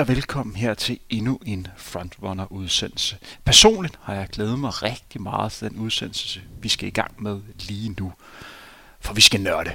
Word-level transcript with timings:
Og 0.00 0.08
velkommen 0.08 0.56
her 0.56 0.74
til 0.74 0.98
endnu 1.10 1.40
en 1.46 1.66
Frontrunner-udsendelse. 1.76 3.16
Personligt 3.44 3.98
har 4.02 4.14
jeg 4.14 4.28
glædet 4.28 4.58
mig 4.58 4.82
rigtig 4.82 5.22
meget 5.22 5.52
til 5.52 5.70
den 5.70 5.78
udsendelse, 5.78 6.42
vi 6.60 6.68
skal 6.68 6.88
i 6.88 6.90
gang 6.90 7.22
med 7.22 7.40
lige 7.58 7.94
nu. 7.98 8.12
For 9.00 9.14
vi 9.14 9.20
skal 9.20 9.40
nørde. 9.40 9.70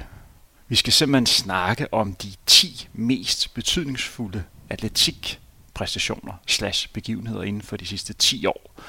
Vi 0.68 0.76
skal 0.76 0.92
simpelthen 0.92 1.26
snakke 1.26 1.94
om 1.94 2.14
de 2.14 2.32
10 2.46 2.88
mest 2.92 3.54
betydningsfulde 3.54 4.44
atletikpræstationer 4.70 6.32
slash 6.46 6.88
begivenheder 6.92 7.42
inden 7.42 7.62
for 7.62 7.76
de 7.76 7.86
sidste 7.86 8.12
10 8.12 8.46
år. 8.46 8.82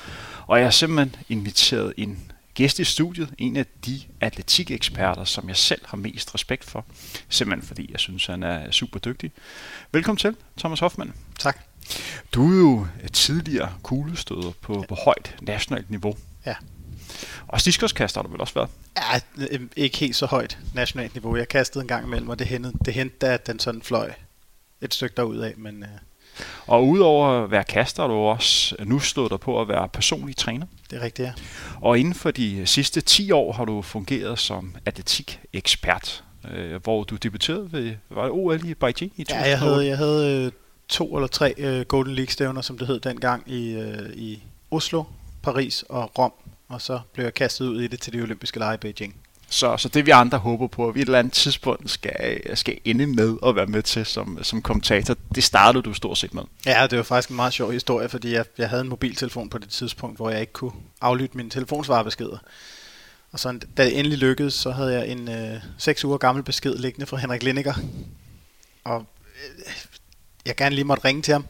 Og 0.47 0.57
jeg 0.57 0.65
har 0.65 0.71
simpelthen 0.71 1.15
inviteret 1.29 1.93
en 1.97 2.31
gæst 2.53 2.79
i 2.79 2.83
studiet, 2.83 3.33
en 3.37 3.55
af 3.55 3.65
de 3.85 4.01
atletikeksperter, 4.21 5.23
som 5.23 5.47
jeg 5.47 5.57
selv 5.57 5.81
har 5.85 5.97
mest 5.97 6.33
respekt 6.33 6.63
for, 6.63 6.85
simpelthen 7.29 7.67
fordi 7.67 7.91
jeg 7.91 7.99
synes, 7.99 8.25
han 8.25 8.43
er 8.43 8.71
super 8.71 8.99
dygtig. 8.99 9.31
Velkommen 9.91 10.17
til, 10.17 10.35
Thomas 10.57 10.79
Hoffmann. 10.79 11.13
Tak. 11.39 11.59
Du 12.33 12.51
er 12.51 12.57
jo 12.57 12.87
tidligere 13.13 13.73
kuglestøder 13.83 14.51
på, 14.61 14.85
på 14.89 14.95
højt 15.05 15.35
nationalt 15.41 15.89
niveau. 15.89 16.15
Ja. 16.45 16.55
Og 17.47 17.61
stiskoskaster 17.61 18.21
har 18.21 18.23
du 18.23 18.31
vel 18.31 18.41
også 18.41 18.53
været? 18.53 18.69
Ja, 18.97 19.45
øh, 19.51 19.59
ikke 19.75 19.97
helt 19.97 20.15
så 20.15 20.25
højt 20.25 20.57
nationalt 20.73 21.13
niveau. 21.13 21.35
Jeg 21.35 21.47
kastede 21.47 21.81
en 21.81 21.87
gang 21.87 22.05
imellem, 22.05 22.29
og 22.29 22.39
det 22.39 22.47
hentede, 22.47 22.73
det 22.85 22.93
hentede 22.93 23.31
at 23.31 23.47
den 23.47 23.59
sådan 23.59 23.81
fløj 23.81 24.11
et 24.81 24.93
stykke 24.93 25.15
derud 25.17 25.37
af, 25.37 25.53
men... 25.57 25.83
Øh, 25.83 25.89
Og 26.67 26.87
udover 26.87 27.43
at 27.43 27.51
være 27.51 27.63
kaster, 27.63 28.03
har 28.03 28.07
du 28.07 28.13
også 28.13 28.75
nu 28.79 28.99
stået 28.99 29.31
der 29.31 29.37
på 29.37 29.61
at 29.61 29.67
være 29.67 29.89
personlig 29.89 30.37
træner. 30.37 30.65
det 30.89 30.97
er 30.97 31.01
rigtigt, 31.01 31.25
ja. 31.25 31.33
Og 31.81 31.99
inden 31.99 32.13
for 32.13 32.31
de 32.31 32.65
sidste 32.65 33.01
10 33.01 33.31
år 33.31 33.53
har 33.53 33.65
du 33.65 33.81
fungeret 33.81 34.39
som 34.39 34.75
atletikekspert, 34.85 36.23
øh, 36.51 36.83
hvor 36.83 37.03
du 37.03 37.15
debuterede 37.15 37.71
ved 37.71 37.95
var 38.09 38.23
det 38.23 38.31
OL 38.31 38.65
i 38.65 38.73
Beijing 38.73 39.13
i 39.15 39.23
2008. 39.23 39.33
Ja, 39.33 39.49
jeg 39.49 39.59
havde, 39.59 39.85
jeg 39.87 39.97
havde 39.97 40.45
øh, 40.45 40.51
to 40.89 41.15
eller 41.15 41.27
tre 41.27 41.53
øh, 41.57 41.85
Golden 41.85 42.15
League-stævner, 42.15 42.61
som 42.61 42.77
det 42.77 42.87
hed 42.87 42.99
dengang, 42.99 43.43
i, 43.45 43.71
øh, 43.71 44.09
i 44.13 44.43
Oslo, 44.71 45.03
Paris 45.43 45.83
og 45.89 46.11
Rom. 46.17 46.33
Og 46.67 46.81
så 46.81 46.99
blev 47.13 47.25
jeg 47.25 47.33
kastet 47.33 47.65
ud 47.67 47.81
i 47.81 47.87
det 47.87 48.01
til 48.01 48.13
de 48.13 48.21
olympiske 48.21 48.59
lege 48.59 48.73
i 48.73 48.77
Beijing. 48.77 49.15
Så, 49.49 49.77
så 49.77 49.89
det 49.89 50.05
vi 50.05 50.11
andre 50.11 50.37
håber 50.37 50.67
på, 50.67 50.87
at 50.87 50.95
vi 50.95 51.01
et 51.01 51.05
eller 51.05 51.19
andet 51.19 51.33
tidspunkt 51.33 51.89
skal, 51.89 52.57
skal 52.57 52.77
ende 52.85 53.07
med 53.07 53.37
at 53.45 53.55
være 53.55 53.65
med 53.65 53.83
til 53.83 54.05
som, 54.05 54.43
som 54.43 54.61
kommentator, 54.61 55.15
det 55.35 55.43
startede 55.43 55.83
du 55.83 55.93
stort 55.93 56.17
set 56.17 56.33
med. 56.33 56.43
Ja, 56.65 56.87
det 56.89 56.97
var 56.97 57.03
faktisk 57.03 57.29
en 57.29 57.35
meget 57.35 57.53
sjov 57.53 57.71
historie, 57.71 58.09
fordi 58.09 58.33
jeg, 58.33 58.45
jeg 58.57 58.69
havde 58.69 58.81
en 58.81 58.89
mobiltelefon 58.89 59.49
på 59.49 59.57
det 59.57 59.69
tidspunkt, 59.69 60.17
hvor 60.17 60.29
jeg 60.29 60.41
ikke 60.41 60.53
kunne 60.53 60.71
aflytte 61.01 61.37
mine 61.37 61.49
telefonsvarebeskeder. 61.49 62.37
Og 63.31 63.39
så 63.39 63.59
da 63.77 63.83
det 63.83 63.99
endelig 63.99 64.17
lykkedes, 64.17 64.53
så 64.53 64.71
havde 64.71 64.93
jeg 64.93 65.07
en 65.07 65.29
øh, 65.29 65.61
6 65.77 66.05
uger 66.05 66.17
gammel 66.17 66.43
besked 66.43 66.75
liggende 66.75 67.05
fra 67.05 67.17
Henrik 67.17 67.43
Lindiger. 67.43 67.73
Og 68.83 69.05
øh, 69.57 69.73
jeg 70.47 70.55
gerne 70.55 70.75
lige 70.75 70.85
måtte 70.85 71.05
ringe 71.05 71.21
til 71.21 71.31
ham. 71.31 71.47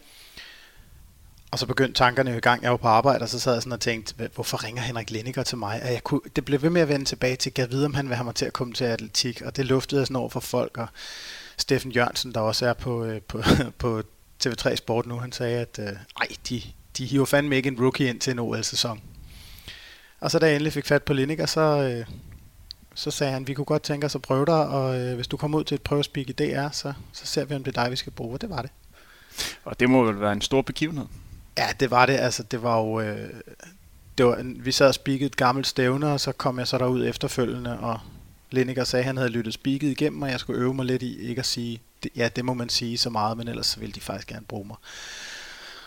Og 1.52 1.60
så 1.60 1.66
begyndte 1.66 1.94
tankerne 1.94 2.32
jo 2.32 2.38
i 2.38 2.40
gang. 2.40 2.64
Jeg 2.64 2.72
var 2.72 2.78
på 2.78 2.88
arbejde, 2.88 3.24
og 3.24 3.30
så 3.30 3.40
sad 3.40 3.54
jeg 3.54 3.62
sådan 3.62 3.74
og 3.74 3.80
tænkte, 3.80 4.30
hvorfor 4.36 4.64
ringer 4.64 4.82
Henrik 4.82 5.12
Lenniger 5.12 5.44
til 5.44 5.58
mig? 5.58 5.82
Og 5.84 5.92
jeg 5.94 6.04
kunne, 6.04 6.22
det 6.36 6.46
blev 6.46 6.62
ved 6.62 6.70
med 6.70 6.82
at 6.82 6.90
vende 6.90 7.06
tilbage 7.06 7.36
til, 7.36 7.50
at 7.50 7.60
jeg 7.60 7.72
vide, 7.72 7.86
om 7.86 7.94
han 7.94 8.08
vil 8.08 8.16
have 8.16 8.26
mig 8.26 8.36
til 8.36 8.46
at 8.46 8.54
komme 8.54 8.74
til 8.74 8.86
atletik. 8.86 9.42
Og 9.42 9.56
det 9.56 9.66
luftede 9.66 10.02
jeg 10.02 10.08
sådan 10.08 10.16
over 10.16 10.30
for 10.30 10.40
folk. 10.40 10.78
Og 10.78 10.88
Steffen 11.58 11.92
Jørgensen, 11.92 12.34
der 12.34 12.40
også 12.40 12.66
er 12.66 12.74
på, 12.74 13.06
øh, 13.06 13.22
på, 13.22 13.42
på 13.80 14.04
TV3 14.46 14.76
Sport 14.76 15.06
nu, 15.06 15.20
han 15.20 15.32
sagde, 15.32 15.60
at 15.60 15.80
øh, 15.80 15.96
ej, 16.20 16.28
de, 16.50 16.62
de 16.98 17.06
hiver 17.06 17.26
fandme 17.26 17.56
ikke 17.56 17.68
en 17.68 17.82
rookie 17.82 18.10
ind 18.10 18.20
til 18.20 18.32
en 18.32 18.40
OL-sæson. 18.40 19.02
Og 20.20 20.32
så 20.32 20.40
da 20.40 20.46
jeg 20.46 20.56
endelig 20.56 20.74
fik 20.74 20.86
fat 20.86 21.04
på 21.04 21.14
Lineker, 21.14 21.46
så, 21.46 21.62
øh, 21.62 22.06
så 22.96 23.12
sagde 23.12 23.34
han, 23.34 23.48
vi 23.48 23.54
kunne 23.54 23.66
godt 23.66 23.84
tænke 23.84 24.06
os 24.06 24.16
at 24.16 24.22
prøve 24.22 24.46
dig, 24.46 24.68
og 24.68 25.00
øh, 25.00 25.16
hvis 25.16 25.28
du 25.28 25.38
kommer 25.38 25.60
ud 25.60 25.64
til 25.64 25.76
et 25.76 25.82
prøvespeak 25.82 26.30
i 26.30 26.32
DR, 26.32 26.70
så, 26.72 26.94
så 27.14 27.26
ser 27.26 27.46
vi, 27.46 27.56
om 27.56 27.64
det 27.64 27.78
er 27.78 27.84
dig, 27.84 27.92
vi 27.92 27.96
skal 27.96 28.12
bruge. 28.12 28.34
Og 28.34 28.42
det 28.42 28.50
var 28.50 28.62
det. 28.62 28.72
Og 29.66 29.80
det 29.80 29.90
må 29.90 30.04
vel 30.04 30.22
være 30.22 30.32
en 30.34 30.42
stor 30.42 30.62
begivenhed. 30.62 31.06
Ja, 31.58 31.68
det 31.80 31.92
var 31.92 32.06
det. 32.06 32.14
Altså, 32.14 32.44
det 32.44 32.64
var 32.64 32.78
jo... 32.78 33.00
Øh, 33.00 33.30
det 34.18 34.26
var, 34.26 34.36
en- 34.36 34.66
vi 34.66 34.72
sad 34.72 34.88
og 34.88 34.94
spikkede 34.94 35.28
et 35.28 35.36
gammelt 35.36 35.68
stævne, 35.68 36.12
og 36.12 36.20
så 36.20 36.32
kom 36.32 36.60
jeg 36.60 36.68
så 36.68 36.78
derud 36.78 37.08
efterfølgende, 37.08 37.80
og 37.80 38.00
Lineker 38.52 38.84
sagde, 38.84 39.02
at 39.02 39.06
han 39.06 39.18
havde 39.18 39.30
lyttet 39.30 39.54
spikket 39.54 39.90
igennem, 39.90 40.22
og 40.22 40.30
jeg 40.32 40.40
skulle 40.40 40.62
øve 40.62 40.74
mig 40.74 40.86
lidt 40.86 41.04
i 41.04 41.20
ikke 41.30 41.40
at 41.40 41.46
sige, 41.46 41.82
det, 42.04 42.12
ja, 42.16 42.30
det 42.36 42.46
må 42.46 42.54
man 42.54 42.70
sige 42.70 42.98
så 42.98 43.10
meget, 43.10 43.38
men 43.38 43.48
ellers 43.48 43.68
så 43.68 43.80
ville 43.80 43.94
de 43.94 44.02
faktisk 44.02 44.28
gerne 44.28 44.46
bruge 44.46 44.68
mig. 44.68 44.76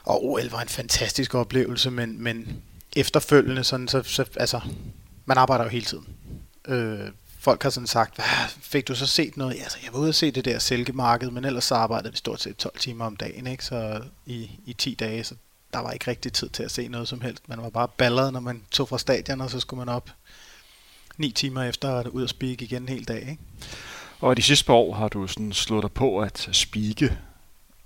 Og 0.05 0.25
OL 0.25 0.49
var 0.51 0.61
en 0.61 0.69
fantastisk 0.69 1.35
oplevelse, 1.35 1.91
men, 1.91 2.23
men 2.23 2.63
efterfølgende, 2.97 3.65
sådan, 3.65 3.89
så, 3.89 4.03
så, 4.03 4.25
altså, 4.37 4.61
man 5.27 5.37
arbejder 5.39 5.65
jo 5.65 5.71
hele 5.71 5.85
tiden. 5.85 6.07
Øh, 6.69 7.09
folk 7.41 7.63
har 7.63 7.71
sådan 7.71 7.87
sagt, 7.87 8.15
hvad, 8.15 8.25
fik 8.61 8.89
du 8.89 8.95
så 8.95 9.07
set 9.07 9.37
noget? 9.37 9.55
Ja, 9.55 9.63
altså, 9.63 9.79
jeg 9.85 9.93
var 9.93 9.99
ude 9.99 10.09
og 10.09 10.15
se 10.15 10.31
det 10.31 10.45
der 10.45 10.59
silkemarked, 10.59 11.31
men 11.31 11.45
ellers 11.45 11.65
så 11.65 11.75
arbejdede 11.75 12.13
vi 12.13 12.17
stort 12.17 12.41
set 12.41 12.57
12 12.57 12.79
timer 12.79 13.05
om 13.05 13.17
dagen, 13.17 13.47
ikke? 13.47 13.65
Så 13.65 14.03
i, 14.27 14.51
i 14.67 14.73
10 14.73 14.95
dage, 14.95 15.25
så 15.25 15.35
der 15.73 15.79
var 15.79 15.91
ikke 15.91 16.11
rigtig 16.11 16.33
tid 16.33 16.49
til 16.49 16.63
at 16.63 16.71
se 16.71 16.89
noget 16.89 17.09
som 17.09 17.21
helst. 17.21 17.49
Man 17.49 17.63
var 17.63 17.71
bare 17.71 17.89
balleret, 17.89 18.33
når 18.33 18.41
man 18.41 18.63
tog 18.71 18.89
fra 18.89 18.99
stadion, 18.99 19.41
og 19.41 19.51
så 19.51 19.61
skulle 19.61 19.79
man 19.79 19.95
op 19.95 20.11
9 21.17 21.33
timer 21.33 21.63
efter 21.63 21.89
og 21.89 22.15
ud 22.15 22.23
og 22.23 22.29
speak 22.29 22.63
igen 22.63 22.83
en 22.83 22.89
hel 22.89 23.05
dag, 23.05 23.21
ikke? 23.21 23.39
Og 24.21 24.37
de 24.37 24.43
sidste 24.43 24.65
par 24.67 24.75
år 24.75 24.95
har 24.95 25.09
du 25.09 25.27
sådan 25.27 25.53
slået 25.53 25.83
dig 25.83 25.93
på 25.93 26.21
at 26.21 26.49
spike 26.53 27.19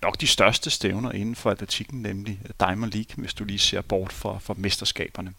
nok 0.02 0.20
de 0.20 0.26
største 0.26 0.70
stævner 0.70 1.12
inden 1.12 1.34
for 1.34 1.50
atletikken, 1.50 2.02
nemlig 2.02 2.40
Diamond 2.60 2.92
League, 2.92 3.14
hvis 3.16 3.34
du 3.34 3.44
lige 3.44 3.58
ser 3.58 3.80
bort 3.80 4.12
fra, 4.12 4.38
fra 4.38 4.54
mesterskaberne. 4.56 5.34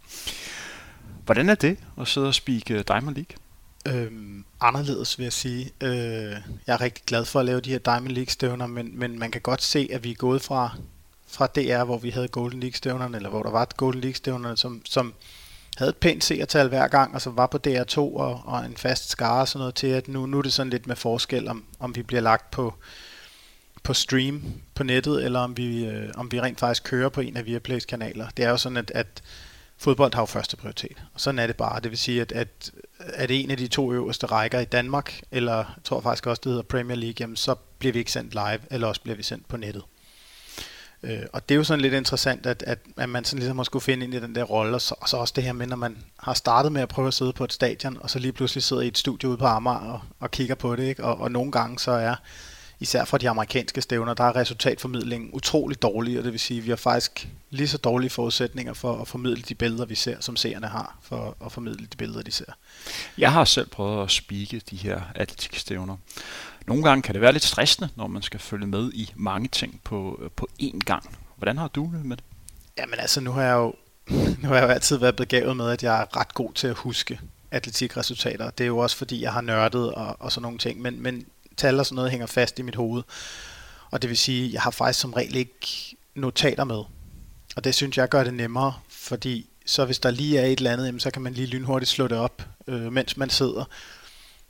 Hvordan 1.25 1.49
er 1.49 1.55
det 1.55 1.77
at 2.01 2.07
sidde 2.07 2.27
og 2.27 2.35
spike 2.35 2.83
Diamond 2.83 3.15
League? 3.15 3.37
Øhm, 3.87 4.45
anderledes 4.61 5.17
vil 5.17 5.23
jeg 5.23 5.33
sige. 5.33 5.71
Øh, 5.81 5.91
jeg 6.67 6.73
er 6.73 6.81
rigtig 6.81 7.03
glad 7.05 7.25
for 7.25 7.39
at 7.39 7.45
lave 7.45 7.61
de 7.61 7.69
her 7.69 7.79
Diamond 7.79 8.11
League 8.11 8.31
stævner, 8.31 8.67
men, 8.67 8.99
men 8.99 9.19
man 9.19 9.31
kan 9.31 9.41
godt 9.41 9.61
se, 9.61 9.89
at 9.91 10.03
vi 10.03 10.11
er 10.11 10.15
gået 10.15 10.41
fra, 10.41 10.77
fra 11.27 11.47
DR, 11.47 11.83
hvor 11.83 11.97
vi 11.97 12.09
havde 12.09 12.27
Golden 12.27 12.59
League 12.59 12.75
stævnerne, 12.75 13.17
eller 13.17 13.29
hvor 13.29 13.43
der 13.43 13.51
var 13.51 13.67
Golden 13.77 14.01
League 14.01 14.15
stævnerne, 14.15 14.57
som, 14.57 14.81
som 14.85 15.13
havde 15.77 15.89
et 15.89 15.97
pænt 15.97 16.23
seertal 16.23 16.67
hver 16.67 16.87
gang, 16.87 17.15
og 17.15 17.21
så 17.21 17.29
var 17.29 17.47
på 17.47 17.59
DR2 17.67 17.97
og, 17.97 18.41
og 18.45 18.65
en 18.65 18.77
fast 18.77 19.09
skare 19.09 19.41
og 19.41 19.47
sådan 19.47 19.59
noget 19.59 19.75
til, 19.75 19.87
at 19.87 20.07
nu, 20.07 20.25
nu 20.25 20.37
er 20.37 20.41
det 20.41 20.53
sådan 20.53 20.69
lidt 20.69 20.87
med 20.87 20.95
forskel, 20.95 21.47
om, 21.47 21.65
om 21.79 21.95
vi 21.95 22.03
bliver 22.03 22.21
lagt 22.21 22.51
på, 22.51 22.73
på 23.83 23.93
stream 23.93 24.43
på 24.75 24.83
nettet, 24.83 25.25
eller 25.25 25.39
om 25.39 25.57
vi, 25.57 25.85
øh, 25.85 26.09
om 26.15 26.31
vi 26.31 26.41
rent 26.41 26.59
faktisk 26.59 26.83
kører 26.83 27.09
på 27.09 27.21
en 27.21 27.37
af 27.37 27.45
Viaplays 27.45 27.85
kanaler. 27.85 28.27
Det 28.37 28.45
er 28.45 28.49
jo 28.49 28.57
sådan, 28.57 28.77
at, 28.77 28.91
at 28.95 29.23
fodbold 29.77 30.13
har 30.13 30.21
jo 30.21 30.25
første 30.25 30.57
prioritet. 30.57 31.03
Og 31.13 31.21
sådan 31.21 31.39
er 31.39 31.47
det 31.47 31.55
bare. 31.55 31.79
Det 31.79 31.91
vil 31.91 31.97
sige, 31.97 32.21
at, 32.21 32.31
at, 32.31 32.71
at 33.13 33.31
en 33.31 33.51
af 33.51 33.57
de 33.57 33.67
to 33.67 33.93
øverste 33.93 34.25
rækker 34.25 34.59
i 34.59 34.65
Danmark, 34.65 35.21
eller 35.31 35.55
jeg 35.55 35.65
tror 35.83 36.01
faktisk 36.01 36.27
også, 36.27 36.41
det 36.43 36.49
hedder 36.49 36.63
Premier 36.63 36.97
League, 36.97 37.15
jamen 37.19 37.35
så 37.35 37.55
bliver 37.79 37.93
vi 37.93 37.99
ikke 37.99 38.11
sendt 38.11 38.33
live, 38.33 38.59
eller 38.71 38.87
også 38.87 39.01
bliver 39.01 39.15
vi 39.15 39.23
sendt 39.23 39.47
på 39.47 39.57
nettet. 39.57 39.83
Øh, 41.03 41.21
og 41.33 41.49
det 41.49 41.55
er 41.55 41.57
jo 41.57 41.63
sådan 41.63 41.81
lidt 41.81 41.93
interessant, 41.93 42.45
at, 42.45 42.63
at, 42.67 42.79
at 42.97 43.09
man 43.09 43.25
sådan 43.25 43.39
ligesom 43.39 43.55
må 43.55 43.63
skulle 43.63 43.83
finde 43.83 44.03
ind 44.03 44.13
i 44.13 44.19
den 44.19 44.35
der 44.35 44.43
rolle, 44.43 44.75
og 44.75 44.81
så, 44.81 44.95
og 45.01 45.09
så 45.09 45.17
også 45.17 45.33
det 45.35 45.43
her 45.43 45.53
med, 45.53 45.67
når 45.67 45.75
man 45.75 45.97
har 46.19 46.33
startet 46.33 46.71
med 46.71 46.81
at 46.81 46.89
prøve 46.89 47.07
at 47.07 47.13
sidde 47.13 47.33
på 47.33 47.43
et 47.43 47.53
stadion, 47.53 47.97
og 48.01 48.09
så 48.09 48.19
lige 48.19 48.31
pludselig 48.31 48.63
sidder 48.63 48.81
i 48.81 48.87
et 48.87 48.97
studie 48.97 49.29
ude 49.29 49.37
på 49.37 49.45
Amager 49.45 49.77
og, 49.77 50.01
og 50.19 50.31
kigger 50.31 50.55
på 50.55 50.75
det, 50.75 50.83
ikke? 50.83 51.03
Og, 51.03 51.17
og 51.17 51.31
nogle 51.31 51.51
gange 51.51 51.79
så 51.79 51.91
er, 51.91 52.15
især 52.79 53.05
fra 53.05 53.17
de 53.17 53.29
amerikanske 53.29 53.81
stævner, 53.81 54.13
der 54.13 54.23
er 54.23 54.35
resultatformidlingen 54.35 55.29
utrolig 55.33 55.81
dårlig, 55.81 56.17
og 56.17 56.23
det 56.23 56.31
vil 56.31 56.39
sige, 56.39 56.57
at 56.57 56.65
vi 56.65 56.69
har 56.69 56.75
faktisk 56.75 57.27
lige 57.49 57.67
så 57.67 57.77
dårlige 57.77 58.09
forudsætninger 58.09 58.73
for 58.73 59.01
at 59.01 59.07
formidle 59.07 59.41
de 59.41 59.55
billeder, 59.55 59.85
vi 59.85 59.95
ser, 59.95 60.17
som 60.19 60.35
seerne 60.35 60.67
har, 60.67 60.97
for 61.01 61.37
at 61.45 61.51
formidle 61.51 61.85
de 61.85 61.97
billeder, 61.97 62.21
de 62.21 62.31
ser. 62.31 62.45
Jeg 63.17 63.31
har 63.31 63.45
selv 63.45 63.69
prøvet 63.69 64.03
at 64.03 64.11
spike 64.11 64.61
de 64.69 64.75
her 64.75 65.01
atletikstævner. 65.15 65.97
Nogle 66.67 66.83
gange 66.83 67.01
kan 67.01 67.13
det 67.13 67.21
være 67.21 67.31
lidt 67.31 67.43
stressende, 67.43 67.89
når 67.95 68.07
man 68.07 68.21
skal 68.21 68.39
følge 68.39 68.67
med 68.67 68.91
i 68.93 69.13
mange 69.15 69.47
ting 69.47 69.81
på, 69.83 70.21
på 70.35 70.47
én 70.61 70.79
gang. 70.79 71.17
Hvordan 71.35 71.57
har 71.57 71.67
du 71.67 71.91
det 71.93 72.05
med 72.05 72.17
det? 72.17 72.25
Jamen 72.77 72.99
altså, 72.99 73.21
nu 73.21 73.31
har 73.31 73.41
jeg 73.41 73.53
jo, 73.53 73.73
nu 74.41 74.47
har 74.47 74.55
jeg 74.55 74.63
jo 74.63 74.67
altid 74.67 74.97
været 74.97 75.15
begavet 75.15 75.57
med, 75.57 75.69
at 75.69 75.83
jeg 75.83 76.01
er 76.01 76.17
ret 76.17 76.33
god 76.33 76.53
til 76.53 76.67
at 76.67 76.75
huske 76.75 77.19
atletikresultater. 77.51 78.49
Det 78.49 78.63
er 78.63 78.67
jo 78.67 78.77
også 78.77 78.97
fordi, 78.97 79.21
jeg 79.21 79.33
har 79.33 79.41
nørdet 79.41 79.93
og, 79.93 80.17
og 80.19 80.31
sådan 80.31 80.41
nogle 80.41 80.57
ting, 80.57 80.81
men, 80.81 81.03
men 81.03 81.25
tal 81.57 81.79
og 81.79 81.85
sådan 81.85 81.95
noget 81.95 82.11
hænger 82.11 82.27
fast 82.27 82.59
i 82.59 82.61
mit 82.61 82.75
hoved. 82.75 83.03
Og 83.91 84.01
det 84.01 84.09
vil 84.09 84.17
sige, 84.17 84.53
jeg 84.53 84.61
har 84.61 84.71
faktisk 84.71 84.99
som 84.99 85.13
regel 85.13 85.35
ikke 85.35 85.95
notater 86.15 86.63
med. 86.63 86.83
Og 87.55 87.63
det 87.63 87.75
synes 87.75 87.97
jeg 87.97 88.09
gør 88.09 88.23
det 88.23 88.33
nemmere, 88.33 88.73
fordi 88.89 89.49
så 89.65 89.85
hvis 89.85 89.99
der 89.99 90.11
lige 90.11 90.39
er 90.39 90.45
et 90.45 90.57
eller 90.57 90.71
andet, 90.71 91.01
så 91.01 91.11
kan 91.11 91.21
man 91.21 91.33
lige 91.33 91.47
lynhurtigt 91.47 91.91
slå 91.91 92.07
det 92.07 92.17
op, 92.17 92.41
øh, 92.67 92.93
mens 92.93 93.17
man 93.17 93.29
sidder, 93.29 93.63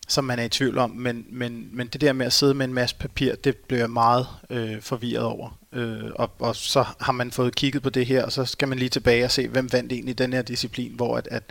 som 0.07 0.23
man 0.23 0.39
er 0.39 0.43
i 0.43 0.49
tvivl 0.49 0.77
om. 0.77 0.89
Men, 0.89 1.25
men, 1.29 1.69
men 1.71 1.87
det 1.87 2.01
der 2.01 2.13
med 2.13 2.25
at 2.25 2.33
sidde 2.33 2.53
med 2.53 2.65
en 2.65 2.73
masse 2.73 2.95
papir, 2.95 3.35
det 3.35 3.57
bliver 3.57 3.81
jeg 3.81 3.89
meget 3.89 4.27
øh, 4.49 4.81
forvirret 4.81 5.23
over. 5.25 5.57
Øh, 5.73 6.11
og, 6.15 6.31
og 6.39 6.55
så 6.55 6.85
har 7.01 7.11
man 7.11 7.31
fået 7.31 7.55
kigget 7.55 7.83
på 7.83 7.89
det 7.89 8.05
her, 8.05 8.23
og 8.23 8.31
så 8.31 8.45
skal 8.45 8.67
man 8.67 8.79
lige 8.79 8.89
tilbage 8.89 9.25
og 9.25 9.31
se, 9.31 9.47
hvem 9.47 9.73
vandt 9.73 9.91
egentlig 9.91 10.17
den 10.17 10.33
her 10.33 10.41
disciplin, 10.41 10.91
hvor 10.95 11.17
at, 11.17 11.27
at 11.31 11.43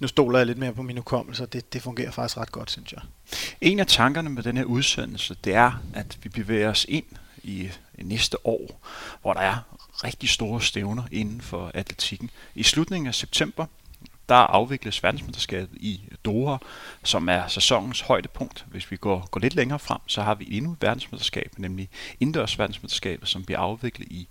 nu 0.00 0.08
stoler 0.08 0.38
jeg 0.38 0.46
lidt 0.46 0.58
mere 0.58 0.72
på 0.72 0.82
min 0.82 0.96
hukommelse, 0.96 1.42
og 1.42 1.52
det, 1.52 1.72
det 1.72 1.82
fungerer 1.82 2.10
faktisk 2.10 2.36
ret 2.36 2.52
godt, 2.52 2.70
synes 2.70 2.92
jeg. 2.92 3.00
En 3.60 3.80
af 3.80 3.86
tankerne 3.86 4.30
med 4.30 4.42
den 4.42 4.56
her 4.56 4.64
udsendelse, 4.64 5.36
det 5.44 5.54
er, 5.54 5.82
at 5.94 6.18
vi 6.22 6.28
bevæger 6.28 6.70
os 6.70 6.86
ind 6.88 7.04
i 7.42 7.70
næste 7.98 8.46
år, 8.46 8.88
hvor 9.22 9.32
der 9.32 9.40
er 9.40 9.56
rigtig 10.04 10.28
store 10.28 10.62
stævner 10.62 11.02
inden 11.12 11.40
for 11.40 11.70
atletikken. 11.74 12.30
I 12.54 12.62
slutningen 12.62 13.06
af 13.06 13.14
september, 13.14 13.66
der 14.28 14.34
afvikles 14.34 15.02
verdensmesterskabet 15.02 15.76
i 15.80 16.00
Doha, 16.24 16.56
som 17.04 17.28
er 17.28 17.48
sæsonens 17.48 18.00
højdepunkt. 18.00 18.64
Hvis 18.70 18.90
vi 18.90 18.96
går, 18.96 19.28
går 19.30 19.40
lidt 19.40 19.54
længere 19.54 19.78
frem, 19.78 20.00
så 20.06 20.22
har 20.22 20.34
vi 20.34 20.48
endnu 20.50 20.72
et 20.72 20.82
verdensmesterskab, 20.82 21.52
nemlig 21.56 21.88
indendørs 22.20 22.58
verdensmesterskabet, 22.58 23.28
som 23.28 23.44
bliver 23.44 23.58
afviklet 23.58 24.08
i 24.08 24.28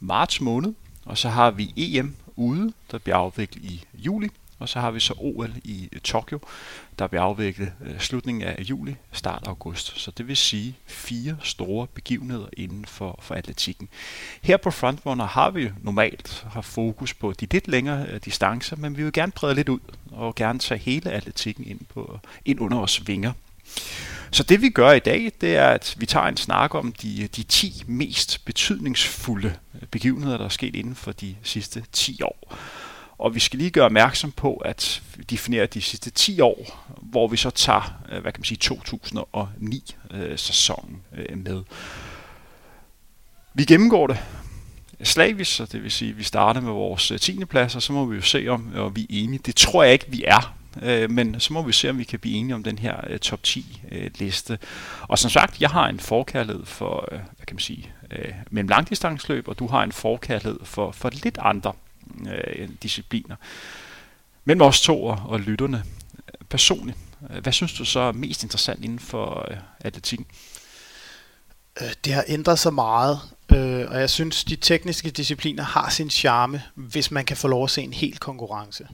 marts 0.00 0.40
måned. 0.40 0.74
Og 1.04 1.18
så 1.18 1.28
har 1.28 1.50
vi 1.50 1.72
EM 1.76 2.16
ude, 2.36 2.72
der 2.90 2.98
bliver 2.98 3.16
afviklet 3.16 3.64
i 3.64 3.84
juli. 3.94 4.28
Og 4.64 4.68
så 4.68 4.80
har 4.80 4.90
vi 4.90 5.00
så 5.00 5.14
OL 5.16 5.52
i 5.64 5.88
øh, 5.92 6.00
Tokyo, 6.00 6.40
der 6.98 7.06
bliver 7.06 7.22
afviklet 7.22 7.72
øh, 7.86 8.00
slutningen 8.00 8.42
af 8.42 8.56
juli, 8.60 8.96
start 9.12 9.42
august. 9.46 10.00
Så 10.00 10.10
det 10.10 10.28
vil 10.28 10.36
sige 10.36 10.76
fire 10.86 11.36
store 11.42 11.86
begivenheder 11.86 12.46
inden 12.56 12.84
for, 12.84 13.18
for 13.22 13.34
atletikken. 13.34 13.88
Her 14.42 14.56
på 14.56 14.70
Frontrunner 14.70 15.26
har 15.26 15.50
vi 15.50 15.70
normalt 15.82 16.46
har 16.50 16.60
fokus 16.60 17.14
på 17.14 17.32
de 17.32 17.46
lidt 17.52 17.68
længere 17.68 18.06
øh, 18.06 18.20
distancer, 18.24 18.76
men 18.76 18.96
vi 18.96 19.02
vil 19.02 19.12
gerne 19.12 19.32
brede 19.32 19.54
lidt 19.54 19.68
ud 19.68 19.80
og 20.12 20.34
gerne 20.34 20.58
tage 20.58 20.78
hele 20.78 21.10
atletikken 21.10 21.64
ind, 21.66 21.80
på, 21.94 22.20
ind 22.44 22.60
under 22.60 22.78
vores 22.78 23.08
vinger. 23.08 23.32
Så 24.30 24.42
det 24.42 24.62
vi 24.62 24.68
gør 24.68 24.92
i 24.92 24.98
dag, 24.98 25.32
det 25.40 25.56
er, 25.56 25.68
at 25.68 25.94
vi 25.98 26.06
tager 26.06 26.26
en 26.26 26.36
snak 26.36 26.74
om 26.74 26.92
de, 26.92 27.28
de 27.36 27.42
10 27.42 27.82
mest 27.86 28.44
betydningsfulde 28.44 29.54
begivenheder, 29.90 30.36
der 30.38 30.44
er 30.44 30.48
sket 30.48 30.76
inden 30.76 30.94
for 30.94 31.12
de 31.12 31.36
sidste 31.42 31.84
10 31.92 32.22
år. 32.22 32.56
Og 33.18 33.34
vi 33.34 33.40
skal 33.40 33.58
lige 33.58 33.70
gøre 33.70 33.84
opmærksom 33.84 34.32
på 34.32 34.54
at 34.54 35.02
definere 35.30 35.66
de 35.66 35.80
sidste 35.80 36.10
10 36.10 36.40
år, 36.40 36.86
hvor 37.02 37.28
vi 37.28 37.36
så 37.36 37.50
tager, 37.50 38.02
øh, 38.12 38.22
hvad 38.22 38.32
kan 38.32 38.40
man 38.40 38.44
sige, 38.44 38.58
2009-sæsonen 38.64 41.02
øh, 41.16 41.26
øh, 41.28 41.38
med. 41.38 41.62
Vi 43.54 43.64
gennemgår 43.64 44.06
det 44.06 44.18
slavisk, 45.02 45.54
så 45.54 45.64
det 45.64 45.82
vil 45.82 45.90
sige, 45.90 46.10
at 46.10 46.18
vi 46.18 46.22
starter 46.22 46.60
med 46.60 46.72
vores 46.72 47.12
10. 47.20 47.44
plads, 47.44 47.76
og 47.76 47.82
så 47.82 47.92
må 47.92 48.04
vi 48.04 48.16
jo 48.16 48.22
se, 48.22 48.48
om 48.48 48.92
vi 48.94 49.02
er 49.02 49.06
enige. 49.08 49.40
Det 49.46 49.56
tror 49.56 49.82
jeg 49.82 49.92
ikke, 49.92 50.06
vi 50.08 50.24
er, 50.26 50.56
men 51.08 51.40
så 51.40 51.52
må 51.52 51.62
vi 51.62 51.72
se, 51.72 51.90
om 51.90 51.98
vi 51.98 52.04
kan 52.04 52.18
blive 52.18 52.36
enige 52.36 52.54
om 52.54 52.62
den 52.62 52.78
her 52.78 53.18
top 53.18 53.42
10 53.42 53.82
liste. 54.18 54.58
Og 55.00 55.18
som 55.18 55.30
sagt, 55.30 55.60
jeg 55.60 55.70
har 55.70 55.88
en 55.88 56.00
forkærlighed 56.00 56.66
for, 56.66 57.08
hvad 57.10 57.46
kan 57.46 57.54
man 57.54 57.60
sige, 57.60 57.92
mellem 58.50 58.68
langdistansløb, 58.68 59.48
og 59.48 59.58
du 59.58 59.66
har 59.66 59.82
en 59.82 59.92
forkærlighed 59.92 60.60
for, 60.64 60.92
for 60.92 61.10
lidt 61.10 61.38
andre 61.40 61.72
øh, 62.28 62.68
discipliner. 62.82 63.36
Men 64.44 64.60
os 64.60 64.80
to 64.80 65.04
og, 65.04 65.22
og 65.24 65.40
lytterne 65.40 65.84
personligt, 66.48 66.98
øh, 67.30 67.42
hvad 67.42 67.52
synes 67.52 67.72
du 67.72 67.84
så 67.84 68.00
er 68.00 68.12
mest 68.12 68.42
interessant 68.42 68.84
inden 68.84 68.98
for 68.98 69.46
øh, 69.50 69.56
atletikken? 69.80 70.26
Øh, 71.80 71.92
det 72.04 72.12
har 72.12 72.24
ændret 72.28 72.58
sig 72.58 72.74
meget, 72.74 73.20
øh, 73.52 73.90
og 73.90 74.00
jeg 74.00 74.10
synes, 74.10 74.44
de 74.44 74.56
tekniske 74.56 75.10
discipliner 75.10 75.62
har 75.62 75.90
sin 75.90 76.10
charme, 76.10 76.62
hvis 76.74 77.10
man 77.10 77.24
kan 77.24 77.36
få 77.36 77.48
lov 77.48 77.64
at 77.64 77.70
se 77.70 77.82
en 77.82 77.92
hel 77.92 78.18
konkurrence. 78.18 78.88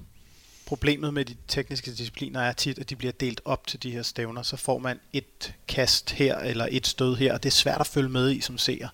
Problemet 0.67 1.15
med 1.15 1.25
de 1.25 1.37
tekniske 1.49 1.91
discipliner 1.91 2.41
er 2.41 2.53
tit, 2.53 2.79
at 2.79 2.91
de 2.91 2.97
bliver 2.97 3.13
delt 3.13 3.41
op 3.45 3.67
til 3.67 3.83
de 3.83 3.91
her 3.91 4.03
stævner. 4.03 4.43
Så 4.43 4.57
får 4.57 4.79
man 4.79 5.01
et 5.13 5.55
kast 5.69 6.11
her 6.11 6.39
eller 6.39 6.69
et 6.71 6.87
stød 6.87 7.17
her, 7.17 7.33
og 7.33 7.43
det 7.43 7.49
er 7.49 7.55
svært 7.55 7.81
at 7.81 7.87
følge 7.87 8.09
med 8.09 8.31
i 8.31 8.41
som 8.41 8.59
seer. 8.59 8.89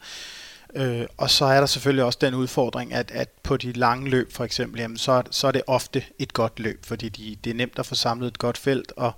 Øh, 0.76 1.06
og 1.16 1.30
så 1.30 1.44
er 1.44 1.58
der 1.60 1.66
selvfølgelig 1.66 2.04
også 2.04 2.18
den 2.20 2.34
udfordring, 2.34 2.94
at, 2.94 3.10
at 3.10 3.28
på 3.42 3.56
de 3.56 3.72
lange 3.72 4.10
løb 4.10 4.32
for 4.32 4.44
eksempel, 4.44 4.80
jamen, 4.80 4.96
så, 4.96 5.22
så 5.30 5.46
er 5.46 5.52
det 5.52 5.62
ofte 5.66 6.04
et 6.18 6.32
godt 6.32 6.60
løb, 6.60 6.86
fordi 6.86 7.08
de, 7.08 7.36
det 7.44 7.50
er 7.50 7.54
nemt 7.54 7.78
at 7.78 7.86
få 7.86 7.94
samlet 7.94 8.28
et 8.28 8.38
godt 8.38 8.58
felt, 8.58 8.92
og 8.96 9.12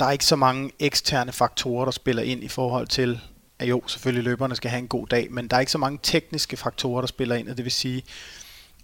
der 0.00 0.06
er 0.06 0.10
ikke 0.10 0.24
så 0.24 0.36
mange 0.36 0.70
eksterne 0.78 1.32
faktorer, 1.32 1.84
der 1.84 1.92
spiller 1.92 2.22
ind 2.22 2.44
i 2.44 2.48
forhold 2.48 2.86
til, 2.86 3.20
at 3.58 3.68
jo, 3.68 3.82
selvfølgelig 3.86 4.24
løberne 4.24 4.56
skal 4.56 4.70
have 4.70 4.78
en 4.78 4.88
god 4.88 5.06
dag, 5.06 5.28
men 5.30 5.48
der 5.48 5.56
er 5.56 5.60
ikke 5.60 5.72
så 5.72 5.78
mange 5.78 5.98
tekniske 6.02 6.56
faktorer, 6.56 7.00
der 7.00 7.06
spiller 7.06 7.34
ind, 7.34 7.48
og 7.48 7.56
det 7.56 7.64
vil 7.64 7.72
sige, 7.72 8.02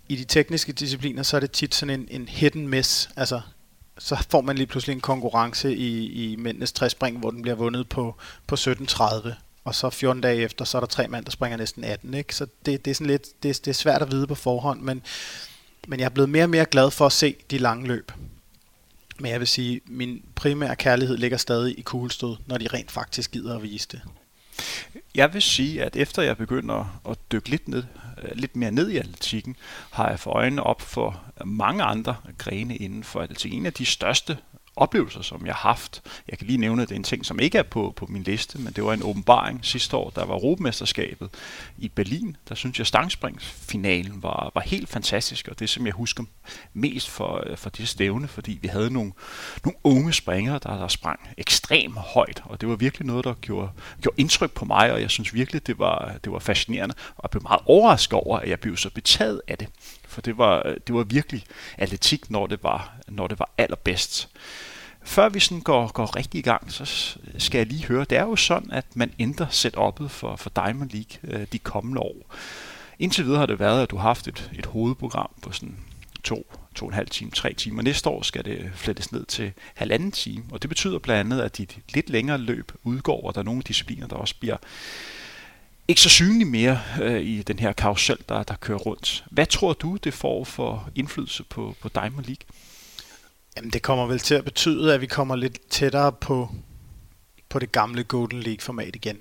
i 0.08 0.16
de 0.16 0.24
tekniske 0.24 0.72
discipliner, 0.72 1.22
så 1.22 1.36
er 1.36 1.40
det 1.40 1.50
tit 1.50 1.74
sådan 1.74 2.00
en, 2.00 2.08
en 2.10 2.28
hidden 2.28 2.68
miss, 2.68 3.10
altså 3.16 3.40
så 3.98 4.26
får 4.30 4.40
man 4.40 4.56
lige 4.56 4.66
pludselig 4.66 4.94
en 4.94 5.00
konkurrence 5.00 5.76
i, 5.76 6.06
i 6.06 6.36
mændenes 6.36 6.72
træspring, 6.72 7.18
hvor 7.18 7.30
den 7.30 7.42
bliver 7.42 7.54
vundet 7.54 7.88
på, 7.88 8.16
på 8.46 8.54
17.30 8.54 9.28
og 9.64 9.74
så 9.74 9.90
14 9.90 10.22
dage 10.22 10.42
efter, 10.42 10.64
så 10.64 10.78
er 10.78 10.80
der 10.80 10.86
tre 10.86 11.08
mand, 11.08 11.24
der 11.24 11.30
springer 11.30 11.58
næsten 11.58 11.84
18. 11.84 12.14
Ikke? 12.14 12.34
Så 12.34 12.46
det, 12.66 12.84
det, 12.84 12.90
er 12.90 12.94
sådan 12.94 13.06
lidt, 13.06 13.42
det, 13.42 13.64
det 13.64 13.68
er 13.68 13.74
svært 13.74 14.02
at 14.02 14.10
vide 14.10 14.26
på 14.26 14.34
forhånd, 14.34 14.80
men, 14.80 15.02
men 15.88 16.00
jeg 16.00 16.04
er 16.04 16.10
blevet 16.10 16.30
mere 16.30 16.44
og 16.44 16.50
mere 16.50 16.64
glad 16.64 16.90
for 16.90 17.06
at 17.06 17.12
se 17.12 17.36
de 17.50 17.58
lange 17.58 17.86
løb. 17.86 18.12
Men 19.18 19.30
jeg 19.30 19.40
vil 19.40 19.48
sige, 19.48 19.80
min 19.86 20.24
primære 20.34 20.76
kærlighed 20.76 21.16
ligger 21.16 21.36
stadig 21.36 21.78
i 21.78 21.82
kuglestød, 21.82 22.36
når 22.46 22.58
de 22.58 22.68
rent 22.68 22.90
faktisk 22.90 23.30
gider 23.30 23.56
at 23.56 23.62
vise 23.62 23.88
det. 23.92 24.00
Jeg 25.14 25.34
vil 25.34 25.42
sige, 25.42 25.82
at 25.82 25.96
efter 25.96 26.22
jeg 26.22 26.36
begynder 26.36 27.00
at 27.08 27.18
dykke 27.32 27.48
lidt, 27.48 27.68
ned, 27.68 27.84
øh, 28.22 28.30
lidt 28.34 28.56
mere 28.56 28.70
ned 28.70 28.90
i 28.90 28.96
atletikken, 28.96 29.56
har 29.90 30.08
jeg 30.08 30.20
for 30.20 30.30
øjnene 30.30 30.62
op 30.62 30.80
for 30.80 31.22
mange 31.44 31.82
andre 31.82 32.16
grene 32.38 32.76
inden 32.76 33.04
for 33.04 33.20
atletik. 33.20 33.52
En 33.52 33.66
af 33.66 33.72
de 33.72 33.86
største 33.86 34.38
oplevelser, 34.76 35.22
som 35.22 35.46
jeg 35.46 35.54
har 35.54 35.68
haft. 35.68 36.02
Jeg 36.28 36.38
kan 36.38 36.46
lige 36.46 36.56
nævne, 36.56 36.82
at 36.82 36.88
det 36.88 36.94
er 36.94 36.98
en 36.98 37.04
ting, 37.04 37.26
som 37.26 37.40
ikke 37.40 37.58
er 37.58 37.62
på, 37.62 37.92
på 37.96 38.06
min 38.08 38.22
liste, 38.22 38.58
men 38.58 38.72
det 38.72 38.84
var 38.84 38.92
en 38.92 39.02
åbenbaring 39.02 39.64
sidste 39.64 39.96
år, 39.96 40.10
der 40.10 40.24
var 40.24 40.34
Europamesterskabet 40.34 41.30
i 41.78 41.88
Berlin. 41.88 42.36
Der 42.48 42.54
synes 42.54 42.78
jeg, 42.78 42.86
stangspringsfinalen 42.86 44.22
var, 44.22 44.50
var 44.54 44.60
helt 44.60 44.88
fantastisk, 44.88 45.48
og 45.48 45.58
det 45.58 45.70
som 45.70 45.86
jeg 45.86 45.94
husker 45.94 46.24
mest 46.72 47.10
for, 47.10 47.44
for 47.56 47.70
det 47.70 47.88
stævne, 47.88 48.28
fordi 48.28 48.58
vi 48.62 48.68
havde 48.68 48.90
nogle, 48.90 49.12
nogle 49.64 49.78
unge 49.84 50.12
springere, 50.12 50.60
der, 50.62 50.78
der 50.78 50.88
sprang 50.88 51.20
ekstremt 51.38 51.96
højt, 51.96 52.42
og 52.44 52.60
det 52.60 52.68
var 52.68 52.76
virkelig 52.76 53.06
noget, 53.06 53.24
der 53.24 53.34
gjorde, 53.34 53.70
gjorde 54.00 54.20
indtryk 54.20 54.50
på 54.50 54.64
mig, 54.64 54.92
og 54.92 55.00
jeg 55.00 55.10
synes 55.10 55.34
virkelig, 55.34 55.66
det 55.66 55.78
var, 55.78 56.14
det 56.24 56.32
var 56.32 56.38
fascinerende, 56.38 56.94
og 57.16 57.20
jeg 57.22 57.30
blev 57.30 57.42
meget 57.42 57.60
overrasket 57.66 58.12
over, 58.12 58.38
at 58.38 58.48
jeg 58.48 58.60
blev 58.60 58.76
så 58.76 58.90
betaget 58.90 59.40
af 59.48 59.58
det 59.58 59.68
for 60.12 60.20
det 60.20 60.38
var, 60.38 60.62
øh, 60.66 60.76
det 60.86 60.94
var 60.94 61.02
virkelig 61.02 61.44
atletik, 61.78 62.30
når 62.30 62.46
det 62.46 62.62
var, 62.62 62.92
når 63.08 63.26
det 63.26 63.38
var 63.38 63.50
allerbedst. 63.58 64.28
Før 65.04 65.28
vi 65.28 65.40
sådan 65.40 65.60
går, 65.60 65.92
går 65.92 66.16
rigtig 66.16 66.38
i 66.38 66.42
gang, 66.42 66.72
så 66.72 67.16
skal 67.38 67.58
jeg 67.58 67.66
lige 67.66 67.84
høre, 67.84 68.04
det 68.10 68.18
er 68.18 68.22
jo 68.22 68.36
sådan, 68.36 68.70
at 68.70 68.86
man 68.94 69.12
ændrer 69.18 69.46
setup'et 69.46 70.08
for, 70.08 70.36
for 70.36 70.50
Diamond 70.50 70.90
League 70.90 71.40
øh, 71.40 71.46
de 71.52 71.58
kommende 71.58 72.00
år. 72.00 72.34
Indtil 72.98 73.24
videre 73.24 73.38
har 73.38 73.46
det 73.46 73.58
været, 73.58 73.82
at 73.82 73.90
du 73.90 73.96
har 73.96 74.02
haft 74.02 74.28
et, 74.28 74.50
et 74.58 74.66
hovedprogram 74.66 75.30
på 75.42 75.52
sådan 75.52 75.76
to, 76.24 76.46
to 76.74 76.84
og 76.84 76.88
en 76.88 76.94
halv 76.94 77.08
time, 77.08 77.30
tre 77.30 77.52
timer. 77.52 77.82
Næste 77.82 78.08
år 78.08 78.22
skal 78.22 78.44
det 78.44 78.70
flettes 78.74 79.12
ned 79.12 79.24
til 79.24 79.52
halvanden 79.74 80.12
time, 80.12 80.44
og 80.50 80.62
det 80.62 80.68
betyder 80.68 80.98
blandt 80.98 81.32
andet, 81.32 81.44
at 81.44 81.58
dit 81.58 81.78
lidt 81.94 82.10
længere 82.10 82.38
løb 82.38 82.72
udgår, 82.84 83.26
og 83.26 83.34
der 83.34 83.40
er 83.40 83.44
nogle 83.44 83.62
discipliner, 83.62 84.06
der 84.06 84.16
også 84.16 84.34
bliver 84.40 84.56
ikke 85.92 86.00
så 86.00 86.08
synlig 86.08 86.46
mere 86.46 86.80
øh, 87.02 87.20
i 87.20 87.42
den 87.42 87.58
her 87.58 87.72
karusel, 87.72 88.18
der, 88.28 88.42
der 88.42 88.54
kører 88.54 88.78
rundt. 88.78 89.24
Hvad 89.30 89.46
tror 89.46 89.72
du, 89.72 89.96
det 89.96 90.14
får 90.14 90.44
for 90.44 90.90
indflydelse 90.94 91.44
på, 91.44 91.76
på 91.80 91.88
Diamond 91.88 92.26
League? 92.26 92.46
Jamen, 93.56 93.70
det 93.70 93.82
kommer 93.82 94.06
vel 94.06 94.18
til 94.18 94.34
at 94.34 94.44
betyde, 94.44 94.94
at 94.94 95.00
vi 95.00 95.06
kommer 95.06 95.36
lidt 95.36 95.58
tættere 95.70 96.12
på, 96.12 96.54
på 97.48 97.58
det 97.58 97.72
gamle 97.72 98.04
Golden 98.04 98.42
League-format 98.42 98.96
igen. 98.96 99.18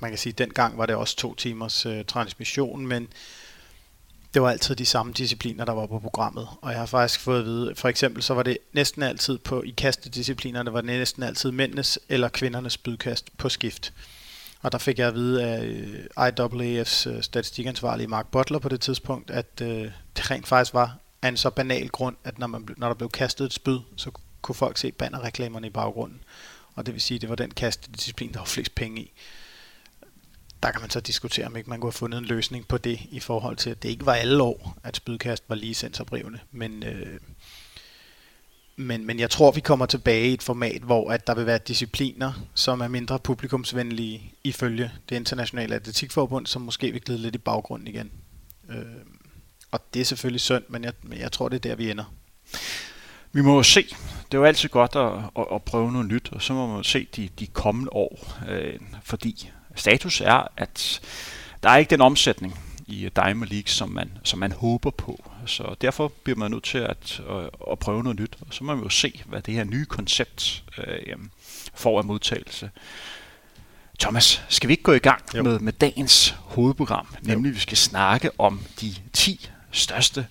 Man 0.00 0.10
kan 0.10 0.18
sige, 0.18 0.32
at 0.32 0.38
dengang 0.38 0.78
var 0.78 0.86
det 0.86 0.96
også 0.96 1.16
to 1.16 1.34
timers 1.34 1.86
øh, 1.86 2.04
transmission, 2.04 2.86
men 2.86 3.08
det 4.34 4.42
var 4.42 4.50
altid 4.50 4.76
de 4.76 4.86
samme 4.86 5.12
discipliner, 5.12 5.64
der 5.64 5.72
var 5.72 5.86
på 5.86 5.98
programmet. 5.98 6.48
Og 6.62 6.70
jeg 6.70 6.78
har 6.78 6.86
faktisk 6.86 7.20
fået 7.20 7.38
at 7.38 7.44
vide, 7.44 7.74
for 7.76 7.88
eksempel 7.88 8.22
så 8.22 8.34
var 8.34 8.42
det 8.42 8.58
næsten 8.72 9.02
altid 9.02 9.38
på, 9.38 9.62
i 9.62 9.70
kastedisciplinerne, 9.70 10.72
var 10.72 10.80
det 10.80 10.86
næsten 10.86 11.22
altid 11.22 11.50
mændenes 11.50 11.98
eller 12.08 12.28
kvindernes 12.28 12.78
bydkast 12.78 13.38
på 13.38 13.48
skift. 13.48 13.92
Og 14.62 14.72
der 14.72 14.78
fik 14.78 14.98
jeg 14.98 15.08
at 15.08 15.14
vide 15.14 15.44
af 15.44 15.64
øh, 15.64 16.04
IAAF's 16.18 17.08
øh, 17.08 17.22
statistikansvarlige 17.22 18.06
Mark 18.06 18.26
Butler 18.26 18.58
på 18.58 18.68
det 18.68 18.80
tidspunkt, 18.80 19.30
at 19.30 19.60
øh, 19.62 19.90
det 20.16 20.30
rent 20.30 20.48
faktisk 20.48 20.74
var 20.74 20.98
af 21.22 21.28
en 21.28 21.36
så 21.36 21.50
banal 21.50 21.88
grund, 21.88 22.16
at 22.24 22.38
når, 22.38 22.46
man, 22.46 22.68
når 22.76 22.88
der 22.88 22.94
blev 22.94 23.10
kastet 23.10 23.44
et 23.44 23.52
spyd, 23.52 23.78
så 23.96 24.10
kunne 24.42 24.54
folk 24.54 24.78
se 24.78 24.92
bannerreklamerne 24.92 25.66
i 25.66 25.70
baggrunden. 25.70 26.20
Og 26.74 26.86
det 26.86 26.94
vil 26.94 27.00
sige, 27.00 27.16
at 27.16 27.20
det 27.20 27.28
var 27.28 27.36
den 27.36 27.50
kastedisciplin, 27.50 28.32
der 28.32 28.38
var 28.38 28.46
flest 28.46 28.74
penge 28.74 29.02
i. 29.02 29.12
Der 30.62 30.70
kan 30.70 30.80
man 30.80 30.90
så 30.90 31.00
diskutere, 31.00 31.46
om 31.46 31.56
ikke 31.56 31.70
man 31.70 31.80
kunne 31.80 31.88
have 31.88 31.98
fundet 31.98 32.18
en 32.18 32.24
løsning 32.24 32.68
på 32.68 32.78
det, 32.78 33.00
i 33.10 33.20
forhold 33.20 33.56
til, 33.56 33.70
at 33.70 33.82
det 33.82 33.88
ikke 33.88 34.06
var 34.06 34.14
alle 34.14 34.42
år, 34.42 34.78
at 34.84 34.96
spydkast 34.96 35.44
var 35.48 35.54
lige 35.54 35.74
sensorbrivende. 35.74 36.38
Men 36.50 36.82
øh, 36.82 37.20
men, 38.80 39.06
men 39.06 39.20
jeg 39.20 39.30
tror, 39.30 39.50
vi 39.50 39.60
kommer 39.60 39.86
tilbage 39.86 40.30
i 40.30 40.34
et 40.34 40.42
format, 40.42 40.82
hvor 40.82 41.10
at 41.10 41.26
der 41.26 41.34
vil 41.34 41.46
være 41.46 41.58
discipliner, 41.58 42.32
som 42.54 42.80
er 42.80 42.88
mindre 42.88 43.18
publikumsvenlige 43.18 44.34
ifølge 44.44 44.90
det 45.08 45.16
internationale 45.16 45.74
atletikforbund, 45.74 46.46
som 46.46 46.62
måske 46.62 46.92
vil 46.92 47.00
glide 47.00 47.18
lidt 47.18 47.34
i 47.34 47.38
baggrunden 47.38 47.88
igen. 47.88 48.10
Øh, 48.70 48.76
og 49.70 49.80
det 49.94 50.00
er 50.00 50.04
selvfølgelig 50.04 50.40
synd, 50.40 50.64
men 50.68 50.84
jeg, 50.84 50.92
men 51.02 51.18
jeg 51.18 51.32
tror, 51.32 51.48
det 51.48 51.56
er 51.56 51.68
der, 51.68 51.74
vi 51.74 51.90
ender. 51.90 52.14
Vi 53.32 53.40
må 53.40 53.56
jo 53.56 53.62
se. 53.62 53.82
Det 54.26 54.34
er 54.34 54.38
jo 54.38 54.44
altid 54.44 54.68
godt 54.68 54.96
at, 54.96 55.12
at, 55.38 55.46
at 55.54 55.62
prøve 55.62 55.92
noget 55.92 56.06
nyt, 56.06 56.28
og 56.32 56.42
så 56.42 56.52
må 56.52 56.74
man 56.74 56.84
se 56.84 57.08
de, 57.16 57.28
de 57.38 57.46
kommende 57.46 57.92
år. 57.92 58.38
Øh, 58.48 58.80
fordi 59.02 59.50
status 59.74 60.20
er, 60.20 60.48
at 60.56 61.00
der 61.62 61.70
er 61.70 61.76
ikke 61.76 61.90
den 61.90 62.00
omsætning, 62.00 62.58
i 62.90 63.08
Diamond 63.16 63.50
League, 63.50 63.68
som 63.68 63.88
man, 63.88 64.18
som 64.24 64.38
man 64.38 64.52
håber 64.52 64.90
på. 64.90 65.29
Så 65.50 65.74
derfor 65.80 66.08
bliver 66.08 66.36
man 66.36 66.50
nødt 66.50 66.64
til 66.64 66.78
at, 66.78 67.22
at, 67.30 67.50
at 67.70 67.78
prøve 67.78 68.02
noget 68.02 68.20
nyt, 68.20 68.36
og 68.40 68.46
så 68.50 68.64
må 68.64 68.74
man 68.74 68.84
jo 68.84 68.90
se, 68.90 69.22
hvad 69.26 69.42
det 69.42 69.54
her 69.54 69.64
nye 69.64 69.84
koncept 69.84 70.64
øh, 70.78 71.16
får 71.74 71.98
af 71.98 72.04
modtagelse. 72.04 72.70
Thomas, 74.00 74.42
skal 74.48 74.68
vi 74.68 74.72
ikke 74.72 74.82
gå 74.82 74.92
i 74.92 74.98
gang 74.98 75.22
med, 75.34 75.58
med 75.58 75.72
dagens 75.72 76.34
hovedprogram, 76.38 77.14
nemlig 77.22 77.50
jo. 77.50 77.54
vi 77.54 77.60
skal 77.60 77.76
snakke 77.76 78.30
om 78.38 78.60
de 78.80 78.94
10 79.12 79.50
største 79.72 80.26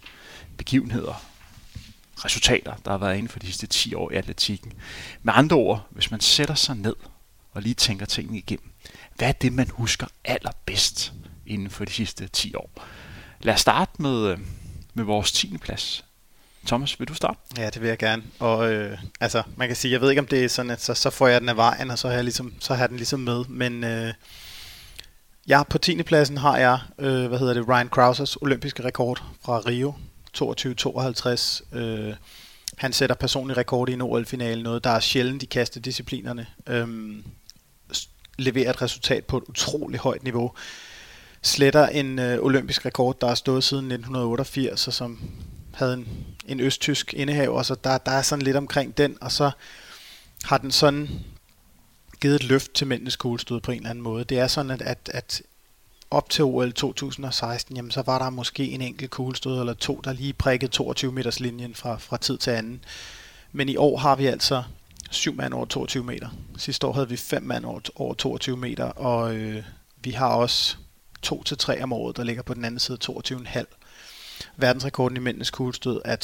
begivenheder 0.57 1.25
resultater, 2.25 2.75
der 2.85 2.91
har 2.91 2.97
været 2.97 3.15
inden 3.15 3.29
for 3.29 3.39
de 3.39 3.45
sidste 3.45 3.67
10 3.67 3.93
år 3.93 4.11
i 4.11 4.15
atletikken. 4.15 4.73
Med 5.23 5.33
andre 5.35 5.55
ord, 5.57 5.87
hvis 5.89 6.11
man 6.11 6.19
sætter 6.19 6.55
sig 6.55 6.75
ned 6.75 6.95
og 7.51 7.61
lige 7.61 7.73
tænker 7.73 8.05
tingene 8.05 8.37
igennem, 8.37 8.71
hvad 9.15 9.27
er 9.27 9.31
det, 9.31 9.53
man 9.53 9.69
husker 9.69 10.07
allerbedst 10.25 11.13
inden 11.45 11.69
for 11.69 11.85
de 11.85 11.91
sidste 11.91 12.27
10 12.27 12.55
år? 12.55 12.71
Lad 13.41 13.53
os 13.53 13.61
starte 13.61 14.01
med, 14.01 14.31
øh, 14.31 14.37
med 14.93 15.03
vores 15.03 15.31
10. 15.31 15.57
plads. 15.57 16.05
Thomas, 16.67 16.99
vil 16.99 17.07
du 17.07 17.13
starte? 17.13 17.39
Ja, 17.57 17.69
det 17.69 17.81
vil 17.81 17.87
jeg 17.87 17.97
gerne. 17.97 18.23
Og 18.39 18.73
øh, 18.73 18.97
altså, 19.19 19.43
man 19.55 19.67
kan 19.67 19.77
sige, 19.77 19.91
jeg 19.91 20.01
ved 20.01 20.09
ikke, 20.09 20.19
om 20.19 20.27
det 20.27 20.43
er 20.43 20.49
sådan, 20.49 20.71
at 20.71 20.81
så, 20.81 20.93
så 20.93 21.09
får 21.09 21.27
jeg 21.27 21.41
den 21.41 21.49
af 21.49 21.57
vejen, 21.57 21.91
og 21.91 21.99
så 21.99 22.07
har 22.07 22.15
jeg, 22.15 22.23
ligesom, 22.23 22.53
så 22.59 22.73
har 22.73 22.83
jeg 22.83 22.89
den 22.89 22.97
ligesom 22.97 23.19
med. 23.19 23.45
Men 23.45 23.83
øh, 23.83 24.13
ja, 25.47 25.63
på 25.63 25.77
10. 25.77 26.03
pladsen 26.03 26.37
har 26.37 26.57
jeg, 26.57 26.79
øh, 26.99 27.27
hvad 27.27 27.39
hedder 27.39 27.53
det, 27.53 27.67
Ryan 27.67 27.89
Krausers 27.89 28.35
olympiske 28.35 28.83
rekord 28.83 29.23
fra 29.45 29.59
Rio, 29.59 29.93
2252. 30.33 31.61
Øh, 31.73 32.13
han 32.77 32.93
sætter 32.93 33.15
personlig 33.15 33.57
rekord 33.57 33.89
i 33.89 33.93
en 33.93 34.01
OL-finale, 34.01 34.63
noget 34.63 34.83
der 34.83 34.89
er 34.89 34.99
sjældent 34.99 35.43
i 35.43 35.45
kastedisciplinerne. 35.45 36.47
Øh, 36.67 36.87
leverer 38.37 38.69
et 38.69 38.81
resultat 38.81 39.25
på 39.25 39.37
et 39.37 39.43
utroligt 39.47 40.01
højt 40.01 40.23
niveau. 40.23 40.51
Sletter 41.41 41.87
en 41.87 42.19
øh, 42.19 42.43
olympisk 42.43 42.85
rekord, 42.85 43.19
der 43.21 43.27
er 43.27 43.35
stået 43.35 43.63
siden 43.63 43.85
1988, 43.85 44.87
og 44.87 44.93
som 44.93 45.19
havde 45.73 45.93
en, 45.93 46.07
en 46.47 46.59
østtysk 46.59 47.13
indehaver, 47.13 47.63
så 47.63 47.75
der, 47.83 47.97
der 47.97 48.11
er 48.11 48.21
sådan 48.21 48.45
lidt 48.45 48.57
omkring 48.57 48.97
den, 48.97 49.17
og 49.21 49.31
så 49.31 49.51
har 50.43 50.57
den 50.57 50.71
sådan 50.71 51.09
givet 52.21 52.35
et 52.35 52.43
løft 52.43 52.73
til 52.73 52.87
mændenes 52.87 53.15
kuglestød 53.15 53.59
på 53.59 53.71
en 53.71 53.77
eller 53.77 53.89
anden 53.89 54.03
måde. 54.03 54.23
Det 54.23 54.39
er 54.39 54.47
sådan, 54.47 54.71
at, 54.71 54.81
at, 54.81 55.09
at 55.13 55.41
op 56.11 56.29
til 56.29 56.43
OL 56.43 56.71
2016, 56.71 57.75
jamen 57.75 57.91
så 57.91 58.01
var 58.01 58.19
der 58.19 58.29
måske 58.29 58.71
en 58.71 58.81
enkelt 58.81 59.11
kuglestød 59.11 59.59
eller 59.59 59.73
to, 59.73 60.01
der 60.03 60.13
lige 60.13 60.33
prikkede 60.33 60.71
22 60.71 61.11
meters 61.11 61.39
linjen 61.39 61.75
fra, 61.75 61.97
fra 61.97 62.17
tid 62.17 62.37
til 62.37 62.51
anden. 62.51 62.83
Men 63.51 63.69
i 63.69 63.75
år 63.75 63.97
har 63.97 64.15
vi 64.15 64.25
altså 64.25 64.63
syv 65.11 65.35
mand 65.35 65.53
over 65.53 65.65
22 65.65 66.03
meter. 66.03 66.29
Sidste 66.57 66.87
år 66.87 66.93
havde 66.93 67.09
vi 67.09 67.17
fem 67.17 67.43
mand 67.43 67.65
over, 67.65 67.79
over 67.95 68.13
22 68.13 68.57
meter, 68.57 68.85
og 68.85 69.35
øh, 69.35 69.63
vi 70.03 70.11
har 70.11 70.27
også 70.27 70.77
2 71.21 71.43
til 71.43 71.57
3 71.57 71.83
om 71.83 71.93
året, 71.93 72.17
der 72.17 72.23
ligger 72.23 72.43
på 72.43 72.53
den 72.53 72.65
anden 72.65 72.79
side 72.79 72.97
22,5. 73.03 73.63
Verdensrekorden 74.57 75.17
i 75.17 75.19
mændenes 75.19 75.51
kuglestød 75.51 76.01
er 76.05 76.15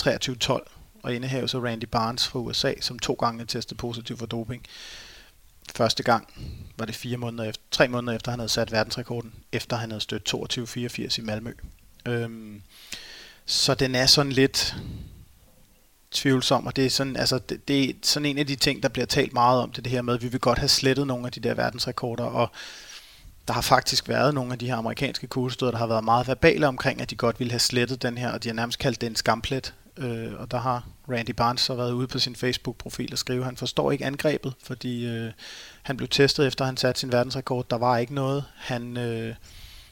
23,12 0.62 0.72
og 1.04 1.16
indehaves 1.16 1.54
af 1.54 1.60
Randy 1.60 1.86
Barnes 1.86 2.28
fra 2.28 2.40
USA, 2.40 2.74
som 2.82 3.00
to 3.00 3.14
gange 3.14 3.46
testede 3.46 3.78
positiv 3.78 4.18
for 4.18 4.26
doping. 4.26 4.64
Første 5.76 6.04
gang 6.04 6.34
var 6.78 6.86
det 6.86 6.96
fire 6.96 7.18
måneder 7.18 7.50
efter, 7.50 7.64
tre 7.72 7.88
måneder 7.88 8.16
efter, 8.16 8.32
han 8.32 8.40
havde 8.40 8.50
sat 8.50 8.72
verdensrekorden, 8.72 9.34
efter 9.52 9.78
han 9.78 9.92
havde 9.92 10.02
stødt 10.02 10.34
22,84 10.34 11.20
i 11.20 11.22
Malmø. 11.22 11.54
Øhm, 12.06 12.62
så 13.46 13.76
den 13.76 13.96
er 13.96 14.06
sådan 14.06 14.32
lidt 14.32 14.76
tvivlsom, 16.12 16.66
og 16.66 16.76
det 16.76 16.86
er 16.86 16.90
sådan, 16.90 17.16
altså, 17.16 17.40
det, 17.40 17.68
det 17.68 17.90
er 17.90 17.94
sådan 18.02 18.26
en 18.26 18.38
af 18.38 18.48
de 18.48 18.56
ting, 18.56 18.84
der 18.84 18.90
bliver 18.90 19.06
talt 19.06 19.34
meget 19.34 19.62
om, 19.62 19.72
det, 19.72 19.84
det 19.84 19.92
her 19.92 20.02
med, 20.02 20.14
at 20.14 20.22
vi 20.22 20.28
vil 20.28 20.40
godt 20.40 20.60
have 20.60 20.70
slettet 20.70 21.08
nogle 21.08 21.26
af 21.26 21.32
de 21.32 21.40
der 21.40 21.54
verdensrekorder, 21.54 22.24
og 22.24 22.52
der 23.48 23.54
har 23.54 23.62
faktisk 23.62 24.10
været 24.10 24.34
nogle 24.34 24.54
af 24.54 24.60
de 24.60 24.68
her 24.68 24.76
amerikanske 24.76 25.28
kuglestøder, 25.28 25.72
der 25.72 25.78
har 25.78 25.88
været 25.88 26.04
meget 26.04 26.28
verbale 26.28 26.68
omkring, 26.68 27.02
at 27.02 27.10
de 27.10 27.16
godt 27.16 27.40
ville 27.40 27.52
have 27.52 27.60
slettet 27.60 28.02
den 28.02 28.18
her, 28.18 28.32
og 28.32 28.44
de 28.44 28.50
har 28.50 28.54
nærmest 28.54 28.80
kaldt 28.80 29.02
den 29.02 29.12
en 29.12 29.16
skamplet. 29.16 29.74
Øh, 29.98 30.34
og 30.38 30.52
der 30.52 30.58
har 30.58 30.88
Randy 31.10 31.30
Barnes 31.30 31.62
så 31.62 31.76
været 31.76 31.92
ude 31.92 32.08
på 32.08 32.20
sin 32.20 32.36
Facebook-profil 32.36 33.10
og 33.12 33.18
skrive, 33.18 33.40
at 33.40 33.46
han 33.46 33.58
forstår 33.58 33.92
ikke 33.92 34.06
angrebet, 34.06 34.54
fordi 34.64 35.06
øh, 35.06 35.32
han 35.84 35.98
blev 35.98 36.08
testet 36.08 36.48
efter, 36.48 36.62
at 36.62 36.68
han 36.68 36.78
satte 36.78 37.00
sin 37.00 37.12
verdensrekord. 37.12 37.70
Der 37.70 37.78
var 37.78 37.98
ikke 37.98 38.14
noget. 38.14 38.44
Han, 38.56 38.98
øh, 38.98 39.36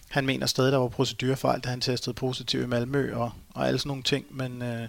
han 0.10 0.26
mener 0.26 0.46
stadig, 0.46 0.72
der 0.72 0.78
var 0.78 0.88
procedurefejl, 0.88 1.60
da 1.60 1.70
han 1.70 1.82
testede 1.82 2.14
positiv 2.14 2.62
i 2.62 2.66
Malmø 2.66 3.16
og, 3.16 3.32
og 3.54 3.68
alle 3.68 3.80
sådan 3.80 3.88
nogle 3.88 4.04
ting, 4.04 4.26
men, 4.30 4.62
øh, 4.62 4.88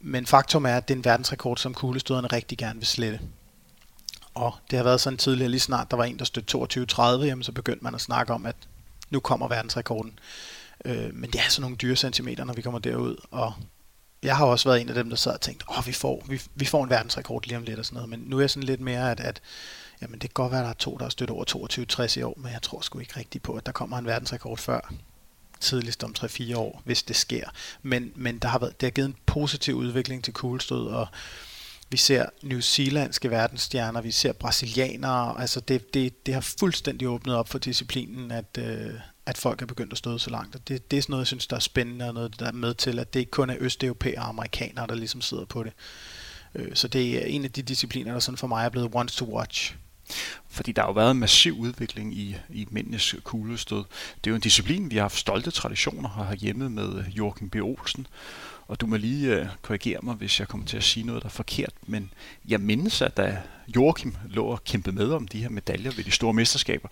men 0.00 0.26
faktum 0.26 0.64
er, 0.64 0.76
at 0.76 0.88
det 0.88 0.94
er 0.94 0.98
en 0.98 1.04
verdensrekord, 1.04 1.56
som 1.56 1.74
kuglestøderne 1.74 2.28
rigtig 2.28 2.58
gerne 2.58 2.78
vil 2.78 2.86
slette. 2.86 3.20
Og 4.36 4.54
det 4.70 4.76
har 4.76 4.84
været 4.84 5.00
sådan 5.00 5.16
tidligere, 5.16 5.50
lige 5.50 5.60
snart 5.60 5.90
der 5.90 5.96
var 5.96 6.04
en, 6.04 6.18
der 6.18 6.24
stødte 6.24 6.58
22-30, 6.92 7.02
jamen 7.02 7.42
så 7.42 7.52
begyndte 7.52 7.84
man 7.84 7.94
at 7.94 8.00
snakke 8.00 8.32
om, 8.32 8.46
at 8.46 8.56
nu 9.10 9.20
kommer 9.20 9.48
verdensrekorden. 9.48 10.18
Øh, 10.84 11.14
men 11.14 11.30
det 11.30 11.40
er 11.40 11.48
sådan 11.48 11.62
nogle 11.62 11.76
dyre 11.76 11.96
centimeter, 11.96 12.44
når 12.44 12.54
vi 12.54 12.62
kommer 12.62 12.78
derud. 12.78 13.16
Og 13.30 13.52
jeg 14.22 14.36
har 14.36 14.46
også 14.46 14.68
været 14.68 14.80
en 14.80 14.88
af 14.88 14.94
dem, 14.94 15.08
der 15.08 15.16
sad 15.16 15.32
og 15.32 15.40
tænkte, 15.40 15.64
åh, 15.78 15.86
vi 15.86 15.92
får, 15.92 16.24
vi, 16.28 16.42
vi 16.54 16.64
får 16.64 16.84
en 16.84 16.90
verdensrekord 16.90 17.46
lige 17.46 17.56
om 17.56 17.62
lidt 17.62 17.78
og 17.78 17.84
sådan 17.84 17.94
noget. 17.94 18.10
Men 18.10 18.20
nu 18.20 18.36
er 18.36 18.40
jeg 18.40 18.50
sådan 18.50 18.66
lidt 18.66 18.80
mere, 18.80 19.10
at, 19.10 19.20
at 19.20 19.40
jamen, 20.02 20.14
det 20.14 20.20
kan 20.20 20.34
godt 20.34 20.52
være, 20.52 20.60
at 20.60 20.64
der 20.64 20.70
er 20.70 20.74
to, 20.74 20.96
der 20.96 21.04
har 21.04 21.10
stødt 21.10 21.30
over 21.30 21.44
22-60 22.14 22.18
i 22.18 22.22
år, 22.22 22.34
men 22.36 22.52
jeg 22.52 22.62
tror 22.62 22.80
sgu 22.80 22.98
ikke 22.98 23.16
rigtigt 23.16 23.44
på, 23.44 23.52
at 23.52 23.66
der 23.66 23.72
kommer 23.72 23.98
en 23.98 24.06
verdensrekord 24.06 24.58
før 24.58 24.92
tidligst 25.60 26.04
om 26.04 26.14
3-4 26.18 26.56
år, 26.56 26.82
hvis 26.84 27.02
det 27.02 27.16
sker. 27.16 27.48
Men, 27.82 28.12
men 28.14 28.38
der 28.38 28.48
har 28.48 28.58
været, 28.58 28.80
det 28.80 28.86
har 28.86 28.90
givet 28.90 29.08
en 29.08 29.16
positiv 29.26 29.74
udvikling 29.74 30.24
til 30.24 30.32
kuglestød, 30.32 30.86
og 30.86 31.06
vi 31.90 31.96
ser 31.96 32.26
New 32.42 32.60
Zealandske 32.60 33.30
verdensstjerner, 33.30 34.00
vi 34.00 34.10
ser 34.10 34.32
brasilianere, 34.32 35.40
altså 35.40 35.60
det, 35.60 35.94
det, 35.94 36.26
det 36.26 36.34
har 36.34 36.40
fuldstændig 36.40 37.08
åbnet 37.08 37.36
op 37.36 37.48
for 37.48 37.58
disciplinen, 37.58 38.30
at, 38.30 38.58
øh, 38.58 38.94
at 39.26 39.38
folk 39.38 39.62
er 39.62 39.66
begyndt 39.66 39.92
at 39.92 39.98
stå 39.98 40.18
så 40.18 40.30
langt. 40.30 40.54
Og 40.54 40.68
det, 40.68 40.90
det 40.90 40.96
er 40.96 41.02
sådan 41.02 41.12
noget, 41.12 41.20
jeg 41.20 41.26
synes, 41.26 41.46
der 41.46 41.56
er 41.56 41.60
spændende, 41.60 42.08
og 42.08 42.14
noget, 42.14 42.40
der 42.40 42.46
er 42.46 42.52
med 42.52 42.74
til, 42.74 42.98
at 42.98 43.14
det 43.14 43.20
ikke 43.20 43.30
kun 43.30 43.50
er 43.50 43.56
østeuropæere 43.60 44.18
og 44.18 44.28
amerikanere, 44.28 44.86
der 44.86 44.94
ligesom 44.94 45.20
sidder 45.20 45.44
på 45.44 45.62
det. 45.62 45.72
Øh, 46.54 46.74
så 46.74 46.88
det 46.88 47.22
er 47.22 47.26
en 47.26 47.44
af 47.44 47.52
de 47.52 47.62
discipliner, 47.62 48.12
der 48.12 48.20
sådan 48.20 48.38
for 48.38 48.46
mig 48.46 48.64
er 48.64 48.68
blevet 48.68 48.90
once 48.94 49.16
to 49.16 49.36
watch. 49.36 49.76
Fordi 50.48 50.72
der 50.72 50.82
har 50.82 50.88
jo 50.88 50.92
været 50.92 51.10
en 51.10 51.18
massiv 51.18 51.58
udvikling 51.58 52.18
i, 52.18 52.36
i 52.48 52.66
mændenes 52.70 53.14
kuglestød. 53.24 53.84
Det 54.24 54.26
er 54.26 54.30
jo 54.30 54.34
en 54.34 54.40
disciplin, 54.40 54.90
vi 54.90 54.96
har 54.96 55.02
haft 55.02 55.18
stolte 55.18 55.50
traditioner 55.50 56.26
her 56.28 56.34
hjemme 56.34 56.70
med 56.70 57.04
Joachim 57.04 57.50
B. 57.50 57.56
Olsen, 57.56 58.06
og 58.68 58.80
du 58.80 58.86
må 58.86 58.96
lige 58.96 59.34
øh, 59.34 59.46
korrigere 59.62 60.00
mig, 60.02 60.14
hvis 60.14 60.40
jeg 60.40 60.48
kommer 60.48 60.66
til 60.66 60.76
at 60.76 60.82
sige 60.82 61.06
noget, 61.06 61.22
der 61.22 61.28
er 61.28 61.32
forkert, 61.32 61.72
men 61.86 62.10
jeg 62.48 62.60
mindes, 62.60 63.02
at 63.02 63.16
da 63.16 63.38
Joachim 63.76 64.16
lå 64.28 64.44
og 64.44 64.64
kæmpede 64.64 64.96
med 64.96 65.10
om 65.10 65.28
de 65.28 65.42
her 65.42 65.48
medaljer 65.48 65.90
ved 65.90 66.04
de 66.04 66.10
store 66.10 66.34
mesterskaber, 66.34 66.88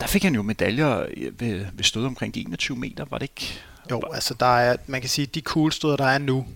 der 0.00 0.06
fik 0.06 0.22
han 0.22 0.34
jo 0.34 0.42
medaljer 0.42 1.06
øh, 1.16 1.40
ved, 1.40 1.66
ved 1.72 1.84
stød 1.84 2.04
omkring 2.04 2.34
de 2.34 2.40
21 2.40 2.76
meter, 2.76 3.04
var 3.04 3.18
det 3.18 3.24
ikke? 3.24 3.60
Jo, 3.90 4.02
altså 4.12 4.34
der 4.34 4.56
er, 4.58 4.76
man 4.86 5.00
kan 5.00 5.10
sige, 5.10 5.26
at 5.26 5.34
de 5.34 5.40
kuglestøder, 5.40 5.96
der 5.96 6.06
er 6.06 6.18
nu, 6.18 6.46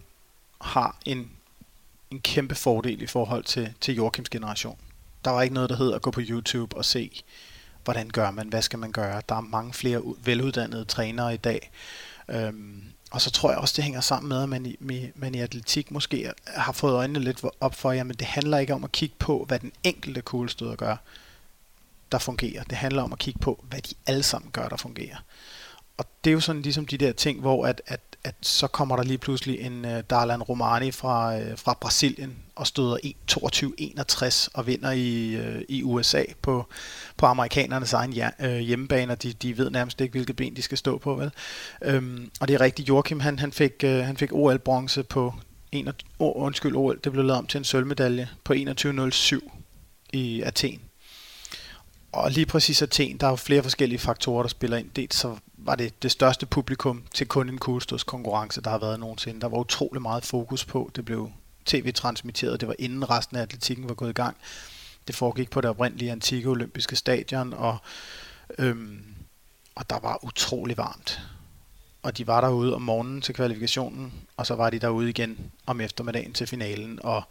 har 0.61 0.97
en, 1.05 1.31
en 2.11 2.21
kæmpe 2.21 2.55
fordel 2.55 3.03
i 3.03 3.07
forhold 3.07 3.45
til, 3.45 3.73
til 3.81 3.95
Joachims 3.95 4.29
generation. 4.29 4.79
Der 5.25 5.31
var 5.31 5.43
ikke 5.43 5.55
noget, 5.55 5.71
der 5.71 5.77
hed 5.77 5.93
at 5.93 6.03
gå 6.03 6.11
på 6.11 6.21
YouTube 6.29 6.77
og 6.77 6.85
se, 6.85 7.23
hvordan 7.85 8.09
gør 8.09 8.31
man, 8.31 8.49
hvad 8.49 8.63
skal 8.63 8.79
man 8.79 8.93
gøre. 8.93 9.23
Der 9.29 9.35
er 9.35 9.41
mange 9.41 9.73
flere 9.73 10.03
veluddannede 10.25 10.85
trænere 10.85 11.35
i 11.35 11.37
dag. 11.37 11.71
Øhm, 12.29 12.83
og 13.11 13.21
så 13.21 13.31
tror 13.31 13.51
jeg 13.51 13.59
også, 13.59 13.75
det 13.77 13.85
hænger 13.85 14.01
sammen 14.01 14.29
med, 14.29 14.43
at 14.43 14.49
man 14.49 14.67
i, 14.67 14.77
man 15.15 15.35
i 15.35 15.41
atletik 15.41 15.91
måske 15.91 16.33
har 16.47 16.73
fået 16.73 16.93
øjnene 16.93 17.21
lidt 17.21 17.45
op 17.61 17.75
for, 17.75 17.91
at 17.91 18.07
det 18.19 18.27
handler 18.27 18.59
ikke 18.59 18.75
om 18.75 18.85
at 18.85 18.93
kigge 18.93 19.15
på, 19.19 19.45
hvad 19.49 19.59
den 19.59 19.73
enkelte 19.85 20.23
kuglestøder 20.23 20.77
gør, 20.77 20.97
der 22.13 22.19
fungerer. 22.19 22.65
Det 22.65 22.79
handler 22.79 23.03
om 23.03 23.13
at 23.13 23.19
kigge 23.19 23.41
på, 23.41 23.65
hvad 23.69 23.81
de 23.81 23.95
alle 24.07 24.23
sammen 24.23 24.51
gør, 24.51 24.69
der 24.69 24.77
fungerer. 24.77 25.17
Og 25.99 26.05
det 26.25 26.31
er 26.31 26.35
jo 26.35 26.41
sådan 26.41 26.63
ligesom 26.63 26.87
de 26.87 26.99
der 26.99 27.13
ting, 27.13 27.41
hvor 27.41 27.67
at, 27.67 27.83
at 27.87 28.01
at 28.25 28.35
så 28.43 28.67
kommer 28.67 28.97
der 28.97 29.03
lige 29.03 29.19
pludselig 29.19 29.61
en 29.61 29.85
uh, 29.85 29.91
Darlan 30.11 30.43
Romani 30.43 30.91
fra, 30.91 31.37
uh, 31.37 31.43
fra 31.57 31.77
Brasilien 31.81 32.37
og 32.57 32.67
støder 32.67 32.97
22-61 33.33 34.49
og 34.55 34.67
vinder 34.67 34.91
i, 34.91 35.37
uh, 35.41 35.63
i 35.69 35.83
USA 35.83 36.23
på, 36.43 36.67
på 37.17 37.27
amerikanernes 37.27 37.93
egen 37.93 38.13
ja, 38.13 38.31
uh, 38.45 38.57
hjemmebane, 38.57 39.13
og 39.13 39.23
de, 39.23 39.33
de 39.33 39.59
ved 39.59 39.71
nærmest 39.71 40.01
ikke, 40.01 40.13
hvilket 40.13 40.37
ben 40.37 40.57
de 40.57 40.63
skal 40.63 40.79
stå 40.79 40.99
på. 40.99 41.15
Vel? 41.15 41.31
Um, 41.97 42.31
og 42.41 42.49
det 42.49 42.55
er 42.55 42.61
rigtigt, 42.61 42.89
Joachim 42.89 43.21
han, 43.21 43.39
han 43.39 43.53
fik, 43.53 43.73
uh, 43.85 43.91
han 43.91 44.17
fik 44.17 44.33
OL-bronze 44.33 45.03
på 45.03 45.35
en, 45.73 45.89
oh, 46.19 46.43
undskyld, 46.43 46.77
OL, 46.77 47.01
det 47.05 47.13
blev 47.13 47.25
lavet 47.25 47.39
om 47.39 47.47
til 47.47 47.59
en 47.59 47.65
sølvmedalje 47.65 48.29
på 48.45 48.53
21.07 48.53 49.39
i 50.13 50.43
Athen. 50.43 50.81
Og 52.13 52.31
lige 52.31 52.47
præcis 52.47 52.83
Athen, 52.83 53.17
der 53.17 53.27
er 53.27 53.31
jo 53.31 53.37
flere 53.37 53.63
forskellige 53.63 53.99
faktorer, 53.99 54.43
der 54.43 54.49
spiller 54.49 54.77
ind. 54.77 54.91
Dels 54.97 55.17
så 55.17 55.37
var 55.59 55.75
det 55.75 56.03
det 56.03 56.11
største 56.11 56.47
publikum 56.47 57.05
til 57.15 57.27
kun 57.27 57.49
en 57.49 57.59
kuglestødskonkurrence, 57.59 58.61
der 58.61 58.71
har 58.71 58.79
været 58.79 59.01
nogensinde. 59.01 59.41
Der 59.41 59.49
var 59.49 59.59
utrolig 59.59 60.03
meget 60.03 60.25
fokus 60.25 60.65
på. 60.65 60.91
Det 60.97 61.05
blev 61.05 61.31
tv-transmitteret. 61.67 62.61
Det 62.61 62.69
var 62.69 62.75
inden 62.79 63.11
resten 63.11 63.37
af 63.37 63.43
atletikken 63.43 63.89
var 63.89 63.95
gået 63.95 64.11
i 64.11 64.13
gang. 64.13 64.37
Det 65.07 65.17
foregik 65.17 65.51
på 65.51 65.61
det 65.61 65.71
oprindelige 65.71 66.13
antikke 66.13 66.49
olympiske 66.49 66.97
stadion, 66.97 67.53
og, 67.53 67.77
øhm, 68.59 69.05
og 69.75 69.91
der 69.91 69.99
var 69.99 70.25
utrolig 70.25 70.77
varmt. 70.77 71.21
Og 72.03 72.19
de 72.19 72.27
var 72.27 72.41
derude 72.41 72.75
om 72.75 72.83
morgenen 72.83 73.21
til 73.21 73.35
kvalifikationen, 73.35 74.13
og 74.37 74.47
så 74.47 74.55
var 74.55 74.71
de 74.71 74.79
derude 74.79 75.11
igen 75.11 75.51
om 75.67 75.81
eftermiddagen 75.81 76.33
til 76.33 76.47
finalen, 76.47 76.99
og 77.03 77.23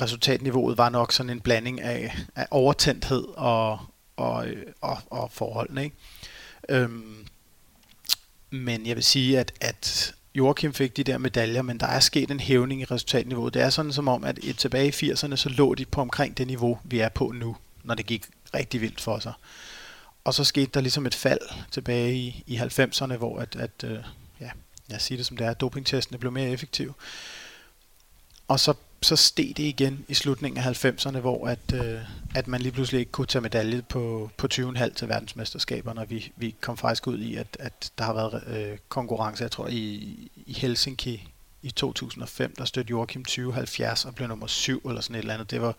resultatniveauet 0.00 0.78
var 0.78 0.88
nok 0.88 1.12
sådan 1.12 1.30
en 1.30 1.40
blanding 1.40 1.80
af, 1.80 2.16
af 2.34 2.46
overtændthed 2.50 3.24
og, 3.36 3.78
og, 4.16 4.46
øh, 4.46 4.66
og, 4.80 4.98
og 5.10 5.30
forholdene. 5.32 5.84
Ikke? 5.84 5.96
Øhm, 6.68 7.26
men 8.50 8.86
jeg 8.86 8.96
vil 8.96 9.04
sige, 9.04 9.38
at, 9.38 9.52
at 9.60 10.14
Joachim 10.34 10.74
fik 10.74 10.96
de 10.96 11.04
der 11.04 11.18
medaljer, 11.18 11.62
men 11.62 11.80
der 11.80 11.86
er 11.86 12.00
sket 12.00 12.30
en 12.30 12.40
hævning 12.40 12.80
i 12.80 12.84
resultatniveauet. 12.84 13.54
Det 13.54 13.62
er 13.62 13.70
sådan 13.70 13.92
som 13.92 14.08
om, 14.08 14.24
at 14.24 14.38
tilbage 14.58 14.88
i 14.88 15.12
80'erne, 15.12 15.36
så 15.36 15.48
lå 15.48 15.74
de 15.74 15.84
på 15.84 16.00
omkring 16.00 16.38
det 16.38 16.46
niveau, 16.46 16.78
vi 16.84 16.98
er 16.98 17.08
på 17.08 17.32
nu, 17.32 17.56
når 17.84 17.94
det 17.94 18.06
gik 18.06 18.26
rigtig 18.54 18.80
vildt 18.80 19.00
for 19.00 19.18
sig. 19.18 19.32
Og 20.24 20.34
så 20.34 20.44
skete 20.44 20.70
der 20.74 20.80
ligesom 20.80 21.06
et 21.06 21.14
fald 21.14 21.40
tilbage 21.70 22.14
i, 22.14 22.44
i 22.46 22.56
90'erne, 22.56 23.16
hvor 23.16 23.38
at, 23.38 23.56
at 23.56 23.84
øh, 23.84 23.98
ja, 24.40 24.50
jeg 24.88 25.00
siger 25.00 25.18
det 25.18 25.26
som 25.26 25.36
det 25.36 25.46
er, 25.46 25.54
dopingtestene 25.54 26.18
blev 26.18 26.32
mere 26.32 26.50
effektive. 26.50 26.94
Og 28.48 28.60
så, 28.60 28.74
så 29.02 29.16
steg 29.16 29.52
det 29.56 29.62
igen 29.62 30.04
i 30.08 30.14
slutningen 30.14 30.64
af 30.64 30.84
90'erne, 30.84 31.18
hvor 31.18 31.46
at, 31.46 31.74
øh, 31.74 32.00
at 32.34 32.48
man 32.48 32.60
lige 32.60 32.72
pludselig 32.72 32.98
ikke 32.98 33.12
kunne 33.12 33.26
tage 33.26 33.42
medalje 33.42 33.82
på, 33.82 34.30
på 34.36 34.48
20,5 34.54 34.94
til 34.94 35.08
verdensmesterskaberne, 35.08 36.00
og 36.00 36.10
vi, 36.10 36.32
vi 36.36 36.54
kom 36.60 36.76
faktisk 36.76 37.06
ud 37.06 37.18
i, 37.18 37.36
at, 37.36 37.56
at 37.60 37.90
der 37.98 38.04
har 38.04 38.14
været 38.14 38.44
øh, 38.46 38.78
konkurrence, 38.88 39.42
jeg 39.42 39.50
tror 39.50 39.68
i, 39.68 40.16
i 40.46 40.52
Helsinki 40.52 41.28
i 41.62 41.70
2005, 41.70 42.54
der 42.58 42.64
stødte 42.64 42.90
Joachim 42.90 43.24
2070 43.24 44.04
og 44.04 44.14
blev 44.14 44.28
nummer 44.28 44.46
7 44.46 44.82
eller 44.88 45.00
sådan 45.00 45.16
et 45.16 45.18
eller 45.18 45.34
andet. 45.34 45.50
Det 45.50 45.60
var 45.60 45.76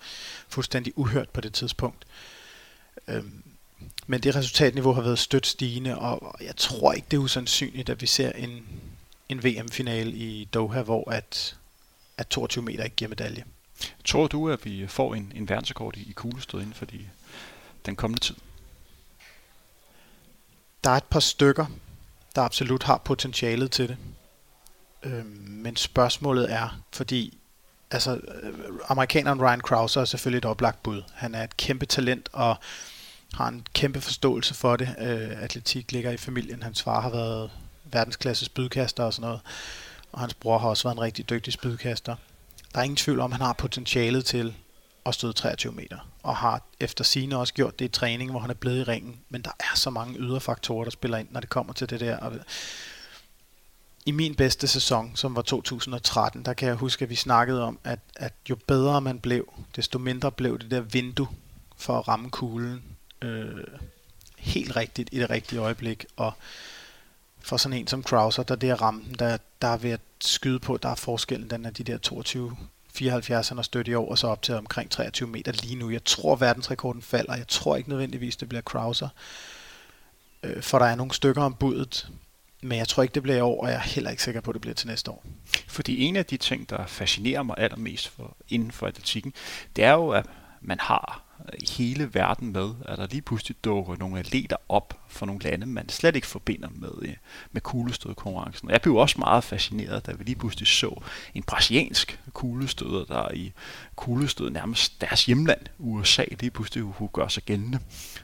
fuldstændig 0.49 0.93
uhørt 0.97 1.29
på 1.29 1.41
det 1.41 1.53
tidspunkt. 1.53 2.05
Øhm, 3.07 3.43
men 4.07 4.21
det 4.21 4.35
resultatniveau 4.35 4.93
har 4.93 5.01
været 5.01 5.19
stødt 5.19 5.47
stigende, 5.47 5.97
og 5.97 6.35
jeg 6.41 6.55
tror 6.55 6.93
ikke, 6.93 7.07
det 7.11 7.17
er 7.17 7.21
usandsynligt, 7.21 7.89
at 7.89 8.01
vi 8.01 8.07
ser 8.07 8.31
en, 8.31 8.65
en 9.29 9.43
VM-finale 9.43 10.11
i 10.11 10.45
Doha, 10.53 10.81
hvor 10.81 11.11
at, 11.11 11.56
at 12.17 12.27
22 12.27 12.63
meter 12.63 12.83
ikke 12.83 12.95
giver 12.95 13.09
medalje. 13.09 13.43
Tror 14.05 14.27
du, 14.27 14.49
at 14.49 14.65
vi 14.65 14.87
får 14.87 15.15
en, 15.15 15.31
en 15.35 15.49
verdensrekord 15.49 15.97
i, 15.97 16.09
i 16.09 16.11
kuglestød 16.11 16.59
inden 16.59 16.73
for 16.73 16.85
de, 16.85 16.99
den 17.85 17.95
kommende 17.95 18.23
tid? 18.23 18.35
Der 20.83 20.89
er 20.89 20.97
et 20.97 21.03
par 21.03 21.19
stykker, 21.19 21.65
der 22.35 22.41
absolut 22.41 22.83
har 22.83 22.97
potentialet 22.97 23.71
til 23.71 23.87
det. 23.87 23.97
Øhm, 25.03 25.47
men 25.47 25.75
spørgsmålet 25.75 26.51
er, 26.53 26.81
fordi 26.93 27.37
altså, 27.91 28.15
øh, 28.43 28.53
amerikaneren 28.87 29.41
Ryan 29.41 29.61
Krauser 29.61 30.01
er 30.01 30.05
selvfølgelig 30.05 30.37
et 30.37 30.45
oplagt 30.45 30.83
bud. 30.83 31.03
Han 31.13 31.35
er 31.35 31.43
et 31.43 31.57
kæmpe 31.57 31.85
talent 31.85 32.29
og 32.33 32.57
har 33.33 33.47
en 33.47 33.65
kæmpe 33.73 34.01
forståelse 34.01 34.53
for 34.53 34.75
det. 34.75 34.95
Øh, 34.99 35.43
atletik 35.43 35.91
ligger 35.91 36.11
i 36.11 36.17
familien. 36.17 36.63
Hans 36.63 36.83
far 36.83 37.01
har 37.01 37.09
været 37.09 37.51
verdensklasse 37.83 38.45
spydkaster 38.45 39.03
og 39.03 39.13
sådan 39.13 39.27
noget. 39.27 39.41
Og 40.17 40.21
hans 40.21 40.33
bror 40.33 40.57
har 40.57 40.69
også 40.69 40.83
været 40.83 40.95
en 40.95 41.01
rigtig 41.01 41.29
dygtig 41.29 41.53
spydkaster. 41.53 42.15
Der 42.73 42.79
er 42.79 42.83
ingen 42.83 42.97
tvivl 42.97 43.19
om, 43.19 43.31
at 43.31 43.37
han 43.37 43.45
har 43.45 43.53
potentialet 43.53 44.25
til 44.25 44.55
at 45.05 45.13
støde 45.13 45.33
23 45.33 45.73
meter. 45.73 46.09
Og 46.23 46.35
har 46.35 46.61
efter 46.79 47.03
sine 47.03 47.37
også 47.37 47.53
gjort 47.53 47.79
det 47.79 47.85
i 47.85 47.87
træning, 47.87 48.31
hvor 48.31 48.39
han 48.39 48.49
er 48.49 48.53
blevet 48.53 48.79
i 48.79 48.83
ringen. 48.83 49.19
Men 49.29 49.41
der 49.41 49.51
er 49.59 49.75
så 49.75 49.89
mange 49.89 50.19
ydre 50.19 50.39
faktorer, 50.39 50.83
der 50.83 50.91
spiller 50.91 51.17
ind, 51.17 51.27
når 51.31 51.39
det 51.39 51.49
kommer 51.49 51.73
til 51.73 51.89
det 51.89 51.99
der 51.99 52.29
i 54.05 54.11
min 54.11 54.35
bedste 54.35 54.67
sæson, 54.67 55.11
som 55.15 55.35
var 55.35 55.41
2013, 55.41 56.45
der 56.45 56.53
kan 56.53 56.67
jeg 56.67 56.75
huske, 56.75 57.03
at 57.03 57.09
vi 57.09 57.15
snakkede 57.15 57.63
om, 57.63 57.79
at, 57.83 57.99
at 58.15 58.33
jo 58.49 58.57
bedre 58.67 59.01
man 59.01 59.19
blev, 59.19 59.53
desto 59.75 59.99
mindre 59.99 60.31
blev 60.31 60.59
det 60.59 60.71
der 60.71 60.81
vindue 60.81 61.27
for 61.75 61.99
at 61.99 62.07
ramme 62.07 62.29
kuglen 62.29 62.83
øh, 63.21 63.63
helt 64.37 64.75
rigtigt 64.75 65.09
i 65.11 65.19
det 65.19 65.29
rigtige 65.29 65.59
øjeblik. 65.59 66.05
Og 66.15 66.33
for 67.47 67.57
sådan 67.57 67.77
en 67.77 67.87
som 67.87 68.03
Krauser, 68.03 68.43
der 68.43 68.55
det 68.55 68.69
er 68.69 68.81
rammen, 68.81 69.15
der, 69.19 69.37
der 69.61 69.67
er 69.67 69.77
ved 69.77 69.91
at 69.91 70.01
skyde 70.21 70.59
på, 70.59 70.77
der 70.77 70.89
er 70.89 70.95
forskellen, 70.95 71.49
den 71.49 71.65
er 71.65 71.69
de 71.69 71.83
der 71.83 71.97
22 71.97 72.57
74 72.93 73.49
han 73.49 73.57
har 73.57 73.63
stødt 73.63 73.87
i 73.87 73.93
år, 73.93 74.09
og 74.09 74.17
så 74.17 74.27
op 74.27 74.41
til 74.41 74.55
omkring 74.55 74.91
23 74.91 75.29
meter 75.29 75.51
lige 75.51 75.75
nu. 75.75 75.89
Jeg 75.89 76.03
tror, 76.03 76.35
verdensrekorden 76.35 77.01
falder. 77.01 77.35
Jeg 77.35 77.47
tror 77.47 77.75
ikke 77.75 77.89
nødvendigvis, 77.89 78.35
det 78.35 78.49
bliver 78.49 78.61
Krauser. 78.61 79.09
Øh, 80.43 80.63
for 80.63 80.79
der 80.79 80.85
er 80.85 80.95
nogle 80.95 81.13
stykker 81.13 81.41
om 81.41 81.53
budet, 81.53 82.09
men 82.61 82.77
jeg 82.77 82.87
tror 82.87 83.03
ikke, 83.03 83.13
det 83.13 83.23
bliver 83.23 83.37
i 83.37 83.41
år, 83.41 83.61
og 83.61 83.69
jeg 83.69 83.75
er 83.75 83.79
heller 83.79 84.11
ikke 84.11 84.23
sikker 84.23 84.41
på, 84.41 84.51
at 84.51 84.53
det 84.53 84.61
bliver 84.61 84.75
til 84.75 84.87
næste 84.87 85.11
år. 85.11 85.25
Fordi 85.67 86.01
en 86.01 86.15
af 86.15 86.25
de 86.25 86.37
ting, 86.37 86.69
der 86.69 86.85
fascinerer 86.85 87.43
mig 87.43 87.55
allermest 87.57 88.07
for, 88.07 88.37
inden 88.49 88.71
for 88.71 88.87
atletikken, 88.87 89.33
det 89.75 89.83
er 89.83 89.93
jo, 89.93 90.09
at 90.09 90.25
man 90.61 90.79
har 90.79 91.26
hele 91.77 92.13
verden 92.13 92.53
med, 92.53 92.69
at 92.85 92.97
der 92.97 93.07
lige 93.07 93.21
pludselig 93.21 93.57
dukker 93.63 93.95
nogle 93.99 94.19
atleter 94.19 94.55
op 94.69 94.99
for 95.07 95.25
nogle 95.25 95.41
lande, 95.41 95.65
man 95.65 95.89
slet 95.89 96.15
ikke 96.15 96.27
forbinder 96.27 96.69
med, 96.71 96.89
øh, 97.01 97.15
med 97.51 97.61
kuglestødkonkurrencen. 97.61 98.69
Jeg 98.69 98.81
blev 98.81 98.95
også 98.95 99.15
meget 99.19 99.43
fascineret, 99.43 100.05
da 100.05 100.11
vi 100.11 100.23
lige 100.23 100.35
pludselig 100.35 100.67
så 100.67 101.01
en 101.33 101.43
brasiliansk 101.43 102.19
kuglestøder, 102.33 103.05
der 103.05 103.31
i 103.33 103.53
kuglestød 103.95 104.49
nærmest 104.49 105.01
deres 105.01 105.25
hjemland, 105.25 105.61
USA, 105.79 106.23
lige 106.39 106.51
pludselig 106.51 106.83
kunne 106.97 107.09
gøre 107.13 107.29
sig 107.29 107.43
gældende. 107.43 107.79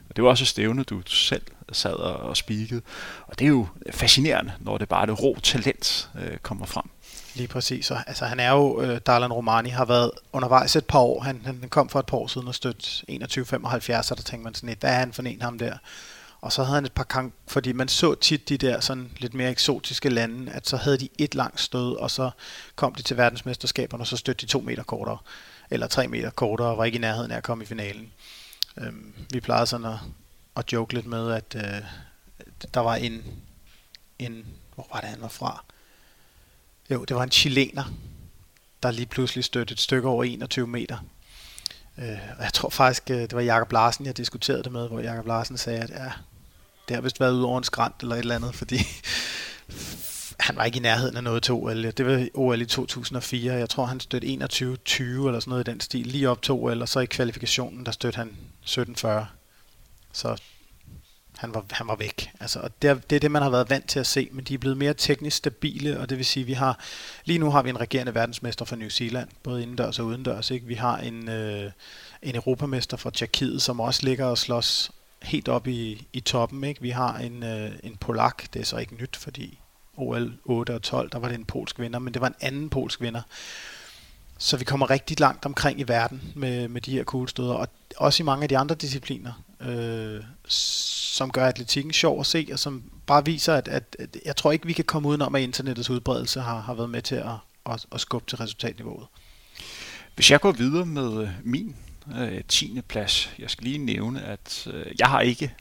Og 0.09 0.15
det 0.15 0.23
var 0.23 0.29
også 0.29 0.43
et 0.43 0.47
stævne, 0.47 0.83
du 0.83 1.01
selv 1.05 1.43
sad 1.71 1.93
og 1.93 2.38
spikede. 2.38 2.81
Og 3.27 3.39
det 3.39 3.45
er 3.45 3.49
jo 3.49 3.67
fascinerende, 3.91 4.53
når 4.59 4.77
det 4.77 4.89
bare 4.89 5.05
det 5.05 5.23
rå 5.23 5.38
talent 5.43 6.09
øh, 6.21 6.38
kommer 6.38 6.65
frem. 6.65 6.89
Lige 7.35 7.47
præcis. 7.47 7.91
Og, 7.91 7.97
altså, 8.07 8.25
han 8.25 8.39
er 8.39 8.51
jo, 8.51 8.81
øh, 8.81 8.99
Darlan 9.05 9.33
Romani 9.33 9.69
har 9.69 9.85
været 9.85 10.11
undervejs 10.33 10.75
et 10.75 10.85
par 10.85 10.99
år. 10.99 11.21
Han, 11.21 11.41
han 11.45 11.69
kom 11.69 11.89
for 11.89 11.99
et 11.99 12.05
par 12.05 12.17
år 12.17 12.27
siden 12.27 12.47
og 12.47 12.55
støtte 12.55 12.87
21-75, 13.09 14.11
og 14.11 14.17
der 14.17 14.23
tænkte 14.23 14.37
man 14.37 14.53
sådan 14.53 14.69
lidt, 14.69 14.79
hvad 14.79 14.89
er 14.89 14.99
han 14.99 15.13
for 15.13 15.21
en 15.21 15.41
ham 15.41 15.57
der? 15.57 15.77
Og 16.41 16.51
så 16.51 16.63
havde 16.63 16.75
han 16.75 16.85
et 16.85 16.91
par 16.91 17.03
gang, 17.03 17.33
fordi 17.47 17.71
man 17.71 17.87
så 17.87 18.15
tit 18.15 18.49
de 18.49 18.57
der 18.57 18.79
sådan 18.79 19.11
lidt 19.17 19.33
mere 19.33 19.49
eksotiske 19.49 20.09
lande, 20.09 20.51
at 20.51 20.67
så 20.67 20.77
havde 20.77 20.97
de 20.97 21.09
et 21.17 21.35
langt 21.35 21.61
stød, 21.61 21.95
og 21.95 22.11
så 22.11 22.31
kom 22.75 22.95
de 22.95 23.01
til 23.01 23.17
verdensmesterskaberne, 23.17 24.03
og 24.03 24.07
så 24.07 24.17
støtte 24.17 24.45
de 24.45 24.51
to 24.51 24.59
meter 24.59 24.83
kortere, 24.83 25.17
eller 25.69 25.87
tre 25.87 26.07
meter 26.07 26.29
kortere, 26.29 26.67
og 26.67 26.77
var 26.77 26.85
ikke 26.85 26.95
i 26.95 27.01
nærheden 27.01 27.31
af 27.31 27.37
at 27.37 27.43
komme 27.43 27.63
i 27.63 27.67
finalen. 27.67 28.11
Øhm, 28.77 29.13
vi 29.33 29.39
plejede 29.39 29.65
sådan 29.65 29.85
at, 29.85 29.97
at 30.55 30.73
joke 30.73 30.93
lidt 30.93 31.05
med, 31.05 31.31
at 31.31 31.55
øh, 31.55 31.81
der 32.73 32.79
var 32.79 32.95
en, 32.95 33.23
en, 34.19 34.45
hvor 34.75 34.87
var 34.93 34.99
det 34.99 35.09
han 35.09 35.21
var 35.21 35.27
fra? 35.27 35.63
Jo, 36.93 37.03
det 37.03 37.15
var 37.15 37.23
en 37.23 37.32
chilener, 37.32 37.84
der 38.84 38.91
lige 38.91 39.06
pludselig 39.06 39.43
støttede 39.43 39.73
et 39.73 39.79
stykke 39.79 40.08
over 40.08 40.23
21 40.23 40.67
meter. 40.67 40.97
Øh, 41.97 42.17
og 42.38 42.43
jeg 42.43 42.53
tror 42.53 42.69
faktisk, 42.69 43.10
øh, 43.10 43.17
det 43.17 43.34
var 43.34 43.41
Jakob 43.41 43.71
Larsen, 43.71 44.06
jeg 44.06 44.17
diskuterede 44.17 44.63
det 44.63 44.71
med, 44.71 44.88
hvor 44.88 44.99
Jakob 44.99 45.27
Larsen 45.27 45.58
sagde, 45.58 45.79
at 45.79 45.89
ja, 45.89 46.12
det 46.88 46.95
har 46.95 47.01
vist 47.01 47.19
været 47.19 47.34
ud 47.34 47.43
over 47.43 47.58
en 47.58 47.63
skrant 47.63 47.95
eller 48.01 48.15
et 48.15 48.19
eller 48.19 48.36
andet, 48.36 48.56
fordi 48.56 48.77
han 50.45 50.56
var 50.56 50.63
ikke 50.63 50.77
i 50.77 50.82
nærheden 50.82 51.17
af 51.17 51.23
noget 51.23 51.43
til 51.43 51.53
OL. 51.53 51.84
Det 51.91 52.06
var 52.06 52.27
OL 52.34 52.62
i 52.62 52.65
2004. 52.65 53.53
Jeg 53.53 53.69
tror, 53.69 53.86
han 53.86 53.99
stødte 53.99 54.27
21-20 54.27 54.34
eller 55.03 55.39
sådan 55.39 55.49
noget 55.49 55.67
i 55.67 55.71
den 55.71 55.79
stil, 55.79 56.08
lige 56.08 56.29
op 56.29 56.41
til 56.41 56.51
OL, 56.51 56.82
og 56.82 56.89
så 56.89 56.99
i 56.99 57.06
kvalifikationen, 57.06 57.86
der 57.86 57.91
stødte 57.91 58.15
han 58.15 58.38
17-40. 58.65 59.08
Så 60.13 60.41
han 61.43 61.53
var, 61.53 61.63
han 61.71 61.88
var 61.88 61.95
væk. 61.95 62.32
Altså, 62.39 62.60
og 62.60 62.82
det, 62.82 62.89
er, 62.89 62.93
det 62.93 63.15
er 63.15 63.19
det, 63.19 63.32
man 63.32 63.41
har 63.41 63.49
været 63.49 63.69
vant 63.69 63.89
til 63.89 63.99
at 63.99 64.08
se, 64.08 64.29
men 64.32 64.45
de 64.45 64.53
er 64.53 64.58
blevet 64.58 64.77
mere 64.77 64.93
teknisk 64.93 65.38
stabile, 65.38 65.99
og 65.99 66.10
det 66.10 66.17
vil 66.17 66.25
sige, 66.25 66.45
vi 66.45 66.53
har 66.53 66.79
lige 67.25 67.39
nu 67.39 67.51
har 67.51 67.62
vi 67.62 67.69
en 67.69 67.79
regerende 67.79 68.15
verdensmester 68.15 68.65
fra 68.65 68.75
New 68.75 68.89
Zealand, 68.89 69.29
både 69.43 69.62
indendørs 69.62 69.99
og 69.99 70.06
udendørs. 70.06 70.51
Ikke? 70.51 70.65
Vi 70.65 70.73
har 70.73 70.97
en, 70.97 71.29
øh, 71.29 71.71
en 72.21 72.36
europamester 72.36 72.97
fra 72.97 73.10
Tjekkiet, 73.10 73.62
som 73.62 73.79
også 73.79 73.99
ligger 74.03 74.25
og 74.25 74.38
slås 74.38 74.91
helt 75.21 75.47
op 75.47 75.67
i, 75.67 76.08
i 76.13 76.19
toppen. 76.19 76.63
Ikke? 76.63 76.82
Vi 76.82 76.89
har 76.89 77.17
en, 77.17 77.43
øh, 77.43 77.71
en 77.84 77.97
polak, 77.97 78.43
det 78.53 78.60
er 78.60 78.65
så 78.65 78.77
ikke 78.77 78.95
nyt, 78.95 79.15
fordi 79.15 79.60
OL 79.97 80.34
8 80.45 80.75
og 80.75 80.82
12, 80.82 81.10
der 81.12 81.19
var 81.19 81.27
det 81.27 81.36
en 81.36 81.45
polsk 81.45 81.79
vinder, 81.79 81.99
men 81.99 82.13
det 82.13 82.21
var 82.21 82.27
en 82.27 82.36
anden 82.41 82.69
polsk 82.69 83.01
vinder. 83.01 83.21
Så 84.38 84.58
vi 84.58 84.63
kommer 84.63 84.89
rigtig 84.89 85.19
langt 85.19 85.45
omkring 85.45 85.79
i 85.79 85.84
verden 85.84 86.21
med, 86.36 86.67
med 86.67 86.82
de 86.82 86.91
her 86.91 87.03
kuglestøder, 87.03 87.53
og 87.53 87.67
også 87.97 88.23
i 88.23 88.25
mange 88.25 88.43
af 88.43 88.49
de 88.49 88.58
andre 88.58 88.75
discipliner, 88.75 89.43
øh, 89.65 90.23
som 90.47 91.32
gør 91.32 91.45
atletikken 91.45 91.93
sjov 91.93 92.19
at 92.19 92.26
se, 92.26 92.47
og 92.52 92.60
som 92.60 92.84
bare 93.06 93.26
viser, 93.26 93.54
at, 93.54 93.67
at, 93.67 93.95
at 93.99 94.17
jeg 94.26 94.36
tror 94.36 94.52
ikke, 94.52 94.65
vi 94.65 94.73
kan 94.73 94.86
komme 94.86 95.10
udenom, 95.10 95.36
at 95.36 95.41
internettets 95.41 95.89
udbredelse 95.89 96.41
har, 96.41 96.60
har 96.62 96.73
været 96.73 96.89
med 96.89 97.02
til 97.02 97.15
at, 97.15 97.36
at, 97.65 97.86
at 97.91 98.02
skubbe 98.02 98.30
til 98.30 98.38
resultatniveauet. 98.38 99.08
Hvis 100.15 100.32
jeg 100.32 100.41
går 100.41 100.52
videre 100.52 100.86
med 100.86 101.21
øh, 101.21 101.30
min 101.43 101.76
øh, 102.19 102.43
10. 102.47 102.82
plads, 102.88 103.34
jeg 103.39 103.49
skal 103.49 103.63
lige 103.63 103.78
nævne, 103.78 104.21
at 104.21 104.67
øh, 104.73 104.86
jeg 104.99 105.08
har 105.08 105.21
ikke 105.21 105.54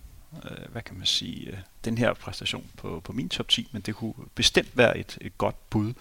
øh, 0.45 0.73
hvad 0.73 0.83
kan 0.83 0.97
man 0.97 1.07
sige, 1.07 1.51
øh, 1.51 1.57
den 1.85 1.99
her 1.99 2.15
præstation 2.15 2.67
på, 2.77 3.01
på 3.05 3.13
min 3.13 3.29
top 3.29 3.49
10, 3.49 3.69
men 3.73 3.83
det 3.83 3.95
kunne 3.95 4.15
bestemt 4.35 4.77
være 4.77 4.99
et, 4.99 5.19
et 5.21 5.39
godt 5.39 5.71
bud. 5.71 5.93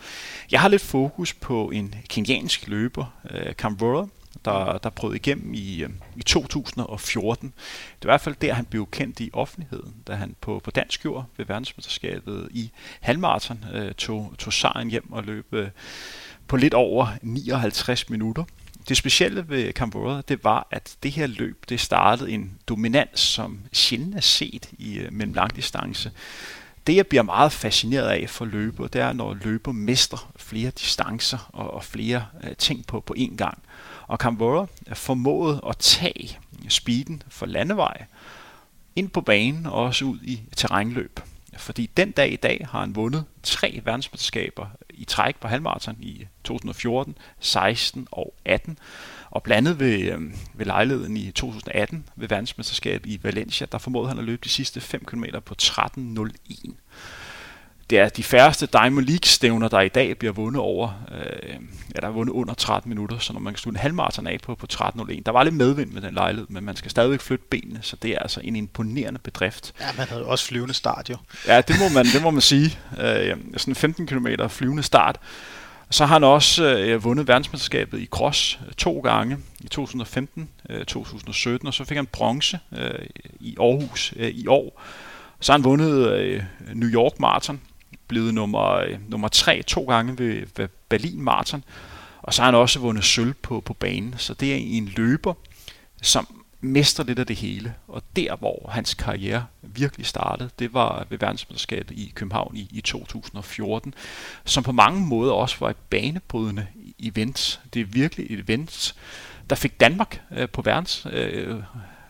Jeg 0.52 0.62
har 0.62 0.68
lidt 0.68 0.82
fokus 0.82 1.34
på 1.34 1.70
en 1.70 1.96
keniansk 2.10 2.68
løber, 2.68 3.06
øh, 3.32 3.56
der, 4.46 4.78
der 4.78 4.90
brød 4.90 5.16
igennem 5.16 5.54
i, 5.54 5.84
øhm, 5.84 5.96
i 6.16 6.22
2014. 6.22 7.54
Det 8.02 8.08
var 8.08 8.12
i 8.12 8.12
hvert 8.12 8.22
fald 8.22 8.36
der, 8.42 8.54
han 8.54 8.66
blev 8.66 8.88
kendt 8.92 9.20
i 9.20 9.30
offentligheden, 9.34 9.96
da 10.08 10.14
han 10.14 10.36
på, 10.42 10.62
på 10.64 10.72
dansk 10.72 11.06
jord 11.06 11.26
ved 11.38 11.46
verdensmesterskabet 11.46 12.48
i 12.52 12.72
halvmarathon 13.00 13.66
øh, 13.74 13.94
tog, 13.94 14.34
tog 14.38 14.54
sejren 14.54 14.90
hjem 14.90 15.12
og 15.12 15.24
løb 15.24 15.54
øh, 15.54 15.70
på 16.48 16.58
lidt 16.58 16.74
over 16.74 17.08
59 17.22 18.10
minutter. 18.10 18.44
Det 18.90 18.98
specielle 18.98 19.50
ved 19.50 19.74
Cambodia, 19.74 20.22
det 20.22 20.44
var, 20.44 20.68
at 20.72 20.96
det 21.04 21.12
her 21.12 21.28
løb, 21.28 21.66
det 21.70 21.80
startede 21.80 22.32
en 22.32 22.58
dominans, 22.68 23.20
som 23.20 23.60
sjældent 23.74 24.16
er 24.16 24.22
set 24.22 24.70
i 24.78 24.98
øh, 25.00 25.14
mellem 25.14 25.34
langdistance. 25.34 26.12
Det, 26.88 26.96
jeg 26.96 27.08
bliver 27.08 27.24
meget 27.24 27.52
fascineret 27.52 28.08
af 28.08 28.30
for 28.30 28.46
løber, 28.46 28.88
det 28.88 29.02
er, 29.02 29.14
når 29.14 29.34
løber 29.34 29.72
mester 29.72 30.32
flere 30.36 30.72
distancer 30.72 31.50
og, 31.54 31.74
og 31.74 31.84
flere 31.84 32.26
øh, 32.44 32.56
ting 32.58 32.88
på, 32.88 33.00
på 33.00 33.16
én 33.18 33.36
gang. 33.36 33.64
Og 34.12 34.18
Cambodia 34.18 34.66
formåede 34.94 35.62
at 35.70 35.78
tage 35.78 36.40
speeden 36.70 37.24
for 37.30 37.46
landevej 37.46 38.06
ind 38.96 39.10
på 39.10 39.22
banen 39.22 39.66
og 39.66 39.74
også 39.74 40.06
ud 40.06 40.20
i 40.22 40.42
terrænløb. 40.56 41.20
Fordi 41.58 41.90
den 41.98 42.12
dag 42.12 42.32
i 42.32 42.36
dag 42.36 42.68
har 42.72 42.80
han 42.80 42.96
vundet 42.96 43.26
tre 43.44 43.82
verdensmesterskaber 43.86 44.66
i 44.90 45.06
træk 45.06 45.36
på 45.36 45.48
halvmarathon 45.48 45.96
i 46.00 46.28
2014, 46.44 47.18
16 47.40 48.08
og 48.12 48.34
18. 48.46 48.78
Og 49.30 49.44
blandet 49.44 49.80
ved, 49.80 50.00
øh, 50.00 50.22
ved 50.54 50.66
lejligheden 50.66 51.18
i 51.18 51.32
2018 51.32 52.06
ved 52.16 52.28
verdensmesterskabet 52.28 53.10
i 53.10 53.20
Valencia, 53.24 53.68
der 53.72 53.78
formåede 53.78 54.08
han 54.08 54.18
at 54.18 54.24
løbe 54.24 54.42
de 54.44 54.50
sidste 54.50 54.82
5 54.82 55.06
km 55.06 55.24
på 55.46 55.56
13.01 55.62 56.72
det 57.92 58.00
er 58.00 58.10
de 58.10 58.24
færreste 58.24 58.66
Diamond 58.66 59.06
League-stævner, 59.06 59.68
der 59.68 59.80
i 59.80 59.90
dag 59.90 60.18
bliver 60.18 60.34
vundet 60.34 60.62
over, 60.62 61.04
øh, 61.12 61.56
ja, 61.96 62.00
der 62.02 62.08
er 62.08 62.12
vundet 62.12 62.34
under 62.34 62.54
13 62.54 62.90
minutter, 62.90 63.18
så 63.20 63.34
når 63.34 63.40
man 63.40 63.54
kan 63.54 63.58
slutte 63.58 63.78
en 63.78 63.82
halvmarathon 63.82 64.28
af 64.28 64.38
på, 64.44 64.56
på 64.56 64.68
13.01, 64.74 65.22
der 65.26 65.32
var 65.32 65.44
lidt 65.44 65.56
medvind 65.56 65.92
med 65.92 66.02
den 66.02 66.14
lejlighed, 66.14 66.48
men 66.50 66.64
man 66.64 66.76
skal 66.76 66.92
stadigvæk 66.92 67.22
flytte 67.22 67.46
benene, 67.50 67.80
så 67.82 67.96
det 67.96 68.12
er 68.12 68.20
altså 68.20 68.42
en 68.44 68.56
imponerende 68.56 69.20
bedrift. 69.20 69.74
Ja, 69.80 69.86
man 69.98 70.08
havde 70.08 70.26
også 70.26 70.46
flyvende 70.46 70.74
start 70.74 71.10
jo. 71.10 71.18
Ja, 71.48 71.62
det 71.62 71.76
må 71.80 71.90
man, 71.94 72.06
det 72.06 72.22
må 72.22 72.32
man 72.32 72.42
sige. 72.42 72.80
Øh, 73.00 73.38
sådan 73.58 73.76
15 73.76 74.08
km 74.08 74.28
flyvende 74.50 74.84
start. 74.84 75.20
Så 75.90 76.06
har 76.06 76.16
han 76.16 76.24
også 76.24 76.64
øh, 76.78 77.04
vundet 77.04 77.28
verdensmesterskabet 77.28 78.00
i 78.00 78.06
cross 78.06 78.60
øh, 78.68 78.74
to 78.74 79.00
gange, 79.00 79.38
i 79.60 79.68
2015, 79.68 80.50
øh, 80.70 80.86
2017, 80.86 81.68
og 81.68 81.74
så 81.74 81.86
fik 81.86 81.98
han 81.98 82.08
bronze 82.08 82.60
øh, 82.78 83.06
i 83.40 83.56
Aarhus 83.60 84.14
øh, 84.16 84.30
i 84.30 84.48
år. 84.48 84.82
Så 85.40 85.52
har 85.52 85.58
han 85.58 85.64
vundet 85.64 86.12
øh, 86.14 86.44
New 86.74 86.90
York 86.90 87.20
Marathon, 87.20 87.62
blevet 88.12 88.34
nummer, 88.34 88.72
øh, 88.72 88.98
nummer 89.10 89.28
tre 89.28 89.64
to 89.68 89.86
gange 89.86 90.18
ved, 90.18 90.46
ved 90.58 90.68
Berlin 90.90 91.22
Marathon, 91.22 91.64
og 92.22 92.34
så 92.34 92.42
har 92.42 92.52
han 92.52 92.56
også 92.56 92.80
vundet 92.80 93.04
sølv 93.04 93.34
på, 93.34 93.62
på 93.62 93.74
banen. 93.74 94.16
Så 94.18 94.34
det 94.34 94.52
er 94.54 94.58
en 94.58 94.86
løber, 94.86 95.34
som 96.02 96.42
mester 96.62 97.04
lidt 97.04 97.20
af 97.20 97.28
det 97.28 97.36
hele. 97.36 97.74
Og 97.88 98.04
der, 98.16 98.36
hvor 98.36 98.70
hans 98.72 98.94
karriere 98.94 99.46
virkelig 99.62 100.06
startede, 100.06 100.50
det 100.60 100.74
var 100.74 101.06
ved 101.10 101.18
verdensmesterskabet 101.18 101.98
i 101.98 102.12
København 102.16 102.56
i, 102.56 102.68
i 102.72 102.82
2014, 102.82 103.94
som 104.46 104.64
på 104.64 104.72
mange 104.72 105.02
måder 105.02 105.34
også 105.34 105.56
var 105.60 105.70
et 105.70 105.78
banebrydende 105.90 106.68
event. 107.00 107.62
Det 107.74 107.82
er 107.82 107.86
virkelig 107.86 108.26
et 108.30 108.40
event, 108.40 108.96
der 109.50 109.56
fik 109.56 109.80
Danmark 109.80 110.22
øh, 110.32 110.50
på 110.50 110.62
verdens... 110.62 111.08
Øh, 111.12 111.56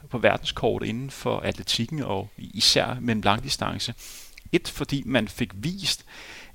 på 0.10 0.18
verdenskort 0.18 0.84
inden 0.84 1.10
for 1.10 1.40
atletikken 1.40 2.04
og 2.04 2.30
især 2.38 2.98
mellem 3.02 3.22
langdistance. 3.22 3.94
Et, 4.52 4.68
fordi 4.68 5.04
man 5.06 5.28
fik 5.28 5.50
vist, 5.54 6.06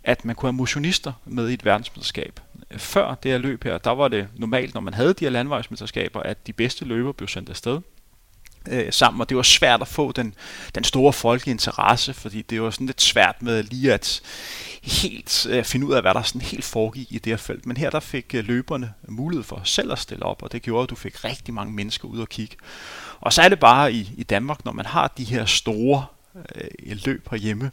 at 0.04 0.24
man 0.24 0.36
kunne 0.36 0.48
have 0.48 0.56
motionister 0.56 1.12
med 1.24 1.48
i 1.48 1.54
et 1.54 1.64
verdensmesterskab. 1.64 2.40
Før 2.76 3.14
det 3.14 3.30
her 3.30 3.38
løb 3.38 3.64
her, 3.64 3.78
der 3.78 3.90
var 3.90 4.08
det 4.08 4.28
normalt, 4.36 4.74
når 4.74 4.80
man 4.80 4.94
havde 4.94 5.14
de 5.14 5.24
her 5.24 5.30
landvejsmesterskaber, 5.30 6.20
at 6.20 6.46
de 6.46 6.52
bedste 6.52 6.84
løber 6.84 7.12
blev 7.12 7.28
sendt 7.28 7.48
afsted 7.48 7.80
øh, 8.68 8.92
sammen, 8.92 9.20
og 9.20 9.28
det 9.28 9.36
var 9.36 9.42
svært 9.42 9.80
at 9.80 9.88
få 9.88 10.12
den, 10.12 10.34
den 10.74 10.84
store 10.84 11.12
folkelige 11.12 11.52
interesse, 11.52 12.14
fordi 12.14 12.42
det 12.42 12.62
var 12.62 12.70
sådan 12.70 12.86
lidt 12.86 13.02
svært 13.02 13.42
med 13.42 13.62
lige 13.62 13.92
at 13.92 14.20
helt 14.82 15.46
øh, 15.50 15.64
finde 15.64 15.86
ud 15.86 15.92
af, 15.92 16.02
hvad 16.02 16.14
der 16.14 16.22
sådan 16.22 16.40
helt 16.40 16.64
foregik 16.64 17.12
i 17.12 17.18
det 17.18 17.32
her 17.32 17.36
felt. 17.36 17.66
Men 17.66 17.76
her 17.76 17.90
der 17.90 18.00
fik 18.00 18.34
øh, 18.34 18.44
løberne 18.44 18.92
mulighed 19.08 19.44
for 19.44 19.60
selv 19.64 19.92
at 19.92 19.98
stille 19.98 20.22
op, 20.26 20.42
og 20.42 20.52
det 20.52 20.62
gjorde, 20.62 20.82
at 20.82 20.90
du 20.90 20.94
fik 20.94 21.24
rigtig 21.24 21.54
mange 21.54 21.72
mennesker 21.72 22.08
ud 22.08 22.18
og 22.18 22.28
kigge. 22.28 22.56
Og 23.20 23.32
så 23.32 23.42
er 23.42 23.48
det 23.48 23.60
bare 23.60 23.92
i, 23.92 24.10
i 24.16 24.22
Danmark, 24.22 24.64
når 24.64 24.72
man 24.72 24.86
har 24.86 25.12
de 25.18 25.24
her 25.24 25.44
store 25.44 26.06
øh, 26.54 26.96
løb 27.04 27.28
herhjemme, 27.30 27.70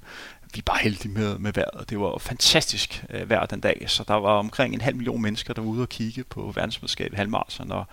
vi 0.53 0.59
er 0.59 0.63
bare 0.65 0.79
heldige 0.81 1.11
med, 1.11 1.37
med 1.37 1.53
vejret. 1.53 1.89
Det 1.89 1.99
var 1.99 2.17
fantastisk 2.17 3.05
øh, 3.09 3.29
vejr 3.29 3.45
den 3.45 3.59
dag, 3.59 3.83
så 3.87 4.03
der 4.07 4.13
var 4.13 4.29
omkring 4.29 4.73
en 4.73 4.81
halv 4.81 4.95
million 4.95 5.21
mennesker, 5.21 5.53
der 5.53 5.61
var 5.61 5.69
ude 5.69 5.81
og 5.81 5.89
kigge 5.89 6.23
på 6.23 6.51
verdensmesterskabet 6.55 7.13
i 7.13 7.17
halvmarathon, 7.17 7.71
og 7.71 7.85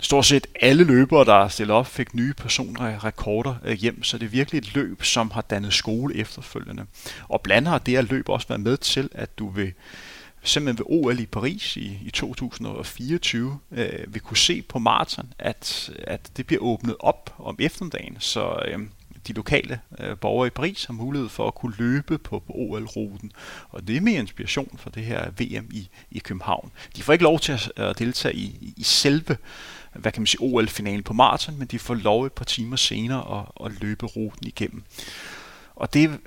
stort 0.00 0.26
set 0.26 0.46
alle 0.60 0.84
løbere, 0.84 1.24
der 1.24 1.48
stillede 1.48 1.78
op, 1.78 1.86
fik 1.86 2.14
nye 2.14 2.34
personlige 2.34 2.94
øh, 2.94 3.04
rekorder 3.04 3.54
øh, 3.64 3.76
hjem, 3.76 4.02
så 4.02 4.18
det 4.18 4.26
er 4.26 4.30
virkelig 4.30 4.58
et 4.58 4.74
løb, 4.74 5.02
som 5.02 5.30
har 5.30 5.40
dannet 5.40 5.72
skole 5.72 6.16
efterfølgende. 6.16 6.86
Og 7.28 7.40
blandt 7.40 7.68
har 7.68 7.78
det 7.78 7.94
her 7.94 8.02
løb 8.02 8.28
også 8.28 8.48
været 8.48 8.60
med 8.60 8.76
til, 8.76 9.08
at 9.12 9.38
du 9.38 9.48
vil 9.48 9.72
simpelthen 10.42 10.78
ved 10.78 11.04
OL 11.04 11.20
i 11.20 11.26
Paris 11.26 11.76
i, 11.76 11.98
i 12.04 12.10
2024 12.10 13.58
øh, 13.72 14.14
vil 14.14 14.22
kunne 14.22 14.36
se 14.36 14.62
på 14.62 14.78
maraton, 14.78 15.32
at, 15.38 15.90
at 16.04 16.30
det 16.36 16.46
bliver 16.46 16.62
åbnet 16.62 16.96
op 17.00 17.34
om 17.38 17.56
eftermiddagen, 17.58 18.16
så 18.18 18.62
øh, 18.68 18.78
de 19.28 19.32
lokale 19.32 19.80
øh, 19.98 20.16
borgere 20.16 20.46
i 20.46 20.50
Paris 20.50 20.84
har 20.84 20.94
mulighed 20.94 21.28
for 21.28 21.48
at 21.48 21.54
kunne 21.54 21.74
løbe 21.78 22.18
på, 22.18 22.42
OL-ruten. 22.48 23.32
Og 23.68 23.86
det 23.86 23.96
er 23.96 24.00
mere 24.00 24.20
inspiration 24.20 24.78
for 24.78 24.90
det 24.90 25.04
her 25.04 25.30
VM 25.30 25.68
i, 25.72 25.88
i 26.10 26.18
København. 26.18 26.72
De 26.96 27.02
får 27.02 27.12
ikke 27.12 27.24
lov 27.24 27.40
til 27.40 27.52
at, 27.52 27.72
at 27.76 27.98
deltage 27.98 28.34
i, 28.34 28.72
i 28.76 28.82
selve 28.82 29.36
hvad 29.92 30.12
kan 30.12 30.22
man 30.22 30.26
sige, 30.26 30.40
OL-finalen 30.40 31.02
på 31.02 31.12
maraton, 31.12 31.58
men 31.58 31.66
de 31.66 31.78
får 31.78 31.94
lov 31.94 32.26
et 32.26 32.32
par 32.32 32.44
timer 32.44 32.76
senere 32.76 33.38
at, 33.38 33.66
at 33.66 33.80
løbe 33.80 34.06
ruten 34.06 34.46
igennem. 34.46 34.82
Og 35.76 35.94
det, 35.94 36.18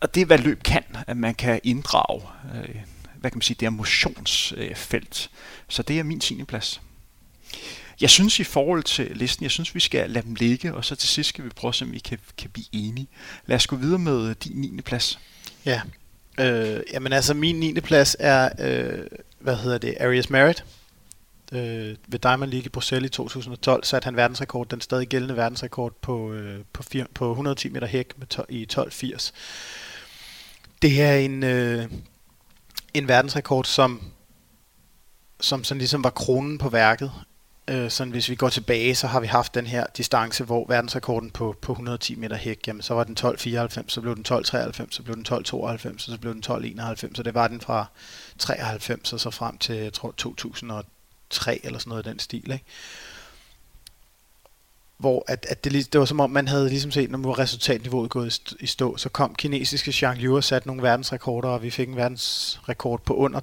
og 0.00 0.14
det 0.14 0.20
er, 0.20 0.26
hvad 0.26 0.38
løb 0.38 0.62
kan, 0.62 0.84
at 1.06 1.16
man 1.16 1.34
kan 1.34 1.60
inddrage, 1.64 2.22
øh, 2.54 2.76
hvad 3.14 3.30
kan 3.30 3.36
man 3.36 3.42
sige, 3.42 3.56
det 3.60 3.66
her 3.66 3.70
motionsfelt. 3.70 5.30
Så 5.68 5.82
det 5.82 5.98
er 5.98 6.02
min 6.02 6.20
10. 6.20 6.44
plads. 6.44 6.80
Jeg 8.00 8.10
synes 8.10 8.40
i 8.40 8.44
forhold 8.44 8.82
til 8.82 9.10
listen, 9.14 9.42
jeg 9.42 9.50
synes 9.50 9.74
vi 9.74 9.80
skal 9.80 10.10
lade 10.10 10.26
dem 10.26 10.34
ligge, 10.34 10.74
og 10.74 10.84
så 10.84 10.96
til 10.96 11.08
sidst 11.08 11.28
skal 11.28 11.44
vi 11.44 11.50
prøve 11.50 11.68
at 11.68 11.74
se, 11.74 11.84
om 11.84 11.92
vi 11.92 11.98
kan, 11.98 12.18
kan 12.38 12.50
blive 12.50 12.66
enige. 12.72 13.08
Lad 13.46 13.56
os 13.56 13.66
gå 13.66 13.76
videre 13.76 13.98
med 13.98 14.34
din 14.34 14.56
9. 14.56 14.80
plads. 14.80 15.18
Ja, 15.64 15.80
øh, 16.40 16.80
jamen 16.92 17.12
altså 17.12 17.34
min 17.34 17.60
9. 17.60 17.80
plads 17.80 18.16
er, 18.18 18.48
øh, 18.58 19.06
hvad 19.38 19.56
hedder 19.56 19.78
det, 19.78 19.96
Arias 20.00 20.30
Merritt. 20.30 20.64
Øh, 21.52 21.96
ved 22.08 22.18
Diamond 22.18 22.50
League 22.50 22.66
i 22.66 22.68
Bruxelles 22.68 23.08
i 23.08 23.12
2012 23.12 23.84
satte 23.84 24.04
han 24.04 24.16
verdensrekord, 24.16 24.68
den 24.68 24.80
stadig 24.80 25.08
gældende 25.08 25.36
verdensrekord 25.36 25.92
på, 26.02 26.32
øh, 26.32 26.60
på, 26.72 26.82
fir, 26.82 27.04
på 27.14 27.30
110 27.30 27.68
meter 27.68 27.86
hæk 27.86 28.18
med 28.18 28.26
to, 28.26 28.42
i 28.48 28.66
12.80. 28.72 29.32
Det 30.82 31.02
er 31.02 31.14
en, 31.14 31.42
øh, 31.42 31.88
en 32.94 33.08
verdensrekord, 33.08 33.64
som, 33.64 34.02
som 35.40 35.64
sådan 35.64 35.78
ligesom 35.78 36.04
var 36.04 36.10
kronen 36.10 36.58
på 36.58 36.68
værket. 36.68 37.12
Øh, 37.70 37.90
sådan 37.90 38.10
hvis 38.10 38.28
vi 38.28 38.34
går 38.34 38.48
tilbage, 38.48 38.94
så 38.94 39.06
har 39.06 39.20
vi 39.20 39.26
haft 39.26 39.54
den 39.54 39.66
her 39.66 39.86
distance, 39.96 40.44
hvor 40.44 40.66
verdensrekorden 40.68 41.30
på, 41.30 41.56
på 41.62 41.72
110 41.72 42.14
meter 42.14 42.36
hæk, 42.36 42.66
jamen 42.66 42.82
så 42.82 42.94
var 42.94 43.04
den 43.04 43.16
12.94, 43.20 43.82
så 43.88 44.00
blev 44.00 44.16
den 44.16 44.24
12.93, 44.28 44.86
så 44.90 45.02
blev 45.02 45.16
den 45.16 45.26
12.92, 45.28 45.54
og 45.54 46.00
så 46.00 46.18
blev 46.20 46.34
den 46.34 46.42
12.91, 46.46 47.14
så 47.14 47.22
det 47.22 47.34
var 47.34 47.48
den 47.48 47.60
fra 47.60 47.86
93 48.38 49.12
og 49.12 49.20
så 49.20 49.30
frem 49.30 49.58
til, 49.58 49.76
jeg 49.76 49.92
tror, 49.92 50.14
2003 50.16 51.60
eller 51.64 51.78
sådan 51.78 51.88
noget 51.90 52.06
i 52.06 52.08
den 52.08 52.18
stil, 52.18 52.52
ikke? 52.52 52.64
Hvor 55.00 55.24
at, 55.26 55.46
at 55.48 55.64
det, 55.64 55.92
det 55.92 55.98
var 55.98 56.04
som 56.04 56.20
om, 56.20 56.30
man 56.30 56.48
havde 56.48 56.68
ligesom 56.68 56.90
set, 56.90 57.10
når 57.10 57.38
resultatniveauet 57.38 58.10
gået 58.10 58.54
i 58.60 58.66
stå, 58.66 58.96
så 58.96 59.08
kom 59.08 59.34
kinesiske 59.34 59.92
Zhang 59.92 60.18
Liu 60.18 60.36
og 60.36 60.44
satte 60.44 60.68
nogle 60.68 60.82
verdensrekorder, 60.82 61.48
og 61.48 61.62
vi 61.62 61.70
fik 61.70 61.88
en 61.88 61.96
verdensrekord 61.96 63.04
på 63.04 63.14
under 63.14 63.40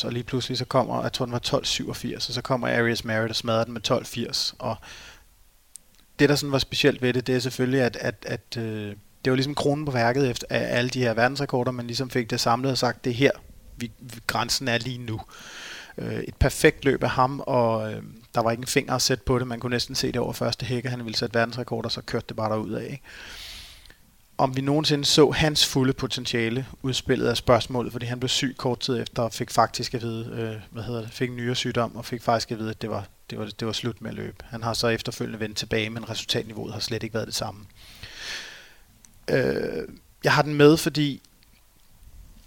12,90, 0.00 0.06
og 0.06 0.12
lige 0.12 0.24
pludselig 0.24 0.58
så 0.58 0.64
kommer, 0.64 1.02
jeg 1.02 1.12
tror 1.12 1.24
den 1.24 1.32
var 1.32 1.40
12,87, 1.46 2.16
og 2.16 2.22
så 2.22 2.42
kommer 2.42 2.68
Arias 2.68 3.04
Merritt 3.04 3.30
og 3.30 3.36
smadrer 3.36 3.64
den 3.64 3.72
med 3.72 3.90
12,80, 3.90 4.54
og 4.58 4.76
det, 6.18 6.28
der 6.28 6.34
sådan 6.34 6.52
var 6.52 6.58
specielt 6.58 7.02
ved 7.02 7.12
det, 7.12 7.26
det 7.26 7.34
er 7.34 7.40
selvfølgelig, 7.40 7.80
at, 7.80 7.96
at, 8.00 8.24
at 8.26 8.56
øh, 8.56 8.94
det 9.24 9.30
var 9.30 9.34
ligesom 9.34 9.54
kronen 9.54 9.84
på 9.84 9.92
værket 9.92 10.30
efter 10.30 10.46
af 10.50 10.78
alle 10.78 10.90
de 10.90 11.02
her 11.02 11.14
verdensrekorder, 11.14 11.72
man 11.72 11.86
ligesom 11.86 12.10
fik 12.10 12.30
det 12.30 12.40
samlet 12.40 12.72
og 12.72 12.78
sagt, 12.78 13.04
det 13.04 13.10
er 13.10 13.14
her, 13.14 13.30
vi, 13.76 13.92
grænsen 14.26 14.68
er 14.68 14.78
lige 14.78 14.98
nu. 14.98 15.20
Øh, 15.98 16.20
et 16.20 16.34
perfekt 16.34 16.84
løb 16.84 17.02
af 17.02 17.10
ham, 17.10 17.40
og 17.46 17.92
øh, 17.92 18.02
der 18.34 18.40
var 18.40 18.50
ikke 18.50 18.60
en 18.60 18.66
finger 18.66 18.94
at 18.94 19.02
sætte 19.02 19.24
på 19.24 19.38
det. 19.38 19.46
Man 19.46 19.60
kunne 19.60 19.70
næsten 19.70 19.94
se 19.94 20.06
det 20.06 20.16
over 20.16 20.32
første 20.32 20.66
hække. 20.66 20.88
Han 20.88 21.04
ville 21.04 21.16
sætte 21.16 21.34
verdensrekord, 21.34 21.84
og 21.84 21.92
så 21.92 22.02
kørte 22.02 22.26
det 22.28 22.36
bare 22.36 22.50
derud 22.50 22.72
af. 22.72 22.84
Ikke? 22.84 23.02
Om 24.38 24.56
vi 24.56 24.60
nogensinde 24.60 25.04
så 25.04 25.30
hans 25.30 25.66
fulde 25.66 25.92
potentiale 25.92 26.66
udspillet 26.82 27.26
af 27.26 27.36
spørgsmålet, 27.36 27.92
fordi 27.92 28.06
han 28.06 28.20
blev 28.20 28.28
syg 28.28 28.54
kort 28.56 28.80
tid 28.80 29.02
efter 29.02 29.22
og 29.22 29.32
fik 29.32 29.50
faktisk 29.50 29.94
at 29.94 30.02
vide, 30.02 30.30
øh, 30.32 30.60
hvad 30.70 30.82
hedder 30.82 31.00
det, 31.00 31.10
fik 31.10 31.30
en 31.30 31.36
nyere 31.36 31.54
sygdom 31.54 31.96
og 31.96 32.04
fik 32.04 32.22
faktisk 32.22 32.50
at 32.50 32.58
vide, 32.58 32.70
at 32.70 32.82
det 32.82 32.90
var, 32.90 33.06
det 33.30 33.38
var, 33.38 33.44
det 33.44 33.66
var 33.66 33.72
slut 33.72 34.02
med 34.02 34.10
at 34.10 34.16
løbe. 34.16 34.36
Han 34.44 34.62
har 34.62 34.74
så 34.74 34.88
efterfølgende 34.88 35.40
vendt 35.40 35.56
tilbage, 35.56 35.90
men 35.90 36.10
resultatniveauet 36.10 36.72
har 36.72 36.80
slet 36.80 37.02
ikke 37.02 37.14
været 37.14 37.26
det 37.26 37.34
samme. 37.34 37.60
Øh, 39.30 39.88
jeg 40.24 40.32
har 40.32 40.42
den 40.42 40.54
med, 40.54 40.76
fordi 40.76 41.22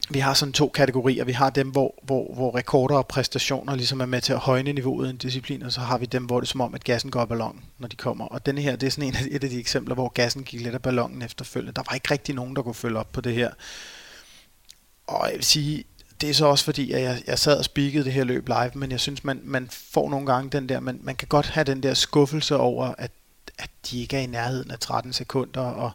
vi 0.10 0.20
har 0.20 0.34
sådan 0.34 0.54
to 0.54 0.68
kategorier. 0.68 1.24
Vi 1.24 1.32
har 1.32 1.50
dem, 1.50 1.70
hvor, 1.70 1.96
hvor, 2.04 2.34
hvor 2.34 2.56
rekorder 2.56 2.96
og 2.96 3.08
præstationer 3.08 3.76
ligesom 3.76 4.02
er 4.02 4.06
med 4.06 4.22
til 4.22 4.34
at 4.34 4.39
højne 4.39 4.74
niveauet 4.74 5.08
i 5.08 5.10
en 5.10 5.18
disciplin, 5.18 5.63
og 5.63 5.72
så 5.72 5.80
har 5.80 5.98
vi 5.98 6.06
dem, 6.06 6.26
hvor 6.26 6.39
det 6.39 6.48
er 6.48 6.52
som 6.52 6.62
om, 6.62 6.76
at 6.76 6.84
gassen 6.84 7.12
går 7.12 7.22
af 7.22 7.28
ballon, 7.28 7.63
når 7.80 7.88
de 7.88 7.96
kommer. 7.96 8.26
Og 8.26 8.46
denne 8.46 8.62
her, 8.62 8.76
det 8.76 8.88
er 8.88 8.92
sådan 8.92 9.10
en 9.10 9.16
af, 9.16 9.22
et 9.32 9.44
af 9.44 9.50
de 9.50 9.60
eksempler, 9.60 9.96
hvor 9.96 10.10
gassen 10.10 10.44
gik 10.44 10.62
lidt 10.62 10.76
af 10.76 10.82
ballonen 10.82 11.22
efterfølgende. 11.22 11.74
Der 11.74 11.84
var 11.89 11.94
ikke 11.94 12.12
rigtig 12.12 12.36
nogen, 12.36 12.56
der 12.56 12.62
kunne 12.62 12.76
følge 12.76 13.00
op 13.00 13.12
på 13.12 13.22
det 13.22 13.34
her. 13.34 13.52
Og 15.08 15.28
jeg 15.28 15.36
vil 15.36 15.44
sige, 15.44 15.84
det 16.22 16.30
er 16.30 16.34
så 16.34 16.46
også 16.46 16.66
fordi, 16.66 16.92
at 16.92 17.02
jeg, 17.02 17.22
jeg 17.28 17.39
sad 17.39 17.58
og 17.58 17.66
spikede 17.66 18.06
det 18.06 18.13
her 18.13 18.24
løb 18.24 18.48
live, 18.48 18.72
men 18.76 18.92
jeg 18.92 19.00
synes, 19.00 19.24
man, 19.24 19.42
man 19.44 19.70
får 19.72 20.10
nogle 20.10 20.26
gange 20.26 20.50
den 20.50 20.70
der, 20.70 20.80
man, 20.80 21.00
man 21.04 21.16
kan 21.16 21.28
godt 21.28 21.46
have 21.46 21.63
den 21.63 21.84
der 21.84 21.94
skuffelse 21.94 22.58
over, 22.58 22.94
at, 22.98 23.12
at 23.58 23.70
de 23.92 24.02
ikke 24.02 24.18
er 24.18 24.22
i 24.22 24.26
nærheden 24.26 24.72
af 24.72 24.80
13 24.80 25.13
sekunder, 25.13 25.62
og 25.62 25.92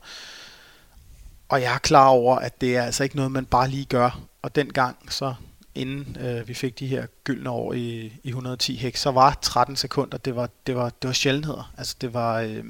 og 1.48 1.62
jeg 1.62 1.74
er 1.74 1.78
klar 1.78 2.08
over, 2.08 2.36
at 2.36 2.60
det 2.60 2.76
er 2.76 2.82
altså 2.82 3.02
ikke 3.02 3.16
noget, 3.16 3.32
man 3.32 3.46
bare 3.46 3.68
lige 3.68 3.84
gør. 3.84 4.20
Og 4.42 4.54
dengang, 4.54 5.12
så 5.12 5.34
inden 5.74 6.16
øh, 6.20 6.48
vi 6.48 6.54
fik 6.54 6.78
de 6.78 6.86
her 6.86 7.06
gyldne 7.24 7.50
år 7.50 7.72
i, 7.72 8.12
i 8.22 8.28
110 8.28 8.76
hæk, 8.76 8.96
så 8.96 9.10
var 9.10 9.38
13 9.42 9.76
sekunder, 9.76 10.18
det 10.18 10.36
var, 10.36 10.48
det 10.66 10.76
var, 10.76 10.90
det 10.90 11.08
var 11.08 11.14
sjældenheder. 11.14 11.72
Altså 11.78 11.96
det 12.00 12.14
var, 12.14 12.40
øh, 12.40 12.64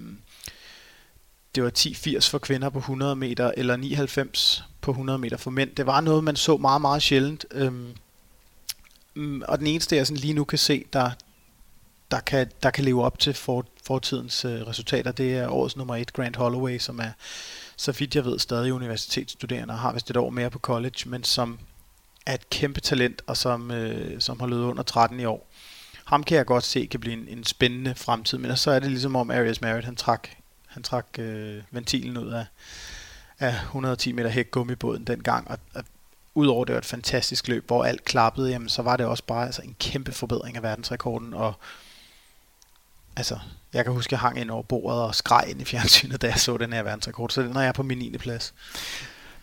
det 1.54 1.62
var 1.62 1.70
10-80 1.78 2.30
for 2.30 2.38
kvinder 2.38 2.70
på 2.70 2.78
100 2.78 3.16
meter, 3.16 3.52
eller 3.56 3.76
99 3.76 4.64
på 4.80 4.90
100 4.90 5.18
meter 5.18 5.36
for 5.36 5.50
mænd. 5.50 5.70
Det 5.74 5.86
var 5.86 6.00
noget, 6.00 6.24
man 6.24 6.36
så 6.36 6.56
meget, 6.56 6.80
meget 6.80 7.02
sjældent. 7.02 7.44
Øh, 7.50 7.72
og 9.48 9.58
den 9.58 9.66
eneste, 9.66 9.96
jeg 9.96 10.06
sådan 10.06 10.20
lige 10.20 10.34
nu 10.34 10.44
kan 10.44 10.58
se, 10.58 10.84
der, 10.92 11.10
der, 12.10 12.20
kan, 12.20 12.50
der 12.62 12.70
kan 12.70 12.84
leve 12.84 13.04
op 13.04 13.18
til 13.18 13.34
for, 13.34 13.66
fortidens 13.84 14.44
øh, 14.44 14.66
resultater, 14.66 15.12
det 15.12 15.36
er 15.36 15.48
årets 15.48 15.76
nummer 15.76 15.96
1, 15.96 16.12
Grant 16.12 16.36
Holloway, 16.36 16.78
som 16.78 16.98
er 16.98 17.10
så 17.78 17.92
vidt 17.92 18.14
jeg 18.14 18.24
ved, 18.24 18.38
stadig 18.38 18.72
universitetsstuderende 18.72 19.74
og 19.74 19.78
har 19.78 19.92
vist 19.92 20.10
et 20.10 20.16
år 20.16 20.30
mere 20.30 20.50
på 20.50 20.58
college, 20.58 21.08
men 21.08 21.24
som 21.24 21.58
er 22.26 22.34
et 22.34 22.50
kæmpe 22.50 22.80
talent, 22.80 23.22
og 23.26 23.36
som, 23.36 23.70
øh, 23.70 24.20
som 24.20 24.40
har 24.40 24.46
løbet 24.46 24.62
under 24.62 24.82
13 24.82 25.20
i 25.20 25.24
år. 25.24 25.48
Ham 26.04 26.24
kan 26.24 26.36
jeg 26.36 26.46
godt 26.46 26.64
se 26.64 26.86
kan 26.86 27.00
blive 27.00 27.12
en, 27.12 27.28
en 27.28 27.44
spændende 27.44 27.94
fremtid, 27.94 28.38
men 28.38 28.56
så 28.56 28.70
er 28.70 28.78
det 28.78 28.90
ligesom 28.90 29.16
om 29.16 29.30
Arias 29.30 29.60
Merritt, 29.60 29.84
han 29.84 29.96
trak, 29.96 30.28
han 30.66 30.82
trak 30.82 31.06
øh, 31.18 31.62
ventilen 31.70 32.16
ud 32.16 32.28
af, 32.28 32.46
af 33.38 33.52
110 33.52 34.12
meter 34.12 34.30
hæk 34.30 34.50
gummibåden 34.50 35.04
dengang, 35.04 35.50
og, 35.50 35.58
og 35.74 35.84
udover 36.34 36.64
det 36.64 36.72
var 36.72 36.78
et 36.78 36.84
fantastisk 36.84 37.48
løb, 37.48 37.66
hvor 37.66 37.84
alt 37.84 38.04
klappede, 38.04 38.50
jamen, 38.50 38.68
så 38.68 38.82
var 38.82 38.96
det 38.96 39.06
også 39.06 39.24
bare 39.24 39.46
altså, 39.46 39.62
en 39.62 39.76
kæmpe 39.78 40.12
forbedring 40.12 40.56
af 40.56 40.62
verdensrekorden, 40.62 41.34
og 41.34 41.54
altså, 43.16 43.38
jeg 43.72 43.84
kan 43.84 43.92
huske, 43.92 44.08
at 44.08 44.12
jeg 44.12 44.20
hang 44.20 44.40
ind 44.40 44.50
over 44.50 44.62
bordet 44.62 45.02
og 45.02 45.14
skreg 45.14 45.44
ind 45.48 45.60
i 45.60 45.64
fjernsynet, 45.64 46.20
da 46.22 46.26
jeg 46.26 46.38
så 46.38 46.56
den 46.56 46.72
her 46.72 46.82
verdensrekord, 46.82 47.30
så 47.30 47.42
den 47.42 47.56
er 47.56 47.60
jeg 47.60 47.74
på 47.74 47.82
min 47.82 47.98
9. 47.98 48.18
plads. 48.18 48.54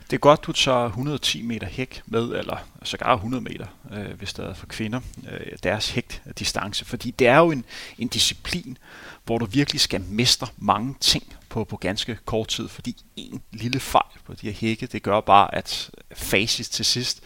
Det 0.09 0.13
er 0.13 0.19
godt, 0.19 0.43
du 0.43 0.51
tager 0.51 0.85
110 0.85 1.41
meter 1.41 1.67
hæk 1.67 2.01
med, 2.05 2.23
eller 2.23 2.57
sågar 2.83 3.13
100 3.13 3.43
meter, 3.43 3.65
øh, 3.93 4.17
hvis 4.17 4.33
der 4.33 4.49
er 4.49 4.53
for 4.53 4.65
kvinder, 4.65 4.99
øh, 5.31 5.57
deres 5.63 5.89
hægtdistance. 5.89 6.83
Øh, 6.83 6.87
Fordi 6.87 7.11
det 7.11 7.27
er 7.27 7.37
jo 7.37 7.51
en, 7.51 7.65
en 7.97 8.07
disciplin, 8.07 8.77
hvor 9.23 9.37
du 9.37 9.45
virkelig 9.45 9.81
skal 9.81 10.01
mestre 10.01 10.47
mange 10.57 10.95
ting 10.99 11.35
på, 11.49 11.63
på 11.63 11.77
ganske 11.77 12.17
kort 12.25 12.47
tid. 12.47 12.67
Fordi 12.67 13.03
en 13.15 13.41
lille 13.51 13.79
fejl 13.79 14.19
på 14.25 14.33
de 14.33 14.51
her 14.51 14.53
hække, 14.53 14.85
det 14.85 15.03
gør 15.03 15.21
bare, 15.21 15.55
at 15.55 15.89
facit 16.11 16.65
til 16.65 16.85
sidst 16.85 17.23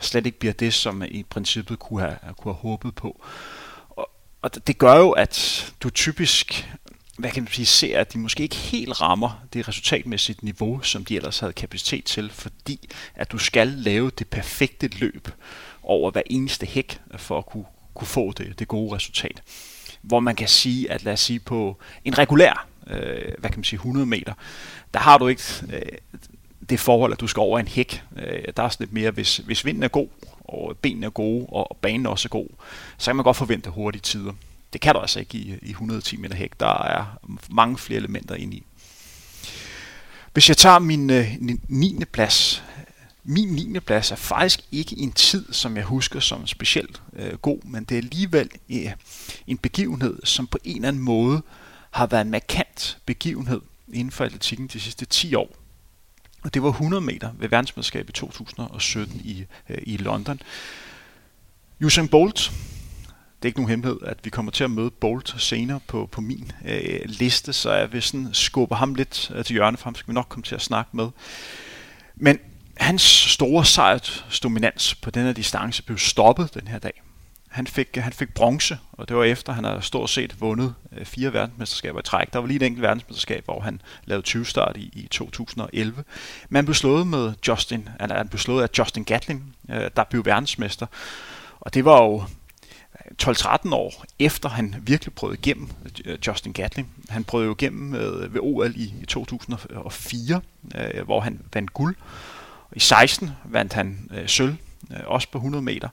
slet 0.00 0.26
ikke 0.26 0.38
bliver 0.38 0.52
det, 0.52 0.74
som 0.74 1.02
i 1.02 1.22
princippet 1.22 1.78
kunne 1.78 2.00
have, 2.00 2.16
kunne 2.38 2.54
have 2.54 2.60
håbet 2.60 2.94
på. 2.94 3.24
Og, 4.42 4.66
det 4.66 4.78
gør 4.78 4.96
jo, 4.96 5.10
at 5.10 5.66
du 5.82 5.90
typisk 5.90 6.68
hvad 7.20 7.30
kan 7.30 7.42
man 7.42 7.52
sige, 7.52 7.66
ser, 7.66 8.00
at 8.00 8.12
de 8.12 8.18
måske 8.18 8.42
ikke 8.42 8.56
helt 8.56 9.00
rammer 9.00 9.42
det 9.52 9.68
resultatmæssigt 9.68 10.42
niveau, 10.42 10.80
som 10.82 11.04
de 11.04 11.16
ellers 11.16 11.38
havde 11.38 11.52
kapacitet 11.52 12.04
til, 12.04 12.30
fordi 12.30 12.88
at 13.14 13.32
du 13.32 13.38
skal 13.38 13.68
lave 13.68 14.10
det 14.18 14.28
perfekte 14.28 14.88
løb 14.88 15.28
over 15.82 16.10
hver 16.10 16.22
eneste 16.26 16.66
hæk, 16.66 17.00
for 17.16 17.38
at 17.38 17.46
kunne, 17.46 17.64
kunne 17.94 18.06
få 18.06 18.32
det, 18.32 18.58
det 18.58 18.68
gode 18.68 18.94
resultat. 18.96 19.42
Hvor 20.02 20.20
man 20.20 20.36
kan 20.36 20.48
sige, 20.48 20.90
at 20.90 21.04
lad 21.04 21.12
os 21.12 21.20
sige 21.20 21.40
på 21.40 21.76
en 22.04 22.18
regulær, 22.18 22.66
øh, 22.86 23.32
hvad 23.38 23.50
kan 23.50 23.58
man 23.58 23.64
sige, 23.64 23.76
100 23.76 24.06
meter, 24.06 24.34
der 24.94 25.00
har 25.00 25.18
du 25.18 25.28
ikke 25.28 25.42
øh, 25.72 25.82
det 26.70 26.80
forhold, 26.80 27.12
at 27.12 27.20
du 27.20 27.26
skal 27.26 27.40
over 27.40 27.58
en 27.58 27.68
hæk. 27.68 28.02
Øh, 28.16 28.42
der 28.56 28.62
er 28.62 28.68
sådan 28.68 28.84
lidt 28.84 28.92
mere, 28.92 29.10
hvis, 29.10 29.36
hvis 29.36 29.64
vinden 29.64 29.82
er 29.82 29.88
god, 29.88 30.08
og 30.50 30.76
benene 30.76 31.06
er 31.06 31.10
gode, 31.10 31.46
og 31.48 31.76
banen 31.82 32.06
også 32.06 32.26
er 32.26 32.30
god, 32.30 32.48
så 32.98 33.10
kan 33.10 33.16
man 33.16 33.24
godt 33.24 33.36
forvente 33.36 33.70
hurtige 33.70 34.02
tider. 34.02 34.32
Det 34.72 34.80
kan 34.80 34.94
du 34.94 35.00
altså 35.00 35.20
ikke 35.20 35.38
i, 35.38 35.54
i 35.62 35.70
110 35.70 36.16
meter 36.16 36.34
hæk. 36.34 36.60
Der 36.60 36.82
er 36.82 37.04
mange 37.50 37.78
flere 37.78 37.98
elementer 37.98 38.34
ind 38.34 38.54
i. 38.54 38.62
Hvis 40.32 40.48
jeg 40.48 40.56
tager 40.56 40.78
min 40.78 41.10
øh, 41.10 41.38
9. 41.68 41.98
plads, 42.12 42.62
min 43.24 43.48
9. 43.48 43.80
plads 43.80 44.10
er 44.10 44.16
faktisk 44.16 44.60
ikke 44.72 44.98
en 44.98 45.12
tid, 45.12 45.52
som 45.52 45.76
jeg 45.76 45.84
husker 45.84 46.20
som 46.20 46.46
specielt 46.46 47.02
øh, 47.16 47.32
god, 47.32 47.64
men 47.64 47.84
det 47.84 47.94
er 47.94 47.98
alligevel 47.98 48.50
øh, 48.70 48.92
en 49.46 49.58
begivenhed, 49.58 50.18
som 50.24 50.46
på 50.46 50.58
en 50.64 50.76
eller 50.76 50.88
anden 50.88 51.02
måde 51.02 51.42
har 51.90 52.06
været 52.06 52.24
en 52.24 52.30
markant 52.30 52.98
begivenhed 53.06 53.60
inden 53.92 54.10
for 54.10 54.24
atletikken 54.24 54.66
de 54.66 54.80
sidste 54.80 55.04
10 55.06 55.34
år. 55.34 55.59
Og 56.42 56.54
det 56.54 56.62
var 56.62 56.68
100 56.68 57.00
meter 57.00 57.30
ved 57.38 57.48
verdensmesterskabet 57.48 58.10
i 58.10 58.20
2017 58.20 59.20
i, 59.24 59.44
øh, 59.68 59.78
i 59.82 59.96
London. 59.96 60.40
Usain 61.84 62.08
Bolt 62.08 62.52
det 63.42 63.44
er 63.44 63.48
ikke 63.48 63.58
nogen 63.58 63.70
hemmelighed, 63.70 64.00
at 64.02 64.18
vi 64.24 64.30
kommer 64.30 64.52
til 64.52 64.64
at 64.64 64.70
møde 64.70 64.90
Bolt 64.90 65.34
senere 65.38 65.80
på, 65.88 66.08
på 66.12 66.20
min 66.20 66.52
øh, 66.64 67.00
liste, 67.04 67.52
så 67.52 67.72
jeg 67.72 67.92
vil 67.92 68.02
sådan 68.02 68.28
skubbe 68.32 68.74
ham 68.74 68.94
lidt 68.94 69.30
øh, 69.34 69.44
til 69.44 69.54
hjørne, 69.54 69.76
for 69.76 69.84
ham 69.84 69.94
skal 69.94 70.08
vi 70.08 70.12
nok 70.12 70.26
komme 70.28 70.42
til 70.42 70.54
at 70.54 70.62
snakke 70.62 70.96
med. 70.96 71.08
Men 72.16 72.38
hans 72.76 73.02
store 73.02 73.64
sejrsdominans 73.64 74.94
på 74.94 75.10
den 75.10 75.22
her 75.24 75.32
distance 75.32 75.82
blev 75.82 75.98
stoppet 75.98 76.54
den 76.54 76.68
her 76.68 76.78
dag. 76.78 77.02
Han 77.50 77.66
fik, 77.66 77.96
han 77.96 78.12
fik 78.12 78.34
bronze, 78.34 78.78
og 78.92 79.08
det 79.08 79.16
var 79.16 79.24
efter, 79.24 79.52
han 79.52 79.64
havde 79.64 79.82
stort 79.82 80.10
set 80.10 80.40
vundet 80.40 80.74
øh, 80.92 81.04
fire 81.04 81.32
verdensmesterskaber 81.32 82.00
i 82.00 82.02
træk. 82.02 82.32
Der 82.32 82.38
var 82.38 82.46
lige 82.46 82.56
et 82.56 82.62
enkelt 82.62 82.82
verdensmesterskab, 82.82 83.44
hvor 83.44 83.60
han 83.60 83.80
lavede 84.04 84.22
20 84.22 84.46
start 84.46 84.76
i, 84.76 84.90
i 84.92 85.08
2011. 85.10 86.04
Men 86.48 86.56
han 86.56 86.64
blev 86.64 86.74
slået 86.74 87.06
med 87.06 87.32
Justin, 87.48 87.88
eller 88.00 88.16
han 88.16 88.28
blev 88.28 88.38
slået 88.38 88.62
af 88.62 88.68
Justin 88.78 89.04
Gatlin, 89.04 89.42
øh, 89.70 89.90
der 89.96 90.04
blev 90.04 90.24
verdensmester. 90.24 90.86
Og 91.60 91.74
det 91.74 91.84
var 91.84 92.02
jo 92.02 92.24
øh, 93.22 93.30
12-13 93.30 93.74
år 93.74 94.04
efter 94.18 94.48
han 94.48 94.74
virkelig 94.82 95.14
prøvede 95.14 95.38
igennem 95.38 95.68
Justin 96.26 96.52
Gatling. 96.52 96.88
Han 97.08 97.24
prøvede 97.24 97.46
jo 97.46 97.54
igennem 97.54 97.82
med, 97.82 98.28
ved 98.28 98.40
OL 98.42 98.72
i, 98.76 98.94
i 99.02 99.06
2004, 99.06 100.40
øh, 100.74 101.04
hvor 101.04 101.20
han 101.20 101.40
vandt 101.54 101.72
guld. 101.72 101.96
I 102.72 102.80
16 102.80 103.30
vandt 103.44 103.72
han 103.72 104.10
øh, 104.14 104.28
sølv, 104.28 104.56
øh, 104.90 105.00
også 105.06 105.28
på 105.30 105.38
100 105.38 105.62
meter. 105.62 105.88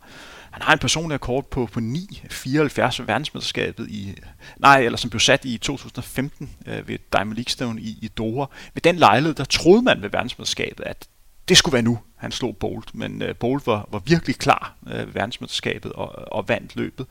Han 0.58 0.66
har 0.66 0.74
en 0.74 0.80
personlig 0.80 1.16
rekord 1.16 1.50
på, 1.50 1.66
på 1.66 1.80
9,74 1.80 3.04
verdensmesterskabet 3.04 3.90
i, 3.90 4.16
nej, 4.58 4.80
eller 4.80 4.98
som 4.98 5.10
blev 5.10 5.20
sat 5.20 5.46
i 5.46 5.58
2015 5.58 6.50
øh, 6.68 6.88
ved 6.88 6.98
Diamond 7.14 7.36
League 7.36 7.50
Stone 7.50 7.82
i, 7.82 7.98
i 8.02 8.08
Doha. 8.08 8.46
Ved 8.74 8.82
den 8.82 8.96
lejlighed, 8.96 9.36
der 9.36 9.44
troede 9.44 9.82
man 9.82 10.02
ved 10.02 10.10
verdensmesterskabet, 10.10 10.84
at 10.84 11.08
det 11.50 11.58
skulle 11.58 11.74
være 11.74 11.82
nu, 11.82 12.00
han 12.16 12.32
slog 12.32 12.58
Bolt, 12.58 12.96
men 12.96 13.22
øh, 13.22 13.36
Bolt 13.36 13.68
var, 13.68 13.88
var 13.92 14.00
virkelig 14.00 14.36
klar 14.36 14.76
øh, 14.88 14.98
ved 14.98 15.14
verdensmesterskabet 15.14 15.94
og, 15.94 16.34
og 16.34 16.50
vandt 16.50 16.76
løbet. 16.76 17.06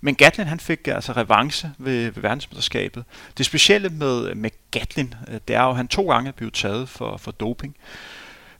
Men 0.00 0.14
Gatlin 0.14 0.46
han 0.46 0.60
fik 0.60 0.88
altså 0.88 1.12
revanche 1.12 1.70
ved, 1.78 2.10
ved 2.10 2.22
verdensmesterskabet. 2.22 3.04
Det 3.38 3.46
specielle 3.46 3.88
med, 3.88 4.34
med 4.34 4.50
Gatlin, 4.70 5.14
øh, 5.28 5.40
det 5.48 5.56
er 5.56 5.62
jo, 5.62 5.70
at 5.70 5.76
han 5.76 5.88
to 5.88 6.10
gange 6.10 6.32
blev 6.32 6.50
taget 6.50 6.88
for, 6.88 7.16
for 7.16 7.30
doping. 7.30 7.76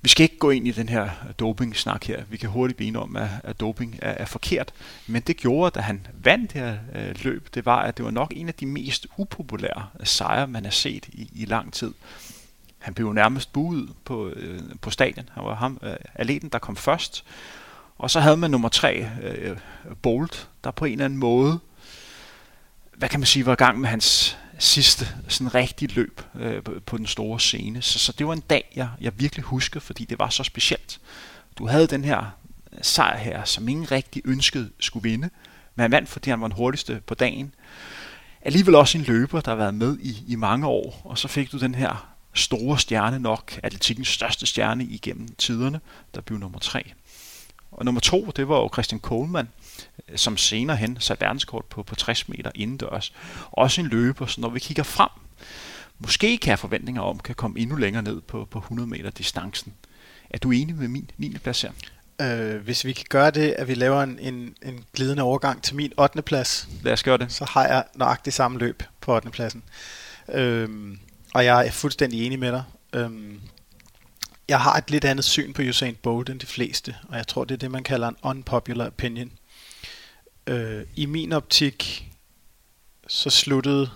Vi 0.02 0.08
skal 0.08 0.22
ikke 0.22 0.38
gå 0.38 0.50
ind 0.50 0.68
i 0.68 0.70
den 0.70 0.88
her 0.88 1.10
doping-snak 1.38 2.04
her. 2.04 2.24
Vi 2.30 2.36
kan 2.36 2.50
hurtigt 2.50 2.76
blive 2.76 2.98
om, 2.98 3.16
at, 3.16 3.28
at 3.44 3.60
doping 3.60 3.98
er, 4.02 4.10
er 4.10 4.24
forkert. 4.24 4.72
Men 5.06 5.22
det 5.22 5.36
gjorde, 5.36 5.70
da 5.70 5.80
han 5.80 6.06
vandt 6.14 6.52
det 6.52 6.60
her 6.60 6.76
øh, 6.94 7.14
løb, 7.24 7.48
det 7.54 7.66
var, 7.66 7.82
at 7.82 7.96
det 7.96 8.04
var 8.04 8.10
nok 8.10 8.32
en 8.36 8.48
af 8.48 8.54
de 8.54 8.66
mest 8.66 9.06
upopulære 9.16 9.86
sejre, 10.04 10.46
man 10.46 10.64
har 10.64 10.70
set 10.70 11.08
i, 11.08 11.30
i 11.34 11.44
lang 11.44 11.72
tid 11.72 11.92
han 12.86 12.94
blev 12.94 13.12
nærmest 13.12 13.52
buet 13.52 13.88
på, 14.04 14.28
øh, 14.28 14.60
på 14.80 14.90
stadion. 14.90 15.28
Han 15.32 15.44
var 15.44 15.54
ham, 15.54 15.78
øh, 15.82 15.96
atleten, 16.14 16.48
der 16.48 16.58
kom 16.58 16.76
først. 16.76 17.24
Og 17.98 18.10
så 18.10 18.20
havde 18.20 18.36
man 18.36 18.50
nummer 18.50 18.68
tre, 18.68 19.08
øh, 19.22 19.56
Bolt, 20.02 20.48
der 20.64 20.70
på 20.70 20.84
en 20.84 20.92
eller 20.92 21.04
anden 21.04 21.18
måde, 21.18 21.58
hvad 22.96 23.08
kan 23.08 23.20
man 23.20 23.26
sige, 23.26 23.46
var 23.46 23.52
i 23.52 23.56
gang 23.56 23.80
med 23.80 23.88
hans 23.88 24.38
sidste 24.58 25.08
sådan 25.28 25.54
rigtig 25.54 25.96
løb 25.96 26.20
øh, 26.34 26.62
på 26.86 26.96
den 26.96 27.06
store 27.06 27.40
scene. 27.40 27.82
Så, 27.82 27.98
så 27.98 28.12
det 28.12 28.26
var 28.26 28.32
en 28.32 28.40
dag, 28.40 28.72
jeg, 28.76 28.88
jeg 29.00 29.12
virkelig 29.20 29.44
husker, 29.44 29.80
fordi 29.80 30.04
det 30.04 30.18
var 30.18 30.28
så 30.28 30.44
specielt. 30.44 31.00
Du 31.58 31.66
havde 31.66 31.86
den 31.86 32.04
her 32.04 32.30
sejr 32.82 33.16
her, 33.16 33.44
som 33.44 33.68
ingen 33.68 33.90
rigtig 33.90 34.22
ønskede 34.24 34.70
skulle 34.80 35.02
vinde, 35.02 35.30
men 35.74 35.82
han 35.82 35.90
vandt, 35.90 36.08
fordi 36.08 36.30
han 36.30 36.40
var 36.40 36.48
den 36.48 36.56
hurtigste 36.56 37.02
på 37.06 37.14
dagen. 37.14 37.54
Alligevel 38.42 38.74
også 38.74 38.98
en 38.98 39.04
løber, 39.04 39.40
der 39.40 39.50
har 39.50 39.56
været 39.56 39.74
med 39.74 39.98
i, 39.98 40.24
i 40.28 40.34
mange 40.34 40.66
år, 40.66 41.02
og 41.04 41.18
så 41.18 41.28
fik 41.28 41.52
du 41.52 41.58
den 41.58 41.74
her 41.74 42.16
store 42.34 42.78
stjerne 42.78 43.18
nok, 43.18 43.60
atletikkens 43.62 44.08
største 44.08 44.46
stjerne 44.46 44.84
igennem 44.84 45.34
tiderne, 45.38 45.80
der 46.14 46.20
blev 46.20 46.38
nummer 46.38 46.58
tre. 46.58 46.92
Og 47.72 47.84
nummer 47.84 48.00
to, 48.00 48.30
det 48.36 48.48
var 48.48 48.56
jo 48.56 48.70
Christian 48.72 49.00
Coleman, 49.00 49.48
som 50.16 50.36
senere 50.36 50.76
hen 50.76 50.96
satte 51.00 51.24
verdenskort 51.24 51.64
på, 51.64 51.82
på 51.82 51.94
60 51.94 52.28
meter 52.28 52.50
indendørs. 52.54 53.12
Også 53.50 53.80
en 53.80 53.86
løber, 53.86 54.26
så 54.26 54.40
når 54.40 54.48
vi 54.48 54.60
kigger 54.60 54.82
frem, 54.82 55.08
måske 55.98 56.38
kan 56.38 56.50
jeg 56.50 56.58
forventninger 56.58 57.02
om, 57.02 57.18
kan 57.18 57.34
komme 57.34 57.58
endnu 57.58 57.76
længere 57.76 58.02
ned 58.02 58.20
på, 58.20 58.48
på 58.50 58.58
100 58.58 58.88
meter 58.88 59.10
distancen. 59.10 59.74
Er 60.30 60.38
du 60.38 60.50
enig 60.50 60.76
med 60.76 60.88
min 60.88 61.10
9. 61.16 61.38
plads 61.38 61.62
her? 61.62 61.70
Øh, 62.20 62.64
hvis 62.64 62.84
vi 62.84 62.92
kan 62.92 63.04
gøre 63.08 63.30
det, 63.30 63.54
at 63.58 63.68
vi 63.68 63.74
laver 63.74 64.02
en, 64.02 64.18
en, 64.18 64.54
en 64.62 64.84
glidende 64.94 65.22
overgang 65.22 65.62
til 65.62 65.76
min 65.76 65.92
8. 65.98 66.22
plads. 66.22 66.68
Lad 66.82 66.92
os 66.92 67.02
gøre 67.02 67.18
det. 67.18 67.32
Så 67.32 67.44
har 67.44 67.66
jeg 67.66 67.84
nøjagtigt 67.94 68.36
samme 68.36 68.58
løb 68.58 68.82
på 69.00 69.14
8. 69.14 69.30
pladsen. 69.30 69.62
Øh, 70.32 70.96
og 71.34 71.44
jeg 71.44 71.66
er 71.66 71.70
fuldstændig 71.70 72.26
enig 72.26 72.38
med 72.38 72.52
dig. 72.52 72.62
Øhm, 72.92 73.40
jeg 74.48 74.60
har 74.60 74.76
et 74.76 74.90
lidt 74.90 75.04
andet 75.04 75.24
syn 75.24 75.52
på 75.52 75.62
Usain 75.62 75.96
Bolt 76.02 76.30
end 76.30 76.40
de 76.40 76.46
fleste, 76.46 76.96
og 77.08 77.16
jeg 77.16 77.26
tror, 77.28 77.44
det 77.44 77.54
er 77.54 77.58
det, 77.58 77.70
man 77.70 77.82
kalder 77.82 78.08
en 78.08 78.16
unpopular 78.22 78.86
opinion. 78.86 79.32
Øh, 80.46 80.86
I 80.96 81.06
min 81.06 81.32
optik, 81.32 82.08
så 83.06 83.30
sluttede 83.30 83.90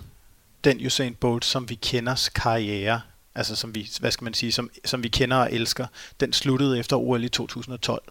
den 0.63 0.85
Usain 0.85 1.15
Bolt, 1.15 1.45
som 1.45 1.69
vi 1.69 1.75
kender 1.75 2.29
karriere, 2.35 3.01
altså 3.35 3.55
som 3.55 3.75
vi, 3.75 3.89
hvad 3.99 4.11
skal 4.11 4.23
man 4.23 4.33
sige, 4.33 4.51
som, 4.51 4.69
som 4.85 5.03
vi 5.03 5.07
kender 5.07 5.37
og 5.37 5.53
elsker, 5.53 5.87
den 6.19 6.33
sluttede 6.33 6.79
efter 6.79 6.95
OL 6.97 7.23
i 7.23 7.29
2012. 7.29 8.03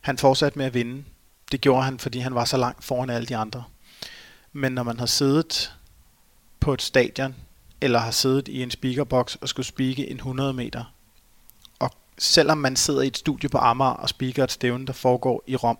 Han 0.00 0.18
fortsatte 0.18 0.58
med 0.58 0.66
at 0.66 0.74
vinde. 0.74 1.04
Det 1.52 1.60
gjorde 1.60 1.84
han, 1.84 1.98
fordi 1.98 2.18
han 2.18 2.34
var 2.34 2.44
så 2.44 2.56
langt 2.56 2.84
foran 2.84 3.10
alle 3.10 3.26
de 3.26 3.36
andre. 3.36 3.64
Men 4.52 4.72
når 4.72 4.82
man 4.82 4.98
har 4.98 5.06
siddet 5.06 5.72
på 6.60 6.74
et 6.74 6.82
stadion 6.82 7.34
eller 7.80 7.98
har 7.98 8.10
siddet 8.10 8.48
i 8.48 8.62
en 8.62 8.70
speakerbox 8.70 9.34
og 9.34 9.48
skulle 9.48 9.66
speake 9.66 10.10
en 10.10 10.16
100 10.16 10.52
meter. 10.52 10.94
Og 11.78 11.90
selvom 12.18 12.58
man 12.58 12.76
sidder 12.76 13.02
i 13.02 13.06
et 13.06 13.16
studie 13.16 13.48
på 13.48 13.58
Amager 13.58 13.90
og 13.90 14.08
speaker 14.08 14.44
et 14.44 14.52
stævne, 14.52 14.86
der 14.86 14.92
foregår 14.92 15.44
i 15.46 15.56
Rom, 15.56 15.78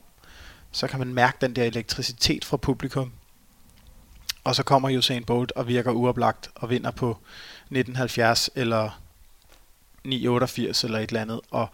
så 0.76 0.86
kan 0.86 0.98
man 0.98 1.14
mærke 1.14 1.38
den 1.40 1.56
der 1.56 1.64
elektricitet 1.64 2.44
fra 2.44 2.56
publikum. 2.56 3.12
og 4.44 4.54
så 4.54 4.62
kommer 4.62 4.98
Usain 4.98 5.24
Bolt 5.24 5.52
og 5.52 5.68
virker 5.68 5.90
uoplagt 5.90 6.50
og 6.54 6.70
vinder 6.70 6.90
på 6.90 7.10
1970 7.10 8.50
eller 8.54 9.00
988 10.04 10.84
eller 10.84 10.98
et 10.98 11.08
eller 11.08 11.20
andet. 11.20 11.40
Og 11.50 11.68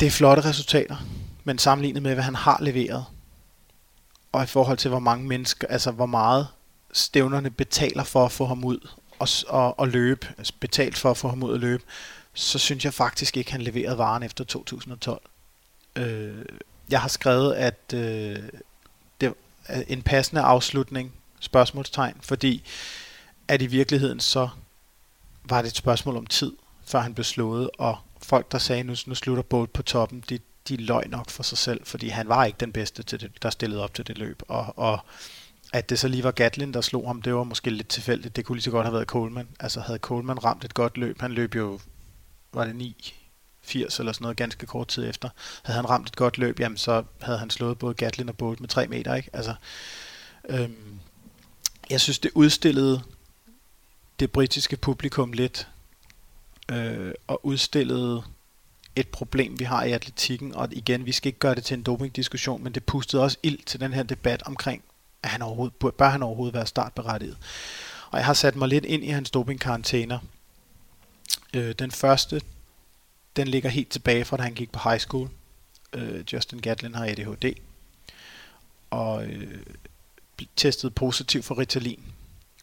det 0.00 0.06
er 0.06 0.10
flotte 0.10 0.44
resultater, 0.44 0.96
men 1.44 1.58
sammenlignet 1.58 2.02
med, 2.02 2.14
hvad 2.14 2.24
han 2.24 2.34
har 2.34 2.58
leveret, 2.60 3.04
og 4.32 4.42
i 4.42 4.46
forhold 4.46 4.78
til, 4.78 4.88
hvor 4.88 4.98
mange 4.98 5.26
mennesker, 5.26 5.68
altså 5.68 5.90
hvor 5.90 6.06
meget 6.06 6.48
stævnerne 6.92 7.50
betaler 7.50 8.04
for 8.04 8.24
at 8.24 8.32
få 8.32 8.46
ham 8.46 8.64
ud 8.64 8.88
og, 9.18 9.28
og, 9.48 9.78
og 9.78 9.88
løbe, 9.88 10.26
altså 10.38 10.52
betalt 10.60 10.98
for 10.98 11.10
at 11.10 11.16
få 11.16 11.28
ham 11.28 11.42
ud 11.42 11.54
at 11.54 11.60
løbe, 11.60 11.82
så 12.34 12.58
synes 12.58 12.84
jeg 12.84 12.94
faktisk 12.94 13.36
ikke, 13.36 13.52
han 13.52 13.62
leverede 13.62 13.98
varen 13.98 14.22
efter 14.22 14.44
2012. 14.44 15.22
Øh, 15.96 16.44
jeg 16.90 17.00
har 17.00 17.08
skrevet, 17.08 17.54
at 17.54 17.94
øh, 17.94 18.38
det 19.20 19.34
er 19.66 19.82
en 19.88 20.02
passende 20.02 20.40
afslutning, 20.40 21.12
spørgsmålstegn, 21.40 22.16
fordi 22.20 22.62
at 23.48 23.62
i 23.62 23.66
virkeligheden 23.66 24.20
så 24.20 24.48
var 25.44 25.62
det 25.62 25.68
et 25.68 25.76
spørgsmål 25.76 26.16
om 26.16 26.26
tid, 26.26 26.52
før 26.84 27.00
han 27.00 27.14
blev 27.14 27.24
slået, 27.24 27.70
og 27.78 27.98
folk, 28.22 28.52
der 28.52 28.58
sagde, 28.58 28.82
nu, 28.82 28.94
nu 29.06 29.14
slutter 29.14 29.42
Bolt 29.42 29.72
på 29.72 29.82
toppen, 29.82 30.24
de, 30.28 30.38
de 30.68 30.76
løg 30.76 31.08
nok 31.08 31.30
for 31.30 31.42
sig 31.42 31.58
selv, 31.58 31.80
fordi 31.84 32.08
han 32.08 32.28
var 32.28 32.44
ikke 32.44 32.56
den 32.60 32.72
bedste, 32.72 33.02
til 33.02 33.20
det, 33.20 33.42
der 33.42 33.50
stillede 33.50 33.82
op 33.82 33.94
til 33.94 34.06
det 34.06 34.18
løb, 34.18 34.42
og, 34.48 34.78
og 34.78 34.98
at 35.72 35.90
det 35.90 35.98
så 35.98 36.08
lige 36.08 36.24
var 36.24 36.30
Gatlin, 36.30 36.74
der 36.74 36.80
slog 36.80 37.06
ham, 37.06 37.22
det 37.22 37.34
var 37.34 37.44
måske 37.44 37.70
lidt 37.70 37.88
tilfældigt. 37.88 38.36
Det 38.36 38.44
kunne 38.44 38.56
lige 38.56 38.62
så 38.62 38.70
godt 38.70 38.86
have 38.86 38.94
været 38.94 39.06
Coleman. 39.06 39.48
Altså 39.60 39.80
havde 39.80 39.98
Coleman 39.98 40.44
ramt 40.44 40.64
et 40.64 40.74
godt 40.74 40.98
løb, 40.98 41.20
han 41.20 41.32
løb 41.32 41.54
jo, 41.54 41.80
var 42.52 42.64
det 42.64 42.76
9, 42.76 43.14
80 43.70 43.98
eller 43.98 44.12
sådan 44.12 44.24
noget, 44.24 44.36
ganske 44.36 44.66
kort 44.66 44.88
tid 44.88 45.08
efter. 45.08 45.28
Havde 45.62 45.76
han 45.76 45.90
ramt 45.90 46.08
et 46.08 46.16
godt 46.16 46.38
løb, 46.38 46.60
jamen 46.60 46.78
så 46.78 47.04
havde 47.20 47.38
han 47.38 47.50
slået 47.50 47.78
både 47.78 47.94
Gatlin 47.94 48.28
og 48.28 48.36
Bolt 48.36 48.60
med 48.60 48.68
3 48.68 48.86
meter, 48.86 49.14
ikke? 49.14 49.30
Altså, 49.32 49.54
øhm, 50.48 51.00
jeg 51.90 52.00
synes, 52.00 52.18
det 52.18 52.30
udstillede 52.34 53.02
det 54.20 54.30
britiske 54.30 54.76
publikum 54.76 55.32
lidt, 55.32 55.68
øh, 56.70 57.12
og 57.26 57.46
udstillede 57.46 58.22
et 58.96 59.08
problem, 59.08 59.58
vi 59.58 59.64
har 59.64 59.84
i 59.84 59.92
atletikken, 59.92 60.54
og 60.54 60.68
igen, 60.72 61.06
vi 61.06 61.12
skal 61.12 61.28
ikke 61.28 61.38
gøre 61.38 61.54
det 61.54 61.64
til 61.64 61.76
en 61.76 61.82
dopingdiskussion, 61.82 62.64
men 62.64 62.72
det 62.72 62.84
pustede 62.84 63.22
også 63.22 63.38
ild 63.42 63.58
til 63.66 63.80
den 63.80 63.92
her 63.92 64.02
debat 64.02 64.42
omkring, 64.42 64.82
at 65.22 65.30
han 65.30 65.42
overhovedet, 65.42 65.94
bør 65.96 66.08
han 66.08 66.22
overhovedet 66.22 66.54
være 66.54 66.66
startberettiget. 66.66 67.36
Og 68.10 68.18
jeg 68.18 68.26
har 68.26 68.34
sat 68.34 68.56
mig 68.56 68.68
lidt 68.68 68.84
ind 68.84 69.04
i 69.04 69.08
hans 69.08 69.30
dopingkarantæner. 69.30 70.18
Øh, 71.54 71.74
den 71.78 71.90
første, 71.90 72.40
den 73.36 73.48
ligger 73.48 73.70
helt 73.70 73.88
tilbage 73.88 74.24
fra, 74.24 74.36
da 74.36 74.42
han 74.42 74.54
gik 74.54 74.72
på 74.72 74.88
high 74.88 75.00
school. 75.00 75.28
Øh, 75.92 76.24
Justin 76.32 76.58
Gatlin 76.58 76.94
har 76.94 77.04
ADHD, 77.04 77.54
og 78.90 79.24
øh, 79.24 79.62
testet 80.56 80.94
positiv 80.94 81.42
for 81.42 81.58
Ritalin, 81.58 82.04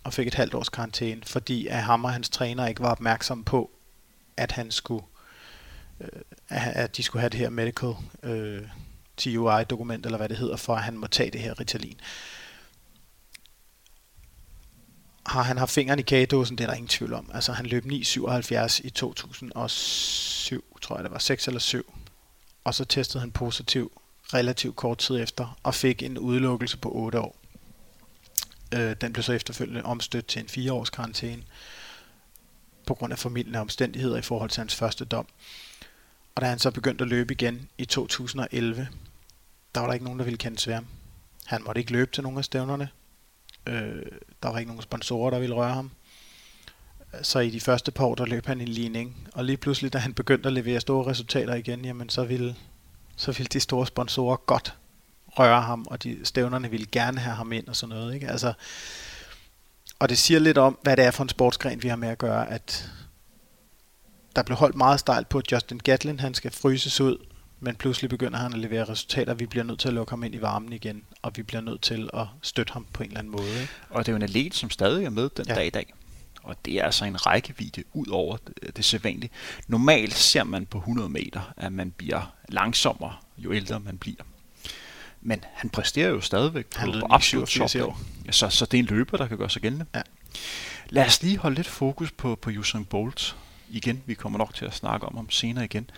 og 0.04 0.14
fik 0.14 0.28
et 0.28 0.34
halvt 0.34 0.54
års 0.54 0.70
karantæne, 0.70 1.22
fordi 1.26 1.68
at 1.68 1.84
ham 1.84 2.06
og 2.06 2.14
hans 2.14 2.30
træner 2.30 2.68
ikke 2.68 2.82
var 2.82 2.92
opmærksom 2.92 3.44
på, 3.44 3.72
at 4.38 4.52
han 4.52 4.72
skulle 4.72 5.04
øh, 6.02 6.22
at 6.50 6.98
de 6.98 7.04
skulle 7.04 7.22
have 7.22 7.30
det 7.30 7.40
her 7.40 7.50
medical 7.50 7.94
øh, 8.24 8.62
TUI-dokument, 9.18 10.06
eller 10.06 10.18
hvad 10.18 10.30
det 10.30 10.38
hedder, 10.38 10.58
for 10.58 10.76
at 10.76 10.84
han 10.84 10.98
må 10.98 11.08
tage 11.08 11.32
det 11.32 11.42
her 11.42 11.60
Ritalin. 11.60 12.00
Har 15.28 15.44
han 15.44 15.58
haft 15.58 15.72
fingeren 15.72 16.00
i 16.00 16.02
kagedåsen, 16.02 16.58
det 16.58 16.64
er 16.64 16.68
der 16.68 16.76
ingen 16.76 16.88
tvivl 16.88 17.14
om. 17.14 17.32
Altså 17.34 17.52
han 17.54 17.66
løb 17.66 17.86
9,77 17.86 18.82
i 18.84 18.90
2007, 18.90 20.78
tror 20.82 20.96
jeg 20.96 21.04
det 21.04 21.12
var, 21.12 21.20
6 21.20 21.48
eller 21.48 21.60
7. 21.60 21.94
Og 22.64 22.76
så 22.76 22.86
testede 22.86 23.20
han 23.20 23.32
positiv 23.32 24.02
relativt 24.34 24.76
kort 24.76 24.98
tid 24.98 25.20
efter, 25.20 25.58
og 25.64 25.76
fik 25.76 26.04
en 26.04 26.18
udelukkelse 26.18 26.78
på 26.78 26.92
8 26.92 27.20
år. 27.20 27.38
Øh, 28.76 28.96
den 29.02 29.14
blev 29.14 29.24
så 29.24 29.34
efterfølgende 29.34 29.84
omstødt 29.84 30.28
til 30.28 30.42
en 30.42 30.48
4 30.48 30.74
års 30.74 30.90
karantæne 30.90 31.44
på 32.88 32.94
grund 32.94 33.14
af 33.14 33.20
formidlende 33.20 33.60
omstændigheder 33.60 34.18
i 34.18 34.22
forhold 34.22 34.50
til 34.50 34.62
hans 34.62 34.76
første 34.76 35.06
dom. 35.06 35.28
Og 36.36 36.42
da 36.42 36.48
han 36.48 36.60
så 36.60 36.72
begyndte 36.72 37.04
at 37.04 37.10
løbe 37.10 37.34
igen 37.34 37.70
i 37.78 37.86
2011, 37.86 38.88
der 39.76 39.82
var 39.82 39.88
der 39.88 39.94
ikke 39.94 40.06
nogen, 40.06 40.20
der 40.20 40.26
ville 40.26 40.38
kende 40.38 40.60
sværm. 40.60 40.88
Han 41.46 41.64
måtte 41.64 41.82
ikke 41.82 41.92
løbe 41.92 42.12
til 42.12 42.24
nogen 42.24 42.38
af 42.38 42.46
stævnerne. 42.46 42.90
Øh, 43.68 44.06
der 44.44 44.50
var 44.50 44.60
ikke 44.60 44.70
nogen 44.72 44.82
sponsorer, 44.82 45.30
der 45.30 45.40
ville 45.40 45.56
røre 45.56 45.74
ham. 45.74 45.92
Så 47.22 47.40
i 47.40 47.50
de 47.50 47.60
første 47.60 47.92
par 47.92 48.06
år, 48.06 48.16
der 48.16 48.26
løb 48.26 48.46
han 48.46 48.62
en 48.62 48.68
ligning. 48.68 49.28
Og 49.34 49.46
lige 49.46 49.58
pludselig, 49.58 49.94
da 49.94 49.98
han 49.98 50.14
begyndte 50.14 50.48
at 50.48 50.54
levere 50.54 50.82
store 50.82 51.08
resultater 51.08 51.56
igen, 51.56 51.86
jamen 51.86 52.10
så 52.10 52.24
ville, 52.24 52.56
så 53.16 53.32
ville 53.32 53.48
de 53.54 53.60
store 53.60 53.88
sponsorer 53.88 54.36
godt 54.36 54.76
røre 55.28 55.62
ham, 55.62 55.86
og 55.90 56.04
de 56.04 56.20
stævnerne 56.24 56.72
ville 56.72 56.86
gerne 56.92 57.20
have 57.20 57.36
ham 57.36 57.52
ind 57.52 57.68
og 57.68 57.76
sådan 57.76 57.96
noget. 57.96 58.14
Ikke? 58.14 58.28
Altså, 58.28 58.54
og 60.00 60.10
det 60.10 60.18
siger 60.18 60.40
lidt 60.40 60.58
om, 60.58 60.78
hvad 60.84 60.98
det 60.98 61.06
er 61.06 61.12
for 61.12 61.24
en 61.24 61.30
sportsgren, 61.30 61.84
vi 61.84 61.88
har 61.88 61.96
med 61.96 62.10
at 62.10 62.18
gøre, 62.18 62.50
at 62.50 62.92
der 64.36 64.44
blev 64.44 64.58
holdt 64.58 64.76
meget 64.76 65.00
stejlt 65.00 65.30
på, 65.30 65.38
at 65.38 65.52
Justin 65.52 65.78
Gatlin 65.78 66.20
han 66.20 66.34
skal 66.34 66.52
fryses 66.52 67.02
ud, 67.02 67.18
men 67.60 67.76
pludselig 67.76 68.10
begynder 68.10 68.40
han 68.40 68.54
at 68.54 68.60
levere 68.60 68.86
resultater, 68.90 69.34
vi 69.34 69.46
bliver 69.46 69.64
nødt 69.64 69.80
til 69.80 69.88
at 69.88 69.94
lukke 69.94 70.10
ham 70.10 70.24
ind 70.24 70.36
i 70.36 70.42
varmen 70.42 70.74
igen, 70.74 71.04
og 71.22 71.32
vi 71.36 71.44
bliver 71.44 71.62
nødt 71.62 71.82
til 71.82 72.10
at 72.14 72.26
støtte 72.42 72.74
ham 72.74 72.86
på 72.94 73.04
en 73.04 73.10
eller 73.10 73.20
anden 73.20 73.32
måde. 73.32 73.62
Ikke? 73.62 73.74
Og 73.90 74.06
det 74.06 74.12
er 74.12 74.14
jo 74.14 74.16
en 74.16 74.24
atlet, 74.24 74.56
som 74.56 74.70
stadig 74.70 75.06
er 75.06 75.10
med 75.10 75.30
den 75.38 75.46
ja. 75.48 75.56
dag 75.56 75.68
i 75.68 75.70
dag. 75.70 75.94
Og 76.44 76.66
det 76.66 76.74
er 76.74 76.84
altså 76.84 77.06
en 77.06 77.26
rækkevidde 77.26 77.84
ud 77.94 78.08
over 78.08 78.38
det, 78.38 78.78
det 78.78 78.86
sædvanlige. 78.86 79.30
Normalt 79.68 80.14
ser 80.14 80.44
man 80.44 80.66
på 80.66 80.78
100 80.78 81.10
meter, 81.10 81.54
at 81.58 81.74
man 81.74 81.92
bliver 81.92 82.34
langsommere, 82.50 83.16
jo 83.38 83.54
ældre 83.54 83.80
man 83.80 83.98
bliver. 83.98 84.24
Men 85.22 85.44
han 85.54 85.70
præsterer 85.70 86.10
jo 86.10 86.22
stadigvæk 86.22 86.66
på, 86.66 86.92
på 87.00 87.08
absolut 87.10 87.48
top. 87.48 87.70
Så, 88.32 88.50
så 88.50 88.66
det 88.66 88.78
er 88.78 88.80
en 88.80 88.86
løber, 88.86 89.18
der 89.18 89.28
kan 89.28 89.38
gøre 89.38 89.50
sig 89.50 89.62
gældende. 89.62 89.86
Ja. 89.96 90.02
Lad 90.90 91.06
os 91.06 91.24
lige 91.24 91.38
holde 91.38 91.56
lidt 91.56 91.68
fokus 91.68 92.12
på, 92.12 92.36
på 92.36 92.50
Usain 92.50 92.86
Bolt 92.86 93.36
igen. 93.70 94.04
Vi 94.06 94.14
kommer 94.14 94.40
nok 94.40 94.54
til 94.54 94.66
at 94.66 94.74
snakke 94.74 95.06
om 95.06 95.16
ham 95.16 95.30
senere 95.30 95.66
igen. 95.66 95.90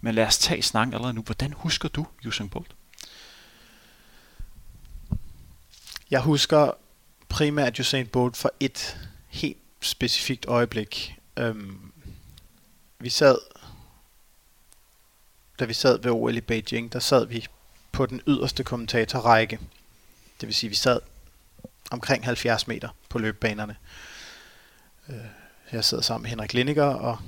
Men 0.00 0.14
lad 0.14 0.26
os 0.26 0.38
tage 0.38 0.62
snakken 0.62 0.94
allerede 0.94 1.14
nu. 1.14 1.22
Hvordan 1.22 1.52
husker 1.52 1.88
du 1.88 2.06
Usain 2.26 2.48
Bolt? 2.48 2.74
Jeg 6.10 6.20
husker 6.20 6.70
primært 7.28 7.80
Usain 7.80 8.06
Bolt 8.06 8.36
for 8.36 8.52
et 8.60 9.08
helt 9.28 9.58
specifikt 9.80 10.46
øjeblik. 10.46 11.18
Øhm, 11.36 11.92
vi 12.98 13.10
sad, 13.10 13.38
da 15.58 15.64
vi 15.64 15.74
sad 15.74 16.02
ved 16.02 16.10
OL 16.10 16.36
i 16.36 16.40
Beijing, 16.40 16.92
der 16.92 16.98
sad 16.98 17.26
vi 17.26 17.46
på 17.92 18.06
den 18.06 18.20
yderste 18.26 18.64
kommentatorrække. 18.64 19.58
Det 20.40 20.46
vil 20.46 20.54
sige, 20.54 20.70
vi 20.70 20.76
sad 20.76 21.00
omkring 21.90 22.24
70 22.24 22.66
meter 22.66 22.88
på 23.08 23.18
løbebanerne. 23.18 23.76
Øh, 25.08 25.16
jeg 25.72 25.84
sidder 25.84 26.02
sammen 26.02 26.22
med 26.22 26.30
Henrik 26.30 26.52
Lindiger 26.52 26.84
og 26.84 27.18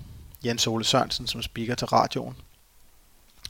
Jens 0.45 0.67
Ole 0.67 0.85
Sørensen, 0.85 1.27
som 1.27 1.43
speaker 1.43 1.75
til 1.75 1.87
radioen. 1.87 2.37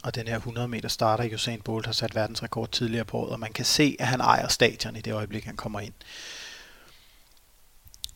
Og 0.02 0.14
den 0.14 0.28
her 0.28 0.36
100 0.36 0.68
meter 0.68 0.88
starter, 0.88 1.34
Usain 1.34 1.60
Bolt 1.60 1.86
har 1.86 1.92
sat 1.92 2.14
verdensrekord 2.14 2.70
tidligere 2.70 3.04
på 3.04 3.18
året, 3.18 3.32
og 3.32 3.40
man 3.40 3.52
kan 3.52 3.64
se, 3.64 3.96
at 3.98 4.06
han 4.06 4.20
ejer 4.20 4.48
stadion 4.48 4.96
i 4.96 5.00
det 5.00 5.12
øjeblik, 5.12 5.44
han 5.44 5.56
kommer 5.56 5.80
ind. 5.80 5.92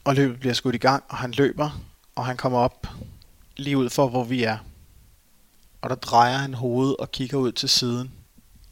Og 0.04 0.14
løbet 0.14 0.40
bliver 0.40 0.54
skudt 0.54 0.74
i 0.74 0.78
gang, 0.78 1.04
og 1.08 1.16
han 1.16 1.32
løber, 1.32 1.80
og 2.14 2.26
han 2.26 2.36
kommer 2.36 2.58
op 2.58 2.86
lige 3.56 3.78
ud 3.78 3.90
for, 3.90 4.08
hvor 4.08 4.24
vi 4.24 4.42
er. 4.42 4.58
Og 5.82 5.90
der 5.90 5.96
drejer 5.96 6.36
han 6.36 6.54
hovedet 6.54 6.96
og 6.96 7.12
kigger 7.12 7.38
ud 7.38 7.52
til 7.52 7.68
siden, 7.68 8.12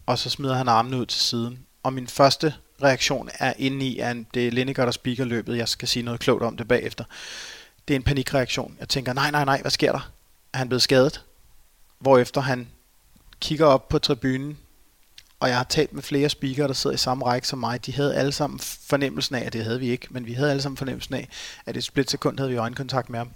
og 0.07 0.19
så 0.19 0.31
smider 0.31 0.55
han 0.55 0.69
armene 0.69 0.97
ud 0.97 1.07
til 1.07 1.21
siden. 1.21 1.59
Og 1.83 1.93
min 1.93 2.07
første 2.07 2.55
reaktion 2.83 3.31
er 3.39 3.53
inde 3.59 3.87
i, 3.87 3.99
at 3.99 4.17
det 4.35 4.47
er 4.47 4.51
Lineker, 4.51 4.85
der 4.85 4.93
speaker 4.93 5.25
løbet. 5.25 5.57
Jeg 5.57 5.69
skal 5.69 5.89
sige 5.89 6.03
noget 6.03 6.21
klogt 6.21 6.43
om 6.43 6.57
det 6.57 6.69
bagefter. 6.69 7.05
Det 7.89 7.95
er 7.95 7.99
en 7.99 8.03
panikreaktion. 8.03 8.77
Jeg 8.81 8.89
tænker, 8.89 9.13
nej, 9.13 9.31
nej, 9.31 9.45
nej, 9.45 9.61
hvad 9.61 9.71
sker 9.71 9.93
der? 9.93 10.11
Er 10.53 10.59
han 10.59 10.69
blevet 10.69 10.83
skadet? 10.83 11.25
Hvorefter 11.99 12.41
han 12.41 12.69
kigger 13.41 13.67
op 13.67 13.89
på 13.89 13.99
tribunen, 13.99 14.59
og 15.41 15.49
jeg 15.49 15.57
har 15.57 15.65
talt 15.65 15.93
med 15.93 16.03
flere 16.03 16.29
speakere, 16.29 16.69
der 16.69 16.75
sidder 16.75 16.95
i 16.95 16.99
samme 16.99 17.25
række 17.25 17.49
som 17.49 17.59
mig. 17.59 17.87
De 17.87 17.93
havde 17.93 18.15
alle 18.15 18.33
sammen 18.33 18.61
fornemmelsen 18.61 19.35
af, 19.35 19.45
at 19.47 19.53
det 19.53 19.65
havde 19.65 19.81
vi 19.81 19.89
ikke, 19.89 20.07
men 20.11 20.27
vi 20.27 20.33
havde 20.33 20.51
alle 20.51 20.63
sammen 20.63 20.77
fornemmelsen 20.77 21.15
af, 21.15 21.29
at 21.67 21.77
et 21.77 21.85
splitsekund 21.85 22.39
havde 22.39 22.51
vi 22.51 22.57
øjenkontakt 22.57 23.11
med 23.11 23.19
ham. 23.19 23.31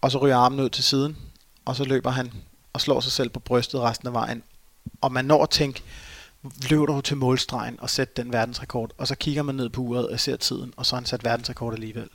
Og 0.00 0.10
så 0.10 0.18
ryger 0.18 0.36
armen 0.36 0.60
ud 0.60 0.68
til 0.68 0.84
siden, 0.84 1.16
og 1.64 1.76
så 1.76 1.84
løber 1.84 2.10
han 2.10 2.32
og 2.72 2.80
slår 2.80 3.00
sig 3.00 3.12
selv 3.12 3.28
på 3.28 3.40
brystet 3.40 3.80
resten 3.80 4.08
af 4.08 4.12
vejen. 4.14 4.42
Og 5.00 5.12
man 5.12 5.24
når 5.24 5.42
at 5.42 5.50
tænke, 5.50 5.82
løb 6.70 6.86
du 6.86 7.00
til 7.00 7.16
målstregen 7.16 7.80
og 7.80 7.90
sæt 7.90 8.16
den 8.16 8.32
verdensrekord, 8.32 8.90
og 8.98 9.08
så 9.08 9.14
kigger 9.14 9.42
man 9.42 9.54
ned 9.54 9.68
på 9.68 9.80
uret 9.80 10.08
og 10.08 10.20
ser 10.20 10.36
tiden, 10.36 10.72
og 10.76 10.86
så 10.86 10.94
har 10.94 11.00
han 11.00 11.06
sat 11.06 11.24
verdensrekord 11.24 11.74
alligevel. 11.74 12.08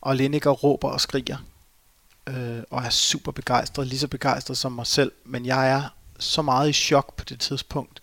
Og 0.00 0.16
Lineker 0.16 0.50
råber 0.50 0.88
og 0.88 1.00
skriger, 1.00 1.36
øh, 2.26 2.62
og 2.70 2.82
er 2.82 2.90
super 2.90 3.32
begejstret, 3.32 3.86
lige 3.86 3.98
så 3.98 4.08
begejstret 4.08 4.58
som 4.58 4.72
mig 4.72 4.86
selv, 4.86 5.12
men 5.24 5.46
jeg 5.46 5.70
er 5.70 5.82
så 6.18 6.42
meget 6.42 6.68
i 6.68 6.72
chok 6.72 7.16
på 7.16 7.24
det 7.24 7.40
tidspunkt, 7.40 8.02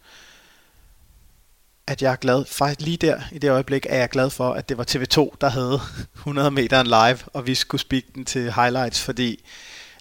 at 1.87 2.01
jeg 2.01 2.11
er 2.11 2.15
glad, 2.15 2.45
faktisk 2.45 2.81
lige 2.81 2.97
der 2.97 3.21
i 3.31 3.37
det 3.37 3.49
øjeblik, 3.49 3.85
er 3.89 3.97
jeg 3.97 4.09
glad 4.09 4.29
for, 4.29 4.53
at 4.53 4.69
det 4.69 4.77
var 4.77 4.85
TV2, 4.91 5.35
der 5.41 5.49
havde 5.49 5.79
100 6.15 6.51
meter 6.51 6.83
live, 6.83 7.19
og 7.33 7.47
vi 7.47 7.55
skulle 7.55 7.81
speak 7.81 8.03
den 8.15 8.25
til 8.25 8.53
highlights, 8.53 9.01
fordi 9.01 9.43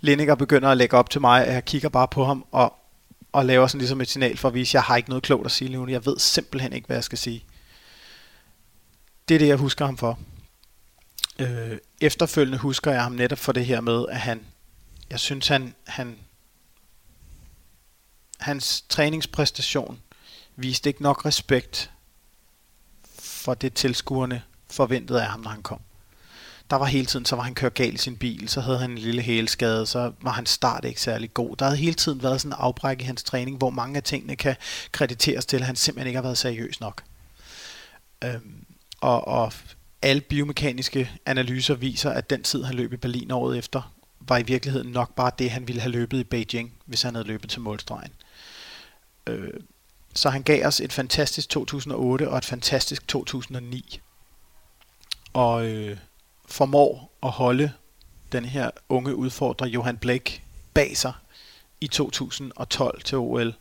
Lineker 0.01 0.35
begynder 0.35 0.68
at 0.68 0.77
lægge 0.77 0.97
op 0.97 1.11
til 1.11 1.21
mig, 1.21 1.47
at 1.47 1.55
jeg 1.55 1.64
kigger 1.64 1.89
bare 1.89 2.09
på 2.09 2.25
ham, 2.25 2.45
og, 2.53 2.75
og 3.33 3.45
laver 3.45 3.66
sådan 3.66 3.79
ligesom 3.79 4.01
et 4.01 4.09
signal 4.09 4.37
for 4.37 4.49
at 4.49 4.55
vise, 4.55 4.71
at 4.71 4.75
jeg 4.75 4.83
har 4.83 4.97
ikke 4.97 5.09
noget 5.09 5.23
klogt 5.23 5.47
at 5.47 5.53
sige 5.53 5.68
lige 5.68 5.81
nu. 5.81 5.89
Jeg 5.89 6.07
ved 6.07 6.18
simpelthen 6.18 6.73
ikke, 6.73 6.87
hvad 6.87 6.97
jeg 6.97 7.05
skal 7.05 7.18
sige. 7.18 7.45
det 9.29 9.35
er 9.35 9.39
det, 9.39 9.49
jeg 9.49 9.57
husker 9.57 9.87
ham 9.87 9.97
for. 9.97 10.18
Øh, 11.41 11.78
efterfølgende 12.01 12.59
husker 12.59 12.93
jeg 12.93 13.03
ham 13.03 13.12
netop 13.12 13.38
for 13.38 13.53
det 13.53 13.66
her 13.66 13.80
med, 13.80 14.05
at 14.09 14.20
han, 14.20 14.47
jeg 15.11 15.20
synes, 15.20 15.49
han, 15.49 15.74
han 15.86 16.18
hans 18.38 18.84
træningspræstation 18.88 20.01
viste 20.57 20.91
ikke 20.91 21.03
nok 21.03 21.26
respekt 21.26 21.91
for 23.18 23.55
det 23.55 23.74
tilskuerne 23.74 24.43
forventede 24.70 25.22
af 25.22 25.28
ham, 25.28 25.41
når 25.41 25.51
han 25.51 25.62
kom. 25.62 25.80
Der 26.70 26.76
var 26.76 26.86
hele 26.86 27.07
tiden, 27.07 27.24
så 27.24 27.36
var 27.36 27.43
han 27.43 27.55
kørt 27.55 27.74
galt 27.74 27.95
i 27.95 27.99
sin 27.99 28.16
bil, 28.16 28.49
så 28.49 28.61
havde 28.61 28.78
han 28.78 28.91
en 28.91 28.99
lille 28.99 29.22
hælskade, 29.22 29.86
så 29.86 30.12
var 30.20 30.30
hans 30.30 30.51
start 30.51 30.84
ikke 30.84 31.01
særlig 31.01 31.34
god. 31.34 31.57
Der 31.57 31.64
havde 31.64 31.76
hele 31.76 31.95
tiden 31.95 32.22
været 32.22 32.41
sådan 32.41 32.53
en 32.53 32.59
afbræk 32.59 33.01
i 33.01 33.05
hans 33.05 33.22
træning, 33.22 33.57
hvor 33.57 33.70
mange 33.70 33.97
af 33.97 34.03
tingene 34.03 34.36
kan 34.36 34.57
krediteres 34.93 35.47
til, 35.47 35.57
at 35.57 35.62
han 35.62 35.76
simpelthen 35.76 36.07
ikke 36.07 36.16
har 36.16 36.22
været 36.22 36.38
seriøs 36.38 36.80
nok. 36.80 37.03
Øhm, 38.24 38.64
og, 39.01 39.28
og 39.28 39.53
alle 40.03 40.20
biomekaniske 40.20 41.11
analyser 41.26 41.74
viser, 41.74 42.11
at 42.11 42.30
den 42.30 42.42
tid, 42.42 42.64
han 42.64 42.74
løb 42.74 42.92
i 42.92 42.96
Berlin 42.96 43.30
året 43.30 43.59
efter, 43.59 43.94
var 44.20 44.38
i 44.38 44.42
virkeligheden 44.42 44.92
nok 44.92 45.14
bare 45.14 45.30
det, 45.38 45.51
han 45.51 45.68
ville 45.68 45.80
have 45.80 45.92
løbet 45.92 46.20
i 46.20 46.24
Beijing, 46.24 46.72
hvis 46.84 47.03
han 47.03 47.14
havde 47.14 47.26
løbet 47.26 47.51
til 47.51 47.61
målstregen. 47.61 48.12
Øh, 49.26 49.53
så 50.14 50.30
han 50.30 50.42
gav 50.42 50.66
os 50.66 50.80
et 50.80 50.92
fantastisk 50.92 51.48
2008 51.48 52.28
og 52.28 52.38
et 52.38 52.44
fantastisk 52.44 53.09
2009. 53.09 54.01
Og 55.32 55.66
øh, 55.66 55.98
formår 56.48 57.12
at 57.22 57.30
holde 57.30 57.72
den 58.32 58.44
her 58.44 58.70
unge 58.88 59.14
udfordrer 59.14 59.66
Johan 59.66 59.96
Blake 59.96 60.42
bag 60.74 60.96
sig 60.96 61.12
i 61.80 61.86
2012 61.86 63.03
til 63.03 63.18
OL. 63.18 63.55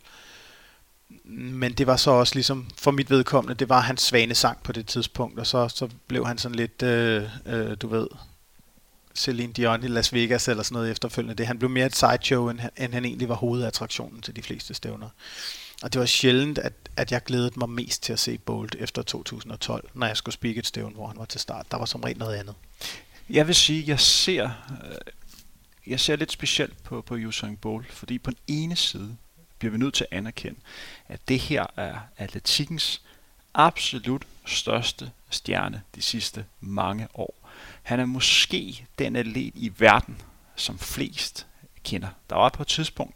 Men 1.24 1.72
det 1.72 1.86
var 1.86 1.96
så 1.96 2.10
også 2.10 2.34
ligesom, 2.34 2.68
for 2.78 2.90
mit 2.90 3.10
vedkommende, 3.10 3.54
det 3.54 3.68
var 3.68 3.80
hans 3.80 4.02
svane 4.02 4.34
sang 4.34 4.62
på 4.62 4.72
det 4.72 4.86
tidspunkt, 4.86 5.38
og 5.38 5.46
så, 5.46 5.68
så 5.68 5.88
blev 6.06 6.26
han 6.26 6.38
sådan 6.38 6.54
lidt, 6.54 6.82
øh, 6.82 7.22
øh, 7.46 7.76
du 7.82 7.88
ved, 7.88 8.06
Celine 9.14 9.52
Dion 9.52 9.84
i 9.84 9.86
Las 9.86 10.12
Vegas 10.12 10.48
eller 10.48 10.62
sådan 10.62 10.74
noget 10.74 10.90
efterfølgende. 10.90 11.34
Det, 11.34 11.46
han 11.46 11.58
blev 11.58 11.70
mere 11.70 11.86
et 11.86 11.96
sideshow, 11.96 12.48
end, 12.48 12.60
end 12.76 12.92
han 12.92 13.04
egentlig 13.04 13.28
var 13.28 13.34
hovedattraktionen 13.34 14.22
til 14.22 14.36
de 14.36 14.42
fleste 14.42 14.74
stævner. 14.74 15.08
Og 15.82 15.92
det 15.92 16.00
var 16.00 16.06
sjældent, 16.06 16.58
at, 16.58 16.72
at 16.96 17.12
jeg 17.12 17.24
glædede 17.24 17.52
mig 17.56 17.68
mest 17.68 18.02
til 18.02 18.12
at 18.12 18.18
se 18.18 18.38
Bolt 18.38 18.76
efter 18.78 19.02
2012, 19.02 19.90
når 19.94 20.06
jeg 20.06 20.16
skulle 20.16 20.34
speak 20.34 20.56
et 20.56 20.66
stævn, 20.66 20.94
hvor 20.94 21.06
han 21.06 21.18
var 21.18 21.24
til 21.24 21.40
start. 21.40 21.66
Der 21.70 21.76
var 21.76 21.84
som 21.84 22.00
regel 22.00 22.18
noget 22.18 22.36
andet. 22.36 22.54
Jeg 23.30 23.46
vil 23.46 23.54
sige, 23.54 23.84
jeg 23.86 24.00
ser, 24.00 24.50
øh, 24.84 24.96
jeg 25.86 26.00
ser 26.00 26.16
lidt 26.16 26.32
specielt 26.32 26.82
på, 26.82 27.02
på 27.02 27.14
Usain 27.14 27.56
Bolt, 27.56 27.92
fordi 27.92 28.18
på 28.18 28.30
den 28.30 28.38
ene 28.48 28.76
side 28.76 29.16
bliver 29.60 29.72
vi 29.72 29.78
nødt 29.78 29.94
til 29.94 30.06
at 30.10 30.18
anerkende, 30.18 30.60
at 31.08 31.28
det 31.28 31.38
her 31.38 31.66
er 31.76 31.98
atletikkens 32.16 33.02
absolut 33.54 34.26
største 34.46 35.10
stjerne 35.30 35.82
de 35.94 36.02
sidste 36.02 36.44
mange 36.60 37.08
år. 37.14 37.34
Han 37.82 38.00
er 38.00 38.06
måske 38.06 38.86
den 38.98 39.16
atlet 39.16 39.52
i 39.54 39.72
verden, 39.78 40.22
som 40.56 40.78
flest 40.78 41.46
kender. 41.84 42.08
Der 42.30 42.36
var 42.36 42.48
på 42.48 42.62
et 42.62 42.68
tidspunkt, 42.68 43.14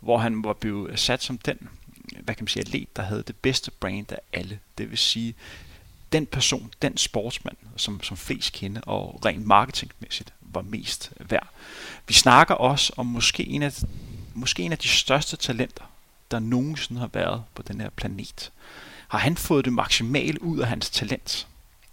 hvor 0.00 0.18
han 0.18 0.44
var 0.44 0.52
blevet 0.52 0.98
sat 0.98 1.22
som 1.22 1.38
den 1.38 1.68
hvad 2.18 2.34
kan 2.34 2.44
man 2.44 2.48
sige, 2.48 2.60
atlet, 2.60 2.96
der 2.96 3.02
havde 3.02 3.22
det 3.22 3.36
bedste 3.36 3.70
brand 3.70 4.12
af 4.12 4.18
alle. 4.32 4.58
Det 4.78 4.90
vil 4.90 4.98
sige, 4.98 5.34
den 6.12 6.26
person, 6.26 6.70
den 6.82 6.96
sportsmand, 6.96 7.56
som, 7.76 8.02
som 8.02 8.16
flest 8.16 8.52
kender, 8.52 8.80
og 8.80 9.20
rent 9.24 9.46
marketingmæssigt 9.46 10.32
var 10.40 10.62
mest 10.62 11.12
værd. 11.20 11.48
Vi 12.08 12.14
snakker 12.14 12.54
også 12.54 12.92
om 12.96 13.06
måske 13.06 13.46
en 13.46 13.62
af, 13.62 13.82
måske 14.34 14.62
en 14.62 14.72
af 14.72 14.78
de 14.78 14.88
største 14.88 15.36
talenter, 15.36 15.84
der 16.30 16.38
nogensinde 16.38 17.00
har 17.00 17.10
været 17.12 17.42
på 17.54 17.62
den 17.62 17.80
her 17.80 17.90
planet. 17.90 18.52
Har 19.08 19.18
han 19.18 19.36
fået 19.36 19.64
det 19.64 19.72
maksimale 19.72 20.42
ud 20.42 20.58
af 20.58 20.66
hans 20.66 20.90
talent? 20.90 21.46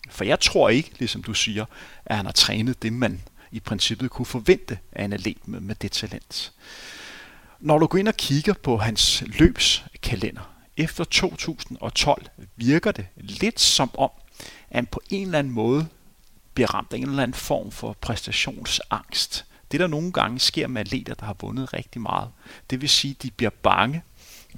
For 0.10 0.24
jeg 0.24 0.40
tror 0.40 0.70
ikke, 0.70 0.92
ligesom 1.00 1.24
du 1.24 1.34
siger, 1.34 1.66
at 2.06 2.16
han 2.16 2.26
har 2.26 2.34
trænet 2.34 2.82
det, 2.82 2.94
man 2.94 3.22
i 3.52 3.60
princippet 3.60 4.10
kunne 4.10 4.26
forvente 4.26 4.80
af 4.92 5.06
en 5.06 5.14
atlet 5.14 5.48
med, 5.48 5.60
med 5.60 5.76
det 5.76 5.92
talent. 5.92 6.54
Når 7.60 7.80
du 7.80 7.88
går 7.88 7.98
ind 7.98 8.08
og 8.08 8.18
kigger 8.18 8.54
på 8.54 8.78
hans 8.78 9.24
løbskalender 9.26 10.54
efter 10.78 11.04
2012, 11.04 12.26
virker 12.56 12.92
det 12.92 13.06
lidt 13.16 13.60
som 13.60 13.92
om, 13.98 14.10
at 14.70 14.76
han 14.76 14.86
på 14.86 15.02
en 15.10 15.26
eller 15.26 15.40
anden 15.40 15.54
måde 15.54 15.88
bliver 16.54 16.74
ramt 16.74 16.94
af 16.94 16.98
en 16.98 17.10
eller 17.10 17.24
anden 17.24 17.36
form 17.36 17.72
for 17.72 17.98
præstationsangst. 18.02 19.46
Det 19.72 19.80
der 19.80 19.88
nogle 19.88 20.12
gange 20.12 20.40
sker 20.40 20.68
med 20.68 20.82
atleter, 20.82 21.14
der 21.14 21.26
har 21.26 21.36
vundet 21.42 21.74
rigtig 21.74 22.02
meget, 22.02 22.30
det 22.70 22.82
vil 22.82 22.90
sige, 22.90 23.12
at 23.12 23.24
de 23.24 23.32
bliver 23.32 23.50
bange 23.64 24.04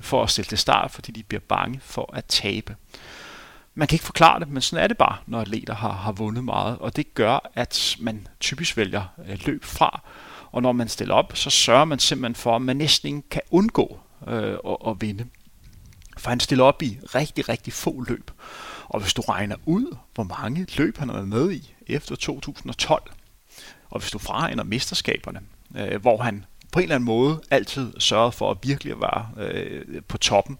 for 0.01 0.23
at 0.23 0.29
stille 0.29 0.47
til 0.47 0.57
start, 0.57 0.91
fordi 0.91 1.11
de 1.11 1.23
bliver 1.23 1.41
bange 1.41 1.79
for 1.83 2.09
at 2.13 2.25
tabe. 2.25 2.75
Man 3.75 3.87
kan 3.87 3.95
ikke 3.95 4.05
forklare 4.05 4.39
det, 4.39 4.47
men 4.47 4.61
sådan 4.61 4.83
er 4.83 4.87
det 4.87 4.97
bare, 4.97 5.17
når 5.27 5.41
atleter 5.41 5.75
har, 5.75 5.91
har 5.91 6.11
vundet 6.11 6.43
meget, 6.43 6.77
og 6.77 6.95
det 6.95 7.13
gør, 7.13 7.51
at 7.53 7.97
man 7.99 8.27
typisk 8.39 8.77
vælger 8.77 9.03
øh, 9.27 9.39
løb 9.45 9.63
fra, 9.63 10.01
og 10.51 10.61
når 10.61 10.71
man 10.71 10.87
stiller 10.87 11.15
op, 11.15 11.31
så 11.35 11.49
sørger 11.49 11.85
man 11.85 11.99
simpelthen 11.99 12.35
for, 12.35 12.55
at 12.55 12.61
man 12.61 12.77
næsten 12.77 13.07
ikke 13.07 13.29
kan 13.29 13.41
undgå 13.51 13.99
øh, 14.27 14.57
at, 14.67 14.77
at 14.87 15.01
vinde. 15.01 15.25
For 16.17 16.29
han 16.29 16.39
stiller 16.39 16.63
op 16.63 16.83
i 16.83 16.99
rigtig, 17.15 17.49
rigtig 17.49 17.73
få 17.73 18.03
løb. 18.07 18.31
Og 18.85 18.99
hvis 18.99 19.13
du 19.13 19.21
regner 19.21 19.55
ud, 19.65 19.97
hvor 20.13 20.23
mange 20.23 20.67
løb 20.77 20.97
han 20.97 21.09
har 21.09 21.15
været 21.15 21.27
med 21.27 21.51
i 21.51 21.75
efter 21.87 22.15
2012, 22.15 23.11
og 23.89 23.99
hvis 23.99 24.11
du 24.11 24.19
fraregner 24.19 24.63
mesterskaberne, 24.63 25.39
øh, 25.77 26.01
hvor 26.01 26.17
han 26.17 26.45
på 26.71 26.79
en 26.79 26.83
eller 26.83 26.95
anden 26.95 27.05
måde 27.05 27.41
altid 27.51 27.93
sørgede 27.99 28.31
for 28.31 28.51
at 28.51 28.57
virkelig 28.63 29.01
være 29.01 29.29
øh, 29.37 30.01
på 30.07 30.17
toppen. 30.17 30.57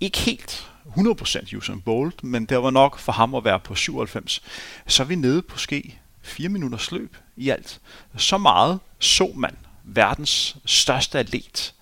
Ikke 0.00 0.18
helt 0.18 0.70
100% 0.86 1.56
Usain 1.56 1.80
Bolt, 1.80 2.24
men 2.24 2.44
det 2.44 2.62
var 2.62 2.70
nok 2.70 2.98
for 2.98 3.12
ham 3.12 3.34
at 3.34 3.44
være 3.44 3.60
på 3.60 3.74
97. 3.74 4.42
Så 4.86 5.02
er 5.02 5.06
vi 5.06 5.14
nede 5.14 5.42
på 5.42 5.58
ske 5.58 5.98
4 6.22 6.48
minutters 6.48 6.92
løb 6.92 7.16
i 7.36 7.48
alt. 7.48 7.80
Så 8.16 8.38
meget 8.38 8.80
så 8.98 9.32
man 9.36 9.56
verdens 9.84 10.56
største 10.64 11.18
atlet. 11.18 11.74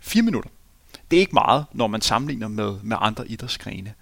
4 0.00 0.22
minutter. 0.22 0.50
Det 1.10 1.16
er 1.16 1.20
ikke 1.20 1.34
meget, 1.34 1.64
når 1.72 1.86
man 1.86 2.00
sammenligner 2.00 2.48
med, 2.48 2.78
med 2.82 2.96
andre 3.00 3.28
idrætsgrene. 3.28 3.94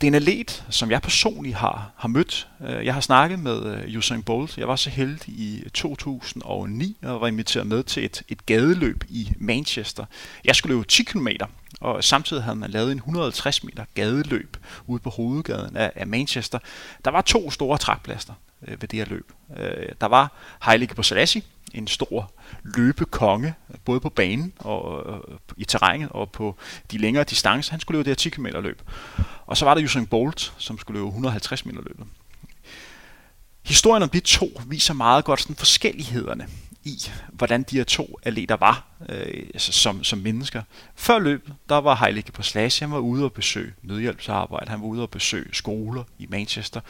Det 0.00 0.06
er 0.06 0.10
en 0.10 0.14
atlet, 0.14 0.64
som 0.70 0.90
jeg 0.90 1.02
personligt 1.02 1.56
har, 1.56 1.90
har 1.96 2.08
mødt. 2.08 2.48
Øh, 2.68 2.84
jeg 2.84 2.94
har 2.94 3.00
snakket 3.00 3.38
med 3.38 3.64
øh, 3.64 3.98
Usain 3.98 4.22
Bolt. 4.22 4.58
Jeg 4.58 4.68
var 4.68 4.76
så 4.76 4.90
heldig 4.90 5.28
i 5.28 5.64
2009 5.74 6.96
og 7.02 7.20
var 7.20 7.26
inviteret 7.26 7.66
med 7.66 7.82
til 7.82 8.04
et, 8.04 8.22
et 8.28 8.46
gadeløb 8.46 9.04
i 9.08 9.32
Manchester. 9.36 10.04
Jeg 10.44 10.56
skulle 10.56 10.76
løbe 10.76 10.86
10 10.86 11.02
km, 11.02 11.28
og 11.80 12.04
samtidig 12.04 12.42
havde 12.42 12.56
man 12.56 12.70
lavet 12.70 12.92
en 12.92 12.98
150 12.98 13.64
meter 13.64 13.84
gadeløb 13.94 14.56
ude 14.86 15.00
på 15.02 15.10
hovedgaden 15.10 15.76
af, 15.76 15.92
af 15.96 16.06
Manchester. 16.06 16.58
Der 17.04 17.10
var 17.10 17.20
to 17.20 17.50
store 17.50 17.78
trækplaster 17.78 18.32
øh, 18.62 18.82
ved 18.82 18.88
det 18.88 18.98
her 18.98 19.06
løb. 19.06 19.32
Der 20.00 20.06
var 20.06 20.32
Haile 20.60 20.86
Gebrselassie, 20.86 21.42
en 21.74 21.86
stor 21.86 22.32
løbekonge, 22.64 23.54
både 23.84 24.00
på 24.00 24.08
banen 24.08 24.52
og 24.58 25.12
øh, 25.12 25.38
i 25.56 25.64
terrænet 25.64 26.08
og 26.08 26.30
på 26.30 26.56
de 26.90 26.98
længere 26.98 27.24
distancer. 27.24 27.72
Han 27.72 27.80
skulle 27.80 27.98
løbe 27.98 28.10
det 28.10 28.24
her 28.24 28.30
10 28.30 28.30
km 28.30 28.46
løb. 28.46 28.82
Og 29.46 29.56
så 29.56 29.64
var 29.64 29.74
der 29.74 29.84
Usain 29.84 30.06
Bolt, 30.06 30.52
som 30.58 30.78
skulle 30.78 30.98
løbe 30.98 31.08
150 31.08 31.66
meter 31.66 31.80
løbet. 31.80 32.06
Historien 33.62 34.02
om 34.02 34.08
de 34.08 34.20
to 34.20 34.60
viser 34.66 34.94
meget 34.94 35.24
godt 35.24 35.40
sådan 35.40 35.56
forskellighederne 35.56 36.46
i, 36.84 37.10
hvordan 37.32 37.62
de 37.62 37.76
her 37.76 37.84
to 37.84 38.18
atleter 38.22 38.56
var 38.56 38.86
øh, 39.08 39.46
altså 39.54 39.72
som, 39.72 40.04
som 40.04 40.18
mennesker. 40.18 40.62
Før 40.94 41.18
løbet, 41.18 41.54
der 41.68 41.76
var 41.76 41.94
Haile 41.94 42.22
Gebrselassie, 42.22 42.86
han 42.86 42.94
var 42.94 43.00
ude 43.00 43.24
og 43.24 43.32
besøge 43.32 43.74
nødhjælpsarbejde, 43.82 44.70
han 44.70 44.80
var 44.80 44.86
ude 44.86 45.02
og 45.02 45.10
besøge 45.10 45.48
skoler 45.52 46.04
i 46.18 46.26
Manchester, 46.28 46.80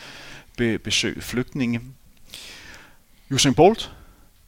be, 0.57 0.79
besøge 0.79 1.21
flygtninge. 1.21 1.81
Usain 3.31 3.55
Bolt, 3.55 3.93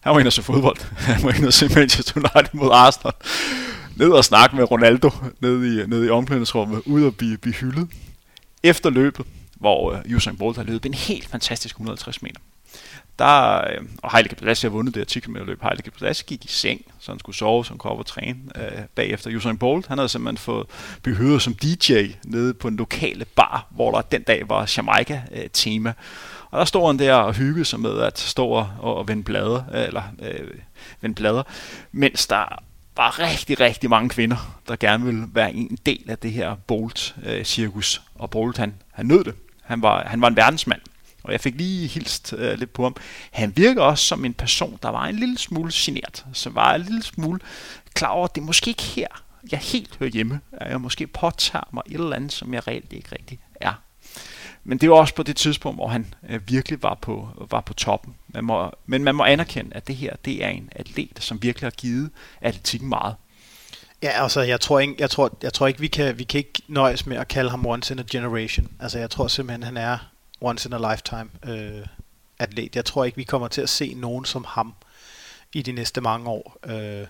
han 0.02 0.12
var 0.12 0.18
inde 0.18 0.28
og 0.28 0.32
se 0.32 0.42
fodbold. 0.42 0.76
Han 1.14 1.22
var 1.22 1.32
inde 1.32 1.46
og 1.46 1.52
se 1.52 1.68
Manchester 1.68 2.16
United 2.16 2.50
mod 2.52 2.70
Arsenal. 2.72 3.12
Ned 3.96 4.08
og 4.08 4.24
snakke 4.24 4.56
med 4.56 4.70
Ronaldo 4.70 5.10
nede 5.40 5.82
i, 5.82 5.86
nede 5.86 6.06
i 6.06 6.10
omklædningsrummet, 6.10 6.82
ude 6.86 7.06
og 7.06 7.16
blive, 7.16 7.38
blive 7.38 7.54
hyldet. 7.54 7.88
Efter 8.62 8.90
løbet, 8.90 9.26
hvor 9.54 9.92
uh, 9.92 10.16
Usain 10.16 10.36
Bolt 10.36 10.56
har 10.56 10.64
løbet 10.64 10.86
en 10.86 10.94
helt 10.94 11.28
fantastisk 11.28 11.74
150 11.74 12.22
meter. 12.22 12.40
Der, 13.18 13.60
uh, 13.80 13.86
og 14.02 14.12
Heile 14.12 14.28
Gebrselassie 14.28 14.70
har 14.70 14.72
vundet 14.76 14.94
det 14.94 15.00
her 15.00 15.04
10 15.04 15.20
km 15.20 15.36
løb. 15.36 15.62
Heile 15.62 15.82
Gebrselassie 15.84 16.26
gik 16.26 16.44
i 16.44 16.48
seng, 16.48 16.80
så 17.00 17.12
han 17.12 17.18
skulle 17.18 17.36
sove, 17.36 17.64
så 17.64 17.70
han 17.70 17.78
kunne 17.78 17.90
op 17.90 17.98
og 17.98 18.06
træne 18.06 18.38
uh, 18.56 18.84
bagefter. 18.94 19.36
Usain 19.36 19.58
Bolt, 19.58 19.86
han 19.86 19.98
havde 19.98 20.08
simpelthen 20.08 20.38
fået 20.38 20.66
behøvet 21.02 21.42
som 21.42 21.54
DJ 21.54 22.06
nede 22.24 22.54
på 22.54 22.68
en 22.68 22.76
lokale 22.76 23.24
bar, 23.24 23.66
hvor 23.70 23.90
der 23.92 24.00
den 24.00 24.22
dag 24.22 24.48
var 24.48 24.72
Jamaica-tema. 24.76 25.90
Uh, 25.90 25.94
og 26.52 26.58
der 26.58 26.64
står 26.64 26.86
han 26.86 26.98
der 26.98 27.14
og 27.14 27.34
hyggede 27.34 27.64
sig 27.64 27.80
med 27.80 28.00
at 28.00 28.18
stå 28.18 28.46
og, 28.46 28.68
og 28.80 29.08
vende 29.08 29.22
blade, 29.22 29.64
eller 29.74 30.02
øh, 30.22 30.50
vende 31.00 31.14
blader, 31.14 31.42
mens 31.92 32.26
der 32.26 32.58
var 32.96 33.18
rigtig, 33.18 33.60
rigtig 33.60 33.90
mange 33.90 34.08
kvinder, 34.08 34.58
der 34.68 34.76
gerne 34.76 35.04
ville 35.04 35.26
være 35.32 35.54
en 35.54 35.78
del 35.86 36.04
af 36.08 36.18
det 36.18 36.32
her 36.32 36.54
Bolt-cirkus. 36.54 37.96
Øh, 37.96 38.20
og 38.20 38.30
Bolt, 38.30 38.58
han, 38.58 38.74
han 38.92 39.06
nød 39.06 39.24
det. 39.24 39.34
Han 39.62 39.82
var, 39.82 40.04
han 40.06 40.20
var 40.20 40.28
en 40.28 40.36
verdensmand. 40.36 40.80
Og 41.22 41.32
jeg 41.32 41.40
fik 41.40 41.54
lige 41.56 41.88
hilst 41.88 42.34
øh, 42.38 42.58
lidt 42.58 42.72
på 42.72 42.82
ham. 42.82 42.96
Han 43.30 43.52
virker 43.56 43.82
også 43.82 44.04
som 44.04 44.24
en 44.24 44.34
person, 44.34 44.78
der 44.82 44.88
var 44.88 45.04
en 45.04 45.16
lille 45.16 45.38
smule 45.38 45.70
genert. 45.74 46.24
Så 46.32 46.50
var 46.50 46.74
en 46.74 46.82
lille 46.82 47.02
smule 47.02 47.40
klar 47.94 48.08
over, 48.08 48.24
at 48.24 48.34
det 48.34 48.40
er 48.40 48.44
måske 48.44 48.68
ikke 48.68 48.82
her, 48.82 49.06
jeg 49.50 49.58
helt 49.58 49.96
hører 49.98 50.10
hjemme. 50.10 50.40
At 50.52 50.70
jeg 50.70 50.80
måske 50.80 51.06
påtager 51.06 51.68
mig 51.72 51.82
et 51.86 51.94
eller 51.94 52.16
andet, 52.16 52.32
som 52.32 52.54
jeg 52.54 52.66
reelt 52.68 52.92
ikke 52.92 53.08
rigtig. 53.12 53.40
Men 54.64 54.78
det 54.78 54.90
var 54.90 54.96
også 54.96 55.14
på 55.14 55.22
det 55.22 55.36
tidspunkt, 55.36 55.78
hvor 55.78 55.88
han 55.88 56.14
øh, 56.28 56.48
virkelig 56.48 56.82
var 56.82 56.94
på, 56.94 57.28
var 57.50 57.60
på 57.60 57.74
toppen. 57.74 58.14
Man 58.28 58.44
må, 58.44 58.70
men 58.86 59.04
man 59.04 59.14
må 59.14 59.24
anerkende, 59.24 59.76
at 59.76 59.86
det 59.86 59.96
her 59.96 60.16
det 60.24 60.44
er 60.44 60.48
en 60.48 60.70
atlet, 60.72 61.18
som 61.20 61.42
virkelig 61.42 61.66
har 61.66 61.70
givet 61.70 62.10
atletikken 62.40 62.88
meget. 62.88 63.14
Ja, 64.02 64.22
altså 64.22 64.40
jeg 64.40 64.60
tror 64.60 64.80
ikke, 64.80 64.94
jeg 64.98 65.10
tror, 65.10 65.38
jeg 65.42 65.52
tror 65.52 65.66
ikke 65.66 65.80
vi 65.80 65.86
kan 65.86 66.18
vi 66.18 66.24
kan 66.24 66.38
ikke 66.38 66.62
nøjes 66.68 67.06
med 67.06 67.16
at 67.16 67.28
kalde 67.28 67.50
ham 67.50 67.66
once 67.66 67.94
in 67.94 67.98
a 67.98 68.04
generation. 68.10 68.68
Altså 68.80 68.98
jeg 68.98 69.10
tror 69.10 69.28
simpelthen 69.28 69.62
han 69.62 69.76
er 69.76 69.98
once 70.40 70.68
in 70.68 70.72
a 70.72 70.92
lifetime 70.92 71.28
øh, 71.46 71.86
atlet. 72.38 72.76
Jeg 72.76 72.84
tror 72.84 73.04
ikke 73.04 73.16
vi 73.16 73.24
kommer 73.24 73.48
til 73.48 73.60
at 73.60 73.68
se 73.68 73.94
nogen 73.94 74.24
som 74.24 74.44
ham 74.48 74.74
i 75.52 75.62
de 75.62 75.72
næste 75.72 76.00
mange 76.00 76.28
år. 76.28 76.56
Øh, 76.66 77.06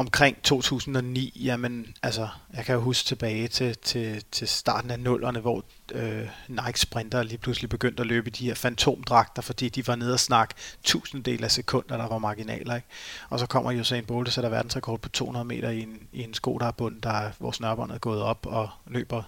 omkring 0.00 0.42
2009, 0.42 1.42
jamen, 1.44 1.94
altså, 2.02 2.28
jeg 2.56 2.64
kan 2.64 2.74
jo 2.74 2.80
huske 2.80 3.06
tilbage 3.06 3.48
til, 3.48 3.76
til, 3.76 4.24
til 4.32 4.48
starten 4.48 4.90
af 4.90 5.00
nullerne, 5.00 5.40
hvor 5.40 5.64
øh, 5.92 6.28
Nike 6.48 6.80
Sprinter 6.80 7.22
lige 7.22 7.38
pludselig 7.38 7.70
begyndte 7.70 8.00
at 8.00 8.06
løbe 8.06 8.28
i 8.28 8.30
de 8.30 8.46
her 8.46 8.54
fantomdragter, 8.54 9.42
fordi 9.42 9.68
de 9.68 9.86
var 9.86 9.94
nede 9.94 10.12
og 10.12 10.20
snakke 10.20 10.54
tusindedel 10.84 11.44
af 11.44 11.50
sekunder, 11.50 11.96
der 11.96 12.08
var 12.08 12.18
marginaler, 12.18 12.74
ikke? 12.74 12.88
Og 13.30 13.38
så 13.38 13.46
kommer 13.46 13.80
Usain 13.80 14.04
Bolt 14.04 14.28
og 14.28 14.32
sætter 14.32 14.50
verdensrekord 14.50 15.00
på 15.00 15.08
200 15.08 15.44
meter 15.44 15.70
i 15.70 15.82
en, 15.82 15.98
i 16.12 16.22
en 16.22 16.34
sko, 16.34 16.58
der 16.58 16.66
er 16.66 16.70
bund, 16.70 17.02
der 17.02 17.30
hvor 17.38 17.52
snørbåndet 17.52 17.94
er 17.94 17.98
gået 17.98 18.22
op 18.22 18.46
og 18.46 18.68
løber 18.86 19.22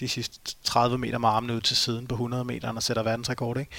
de 0.00 0.08
sidste 0.08 0.54
30 0.64 0.98
meter 0.98 1.18
med 1.18 1.28
armene 1.28 1.54
ud 1.54 1.60
til 1.60 1.76
siden 1.76 2.06
på 2.06 2.14
100 2.14 2.44
meter 2.44 2.72
og 2.72 2.82
sætter 2.82 3.02
verdensrekord, 3.02 3.58
ikke? 3.58 3.70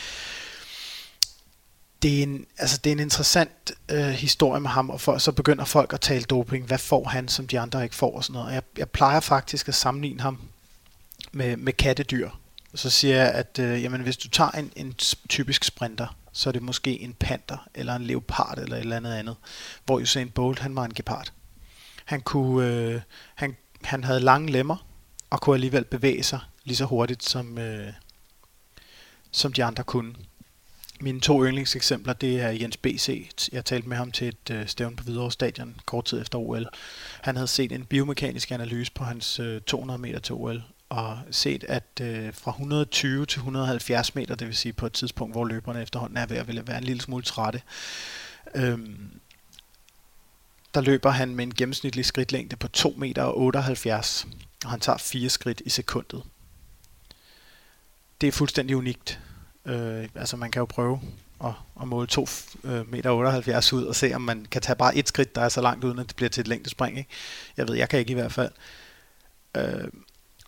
Det 2.01 2.19
er 2.19 2.23
en, 2.23 2.45
altså 2.57 2.79
det 2.83 2.89
er 2.89 2.91
en 2.91 2.99
interessant 2.99 3.71
øh, 3.89 4.07
historie 4.07 4.61
med 4.61 4.69
ham, 4.69 4.89
og 4.89 5.01
for, 5.01 5.17
så 5.17 5.31
begynder 5.31 5.65
folk 5.65 5.93
at 5.93 6.01
tale 6.01 6.23
doping. 6.23 6.65
Hvad 6.65 6.77
får 6.77 7.03
han, 7.03 7.27
som 7.27 7.47
de 7.47 7.59
andre 7.59 7.83
ikke 7.83 7.95
får? 7.95 8.15
Og 8.15 8.23
sådan 8.23 8.39
noget. 8.39 8.53
Jeg, 8.53 8.63
jeg 8.77 8.89
plejer 8.89 9.19
faktisk 9.19 9.67
at 9.67 9.75
sammenligne 9.75 10.21
ham 10.21 10.39
med, 11.31 11.57
med 11.57 11.73
kattedyr. 11.73 12.29
Så 12.75 12.89
siger 12.89 13.15
jeg, 13.15 13.31
at 13.31 13.59
øh, 13.59 13.83
jamen, 13.83 14.01
hvis 14.01 14.17
du 14.17 14.29
tager 14.29 14.51
en, 14.51 14.71
en 14.75 14.93
typisk 15.29 15.63
sprinter, 15.63 16.17
så 16.31 16.49
er 16.49 16.51
det 16.51 16.61
måske 16.61 17.01
en 17.01 17.13
panter, 17.13 17.67
eller 17.75 17.95
en 17.95 18.03
leopard, 18.03 18.57
eller 18.57 18.75
et 18.75 18.81
eller 18.81 18.97
andet 18.97 19.13
andet. 19.13 19.35
Hvor 19.85 19.99
Usain 19.99 20.29
Bolt, 20.29 20.59
han 20.59 20.75
var 20.75 20.85
en 20.85 20.93
gepard. 20.93 21.31
Han, 22.05 22.21
kunne, 22.21 22.67
øh, 22.67 23.01
han, 23.35 23.57
han 23.83 24.03
havde 24.03 24.19
lange 24.19 24.51
lemmer, 24.51 24.85
og 25.29 25.41
kunne 25.41 25.55
alligevel 25.55 25.83
bevæge 25.83 26.23
sig 26.23 26.39
lige 26.63 26.77
så 26.77 26.85
hurtigt, 26.85 27.23
som, 27.23 27.57
øh, 27.57 27.93
som 29.31 29.53
de 29.53 29.63
andre 29.63 29.83
kunne. 29.83 30.15
Mine 30.99 31.19
to 31.19 31.45
yndlingseksempler, 31.45 32.13
det 32.13 32.41
er 32.41 32.49
Jens 32.49 32.77
B.C. 32.77 33.29
Jeg 33.51 33.65
talte 33.65 33.89
med 33.89 33.97
ham 33.97 34.11
til 34.11 34.27
et 34.27 34.49
øh, 34.51 34.67
stævn 34.67 34.95
på 34.95 35.03
Hvidovre 35.03 35.31
Stadion 35.31 35.75
kort 35.85 36.05
tid 36.05 36.21
efter 36.21 36.37
OL. 36.37 36.67
Han 37.21 37.35
havde 37.35 37.47
set 37.47 37.71
en 37.71 37.85
biomekanisk 37.85 38.51
analyse 38.51 38.91
på 38.91 39.03
hans 39.03 39.39
øh, 39.39 39.61
200 39.61 39.99
meter 39.99 40.19
til 40.19 40.35
OL, 40.35 40.63
og 40.89 41.19
set, 41.31 41.63
at 41.63 42.01
øh, 42.01 42.33
fra 42.33 42.51
120 42.51 43.25
til 43.25 43.39
170 43.39 44.15
meter, 44.15 44.35
det 44.35 44.47
vil 44.47 44.55
sige 44.55 44.73
på 44.73 44.85
et 44.85 44.93
tidspunkt, 44.93 45.33
hvor 45.33 45.45
løberne 45.45 45.81
efterhånden 45.81 46.17
er 46.17 46.25
ved 46.25 46.37
at 46.37 46.67
være 46.67 46.77
en 46.77 46.83
lille 46.83 47.01
smule 47.01 47.23
trætte, 47.23 47.61
øhm, 48.55 49.11
der 50.73 50.81
løber 50.81 51.09
han 51.09 51.35
med 51.35 51.43
en 51.43 51.53
gennemsnitlig 51.53 52.05
skridtlængde 52.05 52.55
på 52.55 52.67
2 52.67 52.95
meter 52.97 53.23
og 53.23 53.39
78, 53.39 54.27
og 54.65 54.71
han 54.71 54.79
tager 54.79 54.97
fire 54.97 55.29
skridt 55.29 55.61
i 55.65 55.69
sekundet. 55.69 56.23
Det 58.21 58.27
er 58.27 58.31
fuldstændig 58.31 58.77
unikt. 58.77 59.19
Øh, 59.67 60.07
altså 60.15 60.37
man 60.37 60.51
kan 60.51 60.59
jo 60.59 60.65
prøve 60.65 61.01
at, 61.43 61.51
at 61.81 61.87
måle 61.87 62.07
2 62.07 62.27
øh, 62.63 62.91
meter 62.91 63.11
78 63.11 63.73
ud 63.73 63.83
og 63.83 63.95
se, 63.95 64.13
om 64.13 64.21
man 64.21 64.45
kan 64.51 64.61
tage 64.61 64.75
bare 64.75 64.95
et 64.95 65.07
skridt, 65.07 65.35
der 65.35 65.41
er 65.41 65.49
så 65.49 65.61
langt 65.61 65.83
uden, 65.83 65.99
at 65.99 66.07
det 66.07 66.15
bliver 66.15 66.29
til 66.29 66.41
et 66.41 66.47
længdespring. 66.47 66.97
Ikke? 66.97 67.09
Jeg 67.57 67.67
ved, 67.67 67.75
jeg 67.75 67.89
kan 67.89 67.99
ikke 67.99 68.11
i 68.11 68.13
hvert 68.13 68.33
fald. 68.33 68.51
Øh, 69.57 69.87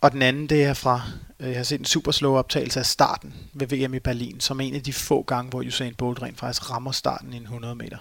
og 0.01 0.11
den 0.11 0.21
anden, 0.21 0.47
det 0.47 0.63
er 0.63 0.73
fra, 0.73 1.01
øh, 1.39 1.49
jeg 1.49 1.57
har 1.57 1.63
set 1.63 1.79
en 1.79 1.85
super 1.85 2.11
slow 2.11 2.35
optagelse 2.35 2.79
af 2.79 2.85
starten 2.85 3.33
ved 3.53 3.67
VM 3.67 3.93
i 3.93 3.99
Berlin, 3.99 4.39
som 4.39 4.59
en 4.61 4.75
af 4.75 4.83
de 4.83 4.93
få 4.93 5.23
gange, 5.23 5.49
hvor 5.49 5.63
Usain 5.63 5.95
Bolt 5.95 6.21
rent 6.21 6.39
faktisk 6.39 6.71
rammer 6.71 6.91
starten 6.91 7.33
i 7.33 7.37
en 7.37 7.43
100 7.43 7.75
meter. 7.75 7.97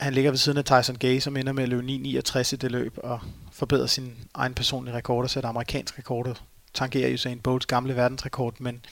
Han 0.00 0.14
ligger 0.14 0.30
ved 0.30 0.38
siden 0.38 0.58
af 0.58 0.64
Tyson 0.64 0.96
Gay, 0.96 1.20
som 1.20 1.36
ender 1.36 1.52
med 1.52 1.62
at 1.62 1.68
løbe 1.68 1.82
9.69 1.82 2.54
i 2.54 2.56
det 2.56 2.70
løb, 2.70 2.98
og 3.02 3.20
forbedrer 3.52 3.86
sin 3.86 4.16
egen 4.34 4.54
personlige 4.54 4.96
rekord 4.96 5.24
og 5.24 5.30
sætter 5.30 5.50
amerikansk 5.50 5.98
rekord. 5.98 6.42
Tangerer 6.74 7.14
Usain 7.14 7.40
Bolts 7.40 7.66
gamle 7.66 7.96
verdensrekord, 7.96 8.54
men 8.60 8.84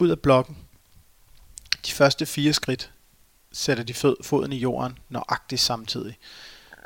ud 0.00 0.08
af 0.08 0.18
blokken. 0.18 0.56
De 1.86 1.92
første 1.92 2.26
fire 2.26 2.52
skridt 2.52 2.92
sætter 3.52 3.84
de 3.84 3.94
fød, 3.94 4.16
foden 4.22 4.52
i 4.52 4.58
jorden 4.58 4.98
nøjagtigt 5.08 5.60
samtidig. 5.60 6.18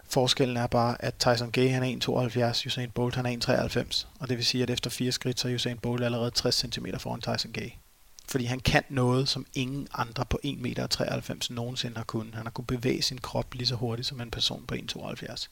Forskellen 0.09 0.57
er 0.57 0.67
bare, 0.67 1.05
at 1.05 1.15
Tyson 1.15 1.51
Gay 1.51 1.71
han 1.71 1.83
er 1.83 2.53
1,72, 2.53 2.67
Usain 2.67 2.91
Bolt 2.91 3.15
han 3.15 3.27
er 3.27 3.85
1,93. 3.91 4.07
Og 4.19 4.29
det 4.29 4.37
vil 4.37 4.47
sige, 4.47 4.63
at 4.63 4.71
efter 4.71 4.91
fire 4.91 5.13
skridt, 5.13 5.41
så 5.41 5.49
er 5.49 5.55
Usain 5.55 5.79
Bolt 5.79 6.05
allerede 6.05 6.31
60 6.31 6.55
cm 6.55 6.87
foran 6.99 7.21
Tyson 7.21 7.53
Gay. 7.53 7.71
Fordi 8.29 8.45
han 8.45 8.61
kan 8.61 8.83
noget, 8.89 9.29
som 9.29 9.47
ingen 9.55 9.89
andre 9.93 10.25
på 10.25 10.41
1,93 10.45 10.57
meter 10.57 11.47
nogensinde 11.51 11.97
har 11.97 12.05
kunnet. 12.05 12.35
Han 12.35 12.47
har 12.47 12.51
kunnet 12.51 12.67
bevæge 12.67 13.03
sin 13.03 13.19
krop 13.19 13.55
lige 13.55 13.67
så 13.67 13.75
hurtigt 13.75 14.09
som 14.09 14.21
en 14.21 14.31
person 14.31 14.65
på 14.67 14.75
1,72. 14.75 15.49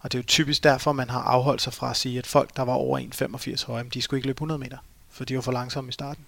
Og 0.00 0.12
det 0.12 0.18
er 0.18 0.22
jo 0.22 0.26
typisk 0.26 0.64
derfor, 0.64 0.92
man 0.92 1.10
har 1.10 1.20
afholdt 1.20 1.62
sig 1.62 1.72
fra 1.72 1.90
at 1.90 1.96
sige, 1.96 2.18
at 2.18 2.26
folk, 2.26 2.56
der 2.56 2.62
var 2.62 2.72
over 2.72 2.98
1,85 2.98 3.66
høje, 3.66 3.84
de 3.94 4.02
skulle 4.02 4.18
ikke 4.18 4.26
løbe 4.26 4.36
100 4.36 4.58
meter, 4.58 4.78
for 5.10 5.24
de 5.24 5.34
var 5.34 5.40
for 5.40 5.52
langsomme 5.52 5.88
i 5.88 5.92
starten. 5.92 6.24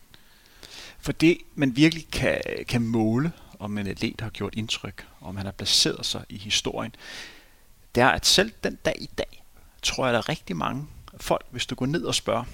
For 0.98 1.12
det, 1.12 1.38
man 1.54 1.76
virkelig 1.76 2.10
kan, 2.10 2.40
kan 2.68 2.82
måle, 2.82 3.32
om 3.58 3.78
en 3.78 3.86
atlet 3.86 4.20
har 4.20 4.30
gjort 4.30 4.54
indtryk, 4.54 5.06
om 5.20 5.36
han 5.36 5.46
har 5.46 5.52
placeret 5.52 6.06
sig 6.06 6.24
i 6.28 6.38
historien, 6.38 6.94
det 7.94 8.02
er, 8.02 8.08
at 8.08 8.26
selv 8.26 8.52
den 8.64 8.78
dag 8.84 8.96
i 8.98 9.10
dag, 9.18 9.44
tror 9.82 10.06
jeg, 10.06 10.12
der 10.12 10.18
er 10.18 10.28
rigtig 10.28 10.56
mange 10.56 10.86
folk, 11.16 11.46
hvis 11.50 11.66
du 11.66 11.74
går 11.74 11.86
ned 11.86 12.02
og 12.02 12.14
spørger 12.14 12.44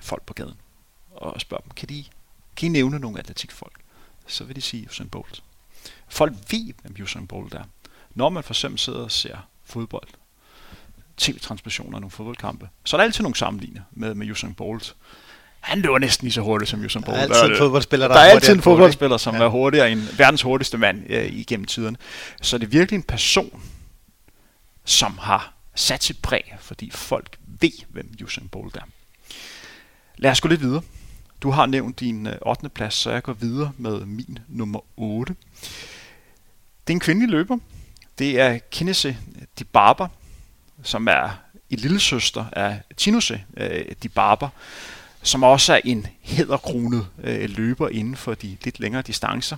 folk 0.00 0.22
på 0.22 0.34
gaden, 0.34 0.60
og 1.10 1.40
spørger 1.40 1.62
dem, 1.62 1.70
kan 1.70 1.88
de, 1.88 2.04
kan 2.56 2.66
I 2.66 2.68
nævne 2.68 2.98
nogle 2.98 3.18
atletikfolk? 3.18 3.80
Så 4.26 4.44
vil 4.44 4.56
de 4.56 4.60
sige 4.60 4.86
Usain 4.86 5.08
Bolt. 5.08 5.42
Folk 6.08 6.34
ved, 6.50 6.72
hvem 6.82 6.96
Usain 7.02 7.26
Bolt 7.26 7.54
er. 7.54 7.64
Når 8.14 8.28
man 8.28 8.44
for 8.44 8.54
eksempel 8.54 8.78
sidder 8.78 8.98
og 8.98 9.10
ser 9.10 9.48
fodbold, 9.64 10.08
tv-transmissioner 11.16 11.96
af 11.96 12.00
nogle 12.00 12.10
fodboldkampe, 12.10 12.68
så 12.84 12.96
er 12.96 12.98
der 12.98 13.04
altid 13.04 13.22
nogle 13.22 13.36
sammenligninger 13.36 13.82
med, 13.90 14.14
med 14.14 14.30
Usain 14.30 14.54
Bolt 14.54 14.96
han 15.60 15.80
løber 15.80 15.98
næsten 15.98 16.24
lige 16.24 16.32
så 16.32 16.40
hurtigt 16.40 16.70
som 16.70 16.84
Usain 16.84 17.04
Bolt. 17.04 17.16
Der 17.16 17.22
er 17.22 17.28
altid 17.28 17.50
en 17.50 17.58
fodboldspiller, 17.58 18.08
der, 18.08 18.14
der 18.14 18.20
er, 18.20 18.30
altid 18.30 18.54
en 18.54 18.62
fodboldspiller, 18.62 19.16
som 19.16 19.34
ja. 19.34 19.42
er 19.42 19.48
hurtigere 19.48 19.92
end 19.92 20.00
verdens 20.16 20.42
hurtigste 20.42 20.78
mand 20.78 21.02
øh, 21.08 21.26
igennem 21.32 21.66
tiderne. 21.66 21.96
Så 22.42 22.58
det 22.58 22.66
er 22.66 22.70
virkelig 22.70 22.96
en 22.96 23.02
person, 23.02 23.62
som 24.84 25.18
har 25.18 25.52
sat 25.74 26.04
sit 26.04 26.18
præg, 26.22 26.54
fordi 26.60 26.90
folk 26.90 27.36
ved, 27.60 27.84
hvem 27.88 28.14
Usain 28.24 28.48
Bolt 28.48 28.76
er. 28.76 28.80
Lad 30.16 30.30
os 30.30 30.40
gå 30.40 30.48
lidt 30.48 30.60
videre. 30.60 30.82
Du 31.42 31.50
har 31.50 31.66
nævnt 31.66 32.00
din 32.00 32.28
8. 32.42 32.64
Øh, 32.64 32.70
plads, 32.70 32.94
så 32.94 33.10
jeg 33.10 33.22
går 33.22 33.32
videre 33.32 33.72
med 33.78 34.00
min 34.00 34.38
nummer 34.48 34.80
8. 34.96 35.34
Det 36.86 36.92
er 36.92 36.96
en 36.96 37.00
kvindelig 37.00 37.28
løber. 37.28 37.58
Det 38.18 38.40
er 38.40 38.58
Kinese 38.70 39.16
Dibaba, 39.58 40.06
som 40.82 41.08
er 41.08 41.30
en 41.70 41.78
lille 41.78 42.00
søster 42.00 42.44
af 42.52 42.80
Chinose 42.98 43.44
øh, 43.56 43.84
Dibaba, 44.02 44.48
som 45.26 45.42
også 45.42 45.72
er 45.74 45.80
en 45.84 46.06
hedderkronet 46.20 47.06
øh, 47.24 47.50
løber 47.50 47.88
inden 47.88 48.16
for 48.16 48.34
de 48.34 48.56
lidt 48.64 48.80
længere 48.80 49.02
distancer. 49.02 49.56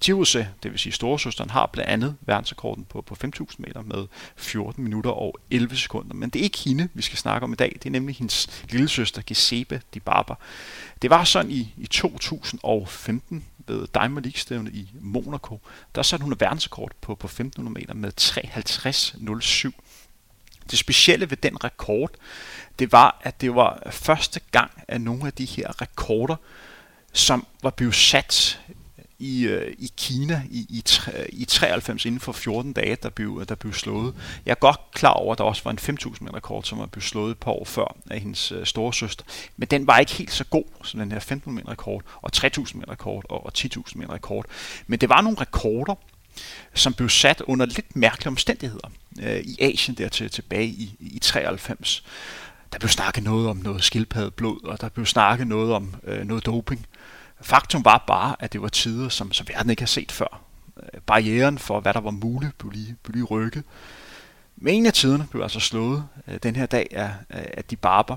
Tivuse, 0.00 0.48
det 0.62 0.70
vil 0.70 0.78
sige 0.78 0.92
storesøsteren, 0.92 1.50
har 1.50 1.70
blandt 1.72 1.90
andet 1.90 2.16
verdensrekorden 2.20 2.84
på, 2.84 3.02
på 3.02 3.16
5.000 3.24 3.54
meter 3.58 3.82
med 3.82 4.06
14 4.36 4.84
minutter 4.84 5.10
og 5.10 5.38
11 5.50 5.76
sekunder. 5.76 6.14
Men 6.14 6.30
det 6.30 6.38
er 6.38 6.42
ikke 6.42 6.58
hende, 6.58 6.88
vi 6.94 7.02
skal 7.02 7.18
snakke 7.18 7.44
om 7.44 7.52
i 7.52 7.56
dag. 7.56 7.72
Det 7.74 7.86
er 7.86 7.90
nemlig 7.90 8.16
hendes 8.16 8.64
lille 8.70 8.88
søster, 8.88 9.22
Gesebe 9.26 9.80
Dibaba. 9.94 10.34
Det 11.02 11.10
var 11.10 11.24
sådan 11.24 11.50
i, 11.50 11.74
i 11.76 11.86
2015 11.86 13.44
ved 13.66 13.86
Diamond 13.94 14.24
League-stævnet 14.24 14.74
i 14.74 14.88
Monaco. 15.00 15.60
Der 15.94 16.02
satte 16.02 16.22
hun 16.22 16.34
verdensrekord 16.40 16.92
på, 17.00 17.14
på 17.14 17.26
1.500 17.26 17.60
meter 17.60 17.94
med 17.94 18.12
53.07. 18.20 19.70
Det 20.70 20.78
specielle 20.78 21.30
ved 21.30 21.36
den 21.36 21.64
rekord, 21.64 22.10
det 22.78 22.92
var, 22.92 23.20
at 23.22 23.40
det 23.40 23.54
var 23.54 23.82
første 23.90 24.40
gang, 24.52 24.70
at 24.88 25.00
nogle 25.00 25.26
af 25.26 25.32
de 25.32 25.44
her 25.44 25.82
rekorder, 25.82 26.36
som 27.12 27.46
var 27.62 27.70
blevet 27.70 27.94
sat 27.94 28.60
i, 29.18 29.46
øh, 29.46 29.74
i 29.78 29.90
Kina 29.96 30.42
i, 30.50 30.58
i, 30.58 30.84
i 31.32 31.44
93 31.44 32.04
inden 32.04 32.20
for 32.20 32.32
14 32.32 32.72
dage, 32.72 32.96
der 33.02 33.08
blev, 33.08 33.46
der 33.46 33.54
blev 33.54 33.72
slået. 33.72 34.14
Jeg 34.46 34.50
er 34.50 34.54
godt 34.54 34.80
klar 34.92 35.12
over, 35.12 35.32
at 35.32 35.38
der 35.38 35.44
også 35.44 35.62
var 35.64 35.70
en 35.70 35.78
5.000 35.78 36.16
meter 36.20 36.34
rekord, 36.34 36.62
som 36.62 36.78
var 36.78 36.86
blevet 36.86 37.04
slået 37.04 37.30
et 37.30 37.38
par 37.38 37.50
år 37.50 37.64
før 37.64 37.96
af 38.10 38.20
hendes 38.20 38.52
øh, 38.52 38.66
store 38.66 38.94
søster. 38.94 39.24
Men 39.56 39.68
den 39.68 39.86
var 39.86 39.98
ikke 39.98 40.12
helt 40.12 40.32
så 40.32 40.44
god 40.44 40.64
som 40.82 41.00
den 41.00 41.12
her 41.12 41.20
1.500 41.20 41.50
meter 41.50 41.70
rekord, 41.70 42.02
og 42.22 42.30
3.000 42.36 42.76
meter 42.76 42.90
rekord, 42.90 43.24
og, 43.28 43.46
og 43.46 43.52
10.000 43.58 43.82
meter 43.94 44.12
rekord. 44.12 44.46
Men 44.86 44.98
det 44.98 45.08
var 45.08 45.20
nogle 45.20 45.40
rekorder, 45.40 45.94
som 46.74 46.94
blev 46.94 47.08
sat 47.08 47.40
under 47.40 47.66
lidt 47.66 47.96
mærkelige 47.96 48.28
omstændigheder 48.28 48.90
øh, 49.22 49.40
i 49.40 49.56
Asien 49.60 49.96
der 49.96 50.08
til, 50.08 50.30
tilbage 50.30 50.66
i, 50.66 50.96
i 51.00 51.18
93. 51.18 52.04
Der 52.72 52.78
blev 52.78 52.88
snakket 52.88 53.24
noget 53.24 53.48
om 53.48 53.56
noget 53.56 53.84
skildpaddeblod, 53.84 54.64
og 54.64 54.80
der 54.80 54.88
blev 54.88 55.06
snakket 55.06 55.46
noget 55.46 55.72
om 55.72 55.94
øh, 56.04 56.26
noget 56.26 56.46
doping. 56.46 56.86
Faktum 57.40 57.84
var 57.84 58.04
bare, 58.06 58.36
at 58.38 58.52
det 58.52 58.62
var 58.62 58.68
tider, 58.68 59.08
som, 59.08 59.32
som 59.32 59.48
verden 59.48 59.70
ikke 59.70 59.82
har 59.82 59.86
set 59.86 60.12
før. 60.12 60.40
Øh, 60.82 61.00
barrieren 61.00 61.58
for, 61.58 61.80
hvad 61.80 61.94
der 61.94 62.00
var 62.00 62.10
muligt, 62.10 62.58
blev 62.58 62.70
lige, 62.70 62.96
blev 63.02 63.14
lige 63.14 63.24
rykket. 63.24 63.64
Men 64.56 64.74
en 64.74 64.86
af 64.86 64.92
tiderne 64.92 65.26
blev 65.30 65.42
altså 65.42 65.60
slået 65.60 66.04
øh, 66.28 66.38
den 66.42 66.56
her 66.56 66.66
dag 66.66 66.88
af, 66.90 67.12
af 67.30 67.64
de 67.64 67.76
barber. 67.76 68.16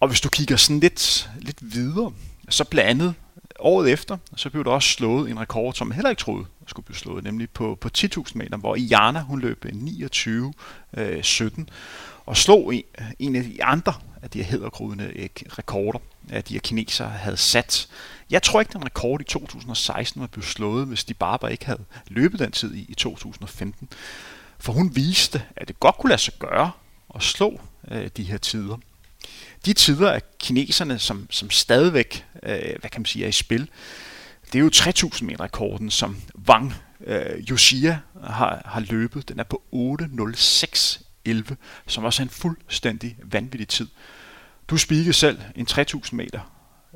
Og 0.00 0.08
hvis 0.08 0.20
du 0.20 0.28
kigger 0.28 0.56
sådan 0.56 0.80
lidt, 0.80 1.30
lidt 1.38 1.58
videre, 1.60 2.12
så 2.48 2.64
blandet 2.64 3.14
året 3.58 3.92
efter, 3.92 4.16
så 4.36 4.50
blev 4.50 4.64
der 4.64 4.70
også 4.70 4.88
slået 4.88 5.30
en 5.30 5.40
rekord, 5.40 5.74
som 5.74 5.86
man 5.86 5.94
heller 5.94 6.10
ikke 6.10 6.20
troede 6.20 6.46
skulle 6.66 6.86
blive 6.86 6.96
slået, 6.96 7.24
nemlig 7.24 7.50
på, 7.50 7.78
på 7.80 7.88
10.000 7.98 8.32
meter, 8.34 8.56
hvor 8.56 8.76
Jana 8.76 9.20
hun 9.20 9.40
løb 9.40 9.64
29-17 9.64 9.70
øh, 10.96 11.22
øh 11.38 11.66
og 12.26 12.36
slog 12.36 12.74
en, 12.74 12.82
øh, 13.00 13.06
en 13.18 13.36
af 13.36 13.42
de 13.42 13.64
andre 13.64 13.94
af 14.22 14.30
de 14.30 14.42
her 14.42 14.50
hedderkrudende 14.50 15.04
øh, 15.04 15.28
rekorder, 15.58 15.98
at 16.30 16.48
de 16.48 16.54
her 16.54 16.60
kinesere 16.60 17.08
havde 17.08 17.36
sat. 17.36 17.88
Jeg 18.30 18.42
tror 18.42 18.60
ikke, 18.60 18.72
den 18.72 18.84
rekord 18.84 19.20
i 19.20 19.24
2016 19.24 20.20
var 20.20 20.26
blevet 20.26 20.46
slået, 20.46 20.86
hvis 20.86 21.04
de 21.04 21.14
bare 21.14 21.52
ikke 21.52 21.66
havde 21.66 21.84
løbet 22.06 22.40
den 22.40 22.52
tid 22.52 22.74
i, 22.74 22.86
i 22.88 22.94
2015. 22.94 23.88
For 24.58 24.72
hun 24.72 24.96
viste, 24.96 25.42
at 25.56 25.68
det 25.68 25.80
godt 25.80 25.98
kunne 25.98 26.10
lade 26.10 26.20
sig 26.20 26.34
gøre 26.38 26.70
at 27.14 27.22
slå 27.22 27.60
øh, 27.90 28.10
de 28.16 28.22
her 28.22 28.38
tider. 28.38 28.76
De 29.66 29.72
tider 29.72 30.12
af 30.12 30.22
kineserne, 30.38 30.98
som, 30.98 31.26
som 31.30 31.50
stadigvæk 31.50 32.24
øh, 32.42 32.58
hvad 32.80 32.90
kan 32.90 33.00
man 33.00 33.06
sige, 33.06 33.24
er 33.24 33.28
i 33.28 33.32
spil, 33.32 33.70
det 34.46 34.54
er 34.54 34.62
jo 34.62 34.70
3000 34.70 35.30
meter 35.30 35.44
rekorden, 35.44 35.90
som 35.90 36.16
Wang 36.48 36.74
øh, 37.06 37.40
Yoshia 37.50 37.98
har, 38.24 38.62
har 38.64 38.80
løbet. 38.80 39.28
Den 39.28 39.40
er 39.40 39.44
på 39.44 39.62
8.06.11, 39.72 41.54
som 41.86 42.04
også 42.04 42.22
er 42.22 42.24
en 42.24 42.30
fuldstændig 42.30 43.16
vanvittig 43.24 43.68
tid. 43.68 43.88
Du 44.68 44.76
spikede 44.76 45.12
selv 45.12 45.38
en 45.56 45.66
3000 45.66 46.16
meter 46.16 46.40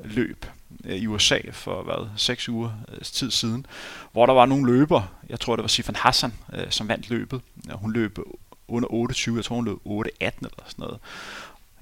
løb 0.03 0.45
øh, 0.85 0.95
i 0.95 1.07
USA 1.07 1.39
for 1.51 1.83
hvad, 1.83 2.09
6 2.15 2.49
uger 2.49 2.71
øh, 2.91 3.01
tid 3.01 3.31
siden, 3.31 3.65
hvor 4.11 4.25
der 4.25 4.33
var 4.33 4.45
nogle 4.45 4.73
løber, 4.73 5.13
jeg 5.29 5.39
tror 5.39 5.55
det 5.55 5.63
var 5.63 5.67
Sifan 5.67 5.95
Hassan, 5.95 6.33
øh, 6.53 6.65
som 6.69 6.87
vandt 6.87 7.09
løbet. 7.09 7.41
Hun 7.71 7.93
løb 7.93 8.19
under 8.67 8.93
28, 8.93 9.35
jeg 9.35 9.45
tror 9.45 9.55
hun 9.55 9.65
løb 9.65 9.75
8.18 9.75 9.85
eller 9.87 10.63
sådan 10.65 10.83
noget. 10.83 10.99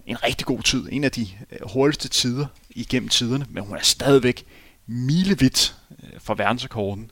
En 0.08 0.24
rigtig 0.24 0.47
god 0.47 0.64
tid, 0.64 0.88
en 0.91 1.03
af 1.03 1.12
de 1.12 1.28
øh, 1.51 1.60
hurtigste 1.74 2.10
tider 2.10 2.45
igennem 2.70 3.10
tiderne, 3.10 3.45
men 3.49 3.64
hun 3.64 3.78
er 3.78 3.82
stadigvæk 3.82 4.45
milevidt 4.88 5.76
øh, 6.03 6.20
for 6.20 6.34
verdensrekorden. 6.34 7.12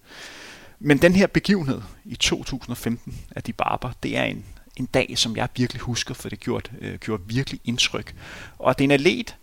Men 0.79 0.97
den 0.97 1.15
her 1.15 1.27
begivenhed 1.27 1.81
i 2.05 2.15
2015 2.15 3.17
af 3.35 3.43
de 3.43 3.53
barber, 3.53 3.91
det 4.03 4.17
er 4.17 4.23
en, 4.23 4.45
en 4.75 4.85
dag, 4.85 5.13
som 5.17 5.35
jeg 5.35 5.49
virkelig 5.55 5.81
husker, 5.81 6.13
for 6.13 6.29
det 6.29 6.39
gjorde, 6.39 6.69
øh, 6.81 6.99
gjorde 6.99 7.23
virkelig 7.25 7.59
indtryk. 7.63 8.15
Og 8.59 8.77
det 8.77 8.83
er 8.83 8.87
en 8.87 8.91
atlet, 8.91 9.35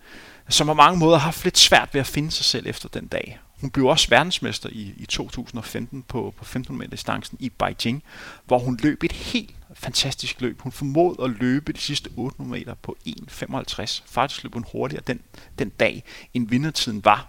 som 0.48 0.66
på 0.66 0.74
mange 0.74 0.98
måder 0.98 1.18
har 1.18 1.24
haft 1.24 1.44
lidt 1.44 1.58
svært 1.58 1.88
ved 1.92 2.00
at 2.00 2.06
finde 2.06 2.30
sig 2.30 2.44
selv 2.44 2.66
efter 2.66 2.88
den 2.88 3.06
dag. 3.06 3.38
Hun 3.60 3.70
blev 3.70 3.86
også 3.86 4.08
verdensmester 4.08 4.68
i, 4.72 4.94
i 4.96 5.06
2015 5.06 6.02
på, 6.02 6.34
på 6.36 6.44
15 6.44 6.78
meter 6.78 6.90
distancen 6.90 7.36
i 7.40 7.48
Beijing, 7.48 8.02
hvor 8.46 8.58
hun 8.58 8.78
løb 8.82 9.04
et 9.04 9.12
helt 9.12 9.54
fantastisk 9.74 10.40
løb. 10.40 10.60
Hun 10.60 10.72
formåede 10.72 11.24
at 11.24 11.30
løbe 11.30 11.72
de 11.72 11.80
sidste 11.80 12.10
800 12.16 12.60
meter 12.60 12.74
på 12.74 12.96
1.55. 13.08 14.02
Faktisk 14.06 14.42
løb 14.42 14.54
hun 14.54 14.64
hurtigere 14.72 15.02
den, 15.06 15.20
den 15.58 15.68
dag, 15.68 16.04
end 16.34 16.48
vindertiden 16.48 17.04
var 17.04 17.28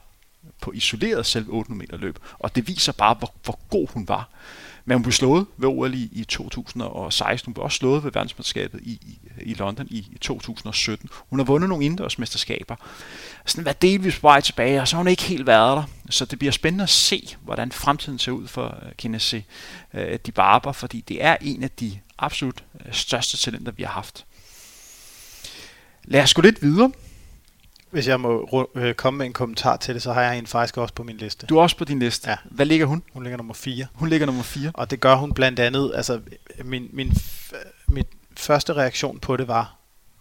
på 0.62 0.72
isoleret 0.72 1.26
selv 1.26 1.46
800 1.50 1.78
meter 1.78 1.98
løb. 1.98 2.20
Og 2.40 2.56
det 2.56 2.68
viser 2.68 2.92
bare, 2.92 3.14
hvor, 3.14 3.34
hvor 3.44 3.60
god 3.70 3.88
hun 3.94 4.08
var. 4.08 4.30
Men 4.86 4.98
hun 4.98 5.04
blev 5.04 5.12
slået 5.12 5.46
ved 5.58 5.70
OL 5.70 5.94
i, 5.94 6.10
i 6.12 6.24
2016. 6.24 7.48
Hun 7.48 7.54
blev 7.54 7.64
også 7.64 7.78
slået 7.78 8.04
ved 8.04 8.12
verdensmesterskabet 8.12 8.80
i, 8.84 8.92
i, 8.92 9.20
i 9.42 9.54
London 9.54 9.88
i, 9.90 9.98
i 9.98 10.18
2017. 10.22 11.10
Hun 11.30 11.40
har 11.40 11.44
vundet 11.44 11.70
nogle 11.70 11.86
indendørsmesterskaber. 11.86 12.76
Sådan 13.46 13.66
været 13.66 13.82
delvis 13.82 14.20
på 14.20 14.28
vej 14.28 14.42
tilbage, 14.42 14.82
og 14.82 14.88
så 14.88 14.96
har 14.96 15.00
hun 15.00 15.08
ikke 15.08 15.24
helt 15.24 15.48
været 15.48 15.78
der. 15.78 15.84
Så 16.10 16.26
det 16.26 16.40
bliver 16.40 16.52
spændende 16.52 16.84
at 16.84 16.90
se, 16.90 17.36
hvordan 17.42 17.72
fremtiden 17.72 18.20
ser 18.20 18.32
ud 18.32 18.48
for 18.48 18.78
uh, 18.86 18.92
Kinesi 18.98 19.46
øh, 19.94 20.08
uh, 20.08 20.16
de 20.26 20.32
Barber, 20.32 20.72
fordi 20.72 21.02
det 21.02 21.24
er 21.24 21.38
en 21.42 21.64
af 21.64 21.72
de 21.72 22.00
absolut 22.18 22.64
uh, 22.74 22.92
største 22.92 23.38
talenter, 23.38 23.72
vi 23.72 23.84
har 23.84 23.92
haft. 23.92 24.26
Lad 26.04 26.24
os 26.24 26.34
gå 26.34 26.42
lidt 26.42 26.62
videre. 26.62 26.92
Hvis 27.92 28.08
jeg 28.08 28.20
må 28.20 28.70
øh, 28.76 28.96
komme 28.96 29.18
med 29.18 29.26
en 29.26 29.34
kommentar 29.34 29.78
til 29.78 29.94
det, 29.94 30.02
så 30.02 30.14
har 30.14 30.22
jeg 30.22 30.38
en 30.38 30.48
faktisk 30.48 30.78
også 30.78 30.94
på 30.94 31.04
min 31.04 31.18
liste. 31.18 31.48
Du 31.48 31.58
er 31.58 31.62
også 31.62 31.78
på 31.78 31.86
din 31.86 32.00
liste? 32.00 32.30
Ja. 32.30 32.36
Hvad 32.46 32.66
ligger 32.66 32.86
hun? 32.86 33.04
Hun 33.14 33.24
ligger 33.24 33.38
nummer 33.38 33.54
4. 33.54 33.88
Hun 33.94 34.10
ligger 34.10 34.26
nummer 34.26 34.44
4. 34.44 34.72
Og 34.74 34.92
det 34.92 35.00
gør 35.00 35.16
hun 35.16 35.34
blandt 35.34 35.60
andet, 35.60 35.92
altså 35.96 36.22
min, 36.64 36.90
min, 36.94 37.14
min 37.88 38.06
første 38.38 38.74
reaktion 38.74 39.20
på 39.20 39.38
det 39.38 39.48
var, 39.48 39.76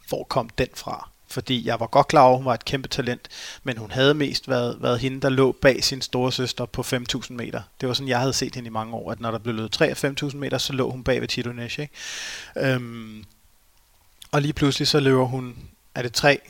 hvor 0.08 0.24
kom 0.24 0.48
den 0.48 0.68
fra? 0.74 1.10
Fordi 1.32 1.66
jeg 1.66 1.80
var 1.80 1.86
godt 1.86 2.08
klar 2.08 2.22
over, 2.22 2.32
at 2.32 2.38
hun 2.38 2.46
var 2.46 2.54
et 2.54 2.64
kæmpe 2.64 2.88
talent, 2.88 3.28
men 3.62 3.78
hun 3.78 3.90
havde 3.90 4.14
mest 4.14 4.48
været, 4.48 4.76
været 4.80 4.98
hende, 4.98 5.20
der 5.20 5.28
lå 5.28 5.52
bag 5.52 5.84
sin 5.84 6.02
store 6.02 6.32
søster 6.32 6.64
på 6.64 6.82
5.000 6.82 7.32
meter. 7.32 7.62
Det 7.80 7.88
var 7.88 7.94
sådan, 7.94 8.08
jeg 8.08 8.20
havde 8.20 8.32
set 8.32 8.54
hende 8.54 8.66
i 8.66 8.70
mange 8.70 8.94
år, 8.94 9.12
at 9.12 9.20
når 9.20 9.30
der 9.30 9.38
blev 9.38 9.54
løbet 9.54 9.72
3 9.72 9.86
af 9.86 10.04
5.000 10.04 10.36
meter, 10.36 10.58
så 10.58 10.72
lå 10.72 10.90
hun 10.90 11.04
bag 11.04 11.20
ved 11.20 11.28
Tito 11.28 11.52
Nash. 11.52 11.80
Ikke? 11.80 11.94
Øhm, 12.56 13.24
og 14.32 14.42
lige 14.42 14.52
pludselig 14.52 14.88
så 14.88 15.00
løber 15.00 15.24
hun, 15.24 15.56
er 15.94 16.02
det 16.02 16.12
3, 16.12 16.40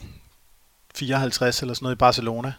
54 0.94 1.60
eller 1.60 1.74
sådan 1.74 1.84
noget 1.84 1.96
i 1.96 1.98
Barcelona, 1.98 2.52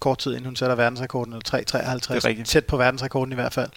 kort 0.00 0.18
tid 0.18 0.30
inden 0.30 0.44
hun 0.44 0.56
sætter 0.56 0.76
verdensrekorden, 0.76 1.34
eller 1.34 2.34
3.53, 2.38 2.42
tæt 2.44 2.64
på 2.64 2.76
verdensrekorden 2.76 3.32
i 3.32 3.34
hvert 3.34 3.54
fald. 3.54 3.70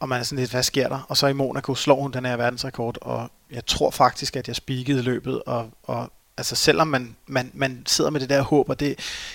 Og 0.00 0.08
man 0.08 0.20
er 0.20 0.24
sådan 0.24 0.38
lidt, 0.38 0.50
hvad 0.50 0.62
sker 0.62 0.88
der? 0.88 1.06
Og 1.08 1.16
så 1.16 1.26
i 1.26 1.32
Monaco 1.32 1.74
slår 1.74 2.00
hun 2.02 2.12
den 2.12 2.24
her 2.24 2.36
verdensrekord, 2.36 2.98
og 3.00 3.30
jeg 3.50 3.66
tror 3.66 3.90
faktisk, 3.90 4.36
at 4.36 4.48
jeg 4.48 4.56
spikede 4.56 5.02
løbet, 5.02 5.42
og, 5.42 5.70
og 5.82 6.12
altså 6.38 6.56
selvom 6.56 6.88
man, 6.88 7.16
man, 7.26 7.50
man 7.54 7.82
sidder 7.86 8.10
med 8.10 8.20
det 8.20 8.28
der 8.28 8.42
håb, 8.42 8.68
og 8.68 8.80
det, 8.80 8.88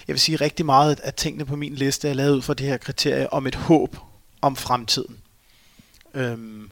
jeg 0.07 0.13
vil 0.13 0.19
sige 0.19 0.35
rigtig 0.35 0.65
meget, 0.65 0.99
at 1.03 1.15
tingene 1.15 1.45
på 1.45 1.55
min 1.55 1.75
liste 1.75 2.09
er 2.09 2.13
lavet 2.13 2.35
ud 2.35 2.41
fra 2.41 2.53
det 2.53 2.67
her 2.67 2.77
kriterie 2.77 3.33
om 3.33 3.47
et 3.47 3.55
håb 3.55 3.97
om 4.41 4.55
fremtiden. 4.55 5.17
Øhm, 6.13 6.71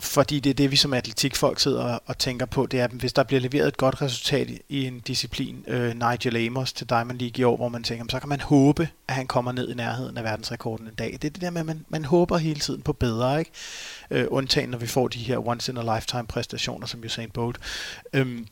fordi 0.00 0.40
det 0.40 0.50
er 0.50 0.54
det, 0.54 0.70
vi 0.70 0.76
som 0.76 0.92
atletikfolk 0.92 1.60
sidder 1.60 1.82
og, 1.82 2.02
og 2.06 2.18
tænker 2.18 2.46
på, 2.46 2.66
det 2.66 2.80
er, 2.80 2.84
at 2.84 2.90
hvis 2.90 3.12
der 3.12 3.22
bliver 3.22 3.40
leveret 3.40 3.68
et 3.68 3.76
godt 3.76 4.02
resultat 4.02 4.48
i 4.68 4.84
en 4.84 5.00
disciplin, 5.00 5.64
øh, 5.66 5.94
Nigel 5.94 6.46
Amos 6.46 6.72
til 6.72 6.88
Diamond 6.88 7.18
League 7.18 7.40
i 7.40 7.44
år, 7.44 7.56
hvor 7.56 7.68
man 7.68 7.82
tænker, 7.82 8.04
så 8.10 8.20
kan 8.20 8.28
man 8.28 8.40
håbe, 8.40 8.88
at 9.08 9.14
han 9.14 9.26
kommer 9.26 9.52
ned 9.52 9.68
i 9.68 9.74
nærheden 9.74 10.16
af 10.16 10.24
verdensrekorden 10.24 10.86
en 10.86 10.94
dag. 10.94 11.12
Det 11.12 11.24
er 11.24 11.30
det 11.30 11.40
der 11.40 11.50
med, 11.50 11.60
at 11.60 11.66
man, 11.66 11.84
man 11.88 12.04
håber 12.04 12.38
hele 12.38 12.60
tiden 12.60 12.82
på 12.82 12.92
bedre, 12.92 13.38
ikke? 13.38 13.50
Øh, 14.10 14.26
undtagen 14.30 14.68
når 14.68 14.78
vi 14.78 14.86
får 14.86 15.08
de 15.08 15.18
her 15.18 15.48
once 15.48 15.72
in 15.72 15.78
a 15.78 15.96
lifetime 15.96 16.26
præstationer, 16.26 16.86
som 16.86 17.04
Usain 17.04 17.30
Bolt. 17.30 17.58
Øhm, 18.12 18.46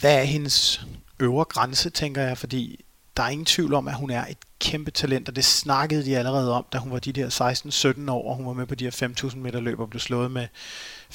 hvad 0.00 0.18
er 0.18 0.22
hendes 0.22 0.86
øvre 1.20 1.44
grænse, 1.44 1.90
tænker 1.90 2.22
jeg, 2.22 2.38
fordi 2.38 2.84
der 3.16 3.22
er 3.22 3.28
ingen 3.28 3.44
tvivl 3.44 3.74
om, 3.74 3.88
at 3.88 3.94
hun 3.94 4.10
er 4.10 4.26
et 4.26 4.38
kæmpe 4.60 4.90
talent, 4.90 5.28
og 5.28 5.36
det 5.36 5.44
snakkede 5.44 6.04
de 6.04 6.18
allerede 6.18 6.52
om, 6.52 6.66
da 6.72 6.78
hun 6.78 6.92
var 6.92 6.98
de 6.98 7.12
der 7.12 8.00
16-17 8.06 8.10
år, 8.10 8.30
og 8.30 8.36
hun 8.36 8.46
var 8.46 8.52
med 8.52 8.66
på 8.66 8.74
de 8.74 8.84
her 8.84 9.10
5.000 9.24 9.36
meter 9.36 9.60
løb 9.60 9.80
og 9.80 9.90
blev 9.90 10.00
slået 10.00 10.30
med 10.30 10.46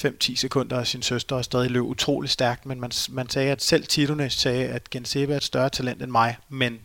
5-10 0.04 0.36
sekunder 0.36 0.78
af 0.78 0.86
sin 0.86 1.02
søster, 1.02 1.36
og 1.36 1.44
stadig 1.44 1.70
løb 1.70 1.82
utrolig 1.82 2.30
stærkt, 2.30 2.66
men 2.66 2.80
man, 2.80 2.90
man 3.10 3.28
sagde, 3.28 3.50
at 3.50 3.62
selv 3.62 3.86
Titones 3.86 4.32
sagde, 4.32 4.68
at 4.68 4.90
Gensebe 4.90 5.32
er 5.32 5.36
et 5.36 5.42
større 5.42 5.70
talent 5.70 6.02
end 6.02 6.10
mig, 6.10 6.36
men 6.48 6.78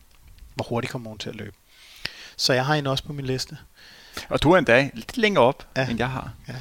hvor 0.56 0.66
hurtigt 0.66 0.92
kommer 0.92 1.10
hun 1.10 1.18
til 1.18 1.30
at 1.30 1.36
løbe. 1.36 1.56
Så 2.38 2.54
jeg 2.54 2.66
har 2.66 2.76
hende 2.76 2.90
også 2.90 3.04
på 3.04 3.14
min 3.14 3.26
liste. 3.26 3.58
Og 4.30 4.44
du 4.44 4.52
er 4.52 4.58
endda 4.58 4.90
lidt 4.94 5.18
længere 5.18 5.44
op, 5.44 5.68
ja. 5.78 5.90
end 5.90 5.98
jeg 5.98 6.10
har. 6.10 6.32
Ja. 6.48 6.54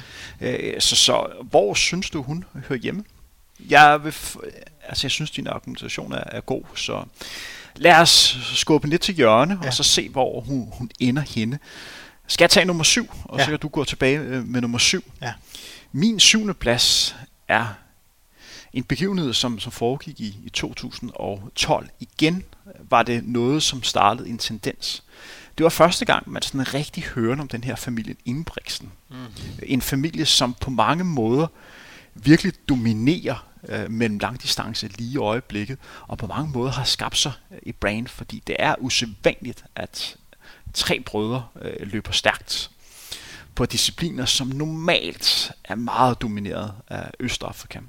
Øh, 0.51 0.81
så, 0.81 0.95
så 0.95 1.27
hvor 1.41 1.73
synes 1.73 2.09
du, 2.09 2.23
hun 2.23 2.45
hører 2.67 2.79
hjemme? 2.79 3.03
Jeg, 3.59 4.03
vil, 4.03 4.15
altså, 4.87 5.07
jeg 5.07 5.11
synes, 5.11 5.31
din 5.31 5.47
argumentation 5.47 6.11
er, 6.11 6.23
er 6.25 6.41
god, 6.41 6.63
så 6.75 7.03
lad 7.75 7.95
os 7.95 8.37
skubbe 8.53 8.87
lidt 8.87 9.01
til 9.01 9.15
hjørne, 9.15 9.59
ja. 9.61 9.67
og 9.67 9.73
så 9.73 9.83
se, 9.83 10.09
hvor 10.09 10.41
hun, 10.41 10.69
hun 10.73 10.91
ender 10.99 11.21
henne. 11.21 11.59
Skal 12.27 12.43
jeg 12.43 12.49
tage 12.49 12.65
nummer 12.65 12.83
syv, 12.83 13.09
og 13.23 13.39
ja. 13.39 13.43
så 13.43 13.49
kan 13.49 13.59
du 13.59 13.67
gå 13.67 13.83
tilbage 13.83 14.19
øh, 14.19 14.45
med 14.45 14.61
nummer 14.61 14.77
syv. 14.77 15.03
Ja. 15.21 15.33
Min 15.91 16.19
syvende 16.19 16.53
plads 16.53 17.15
er 17.47 17.65
en 18.73 18.83
begivenhed, 18.83 19.33
som, 19.33 19.59
som 19.59 19.71
foregik 19.71 20.19
i, 20.19 20.37
i 20.43 20.49
2012. 20.49 21.89
Igen 21.99 22.43
var 22.89 23.03
det 23.03 23.23
noget, 23.27 23.63
som 23.63 23.83
startede 23.83 24.29
en 24.29 24.37
tendens. 24.37 25.03
Det 25.57 25.63
var 25.63 25.69
første 25.69 26.05
gang, 26.05 26.31
man 26.31 26.41
sådan 26.41 26.73
rigtig 26.73 27.03
hørte 27.03 27.39
om 27.39 27.47
den 27.47 27.63
her 27.63 27.75
familie 27.75 28.15
Ingebrigtsen. 28.25 28.91
Mm. 29.09 29.15
En 29.63 29.81
familie, 29.81 30.25
som 30.25 30.53
på 30.53 30.69
mange 30.69 31.03
måder 31.03 31.47
virkelig 32.13 32.53
dominerer 32.69 33.47
øh, 33.69 33.91
mellem 33.91 34.19
langdistance 34.19 34.87
lige 34.87 35.13
i 35.13 35.17
øjeblikket, 35.17 35.77
og 36.07 36.17
på 36.17 36.27
mange 36.27 36.51
måder 36.51 36.71
har 36.71 36.83
skabt 36.83 37.17
sig 37.17 37.31
øh, 37.51 37.59
i 37.63 37.71
brand, 37.71 38.07
fordi 38.07 38.43
det 38.47 38.55
er 38.59 38.75
usædvanligt, 38.79 39.63
at 39.75 40.15
tre 40.73 40.99
brødre 40.99 41.45
øh, 41.61 41.91
løber 41.91 42.11
stærkt 42.11 42.71
på 43.55 43.65
discipliner, 43.65 44.25
som 44.25 44.47
normalt 44.47 45.51
er 45.63 45.75
meget 45.75 46.21
domineret 46.21 46.73
af 46.87 47.11
Østafrika. 47.19 47.79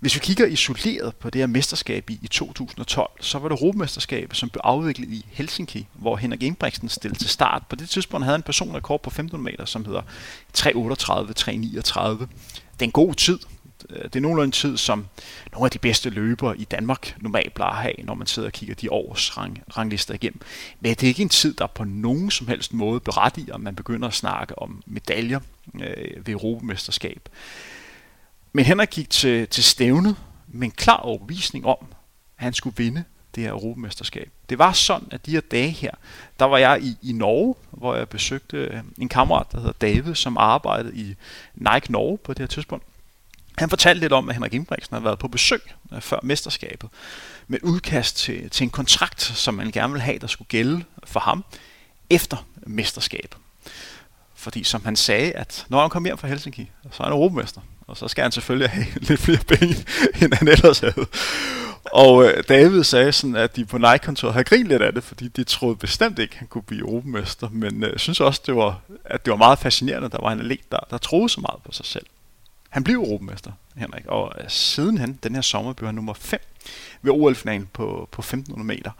Hvis 0.00 0.14
vi 0.14 0.20
kigger 0.20 0.46
isoleret 0.46 1.16
på 1.16 1.30
det 1.30 1.40
her 1.40 1.46
mesterskab 1.46 2.10
i, 2.10 2.18
i 2.22 2.28
2012, 2.28 3.10
så 3.20 3.38
var 3.38 3.48
det 3.48 3.54
Europamesterskabet, 3.54 4.36
som 4.36 4.50
blev 4.50 4.60
afviklet 4.64 5.08
i 5.08 5.26
Helsinki, 5.30 5.86
hvor 5.92 6.16
Henrik 6.16 6.42
Ingebrigtsen 6.42 6.88
stillede 6.88 7.18
til 7.18 7.28
start. 7.28 7.62
På 7.68 7.76
det 7.76 7.88
tidspunkt 7.88 8.24
havde 8.24 8.32
han 8.32 8.38
en 8.40 8.42
personrekord 8.42 9.02
på 9.02 9.10
1500 9.10 9.52
meter, 9.52 9.64
som 9.64 9.84
hedder 9.84 10.02
3.38-3.39. 10.58 12.26
Det 12.72 12.80
er 12.80 12.84
en 12.84 12.90
god 12.90 13.14
tid. 13.14 13.38
Øh, 13.90 14.04
det 14.04 14.16
er 14.16 14.20
nogenlunde 14.20 14.46
en 14.46 14.52
tid, 14.52 14.76
som 14.76 15.06
nogle 15.52 15.66
af 15.66 15.70
de 15.70 15.78
bedste 15.78 16.10
løbere 16.10 16.58
i 16.58 16.64
Danmark 16.64 17.16
normalt 17.20 17.54
plejer 17.54 17.72
at 17.72 17.82
have, 17.82 17.94
når 17.98 18.14
man 18.14 18.26
sidder 18.26 18.48
og 18.48 18.52
kigger 18.52 18.74
de 18.74 18.92
års 18.92 19.38
rang, 19.38 19.62
ranglister 19.76 20.14
igennem. 20.14 20.40
Men 20.80 20.94
det 20.94 21.02
er 21.02 21.08
ikke 21.08 21.22
en 21.22 21.28
tid, 21.28 21.54
der 21.54 21.66
på 21.66 21.84
nogen 21.84 22.30
som 22.30 22.48
helst 22.48 22.72
måde 22.72 23.00
berettiger, 23.00 23.54
at 23.54 23.60
man 23.60 23.74
begynder 23.74 24.08
at 24.08 24.14
snakke 24.14 24.58
om 24.58 24.82
medaljer 24.86 25.40
øh, 25.74 26.26
ved 26.26 26.34
Europamesterskab. 26.34 27.28
Men 28.52 28.64
Henrik 28.64 28.90
gik 28.90 29.10
til, 29.10 29.48
til 29.48 29.64
stævnet 29.64 30.16
med 30.48 30.64
en 30.68 30.70
klar 30.70 30.96
overbevisning 30.96 31.66
om, 31.66 31.76
at 32.38 32.44
han 32.44 32.52
skulle 32.54 32.76
vinde 32.76 33.04
det 33.34 33.42
her 33.42 33.50
europamesterskab. 33.50 34.30
Det 34.48 34.58
var 34.58 34.72
sådan, 34.72 35.08
at 35.10 35.26
de 35.26 35.30
her 35.30 35.40
dage 35.40 35.70
her, 35.70 35.90
der 36.38 36.44
var 36.44 36.58
jeg 36.58 36.82
i, 36.82 36.96
i 37.02 37.12
Norge, 37.12 37.54
hvor 37.70 37.94
jeg 37.94 38.08
besøgte 38.08 38.82
en 38.98 39.08
kammerat, 39.08 39.46
der 39.52 39.58
hedder 39.58 39.72
David, 39.72 40.14
som 40.14 40.36
arbejdede 40.36 40.96
i 40.96 41.14
Nike 41.54 41.92
Norge 41.92 42.18
på 42.18 42.32
det 42.32 42.38
her 42.38 42.46
tidspunkt. 42.46 42.84
Han 43.58 43.70
fortalte 43.70 44.00
lidt 44.00 44.12
om, 44.12 44.28
at 44.28 44.34
Henrik 44.34 44.54
Ingebrigtsen 44.54 44.94
havde 44.94 45.04
været 45.04 45.18
på 45.18 45.28
besøg 45.28 45.60
øh, 45.92 46.00
før 46.00 46.18
mesterskabet 46.22 46.90
med 47.48 47.58
udkast 47.62 48.16
til, 48.16 48.50
til 48.50 48.64
en 48.64 48.70
kontrakt, 48.70 49.22
som 49.22 49.54
man 49.54 49.70
gerne 49.70 49.92
ville 49.92 50.04
have, 50.04 50.18
der 50.18 50.26
skulle 50.26 50.48
gælde 50.48 50.84
for 51.04 51.20
ham 51.20 51.44
efter 52.10 52.46
mesterskabet. 52.66 53.36
Fordi 54.34 54.64
som 54.64 54.84
han 54.84 54.96
sagde, 54.96 55.32
at 55.32 55.66
når 55.68 55.80
han 55.80 55.90
kom 55.90 56.04
hjem 56.04 56.18
fra 56.18 56.28
Helsinki, 56.28 56.70
så 56.92 57.02
er 57.02 57.04
han 57.04 57.12
europamester. 57.12 57.60
Og 57.86 57.96
så 57.96 58.08
skal 58.08 58.22
han 58.22 58.32
selvfølgelig 58.32 58.70
have 58.70 58.86
lidt 59.08 59.20
flere 59.20 59.44
penge, 59.48 59.76
end 60.22 60.34
han 60.34 60.48
ellers 60.48 60.78
havde. 60.78 61.06
Og 61.84 62.24
øh, 62.24 62.44
David 62.48 62.84
sagde 62.84 63.12
sådan, 63.12 63.36
at 63.36 63.56
de 63.56 63.64
på 63.64 63.78
Nike-kontoret 63.78 64.34
havde 64.34 64.44
grinet 64.44 64.68
lidt 64.68 64.82
af 64.82 64.92
det, 64.92 65.04
fordi 65.04 65.28
de 65.28 65.44
troede 65.44 65.76
bestemt 65.76 66.18
ikke, 66.18 66.32
at 66.32 66.38
han 66.38 66.48
kunne 66.48 66.62
blive 66.62 66.80
europamester. 66.80 67.48
Men 67.52 67.74
øh, 67.74 67.80
jeg 67.82 67.90
øh, 67.90 67.98
synes 67.98 68.20
også, 68.20 68.42
det 68.46 68.56
var, 68.56 68.80
at 69.04 69.24
det 69.24 69.30
var 69.30 69.36
meget 69.36 69.58
fascinerende, 69.58 70.06
at 70.06 70.12
der 70.12 70.18
var 70.22 70.32
en 70.32 70.40
atlet, 70.40 70.72
der, 70.72 70.78
der 70.90 70.98
troede 70.98 71.28
så 71.28 71.40
meget 71.40 71.62
på 71.64 71.72
sig 71.72 71.86
selv. 71.86 72.06
Han 72.70 72.84
blev 72.84 72.96
europamester, 72.96 73.52
Henrik, 73.76 74.06
og 74.06 74.32
øh, 74.40 74.44
siden 74.48 74.98
han, 74.98 75.18
den 75.22 75.34
her 75.34 75.42
sommer, 75.42 75.72
blev 75.72 75.86
han 75.86 75.94
nummer 75.94 76.14
5 76.14 76.40
ved 77.02 77.12
OL-finalen 77.12 77.68
på, 77.72 78.08
på 78.12 78.20
1500 78.20 78.66
meter 78.66 78.90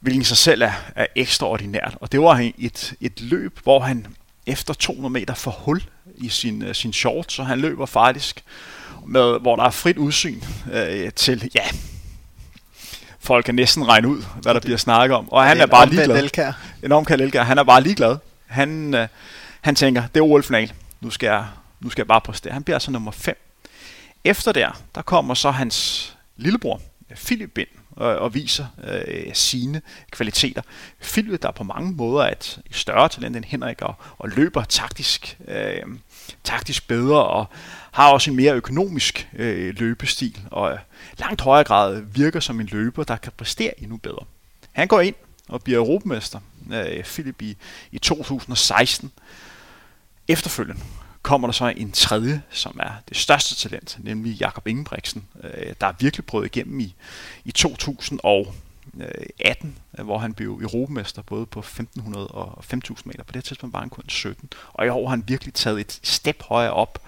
hvilken 0.00 0.24
sig 0.24 0.36
selv 0.36 0.62
er, 0.62 0.72
er 0.96 1.06
ekstraordinært. 1.16 1.96
Og 2.00 2.12
det 2.12 2.20
var 2.20 2.50
et, 2.58 2.94
et 3.00 3.20
løb, 3.20 3.58
hvor 3.62 3.80
han 3.80 4.06
efter 4.46 4.74
200 4.74 5.12
meter 5.12 5.34
får 5.34 5.50
hul 5.50 5.82
i 6.16 6.28
sin, 6.28 6.62
uh, 6.62 6.72
sin 6.72 6.92
short, 6.92 7.32
så 7.32 7.42
han 7.42 7.60
løber 7.60 7.86
faktisk 7.86 8.44
med, 9.06 9.40
hvor 9.40 9.56
der 9.56 9.64
er 9.64 9.70
frit 9.70 9.96
udsyn 9.96 10.40
uh, 10.66 11.12
til, 11.16 11.50
ja, 11.54 11.64
folk 13.20 13.44
kan 13.44 13.54
næsten 13.54 13.88
regne 13.88 14.08
ud, 14.08 14.22
hvad 14.42 14.54
der 14.54 14.60
bliver 14.60 14.78
snakket 14.78 15.16
om. 15.16 15.32
Og 15.32 15.44
han 15.44 15.58
er, 15.58 15.62
er 15.62 15.66
bare 15.66 15.88
ligeglad. 15.88 16.18
Elkær. 16.18 16.52
En 16.82 16.92
omkaldt 16.92 17.22
Elkær. 17.22 17.42
Han 17.42 17.58
er 17.58 17.62
bare 17.62 17.82
ligeglad. 17.82 18.16
Han, 18.46 18.94
uh, 18.94 19.00
han 19.60 19.74
tænker, 19.74 20.02
det 20.14 20.20
er 20.20 20.24
OL-final. 20.24 20.72
Nu 21.00 21.10
skal 21.10 21.26
jeg, 21.26 21.46
nu 21.80 21.90
skal 21.90 22.02
jeg 22.02 22.08
bare 22.08 22.20
præstere. 22.20 22.52
Han 22.52 22.62
bliver 22.62 22.76
altså 22.76 22.90
nummer 22.90 23.10
5. 23.10 23.38
Efter 24.24 24.52
der, 24.52 24.82
der 24.94 25.02
kommer 25.02 25.34
så 25.34 25.50
hans 25.50 26.16
lillebror, 26.36 26.80
Philip 27.14 27.58
ind, 27.58 27.68
og, 27.90 28.16
og 28.16 28.34
viser 28.34 28.66
øh, 28.84 29.34
sine 29.34 29.82
kvaliteter. 30.10 30.62
Philip, 31.00 31.42
der 31.42 31.50
på 31.50 31.64
mange 31.64 31.92
måder 31.92 32.24
er 32.24 32.30
et 32.30 32.60
større 32.70 33.08
talent 33.08 33.36
end 33.36 33.44
Henrik, 33.44 33.82
og, 33.82 33.94
og 34.18 34.28
løber 34.28 34.64
taktisk, 34.64 35.38
øh, 35.48 35.82
taktisk 36.44 36.88
bedre, 36.88 37.24
og 37.24 37.46
har 37.92 38.12
også 38.12 38.30
en 38.30 38.36
mere 38.36 38.54
økonomisk 38.54 39.28
øh, 39.36 39.74
løbestil, 39.78 40.40
og 40.50 40.78
langt 41.18 41.40
højere 41.40 41.64
grad 41.64 42.00
virker 42.00 42.40
som 42.40 42.60
en 42.60 42.66
løber, 42.66 43.04
der 43.04 43.16
kan 43.16 43.32
præstere 43.36 43.80
endnu 43.82 43.96
bedre. 43.96 44.24
Han 44.72 44.88
går 44.88 45.00
ind 45.00 45.14
og 45.48 45.62
bliver 45.62 45.78
europamester, 45.78 46.40
øh, 46.72 47.04
Philip, 47.04 47.42
i, 47.42 47.56
i 47.92 47.98
2016. 47.98 49.12
Efterfølgende 50.28 50.82
kommer 51.28 51.48
der 51.48 51.52
så 51.52 51.74
en 51.76 51.92
tredje, 51.92 52.42
som 52.50 52.80
er 52.82 52.90
det 53.08 53.16
største 53.16 53.54
talent, 53.54 53.96
nemlig 54.00 54.40
Jakob 54.40 54.66
Ingebrigtsen, 54.66 55.24
øh, 55.44 55.74
der 55.80 55.86
er 55.86 55.92
virkelig 55.98 56.26
prøvet 56.26 56.46
igennem 56.46 56.80
i, 56.80 56.94
i 57.44 57.52
2018, 57.52 59.78
øh, 59.98 60.04
hvor 60.04 60.18
han 60.18 60.34
blev 60.34 60.60
europamester 60.62 61.22
både 61.22 61.46
på 61.46 61.60
1500 61.60 62.26
og 62.26 62.64
5000 62.64 63.10
meter. 63.10 63.24
På 63.24 63.32
det 63.32 63.44
tidspunkt 63.44 63.72
var 63.72 63.80
han 63.80 63.90
kun 63.90 64.04
17, 64.08 64.50
og 64.72 64.86
i 64.86 64.88
år 64.88 65.08
har 65.08 65.10
han 65.10 65.24
virkelig 65.26 65.54
taget 65.54 65.80
et 65.80 66.00
step 66.02 66.42
højere 66.42 66.72
op, 66.72 67.02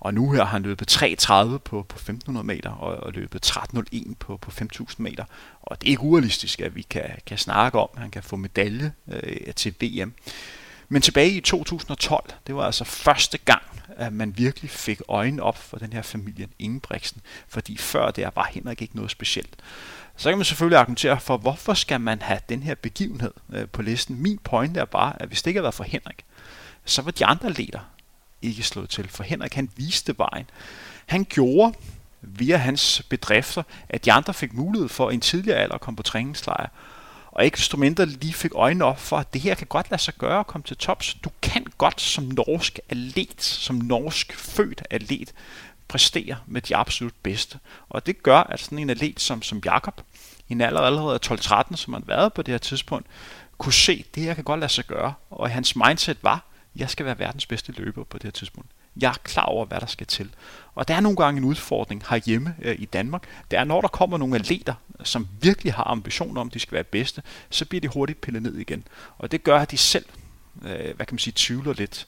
og 0.00 0.14
nu 0.14 0.32
her 0.32 0.44
har 0.44 0.50
han 0.50 0.62
løbet 0.62 1.02
3.30 1.02 1.58
på, 1.58 1.82
på 1.82 1.96
1500 1.96 2.46
meter 2.46 2.70
og, 2.70 2.96
og 2.96 3.12
løbet 3.12 3.56
13.01 3.56 4.14
på, 4.18 4.36
på 4.36 4.50
5000 4.50 5.04
meter. 5.04 5.24
Og 5.62 5.80
det 5.80 5.86
er 5.86 5.90
ikke 5.90 6.02
urealistisk, 6.02 6.60
at 6.60 6.74
vi 6.74 6.82
kan, 6.82 7.10
kan 7.26 7.38
snakke 7.38 7.78
om, 7.78 7.88
at 7.94 8.00
han 8.00 8.10
kan 8.10 8.22
få 8.22 8.36
medalje 8.36 8.92
øh, 9.08 9.54
til 9.54 9.74
VM. 9.80 10.14
Men 10.92 11.02
tilbage 11.02 11.30
i 11.30 11.40
2012, 11.40 12.30
det 12.46 12.56
var 12.56 12.62
altså 12.62 12.84
første 12.84 13.38
gang, 13.38 13.62
at 13.88 14.12
man 14.12 14.38
virkelig 14.38 14.70
fik 14.70 15.00
øjnene 15.08 15.42
op 15.42 15.56
for 15.56 15.76
den 15.78 15.92
her 15.92 16.02
familie 16.02 16.48
Ingebrigtsen, 16.58 17.20
fordi 17.48 17.76
før 17.76 18.10
det 18.10 18.28
var 18.34 18.50
Henrik 18.52 18.82
ikke 18.82 18.96
noget 18.96 19.10
specielt. 19.10 19.56
Så 20.16 20.30
kan 20.30 20.38
man 20.38 20.44
selvfølgelig 20.44 20.78
argumentere 20.78 21.20
for, 21.20 21.36
hvorfor 21.36 21.74
skal 21.74 22.00
man 22.00 22.22
have 22.22 22.40
den 22.48 22.62
her 22.62 22.74
begivenhed 22.74 23.30
øh, 23.52 23.68
på 23.68 23.82
listen. 23.82 24.22
Min 24.22 24.38
point 24.38 24.76
er 24.76 24.84
bare, 24.84 25.22
at 25.22 25.28
hvis 25.28 25.42
det 25.42 25.50
ikke 25.50 25.58
havde 25.58 25.64
været 25.64 25.74
for 25.74 25.84
Henrik, 25.84 26.24
så 26.84 27.02
var 27.02 27.10
de 27.10 27.26
andre 27.26 27.52
leder 27.52 27.90
ikke 28.42 28.62
slået 28.62 28.90
til. 28.90 29.08
For 29.08 29.22
Henrik, 29.22 29.54
han 29.54 29.70
viste 29.76 30.18
vejen. 30.18 30.50
Han 31.06 31.24
gjorde 31.24 31.74
via 32.22 32.56
hans 32.56 33.02
bedrifter, 33.08 33.62
at 33.88 34.04
de 34.04 34.12
andre 34.12 34.34
fik 34.34 34.52
mulighed 34.52 34.88
for 34.88 35.10
en 35.10 35.20
tidligere 35.20 35.58
alder 35.58 35.74
at 35.74 35.80
komme 35.80 35.96
på 35.96 36.02
træningslejr 36.02 36.68
og 37.32 37.44
ikke 37.44 37.56
desto 37.56 37.76
mindre 37.76 38.06
lige 38.06 38.32
fik 38.32 38.54
øjnene 38.54 38.84
op 38.84 39.00
for, 39.00 39.18
at 39.18 39.32
det 39.32 39.40
her 39.40 39.54
kan 39.54 39.66
godt 39.66 39.90
lade 39.90 40.02
sig 40.02 40.14
gøre 40.14 40.40
at 40.40 40.46
komme 40.46 40.64
til 40.64 40.76
tops. 40.76 41.14
Du 41.14 41.30
kan 41.42 41.66
godt 41.78 42.00
som 42.00 42.24
norsk 42.24 42.78
atlet, 42.88 43.42
som 43.42 43.76
norsk 43.76 44.34
født 44.36 44.82
atlet, 44.90 45.32
præstere 45.88 46.36
med 46.46 46.60
de 46.60 46.76
absolut 46.76 47.14
bedste. 47.22 47.58
Og 47.88 48.06
det 48.06 48.22
gør, 48.22 48.38
at 48.38 48.60
sådan 48.60 48.78
en 48.78 48.90
atlet 48.90 49.20
som, 49.20 49.42
som 49.42 49.62
Jakob, 49.64 50.00
en 50.48 50.60
alder 50.60 50.80
allerede 50.80 51.20
12-13, 51.26 51.76
som 51.76 51.92
han 51.92 52.02
været 52.06 52.32
på 52.32 52.42
det 52.42 52.52
her 52.52 52.58
tidspunkt, 52.58 53.06
kunne 53.58 53.72
se, 53.72 54.04
at 54.08 54.14
det 54.14 54.22
her 54.22 54.34
kan 54.34 54.44
godt 54.44 54.60
lade 54.60 54.72
sig 54.72 54.84
gøre. 54.84 55.14
Og 55.30 55.50
hans 55.50 55.76
mindset 55.76 56.18
var, 56.22 56.44
jeg 56.76 56.90
skal 56.90 57.06
være 57.06 57.18
verdens 57.18 57.46
bedste 57.46 57.72
løber 57.72 58.04
på 58.04 58.18
det 58.18 58.24
her 58.24 58.30
tidspunkt. 58.30 58.70
Jeg 59.00 59.08
er 59.08 59.18
klar 59.24 59.44
over, 59.44 59.66
hvad 59.66 59.80
der 59.80 59.86
skal 59.86 60.06
til. 60.06 60.30
Og 60.74 60.88
der 60.88 60.94
er 60.94 61.00
nogle 61.00 61.16
gange 61.16 61.38
en 61.38 61.44
udfordring 61.44 62.02
herhjemme 62.08 62.54
øh, 62.62 62.76
i 62.78 62.84
Danmark. 62.84 63.22
Det 63.50 63.58
er, 63.58 63.64
når 63.64 63.80
der 63.80 63.88
kommer 63.88 64.18
nogle 64.18 64.36
atleter, 64.36 64.74
som 65.04 65.28
virkelig 65.40 65.74
har 65.74 65.84
ambitioner 65.84 66.40
om, 66.40 66.46
at 66.46 66.54
de 66.54 66.58
skal 66.58 66.74
være 66.74 66.84
bedste, 66.84 67.22
så 67.50 67.64
bliver 67.64 67.80
de 67.80 67.88
hurtigt 67.88 68.20
pillet 68.20 68.42
ned 68.42 68.56
igen. 68.56 68.84
Og 69.18 69.32
det 69.32 69.44
gør, 69.44 69.58
at 69.58 69.70
de 69.70 69.76
selv, 69.76 70.04
øh, 70.64 70.96
hvad 70.96 71.06
kan 71.06 71.14
man 71.14 71.18
sige, 71.18 71.34
tvivler 71.36 71.72
lidt. 71.72 72.06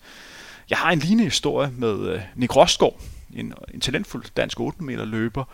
Jeg 0.71 0.79
har 0.79 0.91
en 0.91 0.99
lignende 0.99 1.25
historie 1.25 1.71
med 1.77 2.09
øh, 2.09 2.21
Nick 2.35 2.57
Rostgaard, 2.57 3.01
en, 3.35 3.53
en 3.75 3.81
talentfuld 3.81 4.25
dansk 4.37 4.61
8 4.61 4.85
meter 4.85 5.05
løber, 5.05 5.45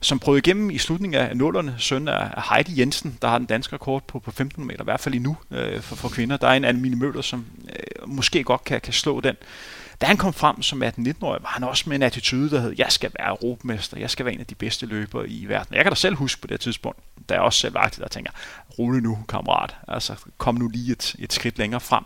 som 0.00 0.18
prøvede 0.18 0.38
igennem 0.38 0.70
i 0.70 0.78
slutningen 0.78 1.20
af 1.20 1.36
nullerne, 1.36 1.74
søn 1.78 2.08
af 2.08 2.42
Heidi 2.50 2.80
Jensen, 2.80 3.18
der 3.22 3.28
har 3.28 3.38
den 3.38 3.46
danske 3.46 3.74
rekord 3.74 4.06
på, 4.06 4.18
på 4.18 4.30
15 4.30 4.64
meter, 4.64 4.80
i 4.80 4.84
hvert 4.84 5.00
fald 5.00 5.14
endnu 5.14 5.36
øh, 5.50 5.80
for, 5.80 5.96
for 5.96 6.08
kvinder. 6.08 6.36
Der 6.36 6.48
er 6.48 6.52
en 6.52 6.64
Anne 6.64 6.96
Møller, 6.96 7.22
som 7.22 7.46
øh, 7.68 8.08
måske 8.08 8.44
godt 8.44 8.64
kan, 8.64 8.80
kan 8.80 8.92
slå 8.92 9.20
den. 9.20 9.36
Da 10.02 10.06
han 10.06 10.16
kom 10.16 10.32
frem 10.32 10.62
som 10.62 10.82
18-19-årig, 10.82 11.42
var 11.42 11.48
han 11.48 11.64
også 11.64 11.84
med 11.86 11.96
en 11.96 12.02
attitude, 12.02 12.50
der 12.50 12.60
hed, 12.60 12.74
jeg 12.78 12.92
skal 12.92 13.10
være 13.18 13.28
europamester, 13.28 13.98
jeg 13.98 14.10
skal 14.10 14.26
være 14.26 14.34
en 14.34 14.40
af 14.40 14.46
de 14.46 14.54
bedste 14.54 14.86
løbere 14.86 15.28
i 15.28 15.46
verden. 15.46 15.74
Jeg 15.74 15.84
kan 15.84 15.90
da 15.90 15.94
selv 15.94 16.16
huske 16.16 16.40
på 16.40 16.46
det 16.46 16.60
tidspunkt, 16.60 16.98
da 17.28 17.34
jeg 17.34 17.42
også 17.42 17.58
selv 17.58 17.74
var 17.74 17.88
der 17.88 18.08
tænker, 18.08 18.30
rolig 18.78 19.02
nu, 19.02 19.18
kammerat, 19.28 19.76
altså 19.88 20.14
kom 20.38 20.54
nu 20.54 20.68
lige 20.68 20.92
et, 20.92 21.16
et 21.18 21.32
skridt 21.32 21.58
længere 21.58 21.80
frem. 21.80 22.04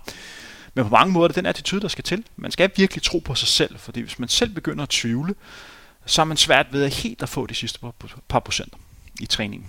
Men 0.75 0.85
på 0.85 0.91
mange 0.91 1.13
måder 1.13 1.25
er 1.25 1.29
det 1.29 1.37
den 1.37 1.47
attitude, 1.47 1.81
der 1.81 1.89
skal 1.89 2.05
til. 2.05 2.25
Man 2.37 2.51
skal 2.51 2.71
virkelig 2.77 3.03
tro 3.03 3.19
på 3.19 3.35
sig 3.35 3.49
selv, 3.49 3.79
fordi 3.79 4.01
hvis 4.01 4.19
man 4.19 4.29
selv 4.29 4.51
begynder 4.51 4.83
at 4.83 4.89
tvivle, 4.89 5.35
så 6.07 6.21
er 6.21 6.25
man 6.25 6.37
svært 6.37 6.67
ved 6.73 6.85
at 6.85 6.95
helt 6.95 7.23
at 7.23 7.29
få 7.29 7.47
de 7.47 7.55
sidste 7.55 7.79
par, 7.81 7.93
par 8.29 8.41
procent 8.41 8.75
i 9.21 9.27
træningen. 9.27 9.69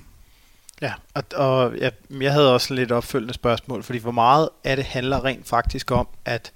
Ja, 0.81 0.93
og, 1.13 1.23
og 1.35 1.77
jeg, 1.77 1.91
jeg 2.11 2.31
havde 2.31 2.53
også 2.53 2.73
lidt 2.73 2.91
opfølgende 2.91 3.33
spørgsmål, 3.33 3.83
fordi 3.83 3.99
hvor 3.99 4.11
meget 4.11 4.49
af 4.63 4.75
det 4.75 4.85
handler 4.85 5.25
rent 5.25 5.47
faktisk 5.47 5.91
om, 5.91 6.07
at 6.25 6.51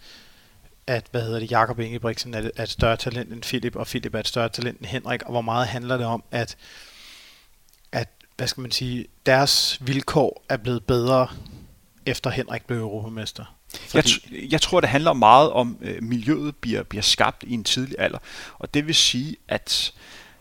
at 0.91 1.05
hvad 1.11 1.21
hedder 1.21 1.39
det, 1.39 1.51
Jakob 1.51 1.79
Ingebrigtsen 1.79 2.33
er, 2.33 2.49
er 2.55 2.63
et 2.63 2.69
større 2.69 2.97
talent 2.97 3.33
end 3.33 3.41
Philip, 3.41 3.75
og 3.75 3.87
Philip 3.87 4.15
er 4.15 4.19
et 4.19 4.27
større 4.27 4.49
talent 4.49 4.79
end 4.79 4.87
Henrik, 4.87 5.23
og 5.23 5.31
hvor 5.31 5.41
meget 5.41 5.67
handler 5.67 5.97
det 5.97 6.05
om, 6.05 6.23
at, 6.31 6.57
at 7.91 8.09
hvad 8.37 8.47
skal 8.47 8.61
man 8.61 8.71
sige, 8.71 9.05
deres 9.25 9.77
vilkår 9.81 10.45
er 10.49 10.57
blevet 10.57 10.83
bedre, 10.83 11.27
efter 12.05 12.29
Henrik 12.29 12.65
blev 12.65 12.77
europamester? 12.77 13.55
Fordi... 13.87 14.11
Jeg, 14.31 14.51
jeg 14.51 14.61
tror, 14.61 14.79
det 14.79 14.89
handler 14.89 15.13
meget 15.13 15.51
om, 15.51 15.77
at 15.81 15.87
øh, 15.89 16.03
miljøet 16.03 16.55
bliver, 16.55 16.83
bliver 16.83 17.01
skabt 17.01 17.43
i 17.43 17.53
en 17.53 17.63
tidlig 17.63 17.95
alder. 17.99 18.17
Og 18.59 18.73
det 18.73 18.87
vil 18.87 18.95
sige, 18.95 19.35
at 19.47 19.93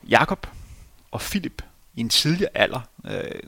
Jakob 0.09 0.46
og 1.11 1.20
Philip 1.20 1.62
i 1.94 2.01
en 2.01 2.09
tidlig 2.09 2.48
alder 2.55 2.80
øh, 3.07 3.40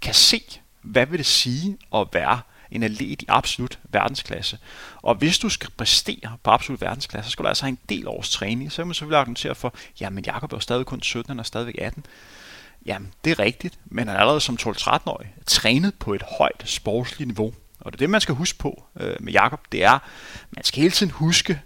kan 0.00 0.14
se, 0.14 0.42
hvad 0.82 1.06
vil 1.06 1.18
det 1.18 1.26
sige 1.26 1.78
at 1.94 2.06
være 2.12 2.40
en 2.74 2.82
atlet 2.82 3.22
i 3.22 3.26
absolut 3.28 3.78
verdensklasse. 3.92 4.58
Og 4.96 5.14
hvis 5.14 5.38
du 5.38 5.48
skal 5.48 5.70
præstere 5.76 6.36
på 6.42 6.50
absolut 6.50 6.80
verdensklasse, 6.80 7.30
så 7.30 7.32
skal 7.32 7.42
du 7.42 7.48
altså 7.48 7.64
have 7.64 7.70
en 7.70 7.78
del 7.88 8.08
års 8.08 8.30
træning. 8.30 8.72
Så 8.72 8.76
kan 8.76 8.86
man 8.86 8.94
selvfølgelig 8.94 9.18
argumentere 9.18 9.54
for, 9.54 9.74
jamen 10.00 10.24
Jakob 10.24 10.52
er 10.52 10.56
jo 10.56 10.60
stadig 10.60 10.86
kun 10.86 11.02
17, 11.02 11.30
han 11.30 11.38
er 11.38 11.42
stadigvæk 11.42 11.74
18. 11.78 12.06
Jamen, 12.86 13.12
det 13.24 13.30
er 13.30 13.38
rigtigt, 13.38 13.78
men 13.84 14.08
han 14.08 14.16
er 14.16 14.20
allerede 14.20 14.40
som 14.40 14.58
12-13-årig 14.60 15.34
trænet 15.46 15.94
på 15.94 16.14
et 16.14 16.22
højt 16.38 16.62
sportsligt 16.64 17.28
niveau. 17.28 17.54
Og 17.80 17.92
det 17.92 17.96
er 17.96 17.98
det, 17.98 18.10
man 18.10 18.20
skal 18.20 18.34
huske 18.34 18.58
på 18.58 18.84
øh, 19.00 19.16
med 19.20 19.32
Jakob, 19.32 19.60
det 19.72 19.84
er, 19.84 19.98
man 20.50 20.64
skal 20.64 20.80
hele 20.80 20.92
tiden 20.92 21.12
huske, 21.12 21.60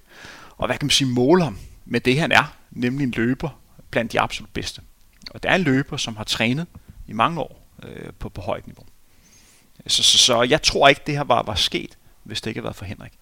og 0.57 0.67
hvad 0.67 0.79
kan 0.79 0.87
man 0.87 0.91
sige, 0.91 1.09
måle 1.09 1.45
ham 1.45 1.59
med 1.85 2.01
det, 2.01 2.21
han 2.21 2.33
er, 2.33 2.55
nemlig 2.71 3.05
en 3.05 3.11
løber 3.11 3.61
blandt 3.91 4.13
de 4.13 4.21
absolut 4.21 4.51
bedste. 4.51 4.83
Og 5.31 5.43
det 5.43 5.51
er 5.51 5.55
en 5.55 5.63
løber, 5.63 5.97
som 5.97 6.17
har 6.17 6.25
trænet 6.25 6.67
i 7.07 7.13
mange 7.13 7.41
år 7.41 7.69
øh, 7.83 8.13
på, 8.19 8.29
på 8.29 8.41
højt 8.41 8.67
niveau. 8.67 8.85
Så, 9.89 10.03
så, 10.03 10.18
så 10.18 10.43
jeg 10.43 10.62
tror 10.62 10.89
ikke, 10.89 11.01
det 11.07 11.16
her 11.16 11.24
var, 11.24 11.43
var 11.43 11.55
sket, 11.55 11.99
hvis 12.24 12.41
det 12.41 12.51
ikke 12.51 12.59
havde 12.59 12.64
været 12.64 12.76
for 12.76 12.84
Henrik. 12.84 13.12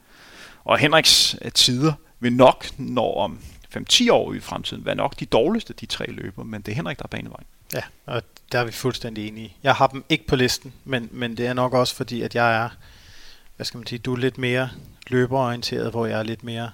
Og 0.64 0.78
Henriks 0.78 1.36
øh, 1.42 1.52
tider 1.52 1.92
vil 2.20 2.32
nok, 2.32 2.66
når 2.78 3.20
om 3.20 3.40
5-10 3.76 4.12
år 4.12 4.34
i 4.34 4.40
fremtiden, 4.40 4.84
være 4.84 4.94
nok 4.94 5.20
de 5.20 5.26
dårligste 5.26 5.72
de 5.72 5.86
tre 5.86 6.06
løber, 6.06 6.44
men 6.44 6.62
det 6.62 6.72
er 6.72 6.76
Henrik, 6.76 6.98
der 6.98 7.04
er 7.04 7.08
banevejen. 7.08 7.46
Ja, 7.74 7.82
og 8.06 8.22
der 8.52 8.58
er 8.58 8.64
vi 8.64 8.72
fuldstændig 8.72 9.28
enige. 9.28 9.56
Jeg 9.62 9.74
har 9.74 9.86
dem 9.86 10.04
ikke 10.08 10.26
på 10.26 10.36
listen, 10.36 10.72
men, 10.84 11.08
men 11.12 11.36
det 11.36 11.46
er 11.46 11.52
nok 11.52 11.72
også 11.74 11.94
fordi, 11.94 12.22
at 12.22 12.34
jeg 12.34 12.56
er, 12.56 12.68
hvad 13.56 13.66
skal 13.66 13.78
man 13.78 13.86
sige, 13.86 13.98
du 13.98 14.12
er 14.12 14.16
lidt 14.16 14.38
mere 14.38 14.70
løberorienteret, 15.06 15.90
hvor 15.90 16.06
jeg 16.06 16.18
er 16.18 16.22
lidt 16.22 16.44
mere, 16.44 16.70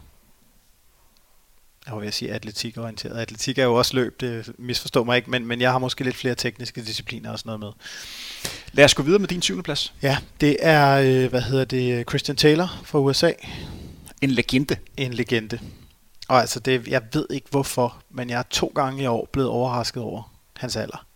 jeg 1.87 2.01
vil 2.01 2.13
sige 2.13 2.33
atletikorienteret. 2.33 3.19
Atletik 3.19 3.59
er 3.59 3.65
jo 3.65 3.75
også 3.75 3.97
løb, 3.97 4.21
det 4.21 4.53
misforstår 4.59 5.05
mig 5.05 5.17
ikke, 5.17 5.31
men, 5.31 5.47
men 5.47 5.61
jeg 5.61 5.73
har 5.73 5.79
måske 5.79 6.05
lidt 6.05 6.17
flere 6.17 6.35
tekniske 6.35 6.81
discipliner 6.81 7.31
og 7.31 7.39
sådan 7.39 7.49
noget 7.49 7.61
med. 7.61 7.69
Lad 8.73 8.85
os 8.85 8.95
gå 8.95 9.03
videre 9.03 9.19
med 9.19 9.29
din 9.29 9.43
syvende 9.43 9.63
plads. 9.63 9.95
Ja, 10.03 10.19
det 10.41 10.57
er, 10.61 10.93
øh, 10.97 11.31
hvad 11.31 11.41
hedder 11.43 11.65
det, 11.65 12.09
Christian 12.09 12.37
Taylor 12.37 12.81
fra 12.85 12.99
USA. 12.99 13.33
En 14.21 14.31
legende. 14.31 14.77
En 14.97 15.15
legende. 15.15 15.59
Og 16.29 16.41
altså, 16.41 16.61
det, 16.61 16.89
jeg 16.89 17.03
ved 17.13 17.27
ikke 17.31 17.47
hvorfor, 17.51 18.03
men 18.11 18.31
jeg 18.31 18.39
er 18.39 18.45
to 18.51 18.73
gange 18.75 19.03
i 19.03 19.07
år 19.07 19.29
blevet 19.33 19.51
overrasket 19.51 20.03
over 20.03 20.33
hans 20.57 20.77
alder. 20.77 21.07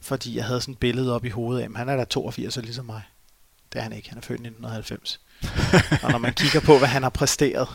Fordi 0.00 0.36
jeg 0.36 0.44
havde 0.44 0.60
sådan 0.60 0.72
et 0.72 0.78
billede 0.78 1.14
op 1.14 1.24
i 1.24 1.28
hovedet 1.28 1.60
af 1.60 1.66
ham. 1.66 1.74
Han 1.74 1.88
er 1.88 1.96
da 1.96 2.04
82 2.04 2.56
og 2.56 2.62
ligesom 2.62 2.84
mig. 2.84 3.02
Det 3.72 3.78
er 3.78 3.82
han 3.82 3.92
ikke. 3.92 4.08
Han 4.08 4.18
er 4.18 4.22
født 4.22 4.40
i 4.40 4.46
1990. 4.46 5.20
og 6.04 6.10
når 6.10 6.18
man 6.18 6.34
kigger 6.34 6.60
på, 6.60 6.78
hvad 6.78 6.88
han 6.88 7.02
har 7.02 7.10
præsteret. 7.10 7.68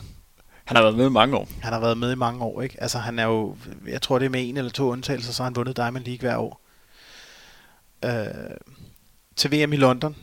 Han 0.66 0.76
har 0.76 0.82
været 0.82 0.96
med 0.96 1.06
i 1.06 1.10
mange 1.10 1.36
år. 1.36 1.48
Han 1.62 1.72
har 1.72 1.80
været 1.80 1.98
med 1.98 2.12
i 2.12 2.14
mange 2.14 2.44
år, 2.44 2.62
ikke? 2.62 2.82
Altså 2.82 2.98
han 2.98 3.18
er 3.18 3.24
jo, 3.24 3.56
jeg 3.86 4.02
tror 4.02 4.18
det 4.18 4.26
er 4.26 4.30
med 4.30 4.48
en 4.48 4.56
eller 4.56 4.70
to 4.70 4.84
undtagelser, 4.84 5.32
så 5.32 5.42
har 5.42 5.44
han 5.44 5.56
vundet 5.56 5.76
Diamond 5.76 6.04
League 6.04 6.20
hver 6.20 6.36
år. 6.36 6.60
Øh, 8.04 8.56
til 9.36 9.52
VM 9.52 9.72
i 9.72 9.76
London 9.76 10.16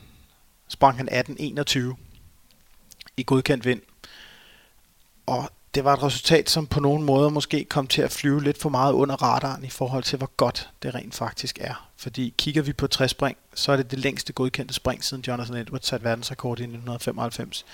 sprang 0.68 0.98
han 0.98 1.10
18-21 1.10 1.80
i 3.18 3.24
godkendt 3.24 3.66
vind. 3.66 3.82
Og 5.26 5.50
det 5.76 5.84
var 5.84 5.94
et 5.94 6.04
resultat, 6.04 6.50
som 6.50 6.68
på 6.68 6.80
nogle 6.80 7.04
måder 7.04 7.30
måske 7.30 7.66
kom 7.66 7.88
til 7.88 8.02
at 8.02 8.12
flyve 8.12 8.44
lidt 8.44 8.62
for 8.62 8.70
meget 8.70 8.94
under 8.94 9.16
radaren 9.16 9.66
i 9.66 9.70
forhold 9.70 10.04
til, 10.04 10.18
hvor 10.18 10.32
godt 10.38 10.70
det 10.84 10.96
rent 10.96 11.16
faktisk 11.16 11.58
er. 11.62 11.90
Fordi 11.98 12.34
kigger 12.38 12.62
vi 12.62 12.74
på 12.74 12.88
træspring, 12.88 13.38
så 13.54 13.72
er 13.72 13.78
det 13.78 13.92
det 13.92 14.00
længste 14.00 14.34
godkendte 14.34 14.74
spring, 14.74 15.04
siden 15.04 15.24
Jonathan 15.28 15.56
Edwards 15.56 15.88
satte 15.88 16.04
verdensrekord 16.04 16.60
i 16.60 16.64
1995. 16.64 17.66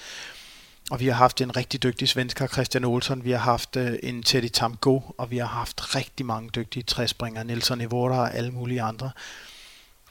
Og 0.90 1.00
vi 1.00 1.08
har 1.08 1.14
haft 1.14 1.42
en 1.42 1.56
rigtig 1.56 1.84
dygtig 1.84 2.10
svensker, 2.10 2.48
Christian 2.48 2.86
Olsson, 2.86 3.24
vi 3.24 3.32
har 3.32 3.38
haft 3.38 3.76
øh, 3.76 4.00
en 4.04 4.24
Teddy 4.24 4.48
Tamgo, 4.48 5.00
og 5.18 5.32
vi 5.32 5.38
har 5.38 5.46
haft 5.46 5.96
rigtig 5.96 6.26
mange 6.26 6.50
dygtige 6.50 6.84
træspringere, 6.84 7.44
Nelson 7.44 7.82
Evora 7.82 8.20
og 8.20 8.36
alle 8.36 8.52
mulige 8.52 8.82
andre. 8.82 9.12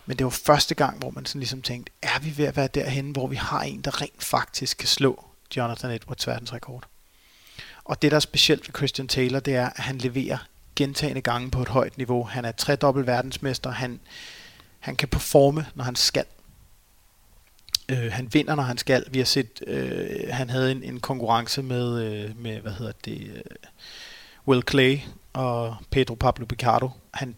Men 0.06 0.16
det 0.16 0.24
var 0.24 0.30
første 0.30 0.74
gang, 0.74 0.98
hvor 0.98 1.10
man 1.10 1.26
sådan 1.26 1.40
ligesom 1.40 1.62
tænkte, 1.62 1.92
er 2.02 2.18
vi 2.20 2.38
ved 2.38 2.44
at 2.44 2.56
være 2.56 2.68
derhen, 2.74 3.10
hvor 3.10 3.26
vi 3.26 3.36
har 3.36 3.62
en, 3.62 3.80
der 3.80 4.02
rent 4.02 4.24
faktisk 4.24 4.78
kan 4.78 4.88
slå 4.88 5.24
Jonathan 5.56 5.90
Edwards 5.90 6.26
verdensrekord? 6.26 6.84
Og 7.84 8.02
det, 8.02 8.10
der 8.10 8.16
er 8.16 8.20
specielt 8.20 8.68
ved 8.68 8.74
Christian 8.74 9.08
Taylor, 9.08 9.40
det 9.40 9.54
er, 9.54 9.66
at 9.66 9.82
han 9.82 9.98
leverer 9.98 10.38
gentagende 10.76 11.20
gange 11.20 11.50
på 11.50 11.62
et 11.62 11.68
højt 11.68 11.96
niveau. 11.96 12.24
Han 12.24 12.44
er 12.44 12.52
tredobbelt 12.52 13.06
verdensmester. 13.06 13.70
Han, 13.70 14.00
han 14.78 14.96
kan 14.96 15.08
performe, 15.08 15.66
når 15.74 15.84
han 15.84 15.96
skal. 15.96 16.24
Øh, 17.88 18.12
han 18.12 18.28
vinder, 18.32 18.54
når 18.54 18.62
han 18.62 18.78
skal. 18.78 19.04
Vi 19.10 19.18
har 19.18 19.24
set, 19.24 19.62
øh, 19.66 20.28
han 20.30 20.50
havde 20.50 20.72
en, 20.72 20.82
en 20.82 21.00
konkurrence 21.00 21.62
med, 21.62 22.02
øh, 22.02 22.42
med, 22.42 22.60
hvad 22.60 22.72
hedder 22.72 22.92
det, 23.04 23.20
øh, 23.34 23.42
Will 24.48 24.62
Clay 24.70 24.98
og 25.32 25.76
Pedro 25.90 26.14
Pablo 26.14 26.46
Picardo. 26.46 26.90
Han 27.14 27.36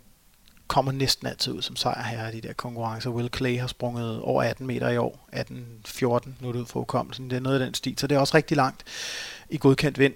kommer 0.67 0.93
næsten 0.93 1.27
altid 1.27 1.53
ud 1.53 1.63
som 1.63 1.77
sejrherre 1.77 2.37
i 2.37 2.41
de 2.41 2.49
der 2.49 2.53
konkurrencer. 2.53 3.11
Will 3.11 3.31
Clay 3.37 3.59
har 3.59 3.67
sprunget 3.67 4.21
over 4.21 4.43
18 4.43 4.67
meter 4.67 4.89
i 4.89 4.97
år. 4.97 5.29
18-14, 5.33 6.03
nu 6.41 6.49
er 6.49 6.53
det 6.53 6.61
ud 6.61 6.67
for 6.67 6.81
hukommelsen. 6.81 7.31
Det 7.31 7.37
er 7.37 7.41
noget 7.41 7.61
af 7.61 7.67
den 7.67 7.75
stil, 7.75 7.99
så 7.99 8.07
det 8.07 8.17
er 8.17 8.19
også 8.19 8.37
rigtig 8.37 8.57
langt 8.57 8.85
i 9.49 9.59
godkendt 9.59 9.99
vind. 9.99 10.15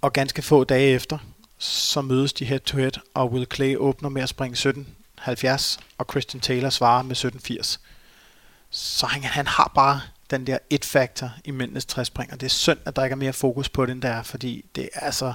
Og 0.00 0.12
ganske 0.12 0.42
få 0.42 0.64
dage 0.64 0.90
efter, 0.90 1.18
så 1.58 2.00
mødes 2.00 2.32
de 2.32 2.44
head 2.44 2.60
to 2.60 2.76
head, 2.76 2.92
og 3.14 3.32
Will 3.32 3.46
Clay 3.54 3.76
åbner 3.76 4.08
med 4.08 4.22
at 4.22 4.28
springe 4.28 4.84
17.70, 5.20 5.80
og 5.98 6.06
Christian 6.10 6.40
Taylor 6.40 6.70
svarer 6.70 7.02
med 7.02 7.16
17.80. 7.16 7.78
Så 8.70 9.06
han, 9.06 9.22
han 9.22 9.46
har 9.46 9.72
bare 9.74 10.00
den 10.30 10.46
der 10.46 10.58
et-faktor 10.70 11.30
i 11.44 11.50
mændenes 11.50 11.86
træspring, 11.86 12.32
og 12.32 12.40
det 12.40 12.46
er 12.46 12.50
synd, 12.50 12.78
at 12.84 12.96
der 12.96 13.04
ikke 13.04 13.12
er 13.12 13.16
mere 13.16 13.32
fokus 13.32 13.68
på 13.68 13.86
den 13.86 14.02
der, 14.02 14.22
fordi 14.22 14.64
det 14.74 14.88
er 14.94 15.00
altså, 15.00 15.32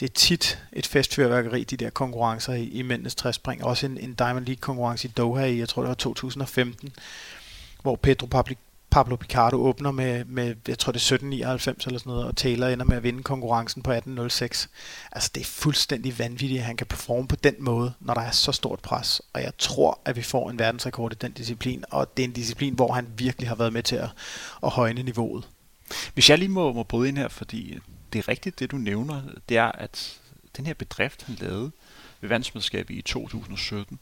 det 0.00 0.10
er 0.10 0.14
tit 0.14 0.62
et 0.72 0.86
festfyrværkeri, 0.86 1.64
de 1.64 1.76
der 1.76 1.90
konkurrencer 1.90 2.52
i, 2.52 2.64
i 2.64 2.82
mændenes 2.82 3.14
træspring. 3.14 3.64
Også 3.64 3.86
en, 3.86 3.98
en 3.98 4.14
Diamond 4.14 4.46
League 4.46 4.60
konkurrence 4.60 5.08
i 5.08 5.10
Doha 5.10 5.44
i, 5.44 5.58
jeg 5.58 5.68
tror 5.68 5.82
det 5.82 5.88
var 5.88 5.94
2015, 5.94 6.92
hvor 7.82 7.96
Pedro 7.96 8.26
Pablo, 8.26 8.54
Pablo 8.90 9.16
Picardo 9.16 9.56
åbner 9.56 9.90
med, 9.90 10.24
med 10.24 10.54
jeg 10.68 10.78
tror 10.78 10.92
det 10.92 10.98
er 10.98 11.14
1799 11.14 11.86
eller 11.86 11.98
sådan 11.98 12.10
noget, 12.10 12.26
og 12.26 12.36
Taylor 12.36 12.66
ender 12.66 12.84
med 12.84 12.96
at 12.96 13.02
vinde 13.02 13.22
konkurrencen 13.22 13.82
på 13.82 13.90
1806. 13.90 14.68
Altså 15.12 15.30
det 15.34 15.40
er 15.40 15.44
fuldstændig 15.44 16.18
vanvittigt, 16.18 16.58
at 16.58 16.66
han 16.66 16.76
kan 16.76 16.86
performe 16.86 17.28
på 17.28 17.36
den 17.36 17.54
måde, 17.58 17.92
når 18.00 18.14
der 18.14 18.20
er 18.20 18.30
så 18.30 18.52
stort 18.52 18.80
pres. 18.80 19.22
Og 19.32 19.42
jeg 19.42 19.52
tror, 19.58 20.00
at 20.04 20.16
vi 20.16 20.22
får 20.22 20.50
en 20.50 20.58
verdensrekord 20.58 21.12
i 21.12 21.16
den 21.20 21.32
disciplin, 21.32 21.84
og 21.90 22.16
det 22.16 22.22
er 22.22 22.28
en 22.28 22.32
disciplin, 22.32 22.74
hvor 22.74 22.92
han 22.92 23.06
virkelig 23.16 23.48
har 23.48 23.54
været 23.54 23.72
med 23.72 23.82
til 23.82 23.96
at, 23.96 24.08
at 24.62 24.70
højne 24.70 25.02
niveauet. 25.02 25.48
Hvis 26.14 26.30
jeg 26.30 26.38
lige 26.38 26.48
må, 26.48 26.72
må 26.72 26.82
bryde 26.82 27.08
ind 27.08 27.18
her, 27.18 27.28
fordi 27.28 27.78
det 28.12 28.18
er 28.18 28.28
rigtigt, 28.28 28.58
det 28.58 28.70
du 28.70 28.76
nævner, 28.76 29.22
det 29.48 29.56
er, 29.56 29.72
at 29.72 30.20
den 30.56 30.66
her 30.66 30.74
bedrift, 30.74 31.22
han 31.22 31.34
lavede 31.40 31.70
ved 32.20 32.28
verdensmesterskabet 32.28 32.94
i 32.94 33.02
2017, 33.02 33.98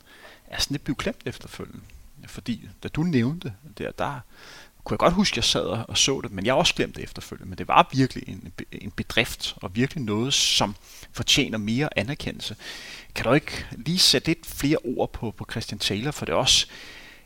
er 0.46 0.60
sådan 0.60 0.74
lidt 0.74 0.84
blevet 0.84 0.98
klemt 0.98 1.22
efterfølgende. 1.24 1.80
Fordi 2.26 2.68
da 2.82 2.88
du 2.88 3.02
nævnte 3.02 3.52
det, 3.78 3.98
der 3.98 4.20
kunne 4.86 4.94
jeg 4.94 4.98
godt 4.98 5.14
huske, 5.14 5.32
at 5.32 5.36
jeg 5.36 5.44
sad 5.44 5.84
og 5.88 5.98
så 5.98 6.20
det, 6.20 6.32
men 6.32 6.46
jeg 6.46 6.54
har 6.54 6.58
også 6.58 6.74
glemt 6.74 6.96
det 6.96 7.04
efterfølgende. 7.04 7.48
Men 7.48 7.58
det 7.58 7.68
var 7.68 7.88
virkelig 7.92 8.28
en, 8.28 8.52
en 8.72 8.90
bedrift, 8.90 9.54
og 9.56 9.76
virkelig 9.76 10.04
noget, 10.04 10.34
som 10.34 10.76
fortjener 11.12 11.58
mere 11.58 11.98
anerkendelse. 11.98 12.56
Kan 13.14 13.24
du 13.24 13.32
ikke 13.32 13.66
lige 13.72 13.98
sætte 13.98 14.28
lidt 14.28 14.46
flere 14.46 14.76
ord 14.84 15.12
på, 15.12 15.30
på 15.30 15.46
Christian 15.50 15.78
Taylor, 15.78 16.10
for 16.10 16.24
det 16.24 16.32
er 16.32 16.36
også 16.36 16.66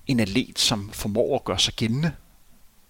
en 0.06 0.20
atlet, 0.20 0.58
som 0.58 0.90
formår 0.92 1.34
at 1.36 1.44
gøre 1.44 1.58
sig 1.58 1.74
gældende, 1.74 2.12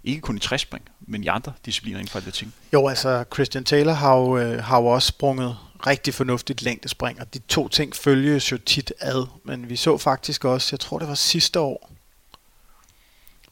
ikke 0.04 0.20
kun 0.20 0.36
i 0.36 0.40
træspring, 0.40 0.84
men 1.00 1.24
i 1.24 1.26
andre 1.26 1.52
discipliner 1.66 1.98
inden 1.98 2.22
for 2.22 2.30
ting. 2.30 2.54
Jo, 2.72 2.88
altså 2.88 3.24
Christian 3.34 3.64
Taylor 3.64 3.92
har 3.92 4.16
jo, 4.16 4.38
øh, 4.38 4.64
har 4.64 4.80
jo 4.80 4.86
også 4.86 5.08
sprunget 5.08 5.56
rigtig 5.86 6.14
fornuftigt 6.14 6.62
længdespring, 6.62 7.20
og 7.20 7.34
de 7.34 7.38
to 7.38 7.68
ting 7.68 7.96
følges 7.96 8.52
jo 8.52 8.58
tit 8.58 8.92
ad, 9.00 9.26
men 9.44 9.68
vi 9.68 9.76
så 9.76 9.98
faktisk 9.98 10.44
også, 10.44 10.68
jeg 10.72 10.80
tror 10.80 10.98
det 10.98 11.08
var 11.08 11.14
sidste 11.14 11.60
år, 11.60 11.90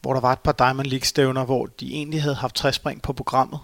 hvor 0.01 0.13
der 0.13 0.21
var 0.21 0.33
et 0.33 0.39
par 0.39 0.51
Diamond 0.51 0.87
League 0.87 1.05
stævner, 1.05 1.45
hvor 1.45 1.65
de 1.65 1.93
egentlig 1.93 2.21
havde 2.21 2.35
haft 2.35 2.55
træspring 2.55 3.01
på 3.01 3.13
programmet, 3.13 3.59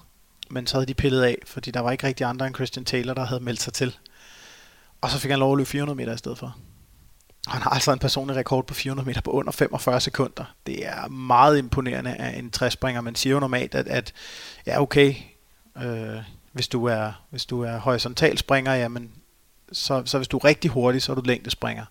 men 0.49 0.67
så 0.67 0.77
havde 0.77 0.85
de 0.85 0.93
pillet 0.93 1.23
af, 1.23 1.37
fordi 1.45 1.71
der 1.71 1.79
var 1.79 1.91
ikke 1.91 2.07
rigtig 2.07 2.25
andre 2.25 2.47
end 2.47 2.55
Christian 2.55 2.85
Taylor, 2.85 3.13
der 3.13 3.25
havde 3.25 3.43
meldt 3.43 3.61
sig 3.61 3.73
til. 3.73 3.97
Og 5.01 5.09
så 5.09 5.19
fik 5.19 5.31
han 5.31 5.39
lov 5.39 5.51
at 5.51 5.57
løbe 5.57 5.69
400 5.69 5.97
meter 5.97 6.13
i 6.13 6.17
stedet 6.17 6.37
for. 6.37 6.55
Han 7.47 7.61
har 7.61 7.69
altså 7.69 7.91
en 7.91 7.99
personlig 7.99 8.35
rekord 8.35 8.67
på 8.67 8.73
400 8.73 9.07
meter 9.07 9.21
på 9.21 9.31
under 9.31 9.51
45 9.51 10.01
sekunder. 10.01 10.53
Det 10.67 10.87
er 10.87 11.07
meget 11.07 11.57
imponerende 11.57 12.15
af 12.15 12.39
en 12.39 12.51
træspringer. 12.51 13.01
Man 13.01 13.15
siger 13.15 13.33
jo 13.33 13.39
normalt, 13.39 13.75
at, 13.75 13.87
at 13.87 14.13
ja 14.65 14.81
okay, 14.81 15.15
øh, 15.77 16.17
hvis, 16.51 16.67
du 16.67 16.85
er, 16.85 17.11
hvis 17.29 17.45
du 17.45 17.61
er 17.61 17.77
horisontal 17.77 18.37
springer, 18.37 18.73
jamen, 18.73 19.11
så, 19.71 20.03
så 20.05 20.17
hvis 20.17 20.27
du 20.27 20.37
er 20.37 20.45
rigtig 20.45 20.71
hurtig, 20.71 21.01
så 21.01 21.11
er 21.11 21.15
du 21.15 21.21
længdespringer. 21.21 21.85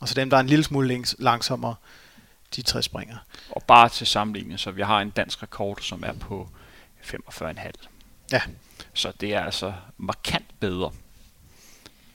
Og 0.00 0.08
så 0.08 0.14
dem, 0.14 0.30
der 0.30 0.36
er 0.36 0.40
en 0.40 0.46
lille 0.46 0.64
smule 0.64 1.04
langsommere, 1.18 1.74
de 2.56 2.62
tre 2.62 2.82
springer. 2.82 3.16
Og 3.50 3.62
bare 3.62 3.88
til 3.88 4.06
sammenligning, 4.06 4.60
så 4.60 4.70
vi 4.70 4.82
har 4.82 5.00
en 5.00 5.10
dansk 5.10 5.42
rekord, 5.42 5.78
som 5.82 6.02
er 6.06 6.12
på 6.12 6.48
45,5. 7.02 7.70
Ja. 8.32 8.40
Så 8.94 9.12
det 9.20 9.34
er 9.34 9.44
altså 9.44 9.72
markant 9.98 10.60
bedre 10.60 10.92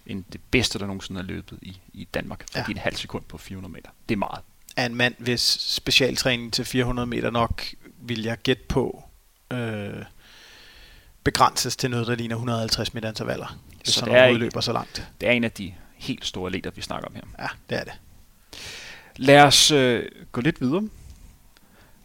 end 0.05 0.23
det 0.33 0.41
bedste, 0.51 0.79
der 0.79 0.85
nogensinde 0.85 1.19
er 1.19 1.23
løbet 1.23 1.59
i, 1.61 1.77
i 1.93 2.07
Danmark. 2.13 2.45
Fordi 2.51 2.63
ja. 2.67 2.71
en 2.71 2.77
halv 2.77 2.95
sekund 2.95 3.23
på 3.23 3.37
400 3.37 3.73
meter. 3.73 3.89
Det 4.09 4.15
er 4.15 4.19
meget. 4.19 4.43
Er 4.75 4.85
en 4.85 4.95
mand, 4.95 5.15
hvis 5.17 5.57
specialtræning 5.59 6.53
til 6.53 6.65
400 6.65 7.05
meter 7.05 7.29
nok, 7.29 7.65
vil 7.97 8.23
jeg 8.23 8.37
gætte 8.37 8.63
på, 8.69 9.03
øh, 9.51 10.05
begrænses 11.23 11.75
til 11.75 11.91
noget, 11.91 12.07
der 12.07 12.15
ligner 12.15 12.35
150 12.35 12.93
meter 12.93 13.09
intervaller. 13.09 13.57
Hvis 13.83 13.93
så 13.93 14.05
det 14.05 14.15
er, 14.15 14.31
løber 14.31 14.61
så 14.61 14.73
langt. 14.73 15.07
Det 15.21 15.29
er 15.29 15.33
en 15.33 15.43
af 15.43 15.51
de 15.51 15.73
helt 15.95 16.25
store 16.25 16.51
leder, 16.51 16.71
vi 16.71 16.81
snakker 16.81 17.07
om 17.07 17.15
her. 17.15 17.21
Ja, 17.39 17.47
det 17.69 17.79
er 17.79 17.83
det. 17.83 17.93
Lad 19.17 19.41
os 19.43 19.71
øh, 19.71 20.03
gå 20.31 20.41
lidt 20.41 20.61
videre. 20.61 20.89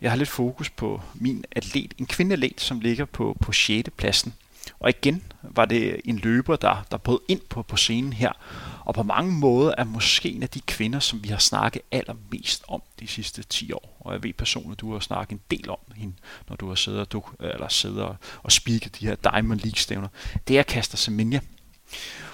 Jeg 0.01 0.11
har 0.11 0.17
lidt 0.17 0.29
fokus 0.29 0.71
på 0.71 1.03
min 1.15 1.45
atlet, 1.53 1.95
en 1.99 2.07
kvindeatlet, 2.07 2.61
som 2.61 2.81
ligger 2.81 3.05
på, 3.05 3.37
på 3.41 3.53
6. 3.53 3.89
pladsen. 3.97 4.35
Og 4.81 4.91
igen 4.91 5.23
var 5.43 5.65
det 5.65 6.01
en 6.05 6.19
løber, 6.19 6.57
der, 6.57 6.87
der 6.91 6.97
brød 6.97 7.21
ind 7.29 7.41
på, 7.49 7.63
på 7.63 7.77
scenen 7.77 8.13
her. 8.13 8.33
Og 8.85 8.95
på 8.95 9.03
mange 9.03 9.33
måder 9.33 9.75
er 9.79 9.85
måske 9.85 10.31
en 10.31 10.43
af 10.43 10.49
de 10.49 10.61
kvinder, 10.61 10.99
som 10.99 11.25
vi 11.25 11.29
har 11.29 11.39
snakket 11.39 11.83
allermest 11.91 12.65
om 12.69 12.83
de 13.01 13.07
sidste 13.07 13.43
10 13.43 13.73
år. 13.73 13.97
Og 14.01 14.13
jeg 14.13 14.23
ved 14.23 14.33
personligt, 14.33 14.81
du 14.81 14.93
har 14.93 15.01
snakket 15.01 15.33
en 15.33 15.41
del 15.51 15.71
om 15.71 15.79
hende, 15.97 16.15
når 16.49 16.57
du 16.57 16.69
har 16.69 16.75
siddet, 16.75 17.01
og, 17.01 17.13
du, 17.13 17.23
eller 17.41 17.69
siddet 17.69 18.17
og 18.43 18.53
spiket 18.53 19.01
de 19.01 19.07
her 19.07 19.15
Diamond 19.15 19.61
League-stævner. 19.61 20.09
Det 20.49 20.59
er 20.59 20.63
Kaster 20.63 20.97
Semenya. 20.97 21.41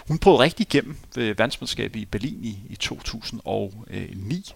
Hun 0.09 0.19
prøvede 0.19 0.43
rigtig 0.43 0.67
igennem 0.67 0.97
ved 1.15 1.27
verdensmesterskabet 1.27 2.01
i 2.01 2.05
Berlin 2.05 2.45
i, 2.45 2.59
i 2.69 2.77
2009, 2.77 4.53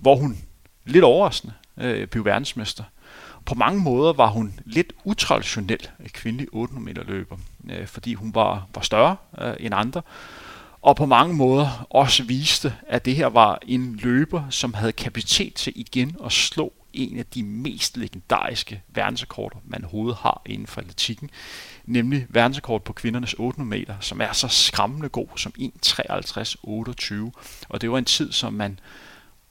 hvor 0.00 0.16
hun 0.16 0.38
lidt 0.84 1.04
overraskende 1.04 1.54
øh, 1.76 2.06
blev 2.06 2.24
verdensmester. 2.24 2.84
På 3.44 3.54
mange 3.54 3.80
måder 3.80 4.12
var 4.12 4.26
hun 4.26 4.60
lidt 4.64 4.92
utraditionel 5.04 5.88
øh, 6.00 6.08
kvindelig 6.08 6.48
800 6.52 6.84
meter 6.84 7.04
løber, 7.12 7.36
øh, 7.70 7.86
fordi 7.86 8.14
hun 8.14 8.34
var, 8.34 8.66
var 8.74 8.82
større 8.82 9.16
øh, 9.40 9.54
end 9.60 9.74
andre, 9.74 10.02
og 10.82 10.96
på 10.96 11.06
mange 11.06 11.34
måder 11.34 11.86
også 11.90 12.22
viste, 12.22 12.74
at 12.88 13.04
det 13.04 13.16
her 13.16 13.26
var 13.26 13.58
en 13.66 13.96
løber, 14.02 14.42
som 14.50 14.74
havde 14.74 14.92
kapacitet 14.92 15.54
til 15.54 15.72
igen 15.76 16.16
at 16.24 16.32
slå 16.32 16.72
en 16.98 17.18
af 17.18 17.26
de 17.26 17.42
mest 17.42 17.96
legendariske 17.96 18.82
verdensrekorder, 18.88 19.56
man 19.64 19.84
overhovedet 19.84 20.16
har 20.16 20.42
inden 20.46 20.66
for 20.66 20.80
atletikken, 20.80 21.30
nemlig 21.84 22.26
verdensrekord 22.28 22.84
på 22.84 22.92
kvindernes 22.92 23.34
800 23.38 23.80
meter, 23.80 23.94
som 24.00 24.20
er 24.20 24.32
så 24.32 24.48
skræmmende 24.48 25.08
god 25.08 25.28
som 25.36 25.52
1.53.28, 25.58 27.66
og 27.68 27.80
det 27.80 27.90
var 27.90 27.98
en 27.98 28.04
tid, 28.04 28.32
som 28.32 28.52
man 28.52 28.80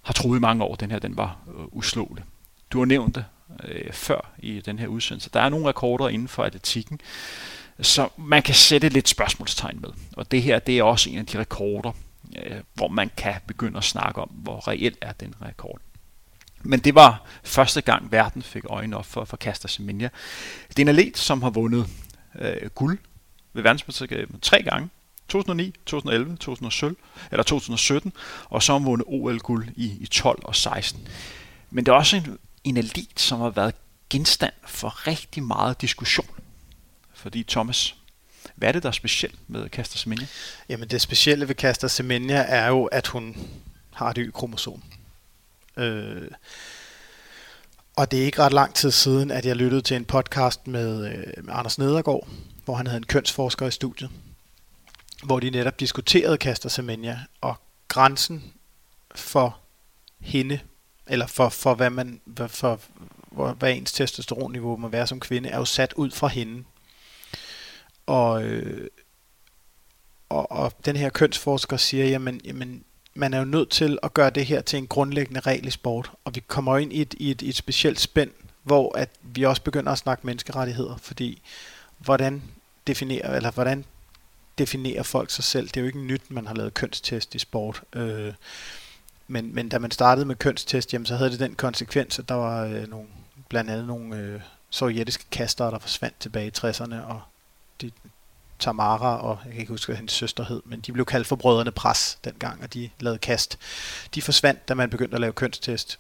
har 0.02 0.14
troet 0.14 0.38
i 0.38 0.41
mange 0.41 0.64
år, 0.64 0.76
den 0.76 0.91
her 0.91 1.00
den 1.00 1.18
var 1.18 1.38
øh, 1.48 1.66
uslåelig. 1.72 2.24
Du 2.72 2.80
har 2.80 2.86
nævnt 2.86 3.16
det 3.16 3.26
øh, 3.64 3.93
før 3.93 4.32
i 4.39 4.62
den 4.62 4.80
her 4.80 4.88
udsendelse. 4.88 5.30
Der 5.34 5.41
er 5.41 5.50
nogle 5.50 5.68
rekorder 5.68 6.10
inden 6.10 6.28
for 6.28 6.43
atletikken, 6.43 7.00
så 7.82 8.10
man 8.18 8.43
kan 8.43 8.56
sætte 8.56 8.89
lidt 8.89 9.10
spørgsmålstegn 9.10 9.82
med. 9.82 9.89
Og 10.18 10.32
det 10.32 10.41
her, 10.41 10.60
det 10.60 10.78
er 10.78 10.84
også 10.84 11.10
en 11.10 11.18
af 11.18 11.26
de 11.26 11.39
rekorder, 11.39 11.91
øh, 12.36 12.58
hvor 12.74 12.88
man 12.88 13.12
kan 13.18 13.36
begynde 13.48 13.78
at 13.78 13.84
snakke 13.84 14.22
om, 14.22 14.30
hvor 14.30 14.68
reelt 14.68 14.98
er 15.02 15.12
den 15.12 15.34
rekord. 15.41 15.80
Men 16.64 16.80
det 16.80 16.95
var 16.95 17.26
første 17.43 17.82
gang, 17.82 18.12
verden 18.12 18.41
fik 18.41 18.64
øjnene 18.70 18.97
op 18.97 19.05
for, 19.05 19.26
for 19.26 19.38
Caster 19.38 19.68
Semenya. 19.68 20.10
Det 20.70 20.80
er 20.80 20.84
en 20.84 20.88
atlet, 20.88 21.18
som 21.18 21.41
har 21.43 21.49
vundet 21.49 21.88
øh, 22.39 22.70
guld 22.76 22.99
ved 23.53 23.64
verdensmesterskabet 23.64 24.41
tre 24.41 24.64
gange. 24.64 24.89
2009, 25.28 25.74
2011, 25.86 26.38
2017, 26.38 26.97
eller 27.32 27.43
2017, 27.43 28.14
og 28.45 28.64
så 28.64 28.72
har 28.72 28.80
vundet 28.80 29.05
OL-guld 29.08 29.68
i, 29.76 29.97
i 29.99 30.05
12 30.05 30.39
og 30.43 30.55
16. 30.55 31.08
Men 31.72 31.86
det 31.86 31.91
er 31.91 31.95
også 31.95 32.16
en, 32.16 32.38
en 32.64 32.78
elit, 32.78 33.20
som 33.20 33.39
har 33.39 33.49
været 33.49 33.76
genstand 34.10 34.53
for 34.68 35.08
rigtig 35.08 35.43
meget 35.43 35.82
diskussion. 35.82 36.28
Fordi 37.14 37.43
Thomas, 37.43 37.95
hvad 38.55 38.68
er 38.68 38.72
det, 38.72 38.84
der 38.84 38.89
er 38.89 38.93
specielt 38.93 39.39
med 39.47 39.70
Caster 39.70 39.97
Semenya? 39.97 40.28
Jamen 40.70 40.88
det 40.88 41.01
specielle 41.01 41.47
ved 41.47 41.55
Caster 41.55 41.88
Semenya 41.88 42.45
er 42.47 42.68
jo, 42.68 42.86
at 42.86 43.08
hun 43.08 43.38
har 43.93 44.10
et 44.10 44.18
Y-kromosom. 44.18 44.84
Øh, 45.78 46.32
og 47.95 48.11
det 48.11 48.21
er 48.21 48.25
ikke 48.25 48.41
ret 48.41 48.53
lang 48.53 48.73
tid 48.73 48.91
siden, 48.91 49.32
at 49.32 49.45
jeg 49.45 49.55
lyttede 49.55 49.82
til 49.82 49.97
en 49.97 50.05
podcast 50.05 50.67
med, 50.67 51.05
øh, 51.05 51.45
med 51.45 51.53
Anders 51.53 51.78
Nedergaard, 51.78 52.28
hvor 52.65 52.75
han 52.75 52.88
havde 52.88 52.97
en 52.97 53.05
kønsforsker 53.05 53.67
i 53.67 53.71
studiet, 53.71 54.09
hvor 55.23 55.39
de 55.39 55.49
netop 55.49 55.80
diskuterede 55.80 56.38
Kaster 56.38 56.69
Semenya 56.69 57.19
og 57.41 57.55
grænsen 57.88 58.53
for 59.15 59.57
hende, 60.19 60.59
eller 61.07 61.28
for, 61.28 61.49
for 61.49 61.73
hvad 61.73 61.89
man, 61.89 62.21
for, 62.38 62.47
for 62.47 62.80
hvad 63.53 63.73
ens 63.73 63.91
testosteronniveau 63.91 64.78
må 64.78 64.88
være 64.88 65.07
som 65.07 65.19
kvinde, 65.19 65.49
er 65.49 65.57
jo 65.57 65.65
sat 65.65 65.93
ud 65.93 66.11
fra 66.11 66.28
hende. 66.28 66.63
Og, 68.05 68.43
øh, 68.43 68.88
og, 70.30 70.51
og 70.51 70.73
den 70.86 70.95
her 70.95 71.09
kønsforsker 71.09 71.78
siger, 71.78 72.05
jamen, 72.05 72.41
jamen 72.45 72.84
man 73.18 73.34
er 73.34 73.39
jo 73.39 73.45
nødt 73.45 73.70
til 73.70 73.99
at 74.03 74.13
gøre 74.13 74.30
det 74.30 74.45
her 74.45 74.61
til 74.61 74.78
en 74.78 74.88
grundlæggende 74.88 75.39
regel 75.39 75.68
i 75.68 75.72
sport, 75.72 76.11
og 76.26 76.36
vi 76.36 76.39
kommer 76.47 76.78
ind 76.78 76.93
i 76.93 77.01
et, 77.01 77.15
i 77.18 77.32
et, 77.32 77.41
i 77.41 77.49
et 77.49 77.55
specielt 77.55 77.99
spænd, 77.99 78.32
hvor 78.63 78.97
at 78.97 79.09
vi 79.22 79.43
også 79.43 79.61
begynder 79.61 79.91
at 79.91 79.97
snakke 79.97 80.28
menneskerettigheder, 80.28 80.97
fordi 80.97 81.41
hvordan 81.97 82.43
definerer, 82.88 83.36
eller 83.36 83.51
hvordan 83.51 83.86
definerer 84.57 85.03
folk 85.03 85.32
sig 85.32 85.43
selv? 85.43 85.68
Det 85.68 85.78
er 85.78 85.82
jo 85.82 85.88
ikke 85.88 85.99
nyt, 85.99 86.32
man 86.32 86.47
har 86.47 86.55
lavet 86.55 86.74
kønstest 86.74 87.36
i 87.36 87.39
sport. 87.39 87.84
Øh, 87.93 88.34
men, 89.28 89.55
men 89.55 89.70
da 89.70 89.80
man 89.80 89.91
startede 89.91 90.26
med 90.26 90.36
kønstest, 90.36 90.93
jamen, 90.93 91.05
så 91.05 91.15
havde 91.15 91.32
det 91.32 91.39
den 91.39 91.55
konsekvens, 91.55 92.20
at 92.20 92.30
der 92.30 92.36
var 92.36 92.65
øh, 92.65 92.89
nogle, 92.89 93.07
blandt 93.49 93.70
andet 93.70 93.88
nogle 93.88 94.18
øh, 94.18 94.41
sovjetiske 94.70 95.26
kaster, 95.32 95.70
der 95.70 95.80
forsvandt 95.80 96.20
tilbage 96.20 96.47
i 96.47 96.51
60'erne, 96.57 96.95
og 96.95 97.22
de, 97.82 97.91
Tamara 98.60 99.18
og 99.18 99.39
jeg 99.43 99.51
kan 99.51 99.60
ikke 99.60 99.74
huske, 99.74 99.89
hvad 99.89 99.97
hendes 99.97 100.14
søster 100.14 100.45
hed, 100.45 100.62
men 100.66 100.80
de 100.80 100.91
blev 100.91 101.05
kaldt 101.05 101.28
for 101.28 101.36
brødrene 101.36 101.72
Pres 101.72 102.18
dengang, 102.24 102.64
og 102.64 102.74
de 102.74 102.89
lavede 102.99 103.20
kast. 103.20 103.58
De 104.16 104.22
forsvandt, 104.22 104.68
da 104.68 104.74
man 104.74 104.89
begyndte 104.89 105.16
at 105.16 105.22
lave 105.22 105.34
kønstest. 105.34 105.99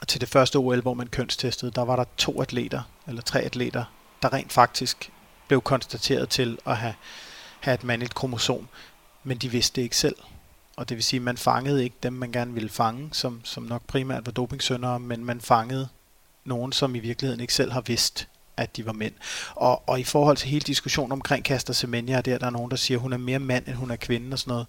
Og 0.00 0.08
til 0.08 0.20
det 0.20 0.28
første 0.28 0.56
OL, 0.56 0.80
hvor 0.80 0.94
man 0.94 1.06
kønstestede, 1.06 1.70
der 1.70 1.82
var 1.82 1.96
der 1.96 2.04
to 2.16 2.42
atleter, 2.42 2.82
eller 3.06 3.22
tre 3.22 3.40
atleter, 3.40 3.84
der 4.22 4.32
rent 4.32 4.52
faktisk 4.52 5.12
blev 5.48 5.60
konstateret 5.60 6.28
til 6.28 6.58
at 6.66 6.76
have, 6.76 6.94
have 7.60 7.74
et 7.74 7.84
mandligt 7.84 8.14
kromosom, 8.14 8.68
men 9.24 9.38
de 9.38 9.50
vidste 9.50 9.76
det 9.76 9.82
ikke 9.82 9.96
selv. 9.96 10.16
Og 10.76 10.88
det 10.88 10.96
vil 10.96 11.04
sige, 11.04 11.18
at 11.18 11.24
man 11.24 11.36
fangede 11.36 11.84
ikke 11.84 11.96
dem, 12.02 12.12
man 12.12 12.32
gerne 12.32 12.54
ville 12.54 12.68
fange, 12.68 13.08
som, 13.12 13.40
som 13.44 13.62
nok 13.62 13.86
primært 13.86 14.26
var 14.26 14.32
dopingsøndere, 14.32 15.00
men 15.00 15.24
man 15.24 15.40
fangede 15.40 15.88
nogen, 16.44 16.72
som 16.72 16.94
i 16.94 16.98
virkeligheden 16.98 17.40
ikke 17.40 17.54
selv 17.54 17.72
har 17.72 17.80
vidst, 17.80 18.28
at 18.62 18.76
de 18.76 18.86
var 18.86 18.92
mænd. 18.92 19.14
Og, 19.54 19.88
og 19.88 20.00
i 20.00 20.04
forhold 20.04 20.36
til 20.36 20.48
hele 20.48 20.60
diskussionen 20.60 21.12
omkring 21.12 21.44
Kaster 21.44 21.72
Semenya, 21.72 22.20
der, 22.20 22.38
der 22.38 22.46
er 22.46 22.50
nogen, 22.50 22.70
der 22.70 22.76
siger, 22.76 22.98
at 22.98 23.02
hun 23.02 23.12
er 23.12 23.16
mere 23.16 23.38
mand, 23.38 23.66
end 23.66 23.74
hun 23.74 23.90
er 23.90 23.96
kvinde 23.96 24.34
og 24.34 24.38
sådan 24.38 24.50
noget. 24.50 24.66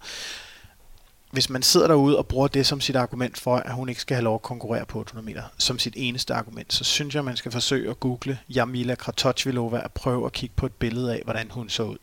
Hvis 1.32 1.50
man 1.50 1.64
sidder 1.64 1.88
derude 1.88 2.18
og 2.18 2.28
bruger 2.28 2.48
det 2.48 2.66
som 2.66 2.82
sit 2.82 2.96
argument 2.96 3.38
for, 3.38 3.56
at 3.56 3.74
hun 3.74 3.90
ikke 3.90 4.02
skal 4.02 4.16
have 4.16 4.24
lov 4.24 4.36
at 4.36 4.42
konkurrere 4.42 4.86
på 4.86 5.00
800 5.00 5.26
meter, 5.26 5.44
som 5.58 5.80
sit 5.80 5.94
eneste 5.98 6.34
argument, 6.34 6.74
så 6.74 6.84
synes 6.84 7.16
jeg, 7.16 7.26
man 7.26 7.38
skal 7.38 7.52
forsøge 7.52 7.90
at 7.90 8.00
google 8.00 8.40
Jamila 8.50 8.96
Kratochvilova 8.96 9.80
og 9.80 9.92
prøve 9.92 10.26
at 10.26 10.32
kigge 10.32 10.56
på 10.56 10.66
et 10.66 10.74
billede 10.74 11.14
af, 11.14 11.22
hvordan 11.24 11.52
hun 11.52 11.70
så 11.70 11.84
ud. 11.84 11.98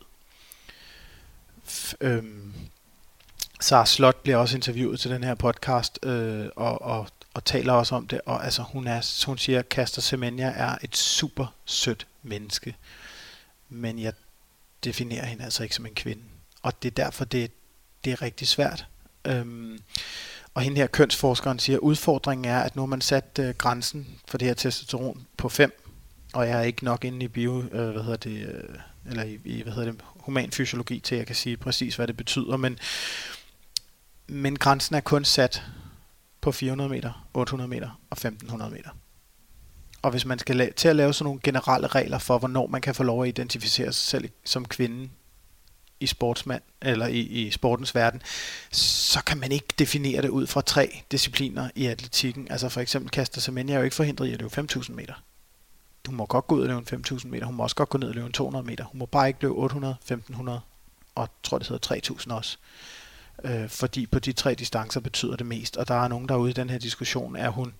F- 1.67 1.93
øhm, 2.01 2.53
Sara 3.59 3.85
Slot 3.85 4.15
bliver 4.15 4.37
også 4.37 4.55
interviewet 4.55 4.99
til 4.99 5.11
den 5.11 5.23
her 5.23 5.35
podcast, 5.35 5.99
øh, 6.03 6.45
og, 6.55 6.81
og 6.81 7.07
og 7.37 7.45
taler 7.45 7.73
også 7.73 7.95
om 7.95 8.07
det, 8.07 8.21
og 8.25 8.45
altså 8.45 8.61
hun, 8.61 8.87
er, 8.87 9.25
hun 9.25 9.37
siger, 9.37 9.59
at 9.59 9.69
Kaster 9.69 10.01
Semenya 10.01 10.53
er 10.55 10.77
et 10.83 10.97
super 10.97 11.53
sødt 11.65 12.07
menneske, 12.23 12.75
men 13.69 13.99
jeg 13.99 14.13
definerer 14.83 15.25
hende 15.25 15.43
altså 15.43 15.63
ikke 15.63 15.75
som 15.75 15.85
en 15.85 15.95
kvinde, 15.95 16.23
og 16.61 16.83
det 16.83 16.91
er 16.91 17.03
derfor, 17.03 17.25
det, 17.25 17.51
det 18.05 18.11
er 18.13 18.21
rigtig 18.21 18.47
svært. 18.47 18.85
Øhm, 19.25 19.79
og 20.53 20.61
hende 20.61 20.77
her 20.77 20.87
kønsforskeren 20.87 21.59
siger, 21.59 21.77
at 21.77 21.81
udfordringen 21.81 22.45
er, 22.45 22.59
at 22.59 22.75
nu 22.75 22.81
har 22.81 22.87
man 22.87 23.01
sat 23.01 23.39
øh, 23.39 23.55
grænsen 23.55 24.07
for 24.27 24.37
det 24.37 24.47
her 24.47 24.55
testosteron 24.55 25.27
på 25.37 25.49
5, 25.49 25.83
og 26.33 26.47
jeg 26.47 26.59
er 26.59 26.63
ikke 26.63 26.85
nok 26.85 27.05
inde 27.05 27.25
i 27.25 27.27
bio, 27.27 27.61
øh, 27.61 27.89
hvad 27.89 28.03
hedder 28.03 28.17
det, 28.17 28.47
øh, 28.47 28.79
eller 29.09 29.23
i, 29.23 29.39
i, 29.45 29.61
hvad 29.61 29.73
hedder 29.73 29.91
det, 29.91 30.01
human 30.15 30.51
fysiologi 30.51 30.99
til, 30.99 31.15
at 31.15 31.19
jeg 31.19 31.27
kan 31.27 31.35
sige 31.35 31.57
præcis, 31.57 31.95
hvad 31.95 32.07
det 32.07 32.17
betyder, 32.17 32.57
men, 32.57 32.79
men 34.27 34.59
grænsen 34.59 34.95
er 34.95 35.01
kun 35.01 35.25
sat 35.25 35.63
på 36.47 36.51
400 36.51 36.89
meter, 36.89 37.27
800 37.33 37.67
meter 37.67 37.89
og 38.09 38.15
1500 38.15 38.71
meter. 38.71 38.89
Og 40.01 40.11
hvis 40.11 40.25
man 40.25 40.39
skal 40.39 40.61
la- 40.61 40.73
til 40.73 40.87
at 40.87 40.95
lave 40.95 41.13
sådan 41.13 41.25
nogle 41.25 41.39
generelle 41.43 41.87
regler 41.87 42.17
for, 42.17 42.37
hvornår 42.37 42.67
man 42.67 42.81
kan 42.81 42.95
få 42.95 43.03
lov 43.03 43.23
at 43.23 43.27
identificere 43.27 43.93
sig 43.93 44.09
selv 44.09 44.29
som 44.45 44.65
kvinde 44.65 45.09
i 45.99 46.07
sportsmand 46.07 46.61
eller 46.81 47.07
i, 47.07 47.19
i 47.19 47.51
sportens 47.51 47.95
verden, 47.95 48.21
så 48.71 49.23
kan 49.23 49.37
man 49.37 49.51
ikke 49.51 49.67
definere 49.79 50.21
det 50.21 50.29
ud 50.29 50.47
fra 50.47 50.61
tre 50.61 51.03
discipliner 51.11 51.69
i 51.75 51.85
atletikken. 51.85 52.47
Altså 52.51 52.69
for 52.69 52.81
eksempel 52.81 53.11
Kaster 53.11 53.41
Semenya 53.41 53.73
er 53.73 53.77
jo 53.79 53.83
ikke 53.83 53.95
forhindret 53.95 54.27
i 54.27 54.33
at 54.33 54.39
løbe 54.41 54.61
5.000 54.71 54.91
meter. 54.91 55.13
Hun 56.07 56.15
må 56.15 56.25
godt 56.25 56.47
gå 56.47 56.55
ud 56.55 56.61
og 56.61 56.67
løbe 56.67 57.01
5.000 57.07 57.27
meter. 57.27 57.45
Hun 57.45 57.55
må 57.55 57.63
også 57.63 57.75
godt 57.75 57.89
gå 57.89 57.97
ned 57.97 58.07
og 58.09 58.15
løbe 58.15 58.31
200 58.31 58.65
meter. 58.65 58.85
Hun 58.85 58.99
må 58.99 59.05
bare 59.05 59.27
ikke 59.27 59.41
løbe 59.41 59.55
800, 59.55 59.95
1.500 60.11 60.51
og 61.15 61.29
tror 61.43 61.57
det 61.57 61.67
hedder 61.67 61.95
3.000 62.11 62.33
også 62.33 62.57
øh, 63.43 63.69
fordi 63.69 64.05
på 64.05 64.19
de 64.19 64.33
tre 64.33 64.55
distancer 64.55 64.99
betyder 64.99 65.35
det 65.35 65.45
mest. 65.45 65.77
Og 65.77 65.87
der 65.87 66.03
er 66.03 66.07
nogen 66.07 66.29
derude 66.29 66.49
i 66.49 66.53
den 66.53 66.69
her 66.69 66.77
diskussion, 66.77 67.35
er 67.35 67.49
hun, 67.49 67.73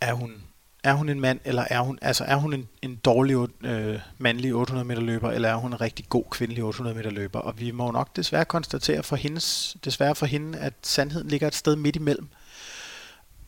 er 0.00 0.12
hun, 0.12 0.42
er 0.84 0.92
hun 0.92 1.08
en 1.08 1.20
mand, 1.20 1.40
eller 1.44 1.64
er 1.70 1.80
hun, 1.80 1.98
altså 2.02 2.24
er 2.24 2.36
hun 2.36 2.54
en, 2.54 2.68
en 2.82 2.96
dårlig 2.96 3.36
øh, 3.64 3.98
mandlig 4.18 4.54
800 4.54 4.88
meter 4.88 5.02
løber, 5.02 5.30
eller 5.30 5.48
er 5.48 5.56
hun 5.56 5.72
en 5.72 5.80
rigtig 5.80 6.08
god 6.08 6.24
kvindelig 6.30 6.64
800 6.64 6.96
meter 6.96 7.10
løber? 7.10 7.38
Og 7.38 7.60
vi 7.60 7.70
må 7.70 7.90
nok 7.90 8.16
desværre 8.16 8.44
konstatere 8.44 9.02
for 9.02 9.16
hendes, 9.16 9.76
desværre 9.84 10.14
for 10.14 10.26
hende, 10.26 10.58
at 10.58 10.74
sandheden 10.82 11.28
ligger 11.28 11.46
et 11.46 11.54
sted 11.54 11.76
midt 11.76 11.96
imellem. 11.96 12.28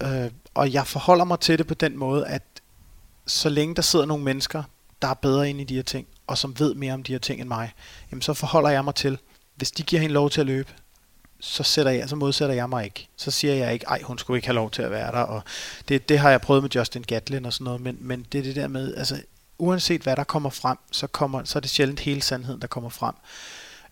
Øh, 0.02 0.30
og 0.54 0.72
jeg 0.72 0.86
forholder 0.86 1.24
mig 1.24 1.40
til 1.40 1.58
det 1.58 1.66
på 1.66 1.74
den 1.74 1.96
måde, 1.96 2.26
at 2.26 2.42
så 3.26 3.48
længe 3.48 3.74
der 3.74 3.82
sidder 3.82 4.06
nogle 4.06 4.24
mennesker, 4.24 4.62
der 5.02 5.08
er 5.08 5.14
bedre 5.14 5.50
inde 5.50 5.60
i 5.60 5.64
de 5.64 5.74
her 5.74 5.82
ting, 5.82 6.06
og 6.26 6.38
som 6.38 6.58
ved 6.58 6.74
mere 6.74 6.94
om 6.94 7.02
de 7.02 7.12
her 7.12 7.18
ting 7.18 7.40
end 7.40 7.48
mig, 7.48 7.72
jamen 8.10 8.22
så 8.22 8.34
forholder 8.34 8.70
jeg 8.70 8.84
mig 8.84 8.94
til, 8.94 9.18
hvis 9.54 9.70
de 9.70 9.82
giver 9.82 10.00
hende 10.00 10.14
lov 10.14 10.30
til 10.30 10.40
at 10.40 10.46
løbe, 10.46 10.72
så, 11.40 11.62
sætter 11.62 11.92
jeg, 11.92 12.08
så 12.08 12.16
modsætter 12.16 12.54
jeg 12.54 12.68
mig 12.68 12.84
ikke. 12.84 13.08
Så 13.16 13.30
siger 13.30 13.54
jeg 13.54 13.72
ikke, 13.72 13.86
ej, 13.86 14.02
hun 14.02 14.18
skulle 14.18 14.38
ikke 14.38 14.48
have 14.48 14.54
lov 14.54 14.70
til 14.70 14.82
at 14.82 14.90
være 14.90 15.12
der. 15.12 15.18
Og 15.18 15.42
det, 15.88 16.08
det 16.08 16.18
har 16.18 16.30
jeg 16.30 16.40
prøvet 16.40 16.62
med 16.62 16.70
Justin 16.70 17.02
Gatlin 17.02 17.44
og 17.44 17.52
sådan 17.52 17.64
noget, 17.64 17.80
men, 17.80 17.96
men 18.00 18.26
det 18.32 18.38
er 18.38 18.42
det 18.42 18.56
der 18.56 18.68
med, 18.68 18.94
altså 18.94 19.22
uanset 19.58 20.02
hvad 20.02 20.16
der 20.16 20.24
kommer 20.24 20.50
frem, 20.50 20.78
så, 20.92 21.06
kommer, 21.06 21.44
så 21.44 21.58
er 21.58 21.60
det 21.60 21.70
sjældent 21.70 22.00
hele 22.00 22.22
sandheden, 22.22 22.60
der 22.60 22.66
kommer 22.66 22.90
frem 22.90 23.14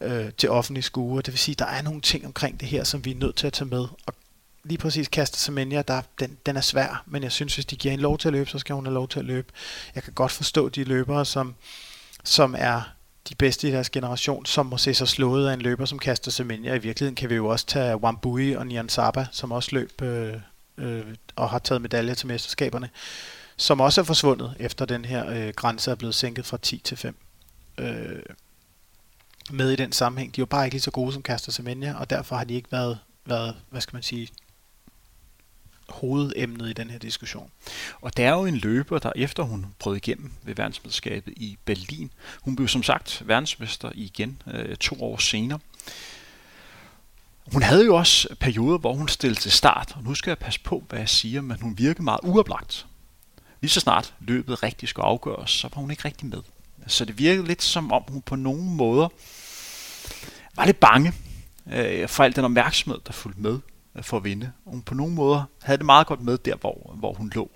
øh, 0.00 0.32
til 0.38 0.50
offentlige 0.50 0.82
skue. 0.82 1.16
Det 1.16 1.32
vil 1.32 1.38
sige, 1.38 1.54
der 1.54 1.66
er 1.66 1.82
nogle 1.82 2.00
ting 2.00 2.26
omkring 2.26 2.60
det 2.60 2.68
her, 2.68 2.84
som 2.84 3.04
vi 3.04 3.10
er 3.10 3.14
nødt 3.14 3.36
til 3.36 3.46
at 3.46 3.52
tage 3.52 3.68
med. 3.68 3.86
Og 4.06 4.14
lige 4.64 4.78
præcis 4.78 5.08
Kaster 5.08 5.38
Semenya, 5.38 5.82
der, 5.82 6.02
den, 6.20 6.38
den 6.46 6.56
er 6.56 6.60
svær, 6.60 7.02
men 7.06 7.22
jeg 7.22 7.32
synes, 7.32 7.54
hvis 7.54 7.66
de 7.66 7.76
giver 7.76 7.90
hende 7.90 8.02
lov 8.02 8.18
til 8.18 8.28
at 8.28 8.32
løbe, 8.32 8.50
så 8.50 8.58
skal 8.58 8.74
hun 8.74 8.86
have 8.86 8.94
lov 8.94 9.08
til 9.08 9.18
at 9.18 9.24
løbe. 9.24 9.52
Jeg 9.94 10.02
kan 10.02 10.12
godt 10.12 10.32
forstå 10.32 10.68
de 10.68 10.84
løbere, 10.84 11.24
som, 11.24 11.54
som 12.24 12.54
er 12.58 12.82
de 13.28 13.34
bedste 13.34 13.68
i 13.68 13.70
deres 13.70 13.90
generation, 13.90 14.46
som 14.46 14.66
må 14.66 14.76
se 14.78 14.94
sig 14.94 15.08
slået 15.08 15.48
af 15.48 15.54
en 15.54 15.62
løber, 15.62 15.84
som 15.84 15.98
kaster 15.98 16.30
Semenya. 16.30 16.74
I 16.74 16.78
virkeligheden 16.78 17.14
kan 17.14 17.30
vi 17.30 17.34
jo 17.34 17.46
også 17.46 17.66
tage 17.66 17.96
Wambui 17.96 18.52
og 18.52 18.66
Nian 18.66 18.88
Saba, 18.88 19.26
som 19.32 19.52
også 19.52 19.70
løb 19.72 20.02
øh, 20.02 20.34
øh, 20.78 21.04
og 21.36 21.50
har 21.50 21.58
taget 21.58 21.82
medaljer 21.82 22.14
til 22.14 22.26
mesterskaberne, 22.26 22.90
som 23.56 23.80
også 23.80 24.00
er 24.00 24.04
forsvundet, 24.04 24.54
efter 24.58 24.84
den 24.84 25.04
her 25.04 25.30
øh, 25.30 25.52
grænse 25.56 25.90
er 25.90 25.94
blevet 25.94 26.14
sænket 26.14 26.46
fra 26.46 26.58
10 26.62 26.78
til 26.78 26.96
5. 26.96 27.16
Øh, 27.78 28.22
med 29.50 29.70
i 29.70 29.76
den 29.76 29.92
sammenhæng. 29.92 30.36
De 30.36 30.40
var 30.40 30.46
bare 30.46 30.64
ikke 30.64 30.74
lige 30.74 30.82
så 30.82 30.90
gode 30.90 31.12
som 31.12 31.22
Kaster 31.22 31.52
Semenya, 31.52 31.94
og 31.98 32.10
derfor 32.10 32.36
har 32.36 32.44
de 32.44 32.54
ikke 32.54 32.72
været, 32.72 32.98
været 33.26 33.56
hvad 33.70 33.80
skal 33.80 33.96
man 33.96 34.02
sige, 34.02 34.28
hovedemnet 35.90 36.70
i 36.70 36.72
den 36.72 36.90
her 36.90 36.98
diskussion. 36.98 37.50
Og 38.00 38.16
der 38.16 38.26
er 38.28 38.32
jo 38.32 38.44
en 38.44 38.56
løber, 38.56 38.98
der 38.98 39.12
efter 39.16 39.42
hun 39.42 39.66
brød 39.78 39.96
igennem 39.96 40.32
ved 40.42 40.54
verdensmesterskabet 40.54 41.32
i 41.36 41.58
Berlin. 41.64 42.12
Hun 42.42 42.56
blev 42.56 42.68
som 42.68 42.82
sagt 42.82 43.22
verdensmester 43.26 43.90
igen 43.94 44.42
øh, 44.46 44.76
to 44.76 45.02
år 45.02 45.16
senere. 45.16 45.58
Hun 47.52 47.62
havde 47.62 47.84
jo 47.84 47.96
også 47.96 48.36
perioder, 48.40 48.78
hvor 48.78 48.92
hun 48.92 49.08
stillede 49.08 49.40
til 49.40 49.52
start, 49.52 49.92
og 49.96 50.02
nu 50.02 50.14
skal 50.14 50.30
jeg 50.30 50.38
passe 50.38 50.60
på, 50.60 50.84
hvad 50.88 50.98
jeg 50.98 51.08
siger, 51.08 51.40
men 51.40 51.60
hun 51.60 51.78
virkede 51.78 52.02
meget 52.02 52.20
uoplagt. 52.22 52.86
Lige 53.60 53.70
så 53.70 53.80
snart 53.80 54.14
løbet 54.20 54.62
rigtig 54.62 54.88
skulle 54.88 55.06
afgøres, 55.06 55.50
så 55.50 55.68
var 55.74 55.80
hun 55.80 55.90
ikke 55.90 56.04
rigtig 56.04 56.26
med. 56.26 56.42
Så 56.86 57.04
det 57.04 57.18
virkede 57.18 57.46
lidt 57.46 57.62
som 57.62 57.92
om, 57.92 58.02
hun 58.08 58.22
på 58.22 58.36
nogle 58.36 58.62
måder 58.62 59.08
var 60.56 60.64
lidt 60.64 60.80
bange 60.80 61.12
øh, 61.72 62.08
for 62.08 62.24
al 62.24 62.36
den 62.36 62.44
opmærksomhed, 62.44 63.00
der 63.06 63.12
fulgte 63.12 63.40
med 63.40 63.58
for 64.02 64.16
at 64.16 64.24
vinde. 64.24 64.52
Hun 64.64 64.82
på 64.82 64.94
nogle 64.94 65.14
måder 65.14 65.44
havde 65.62 65.78
det 65.78 65.86
meget 65.86 66.06
godt 66.06 66.20
med 66.20 66.38
der, 66.38 66.56
hvor, 66.56 66.94
hvor 66.94 67.12
hun 67.12 67.30
lå. 67.34 67.50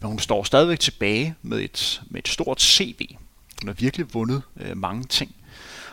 Men 0.00 0.08
hun 0.08 0.18
står 0.18 0.42
stadigvæk 0.42 0.80
tilbage 0.80 1.34
med 1.42 1.60
et, 1.60 2.02
med 2.06 2.20
et 2.20 2.28
stort 2.28 2.62
CV. 2.62 3.16
Hun 3.62 3.68
har 3.68 3.74
virkelig 3.74 4.14
vundet 4.14 4.42
øh, 4.56 4.76
mange 4.76 5.04
ting. 5.04 5.34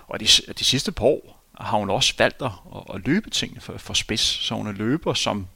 Og 0.07 0.19
de, 0.19 0.25
de 0.59 0.63
sidste 0.63 0.91
par 0.91 1.05
år 1.05 1.43
har 1.59 1.77
hun 1.77 1.89
også 1.89 2.13
valgt 2.17 2.41
at, 2.41 2.51
at 2.93 3.01
løbe 3.05 3.29
tingene 3.29 3.61
for, 3.61 3.77
for 3.77 3.93
spids. 3.93 4.21
Så 4.21 4.55
hun 4.55 4.67
er 4.67 4.71
løber, 4.71 5.13
som 5.13 5.47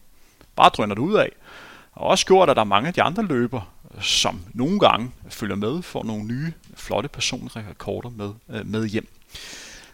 bare 0.56 0.70
drøner 0.70 0.96
det 0.96 1.02
ud 1.02 1.16
af. 1.16 1.30
Og 1.92 2.08
også 2.08 2.26
gjort, 2.26 2.50
at 2.50 2.56
der 2.56 2.62
er 2.62 2.66
mange 2.66 2.88
af 2.88 2.94
de 2.94 3.02
andre 3.02 3.24
løber, 3.24 3.62
som 4.02 4.42
nogle 4.54 4.80
gange 4.80 5.12
følger 5.30 5.56
med, 5.56 5.82
får 5.82 6.04
nogle 6.04 6.24
nye, 6.24 6.54
flotte 6.76 7.10
personlige 7.10 7.66
rekorder 7.70 8.10
med, 8.10 8.32
øh, 8.50 8.66
med 8.68 8.88
hjem. 8.88 9.08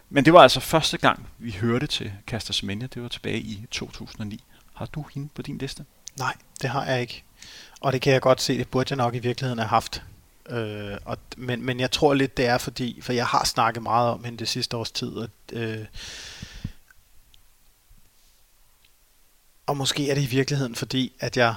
Men 0.08 0.24
det 0.24 0.32
var 0.32 0.40
altså 0.40 0.60
første 0.60 0.98
gang, 0.98 1.28
vi 1.38 1.50
hørte 1.50 1.86
til 1.86 2.12
Kaster 2.26 2.52
Semenya. 2.52 2.86
Det 2.86 3.02
var 3.02 3.08
tilbage 3.08 3.38
i 3.38 3.66
2009. 3.70 4.44
Har 4.74 4.86
du 4.86 5.04
hende 5.14 5.28
på 5.34 5.42
din 5.42 5.58
liste? 5.58 5.84
Nej, 6.18 6.34
det 6.62 6.70
har 6.70 6.86
jeg 6.86 7.00
ikke. 7.00 7.24
Og 7.80 7.92
det 7.92 8.00
kan 8.02 8.12
jeg 8.12 8.20
godt 8.20 8.40
se, 8.40 8.58
det 8.58 8.68
burde 8.68 8.86
jeg 8.90 8.96
nok 8.96 9.14
i 9.14 9.18
virkeligheden 9.18 9.58
have 9.58 9.68
haft. 9.68 10.02
Øh, 10.48 10.96
og, 11.04 11.18
men, 11.36 11.62
men 11.62 11.80
jeg 11.80 11.90
tror 11.90 12.14
lidt, 12.14 12.36
det 12.36 12.46
er 12.46 12.58
fordi, 12.58 13.00
for 13.00 13.12
jeg 13.12 13.26
har 13.26 13.44
snakket 13.44 13.82
meget 13.82 14.10
om 14.10 14.24
hende 14.24 14.38
det 14.38 14.48
sidste 14.48 14.76
års 14.76 14.90
tid, 14.90 15.08
og, 15.08 15.28
øh, 15.52 15.84
og 19.66 19.76
måske 19.76 20.10
er 20.10 20.14
det 20.14 20.22
i 20.22 20.26
virkeligheden 20.26 20.74
fordi, 20.74 21.12
at 21.20 21.36
jeg 21.36 21.54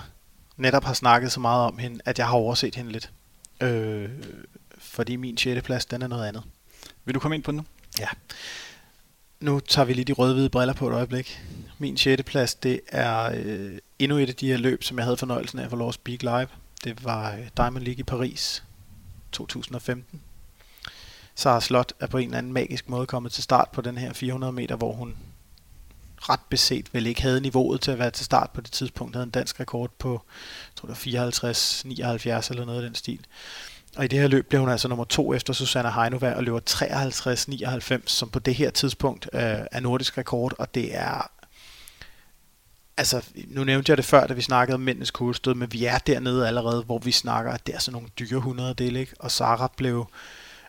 netop 0.57 0.83
har 0.83 0.93
snakket 0.93 1.31
så 1.31 1.39
meget 1.39 1.65
om 1.65 1.77
hende, 1.77 1.99
at 2.05 2.19
jeg 2.19 2.27
har 2.27 2.33
overset 2.33 2.75
hende 2.75 2.91
lidt. 2.91 3.11
Øh, 3.61 4.09
fordi 4.77 5.15
min 5.15 5.37
6. 5.37 5.61
plads, 5.65 5.85
den 5.85 6.01
er 6.01 6.07
noget 6.07 6.27
andet. 6.27 6.43
Vil 7.05 7.15
du 7.15 7.19
komme 7.19 7.35
ind 7.35 7.43
på 7.43 7.51
den 7.51 7.57
nu? 7.57 7.65
Ja. 7.99 8.07
Nu 9.39 9.59
tager 9.59 9.85
vi 9.85 9.93
lige 9.93 10.05
de 10.05 10.13
rødhvide 10.13 10.49
briller 10.49 10.73
på 10.73 10.89
et 10.89 10.93
øjeblik. 10.93 11.41
Min 11.77 11.97
6. 11.97 12.23
plads, 12.23 12.55
det 12.55 12.81
er 12.87 13.31
øh, 13.35 13.77
endnu 13.99 14.17
et 14.17 14.29
af 14.29 14.35
de 14.35 14.47
her 14.47 14.57
løb, 14.57 14.83
som 14.83 14.97
jeg 14.97 15.05
havde 15.05 15.17
fornøjelsen 15.17 15.59
af 15.59 15.63
at 15.63 15.69
få 15.69 15.75
lov 15.75 15.87
at 15.87 15.93
speak 15.93 16.21
live. 16.21 16.47
Det 16.83 17.03
var 17.03 17.33
øh, 17.33 17.47
Diamond 17.57 17.83
League 17.83 17.99
i 17.99 18.03
Paris 18.03 18.63
2015. 19.31 20.21
Sara 21.35 21.61
Slot 21.61 21.93
er 21.99 22.07
på 22.07 22.17
en 22.17 22.25
eller 22.25 22.37
anden 22.37 22.53
magisk 22.53 22.89
måde 22.89 23.07
kommet 23.07 23.31
til 23.31 23.43
start 23.43 23.69
på 23.73 23.81
den 23.81 23.97
her 23.97 24.13
400 24.13 24.53
meter, 24.53 24.75
hvor 24.75 24.93
hun 24.93 25.15
ret 26.17 26.39
beset 26.49 26.93
vel 26.93 27.07
ikke 27.07 27.21
havde 27.21 27.41
niveauet 27.41 27.81
til 27.81 27.91
at 27.91 27.99
være 27.99 28.11
til 28.11 28.25
start 28.25 28.49
på 28.49 28.61
det 28.61 28.71
tidspunkt. 28.71 29.15
Havde 29.15 29.23
en 29.23 29.29
dansk 29.29 29.59
rekord 29.59 29.91
på, 29.99 30.11
jeg 30.11 30.75
tror 30.75 30.85
det 30.85 30.89
var 30.89 30.95
54, 30.95 31.85
79 31.85 32.49
eller 32.49 32.65
noget 32.65 32.79
af 32.79 32.83
den 32.83 32.95
stil. 32.95 33.25
Og 33.97 34.05
i 34.05 34.07
det 34.07 34.19
her 34.19 34.27
løb 34.27 34.49
blev 34.49 34.61
hun 34.61 34.69
altså 34.69 34.87
nummer 34.87 35.05
to 35.05 35.33
efter 35.33 35.53
Susanna 35.53 35.89
Heinova 35.89 36.33
og 36.33 36.43
løber 36.43 36.59
53-99, 37.99 38.01
som 38.05 38.29
på 38.29 38.39
det 38.39 38.55
her 38.55 38.69
tidspunkt 38.69 39.29
øh, 39.33 39.41
er 39.71 39.79
nordisk 39.79 40.17
rekord, 40.17 40.53
og 40.57 40.75
det 40.75 40.95
er 40.95 41.31
altså, 42.99 43.25
nu 43.47 43.63
nævnte 43.63 43.89
jeg 43.89 43.97
det 43.97 44.05
før, 44.05 44.27
da 44.27 44.33
vi 44.33 44.41
snakkede 44.41 44.75
om 44.75 44.81
mændenes 44.81 45.11
kuglestød, 45.11 45.53
men 45.53 45.73
vi 45.73 45.85
er 45.85 45.97
dernede 45.97 46.47
allerede, 46.47 46.83
hvor 46.83 46.99
vi 46.99 47.11
snakker, 47.11 47.51
at 47.51 47.67
det 47.67 47.75
er 47.75 47.79
sådan 47.79 47.93
nogle 47.93 48.09
dyre 48.19 48.37
100 48.37 48.73
del, 48.73 48.95
ikke? 48.95 49.13
Og 49.19 49.31
Sara 49.31 49.71
blev, 49.77 50.07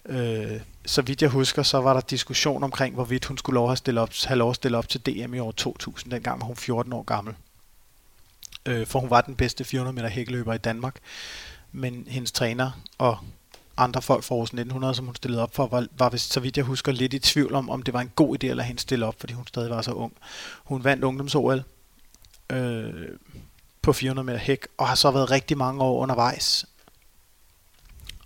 øh, 0.06 0.60
så 0.86 1.02
vidt 1.02 1.22
jeg 1.22 1.30
husker, 1.30 1.62
så 1.62 1.80
var 1.80 1.92
der 1.92 2.00
diskussion 2.00 2.62
omkring, 2.62 2.94
hvorvidt 2.94 3.24
hun 3.24 3.38
skulle 3.38 3.54
lov 3.54 3.72
at 3.72 3.78
stille 3.78 4.00
op, 4.00 4.10
have 4.24 4.38
lov 4.38 4.50
at 4.50 4.56
stille 4.56 4.78
op 4.78 4.88
til 4.88 5.00
DM 5.06 5.34
i 5.34 5.38
år 5.38 5.52
2000, 5.52 6.12
dengang 6.12 6.40
var 6.40 6.46
hun 6.46 6.56
14 6.56 6.92
år 6.92 7.02
gammel. 7.02 7.34
Øh, 8.66 8.86
for 8.86 9.00
hun 9.00 9.10
var 9.10 9.20
den 9.20 9.34
bedste 9.34 9.64
400 9.64 9.94
meter 9.94 10.08
hækkeløber 10.08 10.54
i 10.54 10.58
Danmark. 10.58 10.96
Men 11.72 12.06
hendes 12.08 12.32
træner 12.32 12.70
og 12.98 13.18
andre 13.76 14.02
folk 14.02 14.24
fra 14.24 14.34
Aarhus 14.34 14.48
1900, 14.48 14.94
som 14.94 15.06
hun 15.06 15.16
stillede 15.16 15.42
op 15.42 15.54
for, 15.54 15.66
var, 15.66 15.86
var 15.98 16.08
vist, 16.08 16.32
så 16.32 16.40
vidt 16.40 16.56
jeg 16.56 16.64
husker, 16.64 16.92
lidt 16.92 17.14
i 17.14 17.18
tvivl 17.18 17.54
om, 17.54 17.70
om 17.70 17.82
det 17.82 17.94
var 17.94 18.00
en 18.00 18.12
god 18.16 18.36
idé 18.36 18.46
at 18.46 18.56
lade 18.56 18.66
hende 18.66 18.80
stille 18.80 19.06
op, 19.06 19.20
fordi 19.20 19.32
hun 19.32 19.46
stadig 19.46 19.70
var 19.70 19.82
så 19.82 19.92
ung. 19.92 20.12
Hun 20.64 20.84
vandt 20.84 21.04
ungdoms-OL 21.04 21.64
øh, 22.50 23.08
på 23.82 23.92
400 23.92 24.26
meter 24.26 24.38
hæk, 24.38 24.66
og 24.78 24.88
har 24.88 24.94
så 24.94 25.10
været 25.10 25.30
rigtig 25.30 25.58
mange 25.58 25.82
år 25.82 26.02
undervejs. 26.02 26.66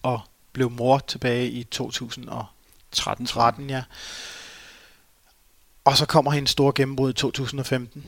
Og 0.03 0.21
blev 0.53 0.71
mor 0.71 0.99
tilbage 0.99 1.51
i 1.51 1.65
2013, 1.65 3.27
13, 3.27 3.71
ja. 3.71 3.83
Og 5.85 5.97
så 5.97 6.07
kommer 6.07 6.31
hendes 6.31 6.51
store 6.51 6.73
gennembrud 6.75 7.11
i 7.11 7.13
2015. 7.13 8.05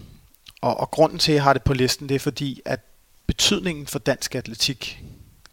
Og, 0.60 0.80
og 0.80 0.90
grunden 0.90 1.18
til, 1.18 1.32
at 1.32 1.36
jeg 1.36 1.42
har 1.42 1.52
det 1.52 1.62
på 1.62 1.74
listen, 1.74 2.08
det 2.08 2.14
er 2.14 2.18
fordi, 2.18 2.62
at 2.64 2.80
betydningen 3.26 3.86
for 3.86 3.98
dansk 3.98 4.34
atletik 4.34 5.02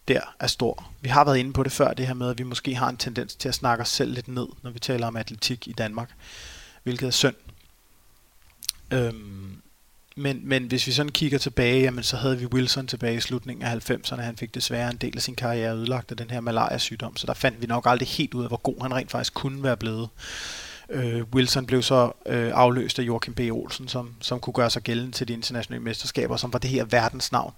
der 0.08 0.20
er 0.40 0.46
stor. 0.46 0.90
Vi 1.00 1.08
har 1.08 1.24
været 1.24 1.38
inde 1.38 1.52
på 1.52 1.62
det 1.62 1.72
før, 1.72 1.94
det 1.94 2.06
her 2.06 2.14
med, 2.14 2.30
at 2.30 2.38
vi 2.38 2.42
måske 2.42 2.74
har 2.74 2.88
en 2.88 2.96
tendens 2.96 3.34
til 3.34 3.48
at 3.48 3.54
snakke 3.54 3.82
os 3.82 3.88
selv 3.88 4.12
lidt 4.12 4.28
ned, 4.28 4.46
når 4.62 4.70
vi 4.70 4.78
taler 4.78 5.06
om 5.06 5.16
atletik 5.16 5.68
i 5.68 5.72
Danmark, 5.72 6.10
hvilket 6.82 7.06
er 7.06 7.10
synd. 7.10 7.34
Øhm, 8.90 9.62
men, 10.16 10.40
men 10.44 10.64
hvis 10.64 10.86
vi 10.86 10.92
sådan 10.92 11.12
kigger 11.12 11.38
tilbage, 11.38 11.80
jamen, 11.80 12.04
så 12.04 12.16
havde 12.16 12.38
vi 12.38 12.46
Wilson 12.46 12.86
tilbage 12.86 13.16
i 13.16 13.20
slutningen 13.20 13.64
af 13.64 13.90
90'erne. 13.90 14.20
Han 14.20 14.36
fik 14.36 14.54
desværre 14.54 14.90
en 14.90 14.96
del 14.96 15.16
af 15.16 15.22
sin 15.22 15.34
karriere 15.34 15.76
ødelagt 15.76 16.10
af 16.10 16.16
den 16.16 16.30
her 16.30 16.40
malaria-sygdom, 16.40 17.16
så 17.16 17.26
der 17.26 17.34
fandt 17.34 17.62
vi 17.62 17.66
nok 17.66 17.86
aldrig 17.86 18.08
helt 18.08 18.34
ud 18.34 18.42
af, 18.42 18.50
hvor 18.50 18.56
god 18.56 18.82
han 18.82 18.94
rent 18.94 19.10
faktisk 19.10 19.34
kunne 19.34 19.62
være 19.62 19.76
blevet. 19.76 20.08
Øh, 20.90 21.22
Wilson 21.34 21.66
blev 21.66 21.82
så 21.82 22.12
øh, 22.26 22.52
afløst 22.54 22.98
af 22.98 23.02
Joachim 23.02 23.34
B. 23.34 23.40
Olsen, 23.40 23.88
som, 23.88 24.14
som 24.20 24.40
kunne 24.40 24.54
gøre 24.54 24.70
sig 24.70 24.82
gældende 24.82 25.12
til 25.12 25.28
de 25.28 25.32
internationale 25.32 25.84
mesterskaber, 25.84 26.36
som 26.36 26.52
var 26.52 26.58
det 26.58 26.70
her 26.70 26.84
verdensnavn. 26.84 27.52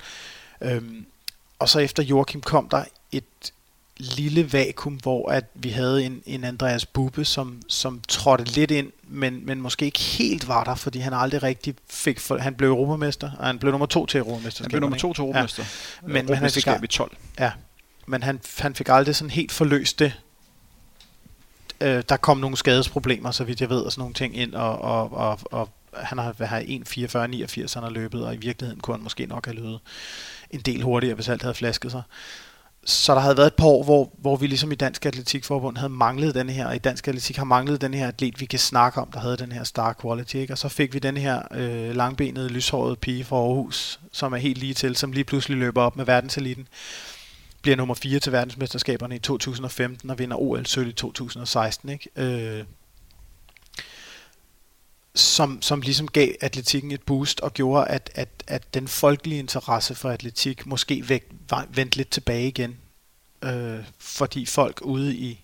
Øhm, 0.60 1.06
og 1.58 1.68
så 1.68 1.78
efter 1.78 2.02
Joachim 2.02 2.40
kom 2.40 2.68
der 2.68 2.84
et 3.12 3.52
lille 3.98 4.52
vakuum, 4.52 4.94
hvor 4.94 5.30
at 5.30 5.44
vi 5.54 5.68
havde 5.68 6.04
en, 6.04 6.22
en 6.26 6.44
Andreas 6.44 6.86
Bube, 6.86 7.24
som, 7.24 7.62
som 7.68 8.00
trådte 8.08 8.44
lidt 8.44 8.70
ind, 8.70 8.92
men, 9.02 9.46
men 9.46 9.60
måske 9.60 9.84
ikke 9.84 10.00
helt 10.00 10.48
var 10.48 10.64
der, 10.64 10.74
fordi 10.74 10.98
han 10.98 11.12
aldrig 11.12 11.42
rigtig 11.42 11.74
fik, 11.90 12.20
for, 12.20 12.38
han 12.38 12.54
blev 12.54 12.68
europamester, 12.68 13.30
og 13.38 13.46
han 13.46 13.58
blev 13.58 13.70
nummer 13.70 13.86
to 13.86 14.06
til 14.06 14.18
europamester. 14.18 14.64
Han 14.64 14.68
blev 14.68 14.80
nummer 14.80 14.98
to 14.98 15.12
til 15.12 15.22
europamester. 15.22 15.64
Ja. 16.02 16.08
Men, 16.08 16.26
men 16.26 16.36
han 16.36 16.50
fik, 16.50 16.66
i 16.82 16.86
12. 16.86 17.16
Ja, 17.38 17.52
men 18.06 18.22
han, 18.22 18.40
han 18.58 18.74
fik 18.74 18.88
aldrig 18.88 19.16
sådan 19.16 19.30
helt 19.30 19.52
forløst 19.52 19.98
det. 19.98 20.12
Øh, 21.80 22.02
der 22.08 22.16
kom 22.16 22.38
nogle 22.38 22.56
skadesproblemer, 22.56 23.30
så 23.30 23.44
vidt 23.44 23.60
jeg 23.60 23.70
ved, 23.70 23.80
og 23.80 23.92
sådan 23.92 24.00
nogle 24.00 24.14
ting 24.14 24.36
ind, 24.36 24.54
og, 24.54 24.78
og, 24.80 25.12
og, 25.12 25.38
og 25.44 25.68
han 25.92 26.18
har 26.18 26.32
været 26.32 26.64
1.44-89, 27.68 27.74
han 27.74 27.82
har 27.82 27.90
løbet, 27.90 28.26
og 28.26 28.34
i 28.34 28.36
virkeligheden 28.36 28.80
kunne 28.80 28.96
han 28.96 29.02
måske 29.02 29.26
nok 29.26 29.46
have 29.46 29.54
løbet 29.54 29.80
en 30.50 30.60
del 30.60 30.82
hurtigere, 30.82 31.14
hvis 31.14 31.28
alt 31.28 31.42
havde 31.42 31.54
flasket 31.54 31.90
sig. 31.90 32.02
Så 32.84 33.14
der 33.14 33.20
havde 33.20 33.36
været 33.36 33.46
et 33.46 33.54
par 33.54 33.66
år, 33.66 33.84
hvor, 33.84 34.12
hvor 34.18 34.36
vi 34.36 34.46
ligesom 34.46 34.72
i 34.72 34.74
Dansk 34.74 35.06
Atletikforbund 35.06 35.76
havde 35.76 35.92
manglet 35.92 36.34
den 36.34 36.48
her, 36.48 36.66
og 36.66 36.76
i 36.76 36.78
Dansk 36.78 37.08
Atletik 37.08 37.36
har 37.36 37.44
manglet 37.44 37.80
den 37.80 37.94
her 37.94 38.08
atlet, 38.08 38.40
vi 38.40 38.46
kan 38.46 38.58
snakke 38.58 39.00
om, 39.00 39.10
der 39.10 39.20
havde 39.20 39.36
den 39.36 39.52
her 39.52 39.64
star 39.64 39.96
quality. 40.02 40.34
Ikke? 40.34 40.52
Og 40.52 40.58
så 40.58 40.68
fik 40.68 40.94
vi 40.94 40.98
den 40.98 41.16
her 41.16 41.42
øh, 41.50 41.96
langbenede, 41.96 42.48
lyshårede 42.48 42.96
pige 42.96 43.24
fra 43.24 43.36
Aarhus, 43.36 44.00
som 44.12 44.32
er 44.32 44.36
helt 44.36 44.58
lige 44.58 44.74
til, 44.74 44.96
som 44.96 45.12
lige 45.12 45.24
pludselig 45.24 45.58
løber 45.58 45.82
op 45.82 45.96
med 45.96 46.04
verdenseliten 46.04 46.68
bliver 47.66 47.76
nummer 47.76 47.94
4 47.94 48.18
til 48.18 48.32
verdensmesterskaberne 48.32 49.16
i 49.16 49.18
2015 49.18 50.10
og 50.10 50.18
vinder 50.18 50.36
OL 50.36 50.66
sølv 50.66 50.88
i 50.88 50.92
2016. 50.92 51.88
Ikke? 51.88 52.08
Øh, 52.16 52.64
som, 55.18 55.62
som 55.62 55.80
ligesom 55.80 56.08
gav 56.08 56.32
atletikken 56.40 56.90
et 56.90 57.02
boost 57.02 57.40
og 57.40 57.54
gjorde, 57.54 57.88
at, 57.88 58.10
at, 58.14 58.28
at 58.46 58.74
den 58.74 58.88
folkelige 58.88 59.38
interesse 59.38 59.94
for 59.94 60.10
atletik 60.10 60.66
måske 60.66 61.08
væk, 61.08 61.30
vendte 61.68 61.96
lidt 61.96 62.10
tilbage 62.10 62.48
igen. 62.48 62.76
Øh, 63.42 63.78
fordi 63.98 64.46
folk 64.46 64.80
ude 64.82 65.16
i 65.16 65.40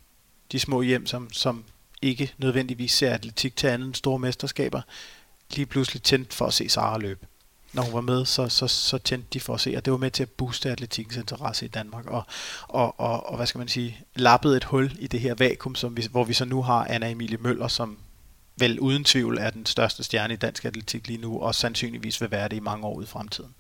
de 0.53 0.61
små 0.61 0.83
hjem, 0.83 1.07
som, 1.07 1.33
som 1.33 1.65
ikke 2.03 2.35
nødvendigvis 2.39 2.93
ser 2.93 3.15
atletik 3.15 3.57
til 3.57 3.67
andet 3.67 3.87
end 3.87 3.95
store 3.95 4.19
mesterskaber, 4.19 4.81
lige 5.51 5.67
pludselig 5.67 6.03
tændte 6.03 6.37
for 6.37 6.47
at 6.47 6.55
se 6.55 6.69
Sara 6.69 6.99
løbe. 6.99 7.27
Når 7.73 7.83
hun 7.83 7.95
var 7.95 8.01
med, 8.01 8.25
så, 8.25 8.49
så, 8.49 8.69
så 8.69 8.99
tændte 8.99 9.29
de 9.33 9.41
for 9.41 9.55
at 9.55 9.61
se, 9.61 9.75
og 9.77 9.85
det 9.85 9.91
var 9.91 9.99
med 9.99 10.11
til 10.11 10.23
at 10.23 10.31
booste 10.31 10.71
atletikkens 10.71 11.17
interesse 11.17 11.65
i 11.65 11.69
Danmark, 11.69 12.07
og, 12.07 12.23
og, 12.69 13.01
og, 13.01 13.27
og 13.27 13.37
hvad 13.37 13.47
skal 13.47 13.59
man 13.59 13.69
sige, 13.69 13.99
lappede 14.15 14.57
et 14.57 14.65
hul 14.65 14.93
i 14.99 15.07
det 15.07 15.21
her 15.21 15.35
vakuum, 15.35 15.75
som 15.75 15.97
vi, 15.97 16.07
hvor 16.11 16.25
vi 16.25 16.33
så 16.33 16.45
nu 16.45 16.63
har 16.63 16.85
Anna 16.85 17.11
Emilie 17.11 17.39
Møller 17.39 17.69
som 17.69 17.99
vel 18.57 18.81
uden 18.81 19.05
tvivl 19.05 19.39
er 19.39 19.51
den 19.51 19.67
største 19.67 20.03
stjerne 20.03 20.35
i 20.35 20.37
dansk 20.37 20.65
atletik 20.65 21.07
lige 21.07 21.21
nu, 21.21 21.41
og 21.41 21.55
sandsynligvis 21.55 22.21
vil 22.21 22.31
være 22.31 22.49
det 22.49 22.57
i 22.57 22.61
mange 22.61 22.87
år 22.87 22.95
ud 22.95 23.03
i 23.03 23.07
fremtiden. 23.07 23.55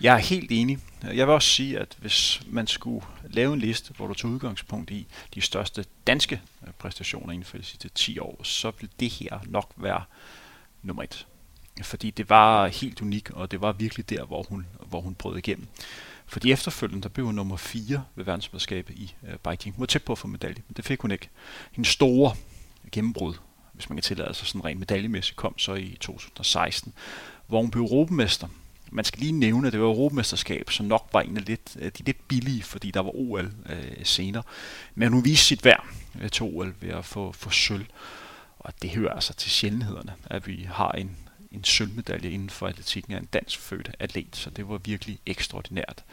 Jeg 0.00 0.14
er 0.14 0.18
helt 0.18 0.52
enig. 0.52 0.78
Jeg 1.02 1.26
vil 1.26 1.34
også 1.34 1.48
sige, 1.48 1.78
at 1.78 1.96
hvis 1.98 2.42
man 2.46 2.66
skulle 2.66 3.06
lave 3.30 3.52
en 3.52 3.58
liste, 3.58 3.92
hvor 3.96 4.06
du 4.06 4.14
tog 4.14 4.30
udgangspunkt 4.30 4.90
i 4.90 5.06
de 5.34 5.40
største 5.40 5.84
danske 6.06 6.40
øh, 6.66 6.72
præstationer 6.78 7.32
inden 7.32 7.44
for 7.44 7.58
de 7.58 7.64
sidste 7.64 7.88
10 7.88 8.18
år, 8.18 8.40
så 8.42 8.72
ville 8.80 8.92
det 9.00 9.10
her 9.10 9.38
nok 9.46 9.72
være 9.76 10.02
nummer 10.82 11.02
et. 11.02 11.26
Fordi 11.82 12.10
det 12.10 12.30
var 12.30 12.66
helt 12.66 13.02
unik, 13.02 13.30
og 13.30 13.50
det 13.50 13.60
var 13.60 13.72
virkelig 13.72 14.10
der, 14.10 14.24
hvor 14.24 14.42
hun, 14.42 14.66
hvor 14.88 15.00
hun 15.00 15.14
brød 15.14 15.38
igennem. 15.38 15.66
For 16.26 16.40
de 16.40 16.52
efterfølgende, 16.52 17.02
der 17.02 17.08
blev 17.08 17.26
hun 17.26 17.34
nummer 17.34 17.56
4 17.56 18.04
ved 18.14 18.24
verdensmesterskabet 18.24 18.94
i 18.94 19.14
øh, 19.28 19.50
biking. 19.50 19.74
Hun 19.74 19.80
var 19.80 19.86
tæt 19.86 20.02
på 20.02 20.12
at 20.12 20.18
få 20.18 20.28
medalje, 20.28 20.62
men 20.68 20.74
det 20.76 20.84
fik 20.84 21.00
hun 21.00 21.10
ikke. 21.10 21.28
Hendes 21.72 21.88
store 21.88 22.34
gennembrud, 22.92 23.34
hvis 23.78 23.90
man 23.90 23.96
kan 23.96 24.02
tillade 24.02 24.34
sig 24.34 24.46
sådan 24.46 24.64
rent 24.64 24.78
medaljemæssigt, 24.78 25.36
kom 25.36 25.58
så 25.58 25.74
i 25.74 25.96
2016, 26.00 26.92
hvor 27.46 27.60
hun 27.60 27.70
blev 27.70 27.82
europamester 27.82 28.48
man 28.90 29.04
skal 29.04 29.20
lige 29.20 29.32
nævne, 29.32 29.66
at 29.66 29.72
det 29.72 29.80
var 29.80 29.86
Europamesterskab, 29.86 30.70
som 30.70 30.86
nok 30.86 31.08
var 31.12 31.20
en 31.20 31.36
af 31.36 31.44
lidt, 31.44 31.76
øh, 31.78 31.92
de 31.98 32.02
lidt 32.02 32.28
billige, 32.28 32.62
fordi 32.62 32.90
der 32.90 33.00
var 33.00 33.10
OL 33.14 33.52
øh, 33.68 34.04
senere. 34.04 34.42
Men 34.94 35.12
hun 35.12 35.24
viste 35.24 35.44
sit 35.44 35.64
værd 35.64 35.86
til 36.32 36.42
OL 36.42 36.74
ved 36.80 36.90
at 36.90 37.04
få, 37.04 37.32
få 37.32 37.50
sølv. 37.50 37.86
Og 38.58 38.72
det 38.82 38.90
hører 38.90 39.12
altså 39.12 39.34
til 39.34 39.50
sjældenhederne, 39.50 40.14
at 40.24 40.46
vi 40.46 40.68
har 40.72 40.90
en, 40.92 41.16
en 41.52 41.64
sølvmedalje 41.64 42.30
inden 42.30 42.50
for 42.50 42.66
atletikken 42.66 43.12
af 43.12 43.18
en 43.18 43.28
dansk 43.32 43.58
født 43.58 43.90
atlet, 43.98 44.36
så 44.36 44.50
det 44.50 44.68
var 44.68 44.78
virkelig 44.78 45.18
ekstraordinært. 45.26 46.04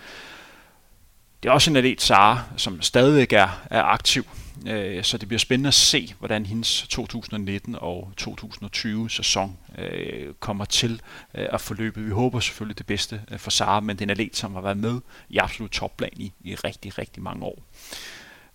Det 1.44 1.50
er 1.50 1.54
også 1.54 1.70
en 1.70 1.76
atlet, 1.76 2.02
Sara, 2.02 2.44
som 2.58 2.82
stadig 2.82 3.34
er, 3.34 3.66
er 3.70 3.84
aktiv, 3.84 4.26
øh, 4.68 5.03
så 5.03 5.18
det 5.18 5.27
bliver 5.27 5.40
spændende 5.40 5.68
at 5.68 5.73
se, 5.73 6.14
hvordan 6.19 6.45
hendes 6.45 6.86
2019 6.90 7.76
og 7.80 8.11
2020 8.18 9.10
sæson 9.10 9.57
øh, 9.77 10.34
kommer 10.40 10.65
til 10.65 11.02
øh, 11.36 11.48
at 11.52 11.61
forløbe. 11.61 12.02
Vi 12.02 12.11
håber 12.11 12.40
selvfølgelig 12.40 12.77
det 12.77 12.86
bedste 12.86 13.22
øh, 13.32 13.40
for 13.40 13.52
Sara, 13.52 13.80
men 13.80 13.99
den 13.99 14.10
er 14.10 14.14
let, 14.14 14.36
som 14.36 14.53
har 14.53 14.61
været 14.61 14.77
med 14.77 14.99
i 15.30 15.38
absolut 15.38 15.72
topplan 15.72 16.14
i, 16.14 16.34
i 16.44 16.56
rigtig, 16.56 16.98
rigtig 16.98 17.23
mange 17.23 17.45
år. 17.45 17.60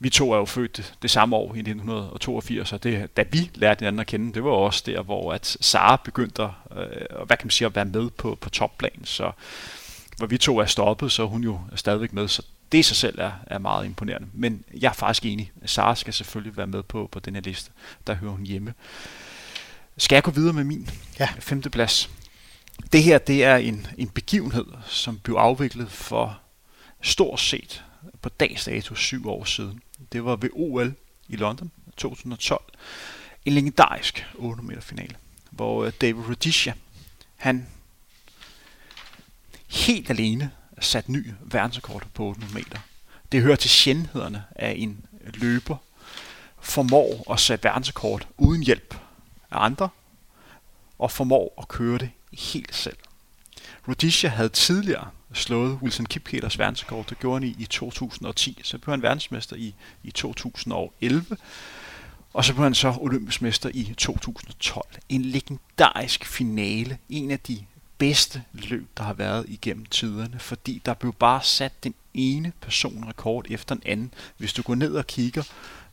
Vi 0.03 0.11
to 0.11 0.33
er 0.33 0.37
jo 0.37 0.45
født 0.45 0.77
det, 0.77 0.95
det 1.03 1.11
samme 1.11 1.37
år 1.37 1.55
i 1.55 1.59
1982, 1.59 2.73
og 2.73 2.83
det, 2.83 3.17
da 3.17 3.25
vi 3.33 3.51
lærte 3.55 3.81
hinanden 3.81 4.01
at 4.01 4.07
kende, 4.07 4.35
det 4.35 4.45
var 4.45 4.51
også 4.51 4.83
der, 4.87 5.03
hvor 5.03 5.33
at 5.33 5.57
Sara 5.61 6.01
begyndte 6.05 6.43
at, 6.43 6.51
øh, 6.77 7.27
hvad 7.27 7.37
kan 7.37 7.47
man 7.47 7.51
sige, 7.51 7.67
at 7.67 7.75
være 7.75 7.85
med 7.85 8.11
på, 8.11 8.39
på 8.41 8.51
topplan. 8.51 9.05
Så 9.05 9.33
hvor 10.17 10.27
vi 10.27 10.39
to 10.39 10.59
er 10.59 10.65
stoppet, 10.65 11.13
så 11.13 11.23
er 11.23 11.27
hun 11.27 11.45
jo 11.45 11.61
stadigvæk 11.75 12.13
med. 12.13 12.29
Så 12.29 12.43
det 12.73 12.79
i 12.79 12.83
sig 12.83 12.97
selv 12.97 13.19
er, 13.19 13.33
er 13.47 13.59
meget 13.59 13.85
imponerende. 13.85 14.29
Men 14.33 14.65
jeg 14.81 14.89
er 14.89 14.93
faktisk 14.93 15.25
enig. 15.25 15.53
Sara 15.67 15.95
skal 15.95 16.15
selvfølgelig 16.15 16.57
være 16.57 16.67
med 16.67 16.83
på, 16.83 17.09
på 17.13 17.21
den 17.21 17.35
her 17.35 17.43
liste. 17.43 17.71
Der 18.07 18.15
hører 18.15 18.33
hun 18.33 18.47
hjemme. 18.47 18.75
Skal 19.97 20.17
jeg 20.17 20.23
gå 20.23 20.31
videre 20.31 20.53
med 20.53 20.65
min 20.65 20.91
ja. 21.19 21.29
femte 21.39 21.71
plads? 21.71 22.11
Det 22.93 23.03
her 23.03 23.19
det 23.19 23.45
er 23.45 23.57
en, 23.57 23.87
en 23.99 24.09
begivenhed, 24.09 24.67
som 24.87 25.19
blev 25.19 25.37
afviklet 25.37 25.91
for 25.91 26.41
stort 27.03 27.41
set 27.41 27.85
på 28.23 28.29
dags 28.29 28.65
dato 28.65 28.95
syv 28.95 29.29
år 29.29 29.45
siden. 29.45 29.81
Det 30.13 30.25
var 30.25 30.37
ved 30.37 30.51
OL 30.53 30.95
i 31.29 31.37
London 31.37 31.71
2012. 31.97 32.63
En 33.45 33.53
legendarisk 33.53 34.27
8 34.35 34.63
meter 34.63 34.81
finale, 34.81 35.15
hvor 35.51 35.85
øh, 35.85 35.93
David 36.01 36.23
Rudisha, 36.29 36.73
han 37.37 37.67
helt 39.69 40.11
alene 40.11 40.51
sat 40.81 41.09
ny 41.09 41.33
verdensrekord 41.41 42.07
på 42.15 42.25
800 42.25 42.55
meter. 42.55 42.79
Det 43.33 43.43
hører 43.43 43.57
til 43.57 43.71
sjældenhederne 43.71 44.45
af 44.57 44.75
en 44.79 45.05
løber 45.35 45.77
formår 46.61 47.33
at 47.33 47.41
sætte 47.41 47.65
verdensrekord 47.65 48.29
uden 48.39 48.63
hjælp 48.63 48.95
af 49.51 49.65
andre, 49.65 49.89
og 50.99 51.11
formår 51.11 51.55
at 51.59 51.69
køre 51.69 51.99
det 51.99 52.11
helt 52.33 52.75
selv. 52.75 52.97
Rhodesia 53.89 54.31
havde 54.31 54.49
tidligere 54.49 55.09
slået 55.33 55.79
Wilson 55.83 56.07
Kipketers 56.07 56.59
verdensrekord. 56.59 57.07
Det 57.07 57.19
gjorde 57.19 57.41
han 57.41 57.49
i, 57.49 57.63
i 57.63 57.67
2010. 57.67 58.61
Så 58.63 58.79
blev 58.79 58.93
han 58.93 59.03
verdensmester 59.03 59.57
i, 59.57 59.75
i 60.03 60.11
2011. 60.11 61.37
Og 62.33 62.45
så 62.45 62.53
blev 62.53 62.63
han 62.63 62.75
så 62.75 62.95
olympisk 63.01 63.43
mester 63.43 63.71
i 63.75 63.95
2012. 63.99 64.87
En 65.09 65.23
legendarisk 65.23 66.25
finale. 66.25 66.99
En 67.09 67.31
af 67.31 67.41
de 67.41 67.65
bedste 68.01 68.43
løb, 68.53 68.89
der 68.97 69.03
har 69.03 69.13
været 69.13 69.45
igennem 69.49 69.87
tiderne, 69.87 70.39
fordi 70.39 70.83
der 70.87 70.95
blev 70.95 71.13
bare 71.13 71.43
sat 71.43 71.85
den 71.85 71.95
ene 72.15 72.53
personrekord 72.61 73.47
efter 73.51 73.75
den 73.75 73.83
anden. 73.87 74.15
Hvis 74.37 74.53
du 74.53 74.63
går 74.63 74.75
ned 74.75 74.95
og 74.95 75.07
kigger 75.07 75.43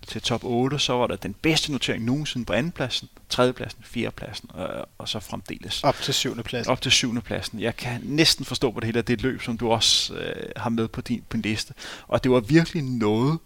til 0.08 0.22
top 0.22 0.44
8, 0.44 0.80
så 0.80 0.94
var 0.94 1.08
der 1.08 1.16
den 1.16 1.34
bedste 1.34 1.72
notering 1.72 2.06
nogensinde 2.06 2.46
på 2.46 2.54
andenpladsen, 2.54 3.10
tredjepladsen, 3.30 3.84
fjerdepladsen 3.84 4.50
og, 4.54 4.88
og 4.98 5.10
så 5.10 5.20
fremdeles. 5.20 5.84
Op 5.84 5.96
til 5.96 6.14
syvende 6.14 6.44
pladsen. 6.44 6.72
Op 6.72 6.82
til 6.82 6.92
syvende 6.92 7.22
pladsen. 7.22 7.60
Jeg 7.60 7.78
kan 7.78 8.02
næsten 8.04 8.46
forstå 8.46 8.72
på 8.72 8.80
det 8.80 8.86
hele, 8.86 9.00
at 9.00 9.08
det 9.08 9.14
er 9.14 9.18
et 9.18 9.24
løb, 9.24 9.42
som 9.42 9.58
du 9.58 9.72
også 9.72 10.14
øh, 10.14 10.52
har 10.56 10.70
med 10.70 10.88
på 10.88 11.02
din, 11.02 11.24
på 11.30 11.38
din 11.38 11.42
liste. 11.42 11.74
Og 12.08 12.24
det 12.24 12.32
var 12.32 12.40
virkelig 12.40 12.84
noget, 12.84 13.40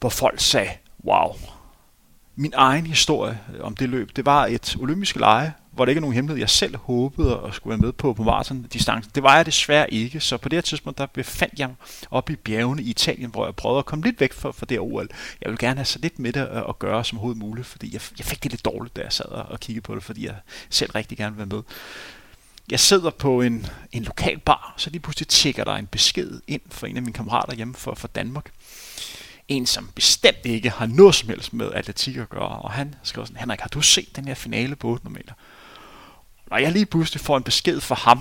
hvor 0.00 0.08
folk 0.08 0.40
sagde, 0.40 0.70
wow, 1.04 1.36
min 2.36 2.52
egen 2.56 2.86
historie 2.86 3.40
om 3.60 3.76
det 3.76 3.88
løb, 3.88 4.16
det 4.16 4.26
var 4.26 4.46
et 4.46 4.76
olympisk 4.80 5.16
lege, 5.16 5.52
hvor 5.74 5.84
det 5.84 5.90
ikke 5.90 5.98
er 5.98 6.00
nogen 6.00 6.14
hemmelighed. 6.14 6.40
Jeg 6.40 6.50
selv 6.50 6.76
håbede 6.76 7.40
at 7.46 7.54
skulle 7.54 7.70
være 7.70 7.78
med 7.78 7.92
på, 7.92 8.12
på 8.12 8.22
maraton 8.22 8.62
distancen. 8.62 9.12
Det 9.14 9.22
var 9.22 9.36
jeg 9.36 9.46
desværre 9.46 9.94
ikke, 9.94 10.20
så 10.20 10.36
på 10.36 10.48
det 10.48 10.56
her 10.56 10.60
tidspunkt, 10.60 10.98
der 10.98 11.06
befandt 11.06 11.58
jeg 11.58 11.70
oppe 12.10 12.32
i 12.32 12.36
bjergene 12.36 12.82
i 12.82 12.90
Italien, 12.90 13.30
hvor 13.30 13.44
jeg 13.44 13.54
prøvede 13.54 13.78
at 13.78 13.86
komme 13.86 14.04
lidt 14.04 14.20
væk 14.20 14.32
fra, 14.32 14.52
fra 14.52 14.66
det 14.66 14.80
OL. 14.80 15.08
Jeg 15.40 15.50
vil 15.50 15.58
gerne 15.58 15.76
have 15.76 15.84
så 15.84 15.98
lidt 15.98 16.18
med 16.18 16.32
det 16.32 16.40
at, 16.40 16.64
at 16.68 16.78
gøre 16.78 17.04
som 17.04 17.18
overhovedet 17.18 17.42
muligt, 17.42 17.66
fordi 17.66 17.92
jeg, 17.92 18.00
jeg 18.18 18.26
fik 18.26 18.42
det 18.42 18.52
lidt 18.52 18.64
dårligt, 18.64 18.96
da 18.96 19.02
jeg 19.02 19.12
sad 19.12 19.26
og 19.26 19.60
kiggede 19.60 19.82
på 19.84 19.94
det, 19.94 20.02
fordi 20.02 20.26
jeg 20.26 20.34
selv 20.70 20.90
rigtig 20.90 21.18
gerne 21.18 21.36
ville 21.36 21.50
være 21.50 21.56
med. 21.56 21.64
Jeg 22.70 22.80
sidder 22.80 23.10
på 23.10 23.40
en, 23.40 23.66
en 23.92 24.02
lokal 24.02 24.38
bar, 24.38 24.74
så 24.76 24.90
lige 24.90 25.00
pludselig 25.00 25.28
tjekker 25.28 25.64
der 25.64 25.74
en 25.74 25.86
besked 25.86 26.40
ind 26.46 26.62
fra 26.70 26.88
en 26.88 26.96
af 26.96 27.02
mine 27.02 27.12
kammerater 27.12 27.54
hjemme 27.54 27.74
fra, 27.74 27.94
fra 27.94 28.08
Danmark 28.14 28.50
en, 29.48 29.66
som 29.66 29.90
bestemt 29.94 30.38
ikke 30.44 30.70
har 30.70 30.86
noget 30.86 31.14
som 31.14 31.28
helst 31.28 31.52
med 31.52 31.72
atletik 31.72 32.16
at 32.16 32.28
gøre. 32.28 32.48
Og 32.48 32.72
han 32.72 32.94
skriver 33.02 33.24
sådan, 33.24 33.40
Henrik, 33.40 33.60
har 33.60 33.68
du 33.68 33.80
set 33.80 34.16
den 34.16 34.26
her 34.26 34.34
finale 34.34 34.76
på 34.76 34.88
800 34.88 35.14
meter? 35.14 35.32
Når 36.50 36.56
jeg 36.56 36.72
lige 36.72 36.86
pludselig 36.86 37.20
får 37.20 37.36
en 37.36 37.42
besked 37.42 37.80
fra 37.80 37.94
ham 37.94 38.20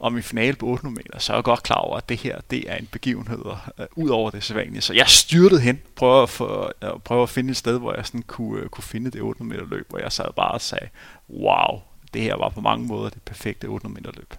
om 0.00 0.16
en 0.16 0.22
finale 0.22 0.56
på 0.56 0.66
800 0.66 0.94
meter, 0.94 1.18
så 1.18 1.32
er 1.32 1.36
jeg 1.36 1.44
godt 1.44 1.62
klar 1.62 1.76
over, 1.76 1.96
at 1.96 2.08
det 2.08 2.18
her 2.18 2.40
det 2.50 2.70
er 2.70 2.76
en 2.76 2.88
begivenhed 2.92 3.38
uh, 3.38 3.56
ud 3.96 4.08
over 4.08 4.30
det 4.30 4.44
sædvanlige. 4.44 4.80
Så 4.80 4.92
jeg 4.92 5.08
styrtede 5.08 5.60
hen, 5.60 5.80
prøver 5.96 6.22
at, 6.22 6.30
få, 6.30 6.70
uh, 6.82 7.00
prøver 7.04 7.22
at 7.22 7.28
finde 7.28 7.50
et 7.50 7.56
sted, 7.56 7.78
hvor 7.78 7.94
jeg 7.94 8.06
sådan 8.06 8.22
kunne, 8.22 8.62
uh, 8.62 8.68
kunne 8.68 8.84
finde 8.84 9.10
det 9.10 9.22
800 9.22 9.56
meter 9.56 9.76
løb, 9.76 9.90
hvor 9.90 9.98
jeg 9.98 10.12
sad 10.12 10.32
bare 10.36 10.50
og 10.50 10.60
sagde, 10.60 10.88
wow, 11.30 11.80
det 12.14 12.22
her 12.22 12.36
var 12.36 12.48
på 12.48 12.60
mange 12.60 12.86
måder 12.86 13.10
det 13.10 13.22
perfekte 13.22 13.64
800 13.66 14.02
meter 14.02 14.10
løb. 14.16 14.34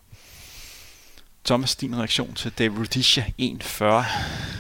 Thomas, 1.46 1.76
din 1.76 1.98
reaktion 1.98 2.34
til 2.34 2.52
David 2.60 2.78
Rudisha 2.80 3.22
1.40? 3.22 3.34
Jamen 3.40 4.04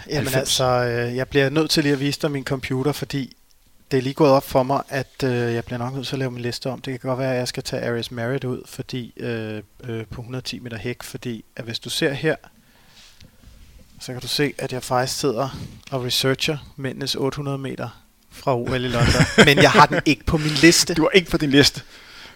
90. 0.09 0.35
altså, 0.35 0.63
øh, 0.63 1.15
jeg 1.15 1.27
bliver 1.27 1.49
nødt 1.49 1.69
til 1.69 1.83
lige 1.83 1.93
at 1.93 1.99
vise 1.99 2.21
dig 2.21 2.31
min 2.31 2.43
computer, 2.43 2.91
fordi 2.91 3.35
det 3.93 3.99
er 3.99 4.03
lige 4.03 4.13
gået 4.13 4.31
op 4.31 4.49
for 4.49 4.63
mig, 4.63 4.81
at 4.89 5.23
øh, 5.23 5.53
jeg 5.53 5.65
bliver 5.65 5.77
nok 5.77 5.93
nødt 5.93 6.07
til 6.07 6.15
at 6.15 6.19
lave 6.19 6.31
min 6.31 6.41
liste 6.41 6.69
om. 6.69 6.81
Det 6.81 7.01
kan 7.01 7.09
godt 7.09 7.19
være, 7.19 7.31
at 7.31 7.37
jeg 7.37 7.47
skal 7.47 7.63
tage 7.63 7.89
Aris 7.89 8.11
Merritt 8.11 8.43
ud 8.43 8.61
fordi, 8.65 9.13
øh, 9.17 9.61
øh, 9.83 10.05
på 10.05 10.21
110 10.21 10.59
meter 10.59 10.77
hæk, 10.77 11.03
fordi 11.03 11.45
at 11.55 11.65
hvis 11.65 11.79
du 11.79 11.89
ser 11.89 12.13
her, 12.13 12.35
så 13.99 14.11
kan 14.11 14.21
du 14.21 14.27
se, 14.27 14.53
at 14.57 14.73
jeg 14.73 14.83
faktisk 14.83 15.19
sidder 15.19 15.49
og 15.91 16.03
researcher 16.03 16.57
mændenes 16.75 17.15
800 17.15 17.57
meter 17.57 18.03
fra 18.31 18.57
OL 18.57 18.85
i 18.85 18.87
London. 18.87 19.23
men 19.45 19.57
jeg 19.57 19.71
har 19.71 19.85
den 19.85 20.01
ikke 20.05 20.25
på 20.25 20.37
min 20.37 20.51
liste. 20.51 20.93
Du 20.93 21.01
har 21.01 21.09
ikke 21.09 21.31
på 21.31 21.37
din 21.37 21.49
liste. 21.49 21.81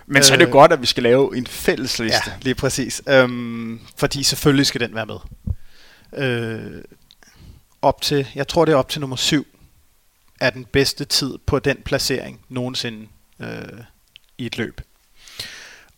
Men 0.05 0.17
øh, 0.17 0.23
så 0.23 0.33
er 0.33 0.37
det 0.37 0.45
øh, 0.45 0.51
godt, 0.51 0.73
at 0.73 0.81
vi 0.81 0.85
skal 0.85 1.03
lave 1.03 1.37
en 1.37 1.47
fælles 1.47 1.99
liste. 1.99 2.21
Ja, 2.27 2.33
lige 2.41 2.55
præcis. 2.55 3.01
Øhm, 3.09 3.79
fordi 3.97 4.23
selvfølgelig 4.23 4.65
skal 4.65 4.81
den 4.81 4.95
være 4.95 5.05
med. 5.05 5.17
Øh, 6.23 6.83
op 7.81 8.01
til, 8.01 8.27
jeg 8.35 8.47
tror 8.47 8.65
det 8.65 8.71
er 8.71 8.77
op 8.77 8.89
til 8.89 9.01
nummer 9.01 9.15
7, 9.15 9.47
er 10.41 10.49
den 10.49 10.65
bedste 10.65 11.05
tid 11.05 11.37
på 11.45 11.59
den 11.59 11.77
placering 11.85 12.41
nogensinde 12.49 13.07
øh, 13.39 13.81
i 14.37 14.45
et 14.45 14.57
løb. 14.57 14.81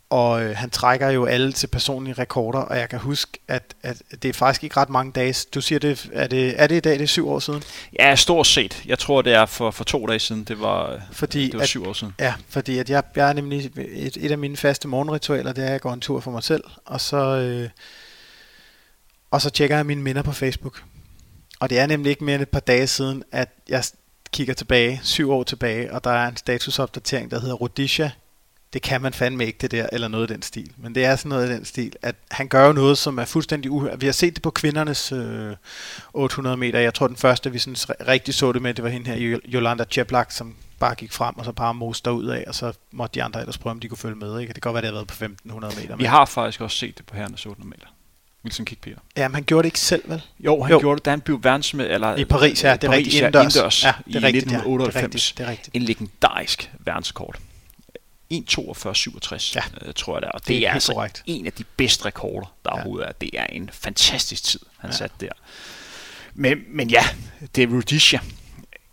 Og 0.10 0.44
øh, 0.44 0.56
han 0.56 0.70
trækker 0.70 1.10
jo 1.10 1.26
alle 1.26 1.52
til 1.52 1.68
personlige 1.68 2.14
rekorder, 2.14 2.60
og 2.60 2.78
jeg 2.78 2.90
kan 2.90 3.00
huske, 3.00 3.32
at, 3.48 3.76
at 3.84 4.02
det 4.24 4.30
er 4.30 4.34
faktisk 4.34 4.64
ikke 4.64 4.78
ret 4.78 4.90
mange 4.90 5.12
dage. 5.12 5.36
Du 5.54 5.62
siger, 5.62 5.80
det, 5.80 6.10
er, 6.14 6.28
det, 6.28 6.62
er 6.62 6.68
det 6.68 6.76
i 6.76 6.80
dag, 6.80 6.94
det 6.94 7.02
er 7.02 7.08
syv 7.08 7.30
år 7.30 7.40
siden? 7.40 7.64
Ja, 8.00 8.16
stort 8.16 8.48
set. 8.48 8.82
Jeg 8.86 9.00
tror, 9.00 9.22
det 9.22 9.34
er 9.34 9.46
for, 9.46 9.72
for 9.72 9.84
to 9.84 10.06
dage 10.06 10.20
siden. 10.20 10.44
Det 10.44 10.60
var, 10.60 11.02
fordi 11.12 11.46
det 11.46 11.54
var 11.54 11.62
at, 11.62 11.68
syv 11.68 11.88
år 11.88 11.94
siden. 11.94 12.14
Ja, 12.20 12.34
fordi 12.50 12.78
at 12.78 12.90
jeg, 12.90 13.04
jeg 13.16 13.30
er 13.30 13.34
nemlig 13.34 13.72
et, 13.78 14.18
et 14.20 14.32
af 14.32 14.38
mine 14.38 14.58
faste 14.58 14.88
morgenritualer, 14.88 15.54
det 15.54 15.62
er, 15.62 15.68
at 15.68 15.72
jeg 15.72 15.82
går 15.82 15.94
en 15.94 16.02
tur 16.02 16.20
for 16.20 16.32
mig 16.32 16.44
selv, 16.44 16.64
og 16.86 17.02
så, 17.02 17.18
øh, 17.18 17.70
og 19.32 19.42
så 19.42 19.50
tjekker 19.50 19.76
jeg 19.76 19.86
mine 19.86 20.02
minder 20.02 20.22
på 20.22 20.32
Facebook. 20.32 20.84
Og 21.60 21.70
det 21.70 21.80
er 21.80 21.88
nemlig 21.88 22.10
ikke 22.10 22.24
mere 22.24 22.36
end 22.36 22.42
et 22.42 22.50
par 22.50 22.60
dage 22.60 22.88
siden, 22.88 23.24
at 23.32 23.50
jeg 23.70 23.84
kigger 24.34 24.54
tilbage, 24.54 25.00
syv 25.04 25.32
år 25.32 25.44
tilbage, 25.44 25.94
og 25.94 26.04
der 26.04 26.10
er 26.10 26.28
en 26.28 26.38
statusopdatering, 26.38 27.32
der 27.32 27.40
hedder 27.40 27.56
Rodisha 27.56 28.10
det 28.74 28.82
kan 28.82 29.02
man 29.02 29.14
fandme 29.14 29.46
ikke 29.46 29.58
det 29.62 29.72
der, 29.72 29.88
eller 29.92 30.08
noget 30.08 30.30
i 30.30 30.34
den 30.34 30.42
stil. 30.42 30.72
Men 30.78 30.96
det 30.96 31.06
er 31.06 31.16
sådan 31.16 31.30
noget 31.30 31.50
i 31.50 31.54
den 31.54 31.66
stil, 31.66 31.94
at 32.02 32.16
han 32.32 32.48
gør 32.48 32.66
jo 32.66 32.74
noget, 32.74 32.98
som 32.98 33.20
er 33.20 33.26
fuldstændig 33.26 33.72
uhørt. 33.72 34.02
Vi 34.02 34.06
har 34.06 34.14
set 34.14 34.36
det 34.36 34.44
på 34.44 34.50
kvindernes 34.52 35.12
øh, 35.12 35.56
800 36.14 36.58
meter. 36.58 36.80
Jeg 36.80 36.94
tror, 36.94 37.08
den 37.08 37.16
første, 37.16 37.52
vi 37.52 37.60
sådan 37.60 37.98
rigtig 38.08 38.34
så 38.34 38.52
det 38.52 38.62
med, 38.62 38.74
det 38.74 38.84
var 38.84 38.90
hende 38.90 39.10
her, 39.12 39.40
Jolanda 39.46 39.84
Cheplak, 39.92 40.32
som 40.32 40.56
bare 40.80 40.96
gik 40.96 41.12
frem, 41.12 41.38
og 41.38 41.46
så 41.46 41.52
bare 41.52 41.74
moste 41.74 42.12
ud 42.12 42.26
af, 42.26 42.44
og 42.48 42.56
så 42.56 42.74
måtte 42.92 43.16
de 43.16 43.24
andre 43.24 43.40
ellers 43.40 43.58
prøve, 43.58 43.72
om 43.72 43.80
de 43.80 43.88
kunne 43.88 43.98
følge 43.98 44.16
med. 44.16 44.40
Ikke? 44.40 44.54
Det 44.54 44.62
kan 44.62 44.72
godt 44.72 44.74
være, 44.74 44.82
det 44.82 44.88
har 44.88 44.94
været 44.94 45.08
på 45.08 45.14
1500 45.14 45.76
meter. 45.82 45.96
Vi 45.96 46.04
har 46.04 46.26
faktisk 46.26 46.62
også 46.62 46.78
set 46.78 46.98
det 46.98 47.06
på 47.06 47.16
herrenes 47.16 47.46
800 47.46 47.70
meter. 47.70 47.88
Wilson 48.46 48.66
Kikpier. 48.66 48.98
Ja, 49.18 49.28
men 49.28 49.36
han 49.36 49.44
gjorde 49.44 49.64
det 49.64 49.68
ikke 49.68 49.80
selv, 49.80 50.04
vel? 50.10 50.22
Jo, 50.40 50.64
han 50.64 50.72
jo. 50.72 50.80
gjorde 50.80 50.98
det, 50.98 51.06
da 51.06 51.10
han 51.10 51.22
blev 51.22 51.44
verdensmed, 51.44 51.90
eller 51.92 52.16
I 52.16 52.26
Paris, 52.26 52.64
ja, 52.64 52.76
det 52.76 52.84
er 52.88 52.92
rigtigt, 52.92 53.16
indendørs. 53.16 53.56
indendørs 53.56 53.84
ja, 53.84 53.94
det 54.08 54.16
er 54.16 54.20
i 54.20 54.24
rigtigt, 54.24 54.44
1998. 54.44 54.96
Ja, 54.96 55.00
det 55.00 55.04
er 55.04 55.08
rigtigt, 55.14 55.38
det 55.38 55.46
er 55.46 55.50
rigtigt. 55.52 55.76
En 55.76 55.82
legendarisk 55.82 56.72
verdenskort. 56.80 57.40
1.42.67, 58.34 59.56
Ja. 59.56 59.62
øh, 59.88 59.94
tror 59.94 60.16
jeg 60.16 60.22
det 60.22 60.28
er. 60.28 60.32
Og 60.32 60.40
det, 60.40 60.48
Det 60.48 60.58
er 60.66 60.70
er 60.70 60.74
altså 60.74 60.94
korrekt. 60.94 61.24
en 61.26 61.46
af 61.46 61.54
de 61.54 61.64
bedste 61.64 62.06
rekorder, 62.06 62.56
der 62.66 62.72
Ja. 62.72 62.76
overhovedet 62.76 63.08
er. 63.08 63.12
Det 63.12 63.30
er 63.34 63.46
en 63.46 63.70
fantastisk 63.74 64.44
tid, 64.44 64.60
han 64.78 64.90
Ja. 64.90 64.96
satte 64.96 65.16
der. 65.26 65.32
Men, 66.34 66.58
men 66.70 66.90
ja, 66.90 67.04
det 67.56 67.64
er 67.64 67.68
Rudisha. 67.68 68.18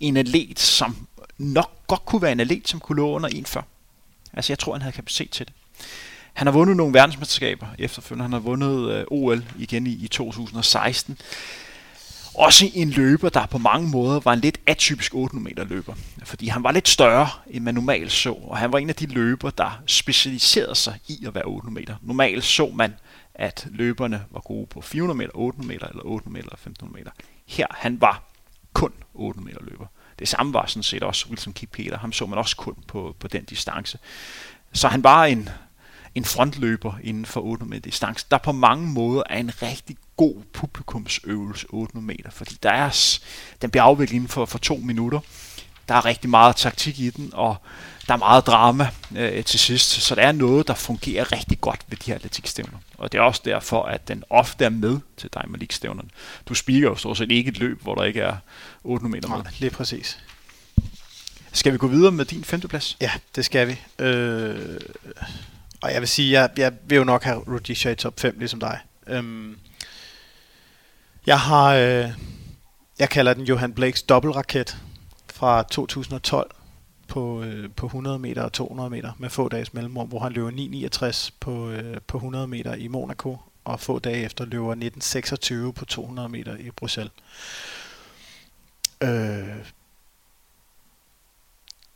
En 0.01 0.17
atlet, 0.17 0.59
som 0.59 1.07
nok 1.39 1.71
godt 1.87 2.05
kunne 2.05 2.23
være 2.23 2.33
en 2.33 2.41
atlet, 2.41 2.69
som 2.69 2.81
kunne 2.81 2.97
løbe 2.97 3.07
under 3.07 3.29
1,40. 3.29 3.63
Altså, 4.33 4.53
jeg 4.53 4.59
tror, 4.59 4.73
han 4.73 4.83
havde 4.83 4.93
kapacitet 4.97 5.31
til 5.31 5.47
det. 5.47 5.55
Han 6.37 6.47
har 6.47 6.53
vundet 6.53 6.77
nogle 6.77 6.95
verdensmesterskaber 6.95 7.67
efterfølgende. 7.79 8.23
Han 8.23 8.33
har 8.33 8.41
vundet 8.41 8.91
øh, 8.93 9.05
OL 9.11 9.45
igen 9.59 9.87
i, 9.87 9.91
i 9.91 10.09
2016. 10.09 11.19
Også 12.35 12.71
en 12.75 12.91
løber, 12.91 13.29
der 13.29 13.47
på 13.47 13.59
mange 13.59 13.89
måder 13.89 14.21
var 14.21 14.33
en 14.33 14.41
lidt 14.41 14.61
atypisk 14.67 15.15
800 15.15 15.45
meter 15.45 15.65
løber. 15.65 15.95
Fordi 16.25 16.47
han 16.47 16.63
var 16.63 16.73
lidt 16.73 16.89
større, 16.89 17.29
end 17.51 17.65
man 17.65 17.75
normalt 17.75 18.13
så. 18.13 18.33
Og 18.33 18.59
han 18.59 18.73
var 18.73 18.79
en 18.79 18.89
af 18.89 18.95
de 18.95 19.07
løber, 19.07 19.51
der 19.51 19.83
specialiserede 19.87 20.75
sig 20.75 21.01
i 21.09 21.25
at 21.27 21.35
være 21.35 21.45
800 21.45 21.75
meter. 21.81 21.97
Normalt 22.03 22.45
så 22.45 22.73
man, 22.75 22.95
at 23.35 23.67
løberne 23.71 24.25
var 24.31 24.41
gode 24.41 24.67
på 24.67 24.81
400 24.81 25.19
meter, 25.19 25.31
800 25.35 25.69
meter, 25.69 25.87
eller 25.87 26.03
800 26.05 26.33
meter, 26.33 26.45
eller 26.45 26.55
1500 26.55 26.99
meter. 26.99 27.11
Her, 27.47 27.67
han 27.71 28.01
var 28.01 28.23
kun 28.73 28.93
800 29.15 29.47
meter 29.47 29.71
løber. 29.71 29.87
Det 30.19 30.29
samme 30.29 30.53
var 30.53 30.67
sådan 30.67 30.83
set 30.83 31.03
også 31.03 31.27
Wilson 31.29 31.53
Kipketer. 31.53 31.99
Ham 31.99 32.13
så 32.13 32.27
man 32.27 32.39
også 32.39 32.57
kun 32.57 32.77
på, 32.89 33.17
på 33.21 33.29
den 33.29 33.45
distance. 33.45 33.99
Så 34.73 34.89
han 34.89 35.05
var 35.05 35.25
en, 35.25 35.49
en 36.17 36.25
frontløber 36.25 36.93
inden 37.03 37.27
for 37.27 37.41
800 37.41 37.71
meter 37.71 37.83
distance, 37.83 38.27
der 38.31 38.39
på 38.39 38.53
mange 38.53 38.87
måder 38.87 39.23
er 39.31 39.39
en 39.39 39.63
rigtig 39.63 39.97
god 40.17 40.43
publikumsøvelse 40.53 41.67
800 41.71 42.07
meter, 42.07 42.31
fordi 42.31 42.57
der 42.63 42.71
er, 42.71 43.19
den 43.63 43.71
bliver 43.71 43.85
afviklet 43.85 44.15
inden 44.15 44.29
for, 44.29 44.45
for 44.45 44.59
to 44.59 44.77
minutter. 44.77 45.21
Der 45.89 45.95
er 45.95 46.05
rigtig 46.05 46.31
meget 46.31 46.57
taktik 46.57 47.01
i 47.01 47.11
den, 47.11 47.31
og 47.33 47.57
der 48.07 48.15
er 48.15 48.19
meget 48.19 48.47
drama 48.47 48.89
øh, 49.17 49.45
til 49.45 49.61
sidst, 49.61 49.91
så 49.91 50.15
der 50.15 50.23
er 50.23 50.33
noget, 50.33 50.69
der 50.69 50.75
fungerer 50.75 51.33
rigtig 51.33 51.61
godt 51.61 51.81
ved 51.89 51.97
de 51.99 52.11
her 52.11 52.15
atletikstævner. 52.15 52.79
Og 52.99 53.13
det 53.13 53.19
er 53.19 53.23
også 53.23 53.43
derfor, 53.45 53.83
at 53.83 54.09
den 54.09 54.25
ofte 54.31 54.65
er 54.65 54.69
med 54.69 54.99
til 55.17 55.31
Diamond 55.35 55.61
League-stævnerne. 55.61 56.09
Du 56.47 56.55
spiker 56.55 56.89
jo 56.89 56.97
stort 56.97 57.17
set 57.17 57.31
ikke 57.31 57.49
et 57.49 57.59
løb, 57.59 57.83
hvor 57.83 57.95
der 57.95 58.05
ikke 58.05 58.21
er 58.21 58.37
800 58.85 59.17
meter 59.17 59.29
med. 59.29 59.45
Nej, 59.45 59.53
lige 59.59 59.71
præcis. 59.71 60.19
Skal 61.53 61.73
vi 61.73 61.79
gå 61.79 61.87
videre 61.87 62.13
med 62.13 62.25
din 62.25 62.45
femteplads? 62.45 62.97
Ja, 63.01 63.11
det 63.37 63.45
skal 63.45 63.69
vi. 63.69 64.05
Øh, 64.05 64.81
og 65.83 65.93
jeg 65.93 66.01
vil 66.01 66.09
sige, 66.09 66.33
jeg, 66.33 66.51
jeg 66.57 66.73
vil 66.85 66.97
jo 66.97 67.05
nok 67.05 67.23
have 67.23 67.39
Rudisha 67.39 67.91
i 67.91 67.95
top 67.95 68.21
5, 68.21 68.39
ligesom 68.39 68.61
dig. 68.61 68.81
Øhm, 69.07 69.59
jeg 71.27 71.41
har, 71.41 71.75
øh, 71.75 72.11
jeg 72.99 73.11
kalder 73.11 73.35
den 73.35 73.45
Johan 73.45 73.73
Blakes 73.73 74.03
dobbeltraket 74.03 74.77
fra 75.33 75.63
2012 75.63 76.51
på, 77.09 77.43
øh, 77.43 77.71
på 77.77 77.87
100 77.87 78.19
meter 78.19 78.43
og 78.43 78.53
200 78.53 78.91
meter 78.91 79.13
med 79.19 79.31
få 79.31 79.49
dages 79.49 79.75
mellemrum, 79.75 80.09
hvor 80.09 80.19
han 80.19 80.33
løber 80.33 80.51
9.69 80.51 81.31
på, 81.41 81.71
øh, 81.71 82.01
på 82.07 82.17
100 82.17 82.47
meter 82.47 82.75
i 82.75 82.89
Monaco, 82.89 83.39
og 83.65 83.81
få 83.81 83.99
dage 83.99 84.25
efter 84.25 84.45
løber 84.45 84.75
19.26 84.75 85.73
på 85.73 85.85
200 85.85 86.29
meter 86.29 86.57
i 86.57 86.71
Bruxelles. 86.71 87.13
Øh, 89.01 89.57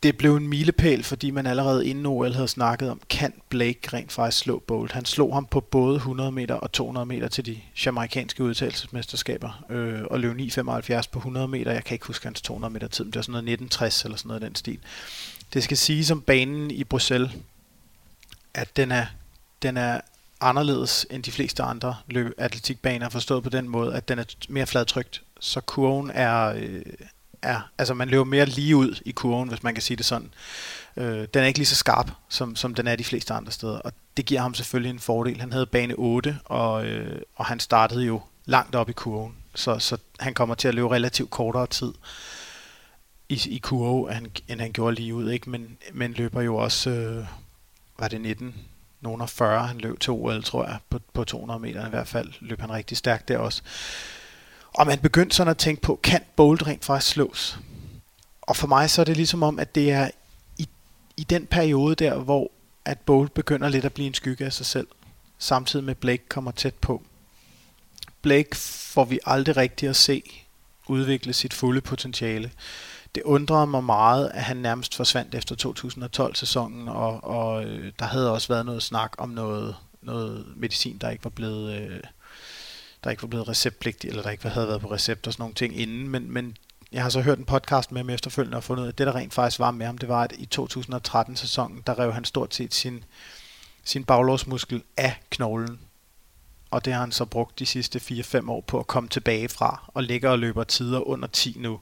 det 0.02 0.16
blev 0.16 0.36
en 0.36 0.48
milepæl, 0.48 1.04
fordi 1.04 1.30
man 1.30 1.46
allerede 1.46 1.86
inden 1.86 2.06
OL 2.06 2.32
havde 2.32 2.48
snakket 2.48 2.90
om, 2.90 3.00
kan 3.10 3.32
Blake 3.48 3.80
rent 3.92 4.12
faktisk 4.12 4.38
slå 4.38 4.58
Bolt. 4.58 4.92
Han 4.92 5.04
slog 5.04 5.34
ham 5.34 5.46
på 5.46 5.60
både 5.60 5.96
100 5.96 6.32
meter 6.32 6.54
og 6.54 6.72
200 6.72 7.06
meter 7.06 7.28
til 7.28 7.46
de 7.46 7.60
jamaikanske 7.86 8.44
udtagelsesmesterskaber, 8.44 9.64
øh, 9.70 10.02
og 10.10 10.20
løb 10.20 10.36
9,75 10.36 11.08
på 11.10 11.18
100 11.18 11.48
meter. 11.48 11.72
Jeg 11.72 11.84
kan 11.84 11.94
ikke 11.94 12.06
huske 12.06 12.26
hans 12.26 12.42
200 12.42 12.72
meter 12.72 12.88
tid, 12.88 13.04
men 13.04 13.12
det 13.12 13.16
var 13.16 13.22
sådan 13.22 13.32
noget 13.32 13.42
1960 13.42 14.04
eller 14.04 14.16
sådan 14.16 14.28
noget 14.28 14.42
i 14.42 14.44
den 14.44 14.54
stil. 14.54 14.78
Det 15.54 15.64
skal 15.64 15.76
sige 15.76 16.04
som 16.04 16.22
banen 16.22 16.70
i 16.70 16.84
Bruxelles, 16.84 17.30
at 18.54 18.76
den 18.76 18.92
er, 18.92 19.06
den 19.62 19.76
er 19.76 20.00
anderledes 20.40 21.06
end 21.10 21.22
de 21.22 21.32
fleste 21.32 21.62
andre 21.62 21.96
løb 22.06 22.32
atletikbaner, 22.38 23.08
forstået 23.08 23.42
på 23.42 23.50
den 23.50 23.68
måde, 23.68 23.94
at 23.94 24.08
den 24.08 24.18
er 24.18 24.24
mere 24.48 24.66
fladtrykt, 24.66 25.22
så 25.40 25.60
kurven 25.60 26.10
er, 26.10 26.52
øh, 26.56 26.82
er, 27.42 27.60
altså 27.78 27.94
man 27.94 28.08
løber 28.08 28.24
mere 28.24 28.46
lige 28.46 28.76
ud 28.76 29.00
i 29.04 29.10
kurven, 29.10 29.48
hvis 29.48 29.62
man 29.62 29.74
kan 29.74 29.82
sige 29.82 29.96
det 29.96 30.06
sådan. 30.06 30.34
Øh, 30.96 31.28
den 31.34 31.42
er 31.42 31.46
ikke 31.46 31.58
lige 31.58 31.66
så 31.66 31.74
skarp, 31.74 32.10
som, 32.28 32.56
som 32.56 32.74
den 32.74 32.86
er 32.86 32.96
de 32.96 33.04
fleste 33.04 33.34
andre 33.34 33.52
steder, 33.52 33.78
og 33.78 33.92
det 34.16 34.26
giver 34.26 34.40
ham 34.40 34.54
selvfølgelig 34.54 34.90
en 34.90 34.98
fordel. 34.98 35.40
Han 35.40 35.52
havde 35.52 35.66
bane 35.66 35.94
8, 35.94 36.38
og, 36.44 36.86
øh, 36.86 37.22
og 37.36 37.46
han 37.46 37.60
startede 37.60 38.04
jo 38.04 38.22
langt 38.44 38.74
op 38.74 38.88
i 38.90 38.92
kurven, 38.92 39.36
så, 39.54 39.78
så 39.78 39.96
han 40.20 40.34
kommer 40.34 40.54
til 40.54 40.68
at 40.68 40.74
løbe 40.74 40.90
relativt 40.90 41.30
kortere 41.30 41.66
tid 41.66 41.92
i, 43.28 43.40
i 43.48 43.58
kurve, 43.58 44.08
end 44.08 44.14
han, 44.14 44.30
end 44.48 44.60
han 44.60 44.72
gjorde 44.72 44.94
lige 44.94 45.14
ud, 45.14 45.30
ikke? 45.30 45.50
Men, 45.50 45.76
men 45.92 46.12
løber 46.12 46.42
jo 46.42 46.56
også, 46.56 46.90
øh, 46.90 47.26
var 47.98 48.08
det 48.08 48.20
19, 48.20 48.54
nogen 49.00 49.20
af 49.20 49.30
40, 49.30 49.66
han 49.66 49.78
løb 49.78 50.00
til 50.00 50.10
OL, 50.10 50.42
tror 50.42 50.64
jeg, 50.64 50.78
på, 50.90 51.00
på 51.12 51.24
200 51.24 51.60
meter 51.60 51.86
i 51.86 51.90
hvert 51.90 52.08
fald, 52.08 52.32
løb 52.40 52.60
han 52.60 52.72
rigtig 52.72 52.96
stærkt 52.96 53.28
der 53.28 53.38
også. 53.38 53.62
Og 54.74 54.86
man 54.86 54.98
begyndte 54.98 55.36
sådan 55.36 55.50
at 55.50 55.58
tænke 55.58 55.82
på, 55.82 56.00
kan 56.02 56.20
Bolt 56.36 56.66
rent 56.66 56.84
faktisk 56.84 57.12
slås? 57.12 57.58
Og 58.42 58.56
for 58.56 58.66
mig 58.66 58.90
så 58.90 59.00
er 59.00 59.04
det 59.04 59.16
ligesom 59.16 59.42
om, 59.42 59.58
at 59.58 59.74
det 59.74 59.90
er 59.92 60.10
i, 60.58 60.68
i 61.16 61.24
den 61.24 61.46
periode 61.46 61.94
der, 61.94 62.18
hvor 62.18 62.50
at 62.84 62.98
Bolt 62.98 63.34
begynder 63.34 63.68
lidt 63.68 63.84
at 63.84 63.92
blive 63.92 64.06
en 64.06 64.14
skygge 64.14 64.44
af 64.44 64.52
sig 64.52 64.66
selv, 64.66 64.86
samtidig 65.38 65.84
med 65.84 65.94
Blake 65.94 66.22
kommer 66.28 66.50
tæt 66.50 66.74
på. 66.74 67.02
Blake 68.22 68.56
får 68.56 69.04
vi 69.04 69.18
aldrig 69.26 69.56
rigtig 69.56 69.88
at 69.88 69.96
se 69.96 70.22
udvikle 70.86 71.32
sit 71.32 71.54
fulde 71.54 71.80
potentiale. 71.80 72.50
Det 73.14 73.22
undrede 73.22 73.66
mig 73.66 73.84
meget, 73.84 74.30
at 74.34 74.42
han 74.42 74.56
nærmest 74.56 74.94
forsvandt 74.94 75.34
efter 75.34 75.54
2012-sæsonen, 75.66 76.88
og, 76.88 77.24
og 77.24 77.64
øh, 77.64 77.92
der 77.98 78.04
havde 78.04 78.32
også 78.32 78.48
været 78.48 78.66
noget 78.66 78.82
snak 78.82 79.12
om 79.18 79.28
noget, 79.28 79.76
noget 80.02 80.46
medicin, 80.56 80.98
der 80.98 81.10
ikke 81.10 81.24
var 81.24 81.30
blevet... 81.30 81.72
Øh, 81.72 82.00
der 83.04 83.10
ikke 83.10 83.22
var 83.22 83.28
blevet 83.28 83.48
receptpligtig, 83.48 84.08
eller 84.08 84.22
der 84.22 84.30
ikke 84.30 84.48
havde 84.48 84.68
været 84.68 84.80
på 84.80 84.92
recept 84.92 85.26
og 85.26 85.32
sådan 85.32 85.42
nogle 85.42 85.54
ting 85.54 85.80
inden, 85.80 86.08
men, 86.08 86.30
men 86.30 86.56
jeg 86.92 87.02
har 87.02 87.10
så 87.10 87.20
hørt 87.20 87.38
en 87.38 87.44
podcast 87.44 87.92
med 87.92 88.00
ham 88.00 88.10
efterfølgende 88.10 88.56
og 88.56 88.64
fundet 88.64 88.82
ud 88.82 88.86
af, 88.86 88.92
at 88.92 88.98
det 88.98 89.06
der 89.06 89.14
rent 89.14 89.34
faktisk 89.34 89.58
var 89.58 89.70
med 89.70 89.86
ham, 89.86 89.98
det 89.98 90.08
var, 90.08 90.22
at 90.22 90.32
i 90.32 90.48
2013-sæsonen, 90.54 91.82
der 91.86 91.98
rev 91.98 92.12
han 92.12 92.24
stort 92.24 92.54
set 92.54 92.74
sin, 92.74 93.04
sin 93.84 94.04
baglårsmuskel 94.04 94.82
af 94.96 95.20
knoglen. 95.30 95.80
Og 96.70 96.84
det 96.84 96.92
har 96.92 97.00
han 97.00 97.12
så 97.12 97.24
brugt 97.24 97.58
de 97.58 97.66
sidste 97.66 97.98
4-5 97.98 98.50
år 98.50 98.60
på 98.60 98.78
at 98.78 98.86
komme 98.86 99.08
tilbage 99.08 99.48
fra, 99.48 99.90
og 99.94 100.02
ligger 100.02 100.30
og 100.30 100.38
løber 100.38 100.64
tider 100.64 101.08
under 101.08 101.28
10 101.28 101.56
nu. 101.58 101.80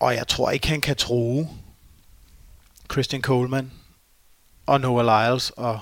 Og 0.00 0.14
jeg 0.14 0.28
tror 0.28 0.50
ikke, 0.50 0.68
han 0.68 0.80
kan 0.80 0.96
tro 0.96 1.46
Christian 2.92 3.22
Coleman 3.22 3.72
og 4.66 4.80
Noah 4.80 5.32
Lyles 5.32 5.50
og 5.50 5.80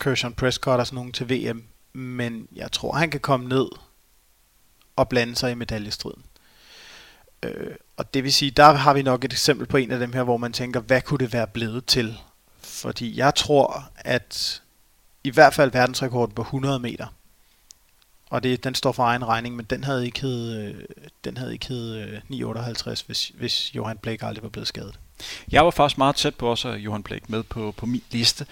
Kershaw 0.00 0.32
Prescott 0.32 0.80
og 0.80 0.86
sådan 0.86 0.96
nogen 0.96 1.12
til 1.12 1.30
VM, 1.30 1.64
men 1.92 2.48
jeg 2.54 2.72
tror, 2.72 2.92
han 2.92 3.10
kan 3.10 3.20
komme 3.20 3.48
ned 3.48 3.68
og 4.96 5.08
blande 5.08 5.36
sig 5.36 5.50
i 5.50 5.54
medaljestriden. 5.54 6.22
Øh, 7.42 7.74
og 7.96 8.14
det 8.14 8.24
vil 8.24 8.32
sige, 8.32 8.50
der 8.50 8.72
har 8.72 8.94
vi 8.94 9.02
nok 9.02 9.24
et 9.24 9.32
eksempel 9.32 9.66
på 9.66 9.76
en 9.76 9.90
af 9.90 9.98
dem 9.98 10.12
her, 10.12 10.22
hvor 10.22 10.36
man 10.36 10.52
tænker, 10.52 10.80
hvad 10.80 11.02
kunne 11.02 11.18
det 11.18 11.32
være 11.32 11.46
blevet 11.46 11.86
til? 11.86 12.18
Fordi 12.60 13.16
jeg 13.16 13.34
tror, 13.34 13.90
at 13.96 14.62
i 15.24 15.30
hvert 15.30 15.54
fald 15.54 15.70
verdensrekorden 15.70 16.34
på 16.34 16.42
100 16.42 16.78
meter, 16.78 17.06
og 18.30 18.42
det, 18.42 18.64
den 18.64 18.74
står 18.74 18.92
for 18.92 19.02
egen 19.02 19.24
regning, 19.24 19.56
men 19.56 19.64
den 19.64 19.84
havde 19.84 20.06
ikke 20.06 20.20
hed, 20.20 20.62
øh, 20.62 20.84
den 21.24 21.36
havde 21.36 21.52
ikke 21.52 21.66
hed 21.66 22.20
958, 22.28 23.02
øh, 23.02 23.06
hvis, 23.06 23.32
hvis 23.34 23.74
Johan 23.74 23.98
Blake 23.98 24.26
aldrig 24.26 24.42
var 24.42 24.48
blevet 24.48 24.68
skadet. 24.68 24.98
Jeg 25.50 25.64
var 25.64 25.70
faktisk 25.70 25.98
meget 25.98 26.16
tæt 26.16 26.34
på 26.34 26.46
også 26.46 26.68
Johan 26.68 27.02
Blake 27.02 27.24
med 27.28 27.42
på, 27.42 27.74
på 27.76 27.86
min 27.86 28.02
liste. 28.10 28.46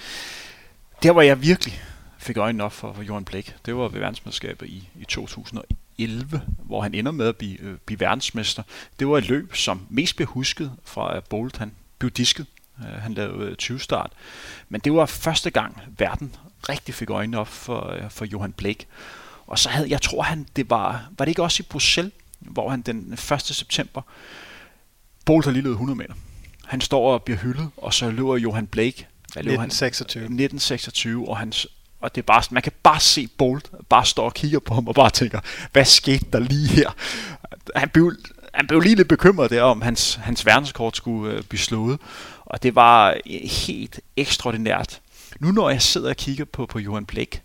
Der 1.02 1.10
var 1.10 1.22
jeg 1.22 1.42
virkelig 1.42 1.82
fik 2.20 2.36
øjnene 2.36 2.64
op 2.64 2.72
for, 2.72 2.92
for 2.92 3.02
Johan 3.02 3.24
Blake, 3.24 3.54
det 3.66 3.76
var 3.76 3.88
ved 3.88 4.00
verdensmesterskabet 4.00 4.66
i, 4.66 4.88
i 5.00 5.04
2011, 5.04 6.42
hvor 6.58 6.82
han 6.82 6.94
ender 6.94 7.12
med 7.12 7.28
at 7.28 7.36
blive, 7.36 7.60
øh, 7.60 7.76
blive 7.86 8.00
verdensmester. 8.00 8.62
Det 8.98 9.08
var 9.08 9.18
et 9.18 9.28
løb, 9.28 9.54
som 9.54 9.86
mest 9.88 10.16
blev 10.16 10.28
husket 10.28 10.72
fra 10.84 11.16
at 11.16 11.24
Bolt, 11.24 11.56
han 11.56 11.72
blev 11.98 12.10
disket. 12.10 12.46
Uh, 12.78 12.86
han 12.86 13.14
lavede 13.14 13.56
20-start. 13.62 14.10
Men 14.68 14.80
det 14.80 14.92
var 14.92 15.06
første 15.06 15.50
gang, 15.50 15.82
verden 15.98 16.36
rigtig 16.68 16.94
fik 16.94 17.10
øjnene 17.10 17.38
op 17.38 17.48
for, 17.48 17.98
uh, 18.04 18.10
for 18.10 18.24
Johan 18.24 18.52
Blake. 18.52 18.86
Og 19.46 19.58
så 19.58 19.68
havde, 19.68 19.90
jeg 19.90 20.02
tror 20.02 20.22
han, 20.22 20.46
det 20.56 20.70
var, 20.70 21.08
var 21.18 21.24
det 21.24 21.30
ikke 21.30 21.42
også 21.42 21.62
i 21.62 21.66
Bruxelles, 21.70 22.12
hvor 22.38 22.70
han 22.70 22.80
den 22.80 23.12
1. 23.12 23.42
september, 23.42 24.02
Bolt 25.24 25.44
har 25.44 25.52
lige 25.52 25.62
løbet 25.62 25.74
100 25.74 25.98
meter. 25.98 26.14
Han 26.64 26.80
står 26.80 27.12
og 27.12 27.22
bliver 27.22 27.38
hyldet, 27.38 27.70
og 27.76 27.94
så 27.94 28.10
løber 28.10 28.36
Johan 28.36 28.66
Blake. 28.66 29.06
Hvad 29.32 29.42
løber 29.42 29.62
1926. 29.62 30.22
Han? 30.22 30.26
1926, 30.26 31.28
og 31.28 31.38
han, 31.38 31.52
og 32.00 32.14
det 32.14 32.20
er 32.20 32.26
bare, 32.26 32.42
man 32.50 32.62
kan 32.62 32.72
bare 32.82 33.00
se 33.00 33.28
Bolt, 33.38 33.70
bare 33.88 34.04
står 34.04 34.24
og 34.24 34.34
kigger 34.34 34.58
på 34.58 34.74
ham 34.74 34.88
og 34.88 34.94
bare 34.94 35.10
tænker, 35.10 35.40
hvad 35.72 35.84
skete 35.84 36.26
der 36.32 36.38
lige 36.38 36.68
her? 36.68 36.90
Han 37.76 37.88
blev, 37.88 38.12
han 38.54 38.66
blev 38.66 38.80
lige 38.80 38.94
lidt 38.94 39.08
bekymret 39.08 39.50
der, 39.50 39.62
om 39.62 39.82
hans, 39.82 40.14
hans 40.14 40.46
verdenskort 40.46 40.96
skulle 40.96 41.34
øh, 41.34 41.42
blive 41.42 41.60
slået. 41.60 41.98
Og 42.44 42.62
det 42.62 42.74
var 42.74 43.16
helt 43.66 44.00
ekstraordinært. 44.16 45.00
Nu 45.40 45.52
når 45.52 45.70
jeg 45.70 45.82
sidder 45.82 46.08
og 46.08 46.16
kigger 46.16 46.44
på, 46.44 46.66
på 46.66 46.78
Johan 46.78 47.06
Blæk, 47.06 47.42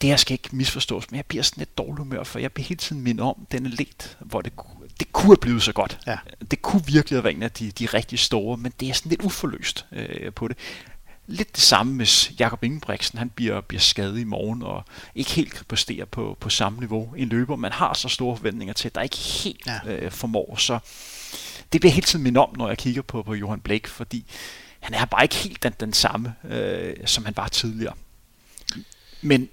det 0.00 0.10
her 0.10 0.16
skal 0.16 0.32
ikke 0.32 0.56
misforstås, 0.56 1.10
men 1.10 1.16
jeg 1.16 1.24
bliver 1.26 1.42
sådan 1.42 1.60
lidt 1.60 1.78
dårlig 1.78 1.98
humør, 1.98 2.22
for 2.24 2.38
jeg 2.38 2.52
bliver 2.52 2.66
hele 2.66 2.78
tiden 2.78 3.02
mindet 3.02 3.26
om 3.26 3.46
den 3.52 3.66
let, 3.66 4.18
hvor 4.20 4.40
det, 4.40 4.52
det 5.00 5.12
kunne 5.12 5.30
have 5.30 5.36
blevet 5.36 5.62
så 5.62 5.72
godt. 5.72 5.98
Ja. 6.06 6.18
Det 6.50 6.62
kunne 6.62 6.86
virkelig 6.86 7.16
have 7.16 7.24
været 7.24 7.36
en 7.36 7.42
af 7.42 7.50
de, 7.50 7.70
de 7.70 7.86
rigtig 7.86 8.18
store, 8.18 8.56
men 8.56 8.72
det 8.80 8.88
er 8.88 8.92
sådan 8.92 9.10
lidt 9.10 9.22
uforløst 9.22 9.86
øh, 9.92 10.32
på 10.32 10.48
det. 10.48 10.56
Lidt 11.30 11.56
det 11.56 11.62
samme, 11.62 11.96
hvis 11.96 12.32
Jakob 12.38 12.64
Ingebrigtsen 12.64 13.18
han 13.18 13.30
bliver, 13.30 13.60
bliver 13.60 13.80
skadet 13.80 14.18
i 14.18 14.24
morgen, 14.24 14.62
og 14.62 14.84
ikke 15.14 15.30
helt 15.30 15.52
kan 15.52 15.64
præstere 15.68 16.06
på, 16.06 16.36
på 16.40 16.50
samme 16.50 16.78
niveau. 16.78 17.14
En 17.16 17.28
løber, 17.28 17.56
man 17.56 17.72
har 17.72 17.94
så 17.94 18.08
store 18.08 18.36
forventninger 18.36 18.74
til, 18.74 18.94
der 18.94 19.02
ikke 19.02 19.16
helt 19.16 19.66
ja. 19.66 19.80
øh, 19.86 20.10
formår. 20.12 20.56
Så 20.56 20.78
det 21.72 21.80
bliver 21.80 21.92
hele 21.92 22.06
tiden 22.06 22.22
mindet 22.22 22.42
om, 22.42 22.54
når 22.56 22.68
jeg 22.68 22.78
kigger 22.78 23.02
på, 23.02 23.22
på 23.22 23.34
Johan 23.34 23.60
Blake, 23.60 23.88
fordi 23.88 24.24
han 24.80 24.94
er 24.94 25.04
bare 25.04 25.24
ikke 25.24 25.34
helt 25.34 25.62
den, 25.62 25.74
den 25.80 25.92
samme, 25.92 26.34
øh, 26.44 26.94
som 27.06 27.24
han 27.24 27.36
var 27.36 27.48
tidligere. 27.48 27.94
Men 29.22 29.48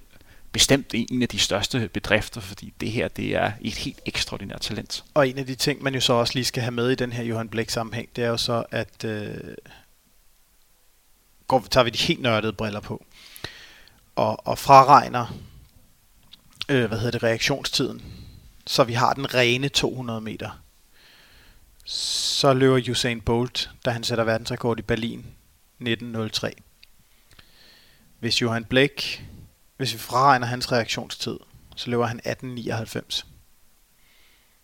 bestemt 0.52 0.86
en 0.94 1.22
af 1.22 1.28
de 1.28 1.38
største 1.38 1.88
bedrifter, 1.88 2.40
fordi 2.40 2.72
det 2.80 2.90
her 2.90 3.08
det 3.08 3.36
er 3.36 3.52
et 3.60 3.74
helt 3.74 4.00
ekstraordinært 4.06 4.60
talent. 4.60 5.04
Og 5.14 5.28
en 5.28 5.38
af 5.38 5.46
de 5.46 5.54
ting, 5.54 5.82
man 5.82 5.94
jo 5.94 6.00
så 6.00 6.12
også 6.12 6.34
lige 6.34 6.44
skal 6.44 6.62
have 6.62 6.72
med 6.72 6.90
i 6.90 6.94
den 6.94 7.12
her 7.12 7.24
Johan 7.24 7.48
Blæk 7.48 7.70
sammenhæng, 7.70 8.08
det 8.16 8.24
er 8.24 8.28
jo 8.28 8.36
så, 8.36 8.64
at 8.70 9.04
øh, 9.04 9.34
går, 11.48 11.66
tager 11.70 11.84
vi 11.84 11.90
de 11.90 11.98
helt 11.98 12.22
nørdede 12.22 12.52
briller 12.52 12.80
på, 12.80 13.04
og, 14.16 14.46
og 14.46 14.58
fraregner 14.58 15.26
øh, 16.68 16.88
hvad 16.88 16.98
hedder 16.98 17.10
det, 17.10 17.22
reaktionstiden, 17.22 18.02
så 18.66 18.84
vi 18.84 18.92
har 18.92 19.12
den 19.12 19.34
rene 19.34 19.68
200 19.68 20.20
meter, 20.20 20.50
så 21.84 22.52
løber 22.52 22.90
Usain 22.90 23.20
Bolt, 23.20 23.70
da 23.84 23.90
han 23.90 24.04
sætter 24.04 24.24
verdensrekord 24.24 24.78
i 24.78 24.82
Berlin 24.82 25.18
1903. 25.80 26.54
Hvis 28.18 28.42
Johan 28.42 28.64
Blake 28.64 29.22
hvis 29.78 29.92
vi 29.92 29.98
fraregner 29.98 30.46
hans 30.46 30.72
reaktionstid, 30.72 31.38
så 31.76 31.90
løber 31.90 32.06
han 32.06 32.16
1899. 32.16 33.26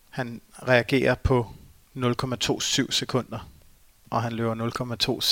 Han 0.09 0.41
reagerer 0.67 1.15
på 1.15 1.53
0,27 1.95 2.91
sekunder, 2.91 3.49
og 4.09 4.21
han 4.23 4.33
løber 4.33 4.55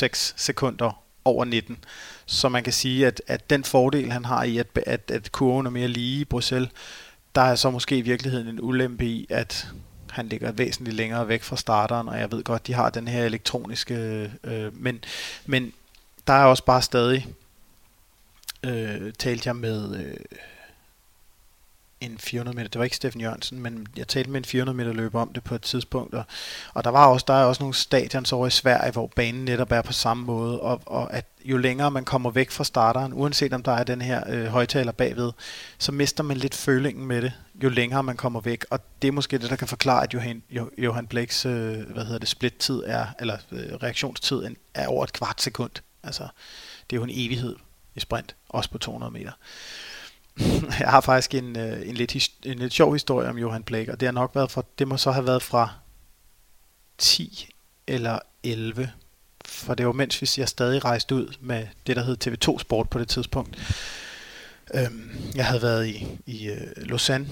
0,26 0.04 0.34
sekunder 0.38 1.03
over 1.26 1.45
19. 1.45 1.78
Så 2.26 2.50
man 2.50 2.64
kan 2.64 2.74
sige, 2.74 3.08
at, 3.08 3.22
at 3.28 3.50
den 3.50 3.64
fordel, 3.64 4.12
han 4.12 4.26
har 4.26 4.44
i, 4.44 4.58
at, 4.58 4.68
at, 4.86 5.12
at 5.12 5.32
kurven 5.32 5.66
er 5.66 5.70
mere 5.70 5.88
lige 5.88 6.22
i 6.22 6.26
Bruxelles, 6.26 6.70
der 7.36 7.41
er 7.41 7.56
så 7.56 7.70
måske 7.70 7.98
i 7.98 8.02
virkeligheden 8.02 8.48
en 8.48 8.62
ulempe 8.62 9.06
i, 9.06 9.28
at 9.30 9.68
han 10.10 10.28
ligger 10.28 10.52
væsentligt 10.52 10.95
længere 10.95 11.28
væk 11.28 11.44
fra 11.44 11.58
starteren, 11.58 12.10
og 12.10 12.20
jeg 12.20 12.32
ved 12.32 12.44
godt, 12.44 12.68
de 12.68 12.74
har 12.74 12.90
den 12.90 13.08
her 13.08 13.26
elektroniske, 13.26 14.32
øh, 14.44 14.82
men, 14.82 15.04
men 15.45 15.74
der 16.28 16.34
er 16.34 16.45
også 16.45 16.66
bare 16.66 16.82
stadig 16.82 17.28
øh, 18.64 19.14
talte 19.20 19.48
jeg 19.48 19.56
med 19.56 19.95
øh, 19.95 20.16
en 22.04 22.18
400 22.18 22.56
meter, 22.56 22.70
det 22.70 22.80
var 22.80 22.84
ikke 22.84 22.96
Steffen 22.96 23.22
Jørgensen, 23.22 23.60
men 23.60 23.88
jeg 23.98 24.08
talte 24.08 24.30
med 24.30 24.40
en 24.40 24.46
400 24.46 24.78
meter 24.78 24.94
løber 24.94 25.22
om 25.22 25.34
det 25.34 25.44
på 25.44 25.56
et 25.56 25.62
tidspunkt, 25.62 26.14
og, 26.14 26.24
og 26.74 26.84
der 26.84 26.90
var 26.90 27.08
også, 27.08 27.26
der 27.28 27.34
er 27.34 27.46
også 27.46 27.64
nogle 27.64 27.74
stadions 27.74 28.32
over 28.32 28.48
i 28.48 28.50
Sverige, 28.50 28.92
hvor 28.92 29.08
banen 29.16 29.46
netop 29.46 29.72
er 29.72 29.82
på 29.82 29.94
samme 29.94 30.26
måde, 30.26 30.62
og, 30.62 30.82
og 30.86 31.14
at 31.14 31.26
jo 31.46 31.58
længere 31.58 31.92
man 31.92 32.06
kommer 32.06 32.32
væk 32.32 32.52
fra 32.52 32.64
starteren, 32.64 33.14
uanset 33.14 33.54
om 33.54 33.64
der 33.64 33.72
er 33.72 33.84
den 33.84 34.02
her 34.02 34.24
øh, 34.30 34.46
højtaler 34.46 34.92
bagved, 34.92 35.32
så 35.78 35.92
mister 35.92 36.24
man 36.24 36.38
lidt 36.38 36.56
følingen 36.56 37.06
med 37.06 37.22
det, 37.22 37.34
jo 37.64 37.70
længere 37.70 38.04
man 38.04 38.18
kommer 38.18 38.40
væk, 38.40 38.66
og 38.70 38.80
det 39.02 39.08
er 39.08 39.12
måske 39.12 39.38
det, 39.38 39.50
der 39.50 39.56
kan 39.56 39.68
forklare, 39.68 40.04
at 40.04 40.14
Johan, 40.14 40.44
Johan 40.78 41.08
Blakes, 41.08 41.46
øh, 41.46 41.92
hvad 41.92 42.06
hedder 42.06 42.20
det, 42.20 42.30
splittid 42.30 42.84
er, 42.86 43.06
eller 43.20 43.38
øh, 43.52 43.74
reaktionstid 43.84 44.44
er 44.74 44.88
over 44.88 45.04
et 45.04 45.14
kvart 45.14 45.42
sekund, 45.42 45.72
altså 46.04 46.28
det 46.90 46.96
er 46.96 46.98
jo 47.00 47.04
en 47.04 47.12
evighed 47.14 47.56
i 47.96 48.00
sprint, 48.00 48.36
også 48.50 48.70
på 48.70 48.78
200 48.78 49.12
meter. 49.12 49.32
jeg 50.80 50.90
har 50.90 51.02
faktisk 51.02 51.34
en, 51.34 51.60
øh, 51.60 51.90
en, 51.90 51.96
lidt, 51.96 52.32
en 52.44 52.60
lidt 52.60 52.74
sjov 52.74 52.94
historie 52.94 53.30
om 53.30 53.38
Johan 53.38 53.64
Blake, 53.64 53.92
og 53.92 54.00
det 54.00 54.08
har 54.08 54.14
nok 54.14 54.36
været 54.36 54.52
fra, 54.52 54.64
det 54.80 54.88
må 54.88 54.98
så 54.98 55.12
have 55.12 55.26
været 55.26 55.44
fra 55.44 55.70
10 56.98 57.50
eller 57.88 58.20
11, 58.44 58.92
for 59.46 59.74
det 59.74 59.86
var 59.86 59.92
mens 59.92 60.20
hvis 60.20 60.38
jeg 60.38 60.50
stadig 60.50 60.86
rejste 60.86 61.16
ud 61.16 61.36
med 61.40 61.68
det, 61.88 61.96
der 61.96 62.04
hed 62.04 62.18
TV2 62.28 62.60
Sport 62.60 62.90
på 62.90 63.00
det 63.00 63.08
tidspunkt. 63.08 63.58
Øhm, 64.74 65.12
jeg 65.36 65.46
havde 65.46 65.62
været 65.62 65.88
i, 65.88 66.08
i 66.26 66.48
øh, 66.48 66.68
Lausanne 66.78 67.28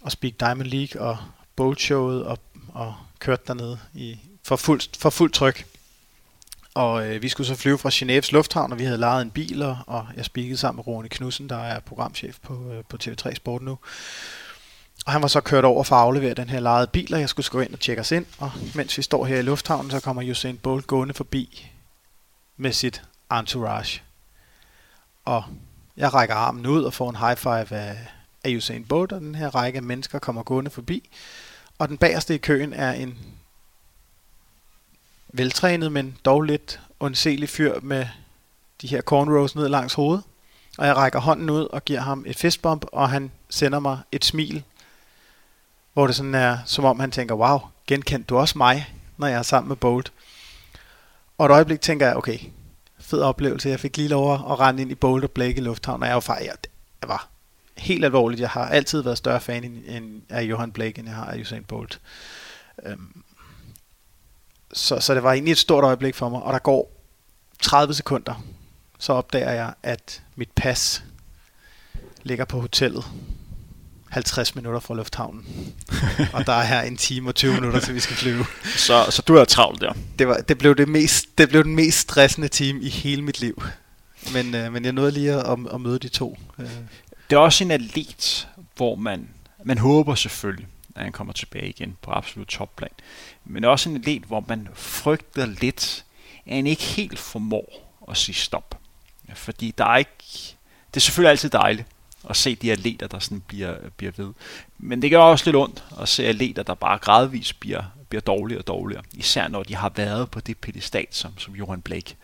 og 0.00 0.12
Speak 0.12 0.32
Diamond 0.40 0.68
League 0.68 1.02
og 1.02 1.18
Bowl 1.56 1.78
Showet 1.78 2.24
og, 2.24 2.38
og 2.68 2.94
kørt 3.18 3.46
dernede 3.46 3.78
i, 3.94 4.18
for, 4.42 4.56
fuld, 4.56 4.80
for 4.98 5.10
fuld 5.10 5.32
tryk. 5.32 5.66
Og 6.76 7.06
øh, 7.06 7.22
vi 7.22 7.28
skulle 7.28 7.46
så 7.46 7.54
flyve 7.54 7.78
fra 7.78 7.88
Genèves 7.88 8.32
Lufthavn, 8.32 8.72
og 8.72 8.78
vi 8.78 8.84
havde 8.84 8.98
lejet 8.98 9.22
en 9.22 9.30
bil, 9.30 9.62
og, 9.62 9.78
og 9.86 10.06
jeg 10.16 10.24
spikede 10.24 10.56
sammen 10.56 10.76
med 10.76 10.86
Rune 10.86 11.08
Knudsen, 11.08 11.48
der 11.48 11.56
er 11.56 11.80
programchef 11.80 12.36
på, 12.42 12.72
øh, 12.72 12.84
på 12.88 12.96
TV3 13.02 13.34
Sport 13.34 13.62
nu. 13.62 13.78
Og 15.06 15.12
han 15.12 15.22
var 15.22 15.28
så 15.28 15.40
kørt 15.40 15.64
over 15.64 15.84
for 15.84 15.96
at 15.96 16.02
aflevere 16.02 16.34
den 16.34 16.48
her 16.48 16.60
lejede 16.60 16.86
bil, 16.86 17.14
og 17.14 17.20
jeg 17.20 17.28
skulle 17.28 17.48
gå 17.50 17.60
ind 17.60 17.72
og 17.72 17.80
tjekke 17.80 18.00
os 18.00 18.12
ind. 18.12 18.26
Og 18.38 18.50
mens 18.74 18.98
vi 18.98 19.02
står 19.02 19.24
her 19.24 19.38
i 19.38 19.42
lufthavnen, 19.42 19.90
så 19.90 20.00
kommer 20.00 20.30
Usain 20.30 20.58
Bolt 20.58 20.86
gående 20.86 21.14
forbi 21.14 21.70
med 22.56 22.72
sit 22.72 23.02
entourage. 23.32 24.02
Og 25.24 25.44
jeg 25.96 26.14
rækker 26.14 26.34
armen 26.34 26.66
ud 26.66 26.82
og 26.82 26.92
får 26.92 27.10
en 27.10 27.16
high 27.16 27.36
five 27.36 27.78
af, 27.78 27.98
af 28.44 28.56
Usain 28.56 28.84
Bolt, 28.84 29.12
og 29.12 29.20
den 29.20 29.34
her 29.34 29.54
række 29.54 29.76
af 29.76 29.82
mennesker 29.82 30.18
kommer 30.18 30.42
gående 30.42 30.70
forbi. 30.70 31.10
Og 31.78 31.88
den 31.88 31.98
bagerste 31.98 32.34
i 32.34 32.38
køen 32.38 32.72
er 32.72 32.92
en 32.92 33.18
veltrænet, 35.32 35.92
men 35.92 36.16
dog 36.24 36.42
lidt 36.42 36.80
ondselig 37.00 37.48
fyr 37.48 37.80
med 37.82 38.06
de 38.82 38.86
her 38.86 39.00
cornrows 39.00 39.54
ned 39.54 39.68
langs 39.68 39.94
hovedet. 39.94 40.24
Og 40.78 40.86
jeg 40.86 40.96
rækker 40.96 41.20
hånden 41.20 41.50
ud 41.50 41.64
og 41.64 41.84
giver 41.84 42.00
ham 42.00 42.24
et 42.26 42.36
fistbump, 42.36 42.84
og 42.92 43.10
han 43.10 43.30
sender 43.50 43.78
mig 43.78 43.98
et 44.12 44.24
smil, 44.24 44.64
hvor 45.92 46.06
det 46.06 46.16
sådan 46.16 46.34
er, 46.34 46.58
som 46.66 46.84
om 46.84 47.00
han 47.00 47.10
tænker, 47.10 47.34
wow, 47.34 47.58
genkendte 47.86 48.26
du 48.26 48.36
også 48.38 48.58
mig, 48.58 48.94
når 49.16 49.26
jeg 49.26 49.38
er 49.38 49.42
sammen 49.42 49.68
med 49.68 49.76
Bolt. 49.76 50.12
Og 51.38 51.46
et 51.46 51.52
øjeblik 51.52 51.80
tænker 51.80 52.06
jeg, 52.06 52.16
okay, 52.16 52.38
fed 52.98 53.20
oplevelse. 53.20 53.68
Jeg 53.68 53.80
fik 53.80 53.96
lige 53.96 54.08
lov 54.08 54.34
at 54.34 54.60
rende 54.60 54.82
ind 54.82 54.90
i 54.90 54.94
Bolt 54.94 55.24
og 55.24 55.30
Blake 55.30 55.56
i 55.56 55.60
Lufthavn, 55.60 56.02
og 56.02 56.08
jeg 56.08 56.14
var 56.14 56.20
faktisk, 56.20 56.52
jeg 57.00 57.08
var 57.08 57.28
helt 57.76 58.04
alvorligt. 58.04 58.40
Jeg 58.40 58.48
har 58.48 58.68
altid 58.68 59.02
været 59.02 59.18
større 59.18 59.40
fan 59.40 59.64
end, 59.64 60.22
af 60.28 60.42
Johan 60.42 60.72
Blake, 60.72 60.98
end 60.98 61.08
jeg 61.08 61.16
har 61.16 61.24
af 61.24 61.40
Usain 61.40 61.64
Bolt. 61.64 62.00
Øhm, 62.86 63.22
så, 64.76 65.00
så 65.00 65.14
det 65.14 65.22
var 65.22 65.32
egentlig 65.32 65.52
et 65.52 65.58
stort 65.58 65.84
øjeblik 65.84 66.14
for 66.14 66.28
mig, 66.28 66.42
og 66.42 66.52
der 66.52 66.58
går 66.58 66.92
30 67.62 67.94
sekunder, 67.94 68.44
så 68.98 69.12
opdager 69.12 69.52
jeg, 69.52 69.74
at 69.82 70.22
mit 70.36 70.50
pas 70.56 71.04
ligger 72.22 72.44
på 72.44 72.60
hotellet 72.60 73.04
50 74.08 74.54
minutter 74.54 74.80
fra 74.80 74.94
lufthavnen. 74.94 75.46
og 76.32 76.46
der 76.46 76.52
er 76.52 76.64
her 76.64 76.80
en 76.80 76.96
time 76.96 77.30
og 77.30 77.34
20 77.34 77.54
minutter, 77.54 77.80
til 77.80 77.94
vi 77.94 78.00
skal 78.00 78.16
flyve. 78.16 78.44
så, 78.76 79.06
så 79.10 79.22
du 79.22 79.34
er 79.34 79.44
travlt 79.44 79.80
der? 79.80 79.92
Det, 80.18 80.28
var, 80.28 80.36
det, 80.36 80.58
blev 80.58 80.76
det, 80.76 80.88
mest, 80.88 81.38
det 81.38 81.48
blev 81.48 81.64
den 81.64 81.74
mest 81.74 81.98
stressende 81.98 82.48
time 82.48 82.82
i 82.82 82.88
hele 82.88 83.22
mit 83.22 83.40
liv. 83.40 83.62
Men, 84.32 84.54
øh, 84.54 84.72
men 84.72 84.84
jeg 84.84 84.92
nåede 84.92 85.10
lige 85.10 85.32
at, 85.32 85.58
at 85.72 85.80
møde 85.80 85.98
de 85.98 86.08
to. 86.08 86.38
Øh. 86.58 86.66
Det 87.30 87.36
er 87.36 87.40
også 87.40 87.64
en 87.64 87.70
atlet, 87.70 88.48
hvor 88.76 88.94
man, 88.94 89.28
man 89.64 89.78
håber 89.78 90.14
selvfølgelig, 90.14 90.66
at 90.96 91.02
han 91.02 91.12
kommer 91.12 91.32
tilbage 91.32 91.68
igen 91.68 91.96
på 92.02 92.10
absolut 92.10 92.48
topplan. 92.48 92.88
Men 93.46 93.64
også 93.64 93.90
en 93.90 93.96
atlet, 93.96 94.22
hvor 94.22 94.44
man 94.48 94.68
frygter 94.74 95.46
lidt, 95.46 96.04
at 96.46 96.54
han 96.54 96.66
ikke 96.66 96.82
helt 96.82 97.18
formår 97.18 97.96
at 98.10 98.16
sige 98.16 98.34
stop. 98.34 98.78
Fordi 99.34 99.74
der 99.78 99.84
er 99.84 99.96
ikke... 99.96 100.56
Det 100.90 100.96
er 100.96 101.00
selvfølgelig 101.00 101.30
altid 101.30 101.50
dejligt 101.50 101.86
at 102.30 102.36
se 102.36 102.54
de 102.54 102.72
atleter, 102.72 103.06
der 103.06 103.18
sådan 103.18 103.42
bliver, 103.46 103.74
bliver 103.96 104.12
ved. 104.16 104.32
Men 104.78 105.02
det 105.02 105.10
gør 105.10 105.18
også 105.18 105.44
lidt 105.44 105.56
ondt 105.56 105.84
at 106.00 106.08
se 106.08 106.26
atleter, 106.26 106.62
der 106.62 106.74
bare 106.74 106.98
gradvist 106.98 107.60
bliver, 107.60 107.82
bliver 108.08 108.20
dårligere 108.22 108.60
og 108.60 108.66
dårligere. 108.66 109.02
Især 109.14 109.48
når 109.48 109.62
de 109.62 109.74
har 109.74 109.92
været 109.96 110.30
på 110.30 110.40
det 110.40 110.58
pedestal 110.58 111.06
som, 111.10 111.38
som 111.38 111.54
Johan 111.54 111.82
Blake. 111.82 112.16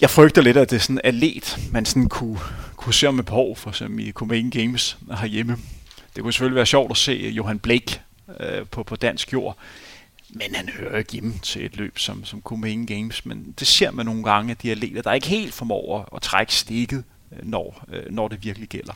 Jeg 0.00 0.10
frygter 0.10 0.42
lidt, 0.42 0.56
at 0.56 0.70
det 0.70 0.76
er 0.76 0.80
sådan 0.80 0.96
en 0.96 1.00
atlet, 1.04 1.58
man 1.72 1.86
sådan 1.86 2.08
kunne, 2.08 2.38
kunne 2.76 2.94
se 2.94 3.06
om 3.06 3.18
et 3.18 3.26
par 3.26 3.36
år, 3.36 3.54
for 3.54 3.70
eksempel 3.70 4.08
i 4.08 4.12
Copenhagen 4.12 4.50
Games 4.50 4.98
herhjemme, 5.18 5.56
det 6.16 6.22
kunne 6.22 6.32
selvfølgelig 6.32 6.56
være 6.56 6.66
sjovt 6.66 6.90
at 6.90 6.96
se 6.96 7.12
Johan 7.12 7.58
Blake 7.58 8.00
øh, 8.40 8.66
på, 8.66 8.82
på 8.82 8.96
dansk 8.96 9.32
jord, 9.32 9.56
men 10.28 10.54
han 10.54 10.68
hører 10.68 10.98
ikke 10.98 11.12
hjemme 11.12 11.34
til 11.42 11.64
et 11.64 11.76
løb 11.76 11.98
som, 11.98 12.24
som 12.24 12.42
Copenhagen 12.42 12.86
Games. 12.86 13.26
Men 13.26 13.54
det 13.58 13.66
ser 13.66 13.90
man 13.90 14.06
nogle 14.06 14.24
gange, 14.24 14.50
at 14.50 14.62
de 14.62 14.70
atleter, 14.70 15.02
der 15.02 15.12
ikke 15.12 15.26
helt 15.26 15.54
formår 15.54 15.98
at, 15.98 16.08
at 16.16 16.22
trække 16.22 16.54
stikket, 16.54 17.04
øh, 17.32 17.48
når, 17.48 17.84
øh, 17.92 18.10
når 18.10 18.28
det 18.28 18.44
virkelig 18.44 18.68
gælder. 18.68 18.92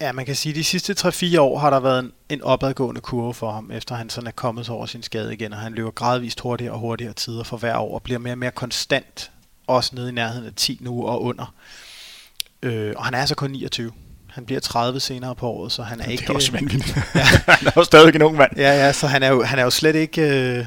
Ja, 0.00 0.12
man 0.12 0.26
kan 0.26 0.36
sige, 0.36 0.50
at 0.50 0.56
de 0.56 0.64
sidste 0.64 0.92
3-4 0.92 1.40
år 1.40 1.58
har 1.58 1.70
der 1.70 1.80
været 1.80 1.98
en, 1.98 2.12
en 2.28 2.42
opadgående 2.42 3.00
kurve 3.00 3.34
for 3.34 3.52
ham, 3.52 3.70
efter 3.70 3.94
han 3.94 4.10
sådan 4.10 4.28
er 4.28 4.32
kommet 4.32 4.68
over 4.68 4.86
sin 4.86 5.02
skade 5.02 5.32
igen, 5.32 5.52
og 5.52 5.58
han 5.58 5.72
løber 5.72 5.90
gradvist 5.90 6.40
hurtigere 6.40 6.72
og 6.72 6.78
hurtigere 6.78 7.12
tider 7.12 7.44
for 7.44 7.56
hver 7.56 7.76
år, 7.76 7.94
og 7.94 8.02
bliver 8.02 8.18
mere 8.18 8.34
og 8.34 8.38
mere 8.38 8.50
konstant, 8.50 9.30
også 9.66 9.94
nede 9.94 10.08
i 10.08 10.12
nærheden 10.12 10.46
af 10.46 10.52
10 10.56 10.78
nu 10.80 11.06
og 11.06 11.22
under. 11.22 11.54
Øh, 12.62 12.94
og 12.96 13.04
han 13.04 13.14
er 13.14 13.18
altså 13.18 13.34
kun 13.34 13.50
29. 13.50 13.92
Han 14.34 14.46
bliver 14.46 14.60
30 14.60 15.00
senere 15.00 15.34
på 15.34 15.48
året, 15.48 15.72
så 15.72 15.82
han 15.82 16.00
er 16.00 16.04
Det 16.04 16.12
ikke... 16.12 16.24
er 16.28 16.34
også 16.34 16.52
vanvittigt. 16.52 16.96
ja. 17.14 17.20
han 17.58 17.66
er 17.66 17.72
jo 17.76 17.84
stadig 17.84 18.14
en 18.14 18.22
ung 18.22 18.36
mand. 18.36 18.50
Ja, 18.56 18.84
ja, 18.86 18.92
så 18.92 19.06
han 19.06 19.22
er 19.22 19.28
jo, 19.28 19.42
han 19.42 19.58
er 19.58 19.62
jo 19.62 19.70
slet 19.70 19.94
ikke 19.94 20.22
øh, 20.58 20.66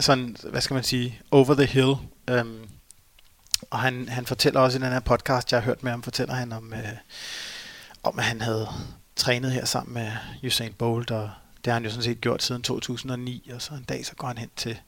sådan, 0.00 0.36
hvad 0.50 0.60
skal 0.60 0.74
man 0.74 0.84
sige, 0.84 1.20
over 1.30 1.54
the 1.54 1.64
hill. 1.66 1.94
Um, 2.40 2.68
og 3.70 3.78
han, 3.78 4.08
han 4.08 4.26
fortæller 4.26 4.60
også 4.60 4.78
i 4.78 4.82
den 4.82 4.92
her 4.92 5.00
podcast, 5.00 5.52
jeg 5.52 5.60
har 5.60 5.64
hørt 5.64 5.82
med 5.82 5.90
ham, 5.90 6.02
fortæller 6.02 6.34
han 6.34 6.52
om, 6.52 6.72
øh, 6.72 6.88
om 8.02 8.18
at 8.18 8.24
han 8.24 8.40
havde 8.40 8.68
trænet 9.16 9.52
her 9.52 9.64
sammen 9.64 9.94
med 9.94 10.12
Usain 10.46 10.72
Bolt, 10.72 11.10
og 11.10 11.30
det 11.64 11.66
har 11.66 11.72
han 11.72 11.84
jo 11.84 11.90
sådan 11.90 12.02
set 12.04 12.20
gjort 12.20 12.42
siden 12.42 12.62
2009, 12.62 13.50
og 13.54 13.62
så 13.62 13.74
en 13.74 13.84
dag 13.84 14.06
så 14.06 14.14
går 14.14 14.28
han 14.28 14.38
hen 14.38 14.50
til, 14.56 14.78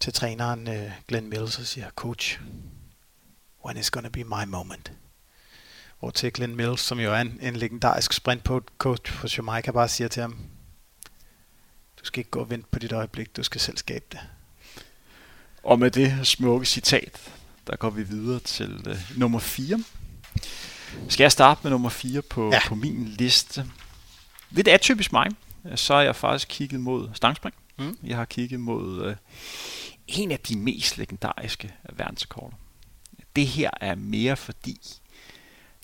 til 0.00 0.12
træneren 0.12 0.68
øh, 0.68 0.90
Glenn 1.08 1.28
Mills 1.30 1.58
og 1.58 1.64
siger, 1.66 1.90
Coach, 1.96 2.38
when 3.66 3.76
is 3.76 3.90
gonna 3.90 4.08
be 4.08 4.24
my 4.24 4.44
moment? 4.46 4.92
Hvor 6.00 6.10
til 6.10 6.32
Glenn 6.32 6.56
Mills, 6.56 6.80
som 6.80 7.00
jo 7.00 7.12
er 7.14 7.20
en, 7.20 7.38
en 7.42 7.56
legendarisk 7.56 8.12
sprintcoach 8.12 9.12
på 9.12 9.26
Jamaica, 9.36 9.70
bare 9.72 9.88
siger 9.88 10.08
til 10.08 10.20
ham, 10.20 10.36
du 12.00 12.04
skal 12.04 12.18
ikke 12.20 12.30
gå 12.30 12.40
og 12.40 12.50
vente 12.50 12.68
på 12.70 12.78
dit 12.78 12.92
øjeblik, 12.92 13.36
du 13.36 13.42
skal 13.42 13.60
selv 13.60 13.76
skabe 13.76 14.04
det. 14.12 14.20
Og 15.62 15.78
med 15.78 15.90
det 15.90 16.26
smukke 16.26 16.66
citat, 16.66 17.32
der 17.66 17.76
går 17.76 17.90
vi 17.90 18.02
videre 18.02 18.40
til 18.40 18.84
øh, 18.88 18.96
nummer 19.16 19.38
4. 19.38 19.84
Skal 21.08 21.24
jeg 21.24 21.32
starte 21.32 21.60
med 21.62 21.70
nummer 21.70 21.88
4 21.88 22.22
på, 22.22 22.50
Ja. 22.52 22.60
på 22.68 22.74
min 22.74 23.04
liste? 23.04 23.66
Lidt 24.50 24.68
atypisk 24.68 25.12
mig, 25.12 25.26
så 25.74 25.94
har 25.94 26.02
jeg 26.02 26.16
faktisk 26.16 26.48
kigget 26.50 26.80
mod 26.80 27.10
stangspring. 27.14 27.54
Mm. 27.78 27.98
Jeg 28.02 28.16
har 28.16 28.24
kigget 28.24 28.60
mod 28.60 29.04
øh, 29.06 29.16
en 30.06 30.30
af 30.32 30.40
de 30.40 30.56
mest 30.58 30.98
legendariske 30.98 31.74
verdensrekorder. 31.92 32.56
Det 33.36 33.46
her 33.46 33.70
er 33.80 33.94
mere 33.94 34.36
fordi, 34.36 34.80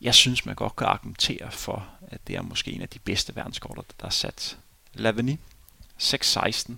jeg 0.04 0.14
synes, 0.14 0.46
man 0.46 0.54
godt 0.54 0.76
kan 0.76 0.86
argumentere 0.86 1.50
for, 1.50 1.86
at 2.08 2.26
det 2.26 2.36
er 2.36 2.42
måske 2.42 2.72
en 2.72 2.82
af 2.82 2.88
de 2.88 2.98
bedste 2.98 3.36
verdenskorter, 3.36 3.82
der 4.00 4.06
er 4.06 4.10
sat. 4.10 4.58
Laveni, 4.94 5.38
6.16, 6.02 6.72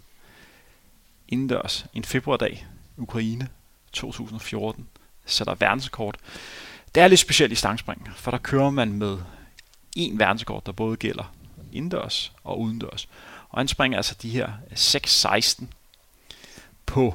indendørs, 1.28 1.86
en 1.94 2.04
februardag, 2.04 2.66
Ukraine, 2.96 3.48
2014, 3.92 4.88
sætter 5.26 5.54
verdenskort. 5.54 6.16
Det 6.94 7.02
er 7.02 7.08
lidt 7.08 7.20
specielt 7.20 7.52
i 7.52 7.56
stangspring, 7.56 8.08
for 8.16 8.30
der 8.30 8.38
kører 8.38 8.70
man 8.70 8.92
med 8.92 9.18
en 9.96 10.18
verdenskort, 10.18 10.66
der 10.66 10.72
både 10.72 10.96
gælder 10.96 11.34
indendørs 11.72 12.32
og 12.44 12.60
udendørs. 12.60 13.08
Og 13.48 13.58
han 13.60 13.68
springer 13.68 13.98
altså 13.98 14.14
de 14.22 14.30
her 14.30 14.52
6.16 14.72 15.64
på 16.86 17.14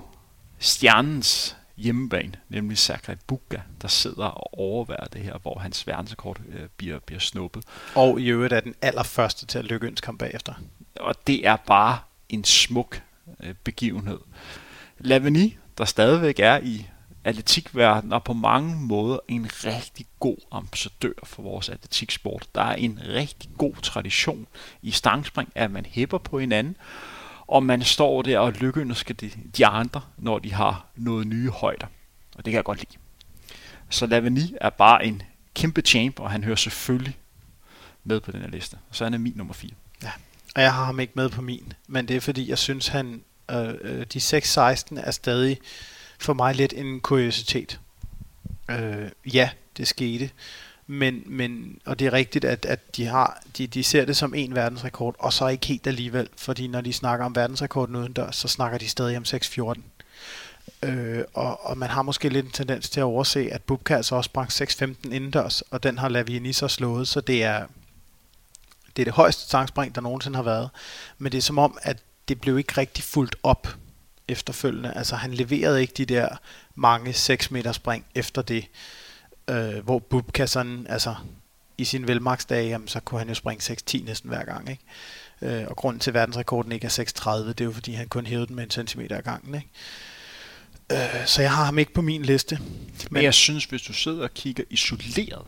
stjernens 0.59 1.55
hjemmebane, 1.81 2.33
nemlig 2.49 2.77
Zagreb 2.77 3.19
Buga, 3.27 3.57
der 3.81 3.87
sidder 3.87 4.25
og 4.25 4.59
overværer 4.59 5.05
det 5.05 5.21
her, 5.21 5.37
hvor 5.37 5.59
hans 5.59 5.87
verdensrekord 5.87 6.41
øh, 6.49 6.67
bliver, 6.77 6.99
bliver 6.99 7.19
snuppet. 7.19 7.63
Og 7.95 8.21
i 8.21 8.27
øvrigt 8.27 8.53
er 8.53 8.59
den 8.59 8.75
allerførste 8.81 9.45
til 9.45 9.59
at 9.59 9.65
lykkeønske 9.65 10.05
ham 10.05 10.17
bagefter. 10.17 10.53
Og 10.95 11.15
det 11.27 11.47
er 11.47 11.55
bare 11.55 11.99
en 12.29 12.43
smuk 12.43 13.01
øh, 13.43 13.53
begivenhed. 13.63 14.19
Laveni, 14.99 15.57
der 15.77 15.85
stadigvæk 15.85 16.39
er 16.39 16.59
i 16.63 16.87
atletikverdenen, 17.23 18.13
og 18.13 18.23
på 18.23 18.33
mange 18.33 18.75
måder 18.75 19.19
en 19.27 19.47
rigtig 19.65 20.05
god 20.19 20.37
ambassadør 20.51 21.13
for 21.23 21.41
vores 21.43 21.69
atletiksport. 21.69 22.47
Der 22.55 22.61
er 22.61 22.75
en 22.75 22.99
rigtig 23.07 23.49
god 23.57 23.73
tradition 23.73 24.47
i 24.81 24.91
stangspring, 24.91 25.51
at 25.55 25.71
man 25.71 25.85
hæpper 25.85 26.17
på 26.17 26.39
hinanden, 26.39 26.77
og 27.51 27.63
man 27.63 27.81
står 27.81 28.21
der 28.21 28.39
og 28.39 28.51
lykkeønsker 28.53 29.13
de, 29.13 29.31
de 29.57 29.65
andre, 29.65 30.01
når 30.17 30.39
de 30.39 30.53
har 30.53 30.85
noget 30.95 31.27
nye 31.27 31.49
højder. 31.49 31.87
Og 32.35 32.45
det 32.45 32.51
kan 32.51 32.53
jeg 32.53 32.63
godt 32.63 32.79
lide. 32.79 33.01
Så 33.89 34.05
Lavani 34.05 34.55
er 34.61 34.69
bare 34.69 35.05
en 35.05 35.21
kæmpe 35.55 35.81
champ, 35.81 36.19
og 36.19 36.31
han 36.31 36.43
hører 36.43 36.55
selvfølgelig 36.55 37.17
med 38.03 38.19
på 38.19 38.31
den 38.31 38.41
her 38.41 38.49
liste. 38.49 38.77
Så 38.91 39.03
han 39.03 39.13
er 39.13 39.17
min 39.17 39.33
nummer 39.35 39.53
4. 39.53 39.71
Ja, 40.03 40.11
Og 40.55 40.61
jeg 40.61 40.73
har 40.73 40.85
ham 40.85 40.99
ikke 40.99 41.13
med 41.15 41.29
på 41.29 41.41
min, 41.41 41.73
men 41.87 42.07
det 42.07 42.15
er 42.15 42.21
fordi, 42.21 42.49
jeg 42.49 42.57
synes, 42.57 42.87
han 42.87 43.23
øh, 43.51 43.73
øh 43.81 44.05
de 44.13 44.19
6-16 44.19 44.99
er 44.99 45.11
stadig 45.11 45.57
for 46.19 46.33
mig 46.33 46.55
lidt 46.55 46.73
en 46.73 46.99
kuriositet. 46.99 47.79
Øh, 48.69 49.11
ja, 49.33 49.49
det 49.77 49.87
skete. 49.87 50.29
Men, 50.87 51.23
men, 51.25 51.79
og 51.85 51.99
det 51.99 52.07
er 52.07 52.13
rigtigt, 52.13 52.45
at, 52.45 52.65
at 52.65 52.95
de, 52.97 53.05
har, 53.05 53.43
de, 53.57 53.67
de 53.67 53.83
ser 53.83 54.05
det 54.05 54.17
som 54.17 54.33
en 54.33 54.55
verdensrekord, 54.55 55.15
og 55.19 55.33
så 55.33 55.47
ikke 55.47 55.67
helt 55.67 55.87
alligevel, 55.87 56.29
fordi 56.37 56.67
når 56.67 56.81
de 56.81 56.93
snakker 56.93 57.25
om 57.25 57.35
verdensrekorden 57.35 57.95
udendørs, 57.95 58.35
så 58.35 58.47
snakker 58.47 58.77
de 58.77 58.89
stadig 58.89 59.17
om 59.17 59.23
6.14. 59.27 59.81
Øh, 60.83 61.23
og, 61.33 61.65
og 61.65 61.77
man 61.77 61.89
har 61.89 62.01
måske 62.01 62.29
lidt 62.29 62.45
en 62.45 62.51
tendens 62.51 62.89
til 62.89 62.99
at 62.99 63.03
overse, 63.03 63.49
at 63.51 63.63
Bubka 63.63 63.95
altså 63.95 64.15
også 64.15 64.27
sprang 64.27 64.49
6.15 64.51 65.13
indendørs, 65.13 65.61
og 65.61 65.83
den 65.83 65.97
har 65.97 66.09
Lavini 66.09 66.53
så 66.53 66.67
slået, 66.67 67.07
så 67.07 67.21
det 67.21 67.43
er, 67.43 67.65
det 68.95 69.01
er 69.01 69.05
det 69.05 69.13
højeste 69.13 69.41
stangspring, 69.41 69.95
der 69.95 70.01
nogensinde 70.01 70.35
har 70.35 70.43
været. 70.43 70.69
Men 71.17 71.31
det 71.31 71.37
er 71.37 71.41
som 71.41 71.57
om, 71.57 71.77
at 71.81 71.97
det 72.27 72.41
blev 72.41 72.57
ikke 72.57 72.77
rigtig 72.77 73.03
fuldt 73.03 73.35
op 73.43 73.67
efterfølgende. 74.27 74.93
Altså 74.95 75.15
han 75.15 75.33
leverede 75.33 75.81
ikke 75.81 75.93
de 75.93 76.05
der 76.05 76.29
mange 76.75 77.13
6 77.13 77.51
meter 77.51 77.71
spring 77.71 78.05
efter 78.15 78.41
det, 78.41 78.65
øh, 79.51 79.83
hvor 79.83 79.99
Bubka 79.99 80.45
sådan, 80.45 80.85
altså 80.89 81.15
i 81.77 81.83
sin 81.85 82.07
velmaksdage, 82.07 82.67
jamen, 82.69 82.87
så 82.87 82.99
kunne 82.99 83.19
han 83.19 83.27
jo 83.29 83.33
springe 83.35 83.75
6-10 83.91 84.03
næsten 84.05 84.29
hver 84.29 84.45
gang. 84.45 84.69
Ikke? 84.69 84.83
Øh, 85.61 85.67
og 85.67 85.75
grunden 85.75 85.99
til, 85.99 86.09
at 86.09 86.13
verdensrekorden 86.13 86.71
ikke 86.71 86.85
er 86.85 86.89
6.30, 87.45 87.47
det 87.47 87.61
er 87.61 87.65
jo 87.65 87.71
fordi, 87.71 87.91
han 87.93 88.07
kun 88.07 88.25
hævede 88.25 88.47
den 88.47 88.55
med 88.55 88.63
en 88.63 88.69
centimeter 88.69 89.17
ad 89.17 89.21
gangen. 89.21 89.55
Ikke? 89.55 89.67
Øh, 90.91 91.25
så 91.27 91.41
jeg 91.41 91.51
har 91.51 91.65
ham 91.65 91.77
ikke 91.79 91.93
på 91.93 92.01
min 92.01 92.21
liste. 92.21 92.59
Men 93.11 93.23
jeg 93.23 93.33
synes, 93.33 93.65
hvis 93.65 93.81
du 93.81 93.93
sidder 93.93 94.23
og 94.23 94.33
kigger 94.33 94.63
isoleret 94.69 95.45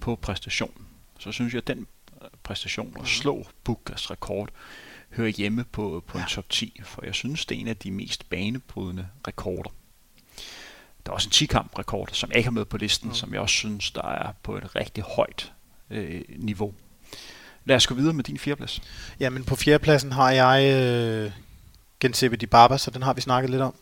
på 0.00 0.16
præstationen, 0.16 0.86
så 1.18 1.32
synes 1.32 1.54
jeg, 1.54 1.58
at 1.62 1.66
den 1.66 1.86
øh, 2.22 2.28
præstation 2.42 2.96
at 3.00 3.08
slå 3.08 3.46
Bukas 3.64 4.10
rekord 4.10 4.48
hører 5.10 5.28
hjemme 5.28 5.64
på, 5.64 6.04
på 6.06 6.18
en 6.18 6.24
Ja. 6.28 6.28
top 6.34 6.48
10, 6.50 6.80
for 6.84 7.04
jeg 7.04 7.14
synes, 7.14 7.46
det 7.46 7.56
er 7.56 7.60
en 7.60 7.68
af 7.68 7.76
de 7.76 7.90
mest 7.90 8.28
banebrydende 8.30 9.08
rekorder. 9.28 9.70
Der 11.06 11.12
er 11.12 11.14
også 11.14 11.28
en 11.28 11.32
10-kamp 11.46 11.78
rekord, 11.78 12.08
som 12.12 12.30
jeg 12.30 12.36
ikke 12.36 12.46
har 12.46 12.52
med 12.52 12.64
på 12.64 12.76
listen, 12.76 13.06
Mm. 13.06 13.10
mm. 13.10 13.14
som 13.14 13.32
jeg 13.32 13.40
også 13.40 13.54
synes, 13.54 13.90
der 13.90 14.02
er 14.08 14.32
på 14.42 14.56
et 14.56 14.76
rigtig 14.76 15.04
højt 15.04 15.52
øh, 15.90 16.20
niveau. 16.36 16.74
Lad 17.64 17.76
os 17.76 17.86
gå 17.86 17.94
videre 17.94 18.12
med 18.14 18.24
din 18.24 18.38
fjerdeplads. 18.38 18.80
Jamen 19.20 19.44
på 19.44 19.56
fjerdepladsen 19.56 20.12
har 20.12 20.30
jeg 20.30 20.72
øh, 20.74 21.32
Gensebe 22.00 22.36
Di 22.36 22.46
Baba, 22.46 22.78
så 22.78 22.90
den 22.90 23.02
har 23.02 23.12
vi 23.14 23.20
snakket 23.20 23.50
lidt 23.50 23.62
om. 23.62 23.74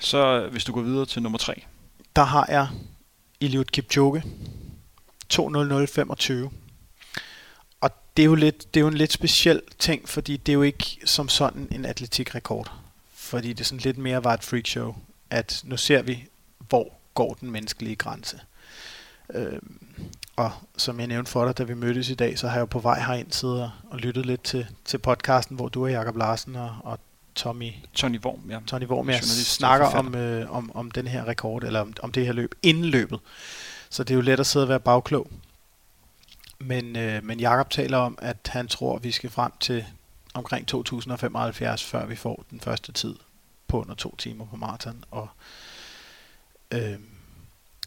Så 0.00 0.18
øh, 0.40 0.50
hvis 0.52 0.64
du 0.64 0.72
går 0.72 0.80
videre 0.82 1.06
til 1.06 1.22
nummer 1.22 1.38
3. 1.38 1.62
Der 2.16 2.24
har 2.24 2.46
jeg 2.48 2.68
Eliud 3.40 3.64
Kipchoge 3.64 4.22
2.00.25. 5.34 6.32
Og 7.80 7.90
det 8.16 8.22
er, 8.22 8.26
jo 8.26 8.34
lidt, 8.34 8.74
det 8.74 8.80
er 8.80 8.84
jo 8.84 8.88
en 8.88 8.94
lidt 8.94 9.12
speciel 9.12 9.62
ting, 9.78 10.08
fordi 10.08 10.36
det 10.36 10.52
er 10.52 10.54
jo 10.54 10.62
ikke 10.62 10.98
som 11.04 11.28
sådan 11.28 11.68
en 11.70 11.84
atletikrekord. 11.84 12.72
Fordi 13.14 13.52
det 13.52 13.66
sådan 13.66 13.80
lidt 13.80 13.98
mere 13.98 14.24
var 14.24 14.34
et 14.34 14.44
freakshow, 14.44 14.94
at 15.30 15.60
nu 15.64 15.76
ser 15.76 16.02
vi, 16.02 16.24
hvor 16.72 16.92
går 17.14 17.34
den 17.40 17.50
menneskelige 17.50 17.96
grænse. 17.96 18.40
Øhm, 19.34 19.80
og 20.36 20.50
som 20.76 21.00
jeg 21.00 21.06
nævnte 21.08 21.30
for 21.30 21.44
dig, 21.44 21.58
da 21.58 21.62
vi 21.62 21.74
mødtes 21.74 22.08
i 22.08 22.14
dag, 22.14 22.38
så 22.38 22.48
har 22.48 22.54
jeg 22.54 22.60
jo 22.60 22.66
på 22.66 22.78
vej 22.78 23.00
herind 23.00 23.32
siddet 23.32 23.62
og- 23.62 23.70
og 23.90 23.98
lyttet 23.98 24.26
lidt 24.26 24.42
til, 24.42 24.66
til 24.84 24.98
podcasten, 24.98 25.56
hvor 25.56 25.68
du 25.68 25.84
og 25.84 25.90
Jakob 25.90 26.16
Larsen 26.16 26.56
og, 26.56 26.76
og 26.84 26.98
Tommy 27.34 27.72
Tony 27.94 28.20
Worm, 28.24 28.50
ja. 28.50 28.58
Tony 28.66 28.84
Worm, 28.86 29.08
jeg 29.10 29.22
snakker 29.44 29.86
om, 29.86 30.14
øh, 30.14 30.50
om, 30.50 30.76
om 30.76 30.90
den 30.90 31.06
her 31.06 31.28
rekord, 31.28 31.64
eller 31.64 31.80
om, 31.80 31.92
om 32.02 32.12
det 32.12 32.26
her 32.26 32.32
løb, 32.32 32.54
inden 32.62 32.84
løbet. 32.84 33.20
Så 33.90 34.04
det 34.04 34.10
er 34.10 34.14
jo 34.14 34.20
let 34.20 34.40
at 34.40 34.46
sidde 34.46 34.64
og 34.64 34.68
være 34.68 34.80
bagklog. 34.80 35.30
Men, 36.58 36.96
øh, 36.96 37.24
men 37.24 37.40
Jakob 37.40 37.70
taler 37.70 37.98
om, 37.98 38.18
at 38.22 38.36
han 38.52 38.68
tror, 38.68 38.96
at 38.96 39.04
vi 39.04 39.10
skal 39.10 39.30
frem 39.30 39.52
til 39.60 39.84
omkring 40.34 40.66
2075, 40.68 41.84
før 41.84 42.06
vi 42.06 42.16
får 42.16 42.44
den 42.50 42.60
første 42.60 42.92
tid 42.92 43.14
på 43.68 43.80
under 43.80 43.94
to 43.94 44.16
timer 44.16 44.46
på 44.46 44.56
maraton. 44.56 45.04
Og, 45.10 45.28
øh, 46.72 46.98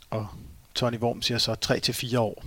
og 0.09 0.27
Tony 0.75 0.97
Worm 0.97 1.21
siger 1.21 1.37
så 1.37 1.55
3 1.55 1.79
til 1.79 2.17
år. 2.17 2.43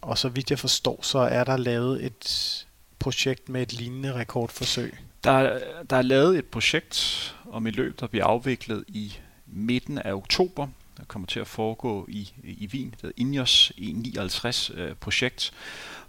Og 0.00 0.18
så 0.18 0.28
vidt 0.28 0.50
jeg 0.50 0.58
forstår, 0.58 0.98
så 1.02 1.18
er 1.18 1.44
der 1.44 1.56
lavet 1.56 2.04
et 2.04 2.66
projekt 2.98 3.48
med 3.48 3.62
et 3.62 3.72
lignende 3.72 4.14
rekordforsøg. 4.14 4.94
Der, 5.24 5.30
er- 5.30 5.82
der 5.90 5.96
er 5.96 6.02
lavet 6.02 6.38
et 6.38 6.44
projekt 6.44 7.34
om 7.50 7.66
et 7.66 7.76
løb, 7.76 8.00
der 8.00 8.06
bliver 8.06 8.24
afviklet 8.24 8.84
i 8.88 9.12
midten 9.46 9.98
af 9.98 10.12
oktober. 10.12 10.68
Der 10.96 11.04
kommer 11.04 11.26
til 11.26 11.40
at 11.40 11.46
foregå 11.46 12.06
i, 12.08 12.32
i 12.44 12.68
Wien. 12.72 12.90
Det 12.90 12.98
hedder 13.02 13.14
Ingers 13.16 13.72
59 13.78 14.70
e 14.70 14.72
øh, 14.74 14.94
projekt, 14.94 15.52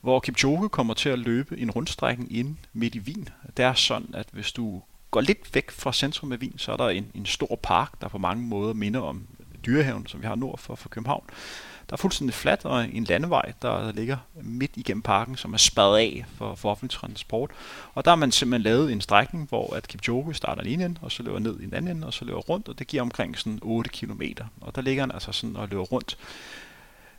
hvor 0.01 0.19
Kipchoge 0.19 0.69
kommer 0.69 0.93
til 0.93 1.09
at 1.09 1.19
løbe 1.19 1.57
en 1.59 1.71
rundstrækning 1.71 2.37
ind 2.37 2.55
midt 2.73 2.95
i 2.95 2.99
Wien. 2.99 3.29
Det 3.57 3.65
er 3.65 3.73
sådan, 3.73 4.09
at 4.13 4.27
hvis 4.31 4.51
du 4.51 4.81
går 5.11 5.21
lidt 5.21 5.55
væk 5.55 5.71
fra 5.71 5.93
centrum 5.93 6.31
af 6.31 6.37
Wien, 6.37 6.57
så 6.57 6.71
er 6.71 6.77
der 6.77 6.89
en, 6.89 7.11
en 7.15 7.25
stor 7.25 7.59
park, 7.63 8.01
der 8.01 8.07
på 8.07 8.17
mange 8.17 8.43
måder 8.43 8.73
minder 8.73 8.99
om 8.99 9.27
Dyrehaven, 9.67 10.07
som 10.07 10.21
vi 10.21 10.27
har 10.27 10.35
nord 10.35 10.59
for, 10.59 10.75
for 10.75 10.89
København. 10.89 11.23
Der 11.89 11.93
er 11.93 11.97
fuldstændig 11.97 12.33
fladt 12.33 12.65
og 12.65 12.89
en 12.93 13.03
landevej, 13.03 13.53
der 13.61 13.91
ligger 13.91 14.17
midt 14.41 14.71
igennem 14.75 15.01
parken, 15.01 15.37
som 15.37 15.53
er 15.53 15.57
spadet 15.57 15.97
af 15.97 16.25
for, 16.37 16.55
for 16.55 16.71
offentlig 16.71 16.99
transport. 16.99 17.51
Og 17.93 18.05
der 18.05 18.11
har 18.11 18.15
man 18.15 18.31
simpelthen 18.31 18.63
lavet 18.63 18.91
en 18.91 19.01
strækning, 19.01 19.49
hvor 19.49 19.75
at 19.75 19.87
Kipchoge 19.87 20.33
starter 20.33 20.63
i 20.63 20.73
en 20.73 20.81
ende, 20.81 20.99
og 21.01 21.11
så 21.11 21.23
løber 21.23 21.39
ned 21.39 21.59
i 21.59 21.65
den 21.65 21.73
anden 21.73 21.97
ende, 21.97 22.07
og 22.07 22.13
så 22.13 22.25
løber 22.25 22.39
rundt, 22.39 22.69
og 22.69 22.79
det 22.79 22.87
giver 22.87 23.01
omkring 23.03 23.37
sådan 23.37 23.59
8 23.61 23.89
km. 23.89 24.21
Og 24.61 24.75
der 24.75 24.81
ligger 24.81 25.03
han 25.03 25.11
altså 25.11 25.31
sådan 25.31 25.55
og 25.55 25.67
løber 25.67 25.83
rundt. 25.83 26.17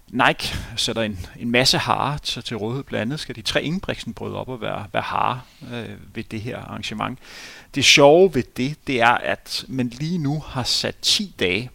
Nike 0.08 0.54
sætter 0.76 1.02
en, 1.02 1.18
en 1.38 1.50
masse 1.50 1.78
hare 1.78 2.18
til, 2.18 2.42
til 2.42 2.56
rådighed. 2.56 2.84
Blandt 2.84 3.02
andet 3.02 3.20
skal 3.20 3.36
de 3.36 3.42
tre 3.42 3.62
Ingebrigtsen-brød 3.62 4.34
op 4.34 4.48
og 4.48 4.60
være, 4.60 4.86
være 4.92 5.02
hare 5.02 5.40
øh, 5.72 6.16
ved 6.16 6.24
det 6.24 6.40
her 6.40 6.58
arrangement. 6.58 7.18
Det 7.74 7.84
sjove 7.84 8.34
ved 8.34 8.42
det, 8.56 8.76
det 8.86 9.00
er, 9.00 9.14
at 9.14 9.64
man 9.68 9.88
lige 9.88 10.18
nu 10.18 10.40
har 10.40 10.62
sat 10.62 10.96
10 11.02 11.34
dage 11.38 11.70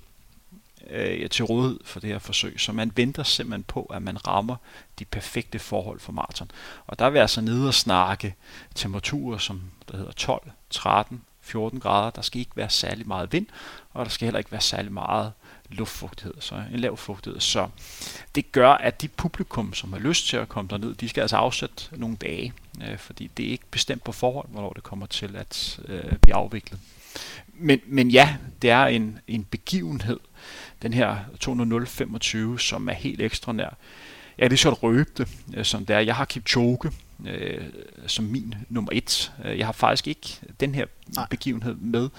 øh, 0.93 1.29
til 1.29 1.45
rådighed 1.45 1.79
for 1.85 1.99
det 1.99 2.09
her 2.09 2.19
forsøg, 2.19 2.59
så 2.59 2.71
man 2.71 2.91
venter 2.95 3.23
simpelthen 3.23 3.63
på, 3.63 3.83
at 3.83 4.01
man 4.01 4.27
rammer 4.27 4.55
de 4.99 5.05
perfekte 5.05 5.59
forhold 5.59 5.99
for 5.99 6.11
maraton. 6.11 6.51
Og 6.87 6.99
der 6.99 7.09
vil 7.09 7.17
jeg 7.17 7.23
altså 7.23 7.41
nede 7.41 7.67
og 7.67 7.73
snakke 7.73 8.35
temperaturer, 8.75 9.37
som 9.37 9.61
der 9.91 9.97
hedder 9.97 10.11
12, 10.11 10.51
13, 10.69 11.21
14 11.41 11.79
grader. 11.79 12.09
Der 12.09 12.21
skal 12.21 12.39
ikke 12.39 12.57
være 12.57 12.69
særlig 12.69 13.07
meget 13.07 13.33
vind, 13.33 13.47
og 13.93 14.05
der 14.05 14.11
skal 14.11 14.25
heller 14.25 14.39
ikke 14.39 14.51
være 14.51 14.61
særlig 14.61 14.91
meget 14.91 15.31
luftfugtighed, 15.69 16.33
så 16.39 16.55
en 16.73 16.79
lav 16.79 16.97
fugtighed. 16.97 17.39
Så 17.39 17.69
det 18.35 18.51
gør, 18.51 18.71
at 18.71 19.01
de 19.01 19.07
publikum, 19.07 19.73
som 19.73 19.93
har 19.93 19.99
lyst 19.99 20.27
til 20.27 20.37
at 20.37 20.49
komme 20.49 20.69
derned, 20.69 20.95
de 20.95 21.09
skal 21.09 21.21
altså 21.21 21.37
afsætte 21.37 21.83
nogle 21.91 22.15
dage, 22.15 22.53
øh, 22.83 22.97
fordi 22.97 23.31
det 23.37 23.45
er 23.45 23.51
ikke 23.51 23.65
bestemt 23.71 24.03
på 24.03 24.11
forhånd, 24.11 24.49
hvornår 24.51 24.73
det 24.73 24.83
kommer 24.83 25.05
til 25.05 25.35
at 25.35 25.79
øh, 25.87 26.17
blive 26.21 26.35
afviklet. 26.35 26.79
Men, 27.53 27.79
men 27.85 28.09
ja, 28.09 28.35
det 28.61 28.69
er 28.69 28.85
en, 28.85 29.19
en 29.27 29.43
begivenhed, 29.43 30.19
den 30.83 30.93
her 30.93 31.17
200.25, 32.55 32.57
som 32.57 32.89
er 32.89 32.93
helt 32.93 33.21
ekstraordinær. 33.21 33.77
Jeg 34.37 34.43
kan 34.43 34.49
lige 34.49 34.59
så 34.59 34.73
røbe 34.73 35.09
det, 35.17 35.27
øh, 35.53 35.65
som 35.65 35.85
det 35.85 35.95
er. 35.95 35.99
Jeg 35.99 36.15
har 36.15 36.25
Kipchoge 36.25 36.91
øh, 37.25 37.61
som 38.07 38.25
min 38.25 38.55
nummer 38.69 38.91
et. 38.93 39.31
Øh, 39.45 39.57
jeg 39.57 39.65
har 39.65 39.73
faktisk 39.73 40.07
ikke 40.07 40.39
den 40.59 40.75
her 40.75 40.85
Nej. 41.15 41.27
begivenhed 41.29 41.75
med. 41.75 42.09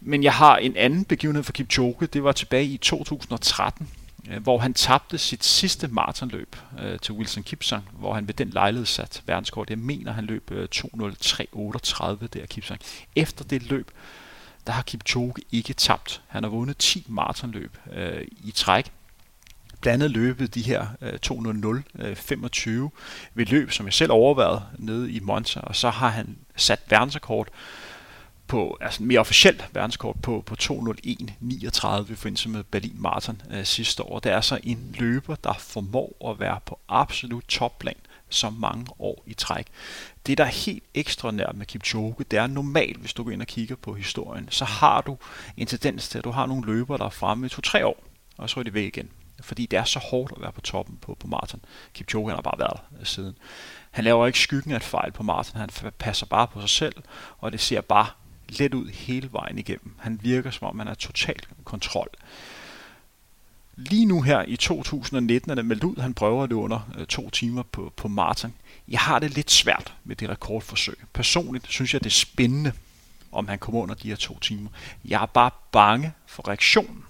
Men 0.00 0.22
jeg 0.22 0.32
har 0.32 0.56
en 0.56 0.76
anden 0.76 1.04
begivenhed 1.04 1.42
for 1.42 1.52
Kipchoge. 1.52 2.06
Det 2.06 2.24
var 2.24 2.32
tilbage 2.32 2.64
i 2.64 2.76
2013, 2.76 3.88
øh, 4.30 4.42
hvor 4.42 4.58
han 4.58 4.74
tabte 4.74 5.18
sit 5.18 5.44
sidste 5.44 5.88
maratonløb 5.88 6.56
øh, 6.82 6.98
til 6.98 7.14
Wilson 7.14 7.42
Kipsang, 7.42 7.84
hvor 7.92 8.14
han 8.14 8.28
ved 8.28 8.34
den 8.34 8.50
lejlighed 8.50 8.86
satte 8.86 9.22
verdenskort. 9.26 9.70
Jeg 9.70 9.78
mener, 9.78 10.12
han 10.12 10.24
løb 10.24 10.50
øh, 10.50 10.68
2.03.38 10.74 12.26
der 12.26 12.46
Kipsang. 12.46 12.80
Efter 13.16 13.44
det 13.44 13.70
løb, 13.70 13.90
der 14.66 14.72
har 14.72 14.82
Kipchoge 14.82 15.34
ikke 15.52 15.74
tabt. 15.74 16.22
Han 16.26 16.42
har 16.42 16.50
vundet 16.50 16.78
10 16.78 17.04
maratonløb 17.08 17.78
øh, 17.92 18.26
i 18.44 18.50
træk. 18.50 18.92
Blandt 19.80 20.02
andet 20.02 20.10
løbet 20.10 20.54
de 20.54 20.62
her 20.62 20.86
øh, 21.00 21.12
2.00-25 21.26 22.70
øh, 22.70 22.90
ved 23.34 23.46
løb, 23.46 23.72
som 23.72 23.86
jeg 23.86 23.92
selv 23.92 24.12
overvejede 24.12 24.62
nede 24.78 25.12
i 25.12 25.20
Monza, 25.20 25.60
og 25.60 25.76
så 25.76 25.90
har 25.90 26.08
han 26.08 26.36
sat 26.56 26.80
verdensrekord 26.88 27.48
på, 28.46 28.78
altså 28.80 29.02
mere 29.02 29.20
officielt 29.20 29.64
verdenskort 29.72 30.16
på, 30.22 30.42
på 30.46 30.56
2.01.39 30.62 32.12
i 32.12 32.14
forbindelse 32.14 32.48
med 32.48 32.64
Berlin 32.64 32.96
Marathon 32.96 33.42
øh, 33.50 33.64
sidste 33.64 34.02
år. 34.02 34.18
Det 34.18 34.32
er 34.32 34.36
altså 34.36 34.58
en 34.62 34.94
løber, 34.98 35.34
der 35.34 35.52
formår 35.58 36.30
at 36.30 36.40
være 36.40 36.58
på 36.66 36.78
absolut 36.88 37.44
topplan 37.48 37.96
så 38.36 38.50
mange 38.50 38.86
år 38.98 39.22
i 39.26 39.34
træk. 39.34 39.66
Det, 40.26 40.38
der 40.38 40.44
er 40.44 40.48
helt 40.48 40.84
ekstraordinært 40.94 41.56
med 41.56 41.66
Kipchoge, 41.66 42.14
det 42.30 42.38
er 42.38 42.46
normalt, 42.46 42.96
hvis 42.96 43.12
du 43.12 43.24
går 43.24 43.30
ind 43.30 43.40
og 43.40 43.46
kigger 43.46 43.76
på 43.76 43.94
historien, 43.94 44.48
så 44.50 44.64
har 44.64 45.00
du 45.00 45.16
en 45.56 45.66
tendens 45.66 46.08
til, 46.08 46.18
at 46.18 46.24
du 46.24 46.30
har 46.30 46.46
nogle 46.46 46.66
løbere, 46.66 46.98
der 46.98 47.04
er 47.04 47.10
fremme 47.10 47.46
i 47.46 47.48
to-tre 47.48 47.86
år, 47.86 48.02
og 48.36 48.50
så 48.50 48.60
er 48.60 48.64
de 48.64 48.74
væk 48.74 48.86
igen. 48.86 49.10
Fordi 49.40 49.66
det 49.66 49.78
er 49.78 49.84
så 49.84 49.98
hårdt 49.98 50.32
at 50.36 50.42
være 50.42 50.52
på 50.52 50.60
toppen 50.60 50.96
på, 50.96 51.16
på 51.20 51.26
maraton. 51.26 51.60
Kipchoge 51.94 52.28
han 52.28 52.36
har 52.36 52.42
bare 52.42 52.58
været 52.58 52.80
der 52.92 52.98
øh, 53.00 53.06
siden. 53.06 53.38
Han 53.90 54.04
laver 54.04 54.26
ikke 54.26 54.38
skyggen 54.38 54.72
af 54.72 54.76
et 54.76 54.84
fejl 54.84 55.12
på 55.12 55.22
maraton, 55.22 55.60
han 55.60 55.92
passer 55.98 56.26
bare 56.26 56.46
på 56.46 56.60
sig 56.60 56.70
selv, 56.70 56.94
og 57.38 57.52
det 57.52 57.60
ser 57.60 57.80
bare 57.80 58.06
let 58.48 58.74
ud 58.74 58.88
hele 58.88 59.32
vejen 59.32 59.58
igennem. 59.58 59.94
Han 59.98 60.20
virker 60.22 60.50
som 60.50 60.68
om, 60.68 60.78
han 60.78 60.88
er 60.88 60.94
totalt 60.94 61.48
kontrol. 61.64 62.08
Lige 63.76 64.06
nu 64.06 64.22
her 64.22 64.44
i 64.48 64.56
2019 64.56 65.50
er 65.50 65.54
det 65.54 65.64
meldt 65.64 65.84
ud, 65.84 65.96
at 65.96 66.02
han 66.02 66.14
prøver 66.14 66.46
det 66.46 66.54
under 66.54 66.90
øh, 66.98 67.06
to 67.06 67.30
timer 67.30 67.62
på, 67.62 67.92
på 67.96 68.08
maraton. 68.08 68.54
Jeg 68.88 69.00
har 69.00 69.18
det 69.18 69.34
lidt 69.34 69.50
svært 69.50 69.94
med 70.04 70.16
det 70.16 70.28
rekordforsøg. 70.28 70.98
Personligt 71.12 71.66
synes 71.68 71.94
jeg, 71.94 72.04
det 72.04 72.10
er 72.10 72.14
spændende, 72.14 72.72
om 73.32 73.48
han 73.48 73.58
kommer 73.58 73.80
under 73.80 73.94
de 73.94 74.08
her 74.08 74.16
to 74.16 74.38
timer. 74.38 74.70
Jeg 75.04 75.22
er 75.22 75.26
bare 75.26 75.50
bange 75.72 76.12
for 76.26 76.48
reaktionen. 76.48 77.04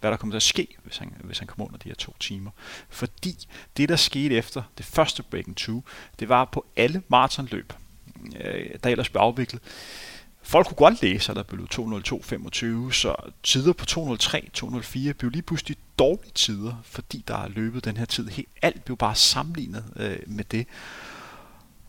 Hvad 0.00 0.10
der 0.10 0.16
kommer 0.16 0.32
til 0.32 0.36
at 0.36 0.42
ske, 0.42 0.68
hvis 0.82 0.98
han, 0.98 1.12
hvis 1.24 1.38
han 1.38 1.48
kommer 1.48 1.66
under 1.66 1.78
de 1.78 1.88
her 1.88 1.94
to 1.94 2.16
timer. 2.20 2.50
Fordi 2.88 3.36
det, 3.76 3.88
der 3.88 3.96
skete 3.96 4.34
efter 4.34 4.62
det 4.78 4.86
første 4.86 5.22
Breaking 5.22 5.56
2, 5.56 5.82
det 6.18 6.28
var 6.28 6.44
på 6.44 6.66
alle 6.76 7.02
maratonløb, 7.08 7.72
øh, 8.40 8.70
der 8.84 8.90
ellers 8.90 9.08
blev 9.08 9.20
afviklet, 9.20 9.62
Folk 10.42 10.66
kunne 10.66 10.76
godt 10.76 11.02
læse, 11.02 11.32
at 11.32 11.36
der 11.36 11.42
blev 11.42 11.66
202.25, 11.74 12.92
så 12.92 13.14
tider 13.42 13.72
på 13.72 13.86
203, 13.86 14.48
204 14.52 15.14
blev 15.14 15.30
lige 15.30 15.42
pludselig 15.42 15.76
dårlige 15.98 16.32
tider, 16.34 16.74
fordi 16.84 17.24
der 17.28 17.36
er 17.36 17.48
løbet 17.48 17.84
den 17.84 17.96
her 17.96 18.04
tid. 18.04 18.28
Helt 18.28 18.48
alt 18.62 18.84
blev 18.84 18.96
bare 18.96 19.14
sammenlignet 19.14 19.84
øh, 19.96 20.18
med 20.26 20.44
det. 20.44 20.66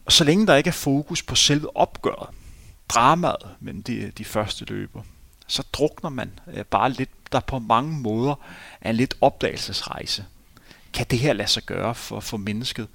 Og 0.05 0.11
så 0.11 0.23
længe 0.23 0.47
der 0.47 0.55
ikke 0.55 0.67
er 0.67 0.71
fokus 0.71 1.23
på 1.23 1.35
selve 1.35 1.77
opgøret, 1.77 2.30
dramaet 2.89 3.49
mellem 3.59 3.84
de, 3.84 4.11
de 4.17 4.25
første 4.25 4.65
løber, 4.65 5.01
så 5.47 5.63
drukner 5.73 6.09
man 6.09 6.39
øh, 6.53 6.65
bare 6.65 6.89
lidt, 6.89 7.09
der 7.31 7.39
på 7.39 7.59
mange 7.59 7.99
måder 7.99 8.35
er 8.81 8.89
en 8.89 8.95
lidt 8.95 9.17
opdagelsesrejse. 9.21 10.25
Kan 10.93 11.05
det 11.11 11.19
her 11.19 11.34
lade 11.34 11.49
sig 11.49 11.63
gøre 11.63 11.95
for, 11.95 12.19
for 12.19 12.38
mennesket? 12.38 12.88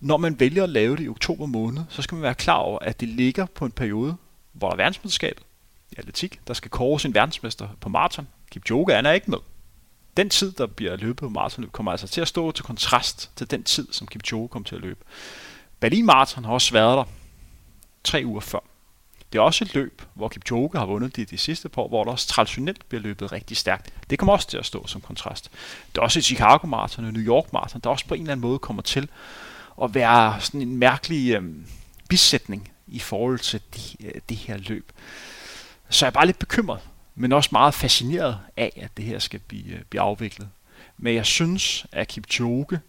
Når 0.00 0.16
man 0.16 0.40
vælger 0.40 0.62
at 0.62 0.68
lave 0.68 0.96
det 0.96 1.04
i 1.04 1.08
oktober 1.08 1.46
måned, 1.46 1.82
så 1.88 2.02
skal 2.02 2.14
man 2.14 2.22
være 2.22 2.34
klar 2.34 2.56
over, 2.56 2.78
at 2.78 3.00
det 3.00 3.08
ligger 3.08 3.46
på 3.46 3.64
en 3.64 3.72
periode, 3.72 4.16
hvor 4.60 4.68
der 4.68 4.72
er 4.72 4.76
verdensmesterskabet 4.76 5.42
i 5.90 5.94
atletik, 5.98 6.40
der 6.46 6.54
skal 6.54 6.70
kåre 6.70 7.00
sin 7.00 7.14
verdensmester 7.14 7.68
på 7.80 7.88
maraton. 7.88 8.28
Kipchoge 8.50 8.94
han 8.94 9.06
er 9.06 9.12
ikke 9.12 9.30
med. 9.30 9.38
Den 10.16 10.30
tid, 10.30 10.52
der 10.52 10.66
bliver 10.66 10.96
løbet 10.96 11.16
på 11.16 11.28
maraton, 11.28 11.68
kommer 11.72 11.92
altså 11.92 12.08
til 12.08 12.20
at 12.20 12.28
stå 12.28 12.52
til 12.52 12.64
kontrast 12.64 13.30
til 13.36 13.50
den 13.50 13.64
tid, 13.64 13.92
som 13.92 14.06
Kipchoge 14.06 14.48
kom 14.48 14.64
til 14.64 14.74
at 14.74 14.80
løbe. 14.80 15.00
Berlin 15.80 16.06
Marathon 16.06 16.44
har 16.44 16.52
også 16.52 16.72
været 16.72 16.96
der 16.96 17.04
tre 18.04 18.22
uger 18.24 18.40
før. 18.40 18.58
Det 19.32 19.38
er 19.38 19.42
også 19.42 19.64
et 19.64 19.74
løb, 19.74 20.02
hvor 20.14 20.28
Kipchoge 20.28 20.78
har 20.78 20.86
vundet 20.86 21.16
det 21.16 21.30
de 21.30 21.38
sidste 21.38 21.68
par 21.68 21.82
år, 21.82 21.88
hvor 21.88 22.04
der 22.04 22.10
også 22.10 22.28
traditionelt 22.28 22.88
bliver 22.88 23.02
løbet 23.02 23.32
rigtig 23.32 23.56
stærkt. 23.56 23.92
Det 24.10 24.18
kommer 24.18 24.32
også 24.32 24.48
til 24.48 24.58
at 24.58 24.66
stå 24.66 24.86
som 24.86 25.00
kontrast. 25.00 25.50
Det 25.92 25.98
er 25.98 26.02
også 26.02 26.18
et 26.18 26.24
Chicago 26.24 26.66
Marathon 26.66 27.04
og 27.04 27.12
New 27.12 27.22
York 27.22 27.52
Marathon, 27.52 27.80
der 27.84 27.90
også 27.90 28.06
på 28.06 28.14
en 28.14 28.20
eller 28.20 28.32
anden 28.32 28.42
måde 28.48 28.58
kommer 28.58 28.82
til 28.82 29.08
at 29.82 29.94
være 29.94 30.40
sådan 30.40 30.62
en 30.62 30.76
mærkelig 30.76 31.34
øh, 31.34 31.42
bisætning 32.08 32.70
i 32.90 32.98
forhold 32.98 33.38
til 33.38 33.60
de, 33.74 34.06
øh, 34.06 34.20
det 34.28 34.36
her 34.36 34.56
løb. 34.56 34.92
Så 35.90 36.06
jeg 36.06 36.10
er 36.10 36.14
bare 36.14 36.26
lidt 36.26 36.38
bekymret, 36.38 36.80
men 37.14 37.32
også 37.32 37.48
meget 37.52 37.74
fascineret 37.74 38.38
af, 38.56 38.80
at 38.82 38.96
det 38.96 39.04
her 39.04 39.18
skal 39.18 39.40
blive, 39.40 39.74
øh, 39.74 39.82
blive 39.90 40.02
afviklet. 40.02 40.48
Men 40.98 41.14
jeg 41.14 41.26
synes, 41.26 41.86
at 41.92 42.08
Kipchoge 42.08 42.80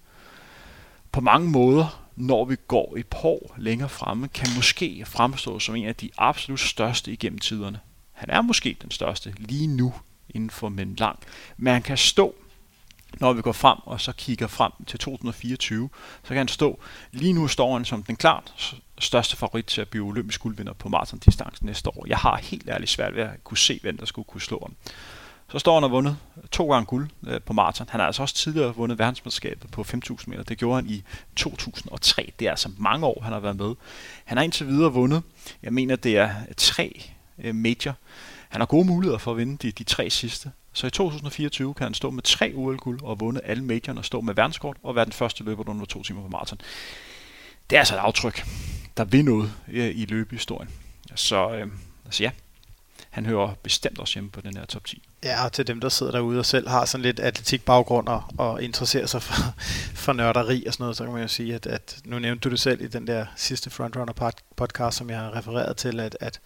på 1.11 1.21
mange 1.21 1.49
måder, 1.49 2.07
når 2.15 2.45
vi 2.45 2.55
går 2.67 2.97
et 2.97 3.07
par 3.07 3.25
år 3.25 3.55
længere 3.57 3.89
fremme, 3.89 4.27
kan 4.27 4.47
måske 4.55 5.05
fremstå 5.05 5.59
som 5.59 5.75
en 5.75 5.85
af 5.85 5.95
de 5.95 6.09
absolut 6.17 6.59
største 6.59 7.11
igennem 7.11 7.39
tiderne. 7.39 7.79
Han 8.11 8.29
er 8.29 8.41
måske 8.41 8.77
den 8.81 8.91
største 8.91 9.33
lige 9.37 9.67
nu 9.67 9.93
inden 10.29 10.49
for 10.49 10.69
men 10.69 10.95
lang, 10.95 11.19
men 11.57 11.73
han 11.73 11.81
kan 11.81 11.97
stå 11.97 12.35
når 13.19 13.33
vi 13.33 13.41
går 13.41 13.51
frem 13.51 13.77
og 13.85 14.01
så 14.01 14.11
kigger 14.11 14.47
frem 14.47 14.71
til 14.87 14.99
2024, 14.99 15.89
så 16.23 16.27
kan 16.27 16.37
han 16.37 16.47
stå, 16.47 16.79
lige 17.11 17.33
nu 17.33 17.47
står 17.47 17.73
han 17.73 17.85
som 17.85 18.03
den 18.03 18.15
klart 18.15 18.75
største 19.01 19.37
favorit 19.37 19.65
til 19.65 19.81
at 19.81 19.87
blive 19.87 20.05
olympisk 20.05 20.41
guldvinder 20.41 20.73
på 20.73 20.89
maratondistancen 20.89 21.65
næste 21.65 21.89
år. 21.89 22.05
Jeg 22.07 22.17
har 22.17 22.37
helt 22.37 22.69
ærligt 22.69 22.91
svært 22.91 23.15
ved 23.15 23.23
at 23.23 23.43
kunne 23.43 23.57
se, 23.57 23.79
hvem 23.81 23.97
der 23.97 24.05
skulle 24.05 24.25
kunne 24.25 24.41
slå 24.41 24.59
ham. 24.61 24.75
Så 25.51 25.59
står 25.59 25.73
han 25.73 25.83
og 25.83 25.91
vundet 25.91 26.17
to 26.51 26.71
gange 26.71 26.85
guld 26.85 27.09
øh, 27.27 27.41
på 27.41 27.53
maraton. 27.53 27.87
Han 27.89 27.99
har 27.99 28.07
altså 28.07 28.21
også 28.21 28.35
tidligere 28.35 28.75
vundet 28.75 28.99
verdensmesterskabet 28.99 29.71
på 29.71 29.81
5.000 29.81 30.23
meter. 30.27 30.43
Det 30.43 30.57
gjorde 30.57 30.75
han 30.75 30.89
i 30.89 31.03
2003. 31.35 32.31
Det 32.39 32.45
er 32.45 32.49
altså 32.49 32.69
mange 32.77 33.05
år, 33.05 33.21
han 33.23 33.33
har 33.33 33.39
været 33.39 33.55
med. 33.55 33.75
Han 34.25 34.37
har 34.37 34.43
indtil 34.43 34.67
videre 34.67 34.93
vundet, 34.93 35.23
jeg 35.63 35.73
mener 35.73 35.95
det 35.95 36.17
er 36.17 36.31
tre 36.57 37.11
øh, 37.43 37.55
major. 37.55 37.95
Han 38.49 38.61
har 38.61 38.65
gode 38.65 38.87
muligheder 38.87 39.17
for 39.17 39.31
at 39.31 39.37
vinde 39.37 39.57
de, 39.57 39.71
de 39.71 39.83
tre 39.83 40.09
sidste. 40.09 40.51
Så 40.73 40.87
i 40.87 40.89
2024 40.89 41.73
kan 41.73 41.83
han 41.83 41.93
stå 41.93 42.09
med 42.09 42.23
tre 42.23 42.53
OL-guld 42.55 42.99
og 43.03 43.19
vundet 43.19 43.41
alle 43.45 43.63
majorerne 43.63 43.99
og 43.99 44.05
stå 44.05 44.21
med 44.21 44.33
verdenskort 44.33 44.77
og 44.83 44.95
være 44.95 45.05
den 45.05 45.13
første 45.13 45.43
løber 45.43 45.69
under 45.69 45.85
to 45.85 46.03
timer 46.03 46.21
på 46.21 46.27
maraton. 46.27 46.57
Det 47.69 47.75
er 47.75 47.79
altså 47.79 47.95
et 47.95 47.99
aftryk, 47.99 48.45
der 48.97 49.03
vil 49.03 49.25
noget 49.25 49.51
i 49.71 50.05
løbehistorien. 50.05 50.69
Så, 51.15 51.51
øh, 51.51 51.67
altså 52.05 52.23
ja, 52.23 52.31
han 53.09 53.25
hører 53.25 53.53
bestemt 53.63 53.99
også 53.99 54.13
hjemme 54.13 54.29
på 54.29 54.41
den 54.41 54.57
her 54.57 54.65
top 54.65 54.85
10. 54.85 55.03
Ja, 55.23 55.45
og 55.45 55.53
til 55.53 55.67
dem, 55.67 55.79
der 55.79 55.89
sidder 55.89 56.11
derude 56.11 56.39
og 56.39 56.45
selv 56.45 56.69
har 56.69 56.85
sådan 56.85 57.01
lidt 57.01 57.19
atletikbaggrund 57.19 58.07
og, 58.07 58.23
og 58.37 58.63
interesserer 58.63 59.05
sig 59.05 59.21
for, 59.21 59.33
for 60.03 60.13
nørderi 60.13 60.65
og 60.65 60.73
sådan 60.73 60.83
noget, 60.83 60.97
så 60.97 61.03
kan 61.03 61.13
man 61.13 61.21
jo 61.21 61.27
sige, 61.27 61.55
at, 61.55 61.65
at 61.65 61.97
nu 62.05 62.19
nævnte 62.19 62.49
du 62.49 62.51
det 62.51 62.59
selv 62.59 62.81
i 62.81 62.87
den 62.87 63.07
der 63.07 63.25
sidste 63.35 63.69
Frontrunner 63.69 64.31
podcast, 64.55 64.97
som 64.97 65.09
jeg 65.09 65.19
har 65.19 65.35
refereret 65.35 65.77
til, 65.77 65.99
at, 65.99 66.17
at 66.19 66.39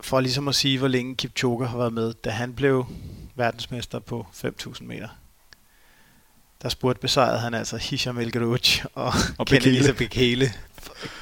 for 0.00 0.20
ligesom 0.20 0.48
at 0.48 0.54
sige, 0.54 0.78
hvor 0.78 0.88
længe 0.88 1.16
Kipchoge 1.16 1.66
har 1.66 1.78
været 1.78 1.92
med, 1.92 2.14
da 2.14 2.30
han 2.30 2.54
blev 2.54 2.86
verdensmester 3.34 3.98
på 3.98 4.26
5.000 4.32 4.84
meter. 4.84 5.08
Der 6.62 6.68
spurgte 6.68 7.00
besejrede 7.00 7.38
han 7.38 7.54
altså 7.54 7.76
Hisham 7.76 8.18
El 8.18 8.38
og, 8.94 9.12
og 9.38 9.46
Kenelisa 9.46 9.92
Bekele. 9.92 10.52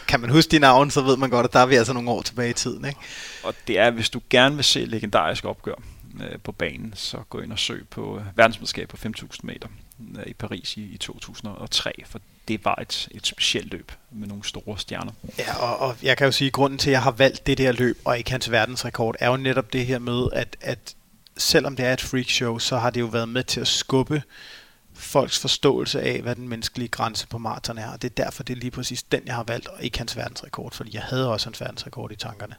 Kan 0.08 0.20
man 0.20 0.30
huske 0.30 0.50
de 0.50 0.58
navne, 0.58 0.90
så 0.90 1.00
ved 1.00 1.16
man 1.16 1.30
godt, 1.30 1.46
at 1.46 1.52
der 1.52 1.60
er 1.60 1.66
vi 1.66 1.74
altså 1.74 1.92
nogle 1.92 2.10
år 2.10 2.22
tilbage 2.22 2.50
i 2.50 2.52
tiden. 2.52 2.84
Ikke? 2.84 3.00
Og 3.42 3.54
det 3.66 3.78
er, 3.78 3.90
hvis 3.90 4.10
du 4.10 4.20
gerne 4.30 4.54
vil 4.54 4.64
se 4.64 4.84
legendarisk 4.84 5.44
opgør 5.44 5.74
øh, 6.20 6.38
på 6.44 6.52
banen, 6.52 6.92
så 6.96 7.18
gå 7.30 7.40
ind 7.40 7.52
og 7.52 7.58
søg 7.58 7.86
på 7.90 8.18
øh, 8.18 8.24
verdensmesterskab 8.36 8.88
på 8.88 8.96
5.000 8.96 9.38
meter. 9.42 9.68
i 10.26 10.32
Paris 10.32 10.76
i, 10.76 10.82
i 10.82 10.96
2003, 10.96 11.92
for 12.06 12.20
det 12.48 12.64
var 12.64 12.74
et, 12.82 13.08
et 13.10 13.26
specielt 13.26 13.72
løb 13.72 13.92
med 14.10 14.28
nogle 14.28 14.44
store 14.44 14.78
stjerner. 14.78 15.12
Ja, 15.38 15.56
og, 15.56 15.78
og 15.78 15.96
jeg 16.02 16.16
kan 16.16 16.24
jo 16.24 16.32
sige, 16.32 16.46
at 16.46 16.52
grunden 16.52 16.78
til, 16.78 16.90
at 16.90 16.92
jeg 16.92 17.02
har 17.02 17.10
valgt 17.10 17.46
det 17.46 17.58
der 17.58 17.72
løb, 17.72 17.98
og 18.04 18.18
ikke 18.18 18.30
hans 18.30 18.50
verdensrekord, 18.50 19.14
er 19.18 19.30
jo 19.30 19.36
netop 19.36 19.72
det 19.72 19.86
her 19.86 19.98
med, 19.98 20.28
at, 20.32 20.56
at 20.60 20.94
selvom 21.36 21.76
det 21.76 21.86
er 21.86 21.92
et 21.92 22.00
freak 22.00 22.28
show, 22.28 22.58
så 22.58 22.78
har 22.78 22.90
det 22.90 23.00
jo 23.00 23.06
været 23.06 23.28
med 23.28 23.44
til 23.44 23.60
at 23.60 23.68
skubbe 23.68 24.22
folks 24.96 25.38
forståelse 25.38 26.00
af, 26.02 26.22
hvad 26.22 26.36
den 26.36 26.48
menneskelige 26.48 26.88
grænse 26.88 27.26
på 27.26 27.38
maraton 27.38 27.78
er. 27.78 27.92
Og 27.92 28.02
det 28.02 28.10
er 28.10 28.24
derfor, 28.24 28.42
det 28.42 28.56
er 28.56 28.60
lige 28.60 28.70
præcis 28.70 29.02
den, 29.02 29.22
jeg 29.26 29.34
har 29.34 29.42
valgt, 29.42 29.66
og 29.68 29.82
ikke 29.82 29.98
hans 29.98 30.16
verdensrekord, 30.16 30.72
fordi 30.72 30.90
jeg 30.94 31.02
havde 31.02 31.32
også 31.32 31.46
hans 31.46 31.60
verdensrekord 31.60 32.12
i 32.12 32.16
tankerne. 32.16 32.56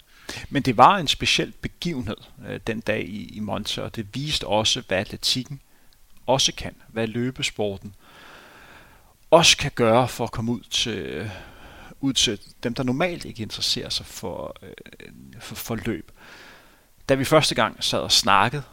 Men 0.50 0.64
det 0.64 0.78
var 0.78 0.98
en 0.98 1.08
speciel 1.08 1.54
begivenhed 1.62 2.18
øh, 2.48 2.60
den 2.68 2.80
dag 2.80 3.10
i, 3.10 3.26
i 3.26 3.40
Monza, 3.40 3.82
og 3.82 3.96
det 3.96 4.08
viste 4.14 4.48
også, 4.48 4.84
hvad 4.88 4.98
atletikken 4.98 5.62
også 6.26 6.54
kan, 6.58 6.76
hvad 6.88 7.08
løbesporten 7.08 7.96
også 9.32 9.58
kan 9.58 9.72
gøre 9.76 10.08
for 10.08 10.24
at 10.24 10.32
komme 10.32 10.52
ud 10.52 10.62
til, 10.62 10.98
øh, 10.98 11.30
ud 12.02 12.14
til 12.14 12.40
dem, 12.64 12.74
der 12.74 12.84
normalt 12.84 13.26
ikke 13.26 13.44
interesserer 13.44 13.90
sig 13.90 14.06
for, 14.06 14.56
øh, 14.62 15.14
for, 15.40 15.56
for 15.56 15.76
løb. 15.76 16.12
Da 17.10 17.16
vi 17.16 17.26
første 17.26 17.56
gang 17.56 17.84
sad 17.84 18.00
og 18.00 18.12
snakkede 18.12 18.64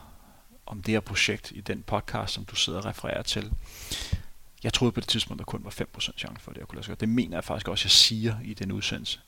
om 0.66 0.82
det 0.82 0.93
her 0.93 1.01
projekt 1.01 1.53
i 1.55 1.61
den 1.61 1.82
podcast, 1.82 2.35
som 2.35 2.45
du 2.45 2.57
sidder 2.57 2.78
og 2.78 2.85
refererer 2.85 3.23
til, 3.23 3.53
jeg 4.65 4.73
troede 4.73 4.93
på 4.93 5.01
det 5.01 5.09
tidspunkt, 5.09 5.39
der 5.39 5.45
kun 5.45 5.65
var 5.65 5.70
5% 5.70 5.99
chance 5.99 6.41
for 6.41 6.53
det 6.53 6.59
jeg 6.59 6.69
kunne 6.69 6.77
lade 6.77 6.85
sig 6.85 6.91
gøre. 6.91 7.01
Det 7.01 7.09
mener 7.09 7.36
jeg 7.36 7.45
faktisk 7.45 7.69
også, 7.69 7.85
jeg 7.85 7.91
siger 7.91 8.36
i 8.45 8.55
den 8.55 8.73
udsendelse. 8.73 9.20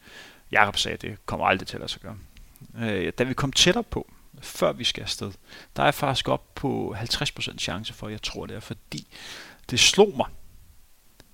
Jakob 0.53 0.77
sagde, 0.77 0.95
at 0.95 1.03
det 1.03 1.27
kommer 1.27 1.47
aldrig 1.47 1.69
til 1.69 1.77
at 1.77 1.81
lade 1.81 1.93
sig 1.93 2.01
gøre. 2.01 2.17
Øh, 2.79 3.13
da 3.19 3.25
vi 3.25 3.35
kom 3.35 3.53
tættere 3.53 3.85
på, 3.85 4.11
før 4.41 4.73
vi 4.73 4.85
skal 4.85 5.03
afsted, 5.03 5.33
der 5.77 5.83
er 5.83 5.87
jeg 5.87 5.95
faktisk 5.95 6.29
op 6.29 6.55
på 6.55 6.97
50% 6.99 7.59
chance 7.59 7.95
for, 7.95 8.07
at 8.07 8.13
jeg 8.13 8.23
tror 8.23 8.47
det 8.47 8.57
er, 8.57 8.61
fordi 8.61 9.07
det 9.71 9.81
slog 9.81 10.17
mig, 10.17 10.27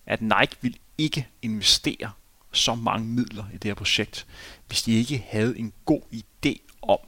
at 0.07 0.23
Nike 0.23 0.57
vil 0.61 0.79
ikke 0.99 1.29
investere 1.43 2.11
så 2.53 2.74
mange 2.74 3.07
midler 3.07 3.45
i 3.55 3.57
det 3.57 3.65
her 3.65 3.74
projekt, 3.74 4.27
hvis 4.66 4.83
de 4.83 4.93
ikke 4.93 5.27
havde 5.29 5.59
en 5.59 5.73
god 5.85 6.03
idé 6.12 6.55
om, 6.83 6.99